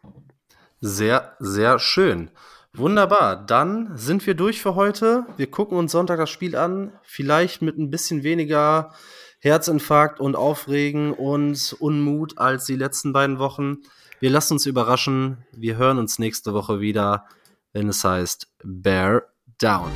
Sehr, 0.82 1.36
sehr 1.40 1.80
schön. 1.80 2.32
Wunderbar. 2.74 3.46
Dann 3.46 3.98
sind 3.98 4.26
wir 4.28 4.36
durch 4.36 4.62
für 4.62 4.76
heute. 4.76 5.26
Wir 5.38 5.50
gucken 5.50 5.78
uns 5.78 5.92
Sonntag 5.92 6.18
das 6.18 6.30
Spiel 6.30 6.56
an. 6.56 6.94
Vielleicht 7.04 7.62
mit 7.62 7.78
ein 7.78 7.90
bisschen 7.90 8.24
weniger 8.24 8.94
Herzinfarkt 9.40 10.20
und 10.20 10.36
Aufregen 10.36 11.14
und 11.14 11.76
Unmut 11.80 12.38
als 12.38 12.66
die 12.66 12.76
letzten 12.76 13.12
beiden 13.12 13.40
Wochen. 13.40 13.78
Wir 14.20 14.30
lassen 14.30 14.54
uns 14.54 14.66
überraschen. 14.66 15.46
Wir 15.52 15.78
hören 15.78 15.98
uns 15.98 16.20
nächste 16.20 16.54
Woche 16.54 16.80
wieder, 16.80 17.26
wenn 17.74 17.90
es 17.90 18.04
heißt 18.04 18.48
Bear 18.64 19.24
down. 19.60 19.92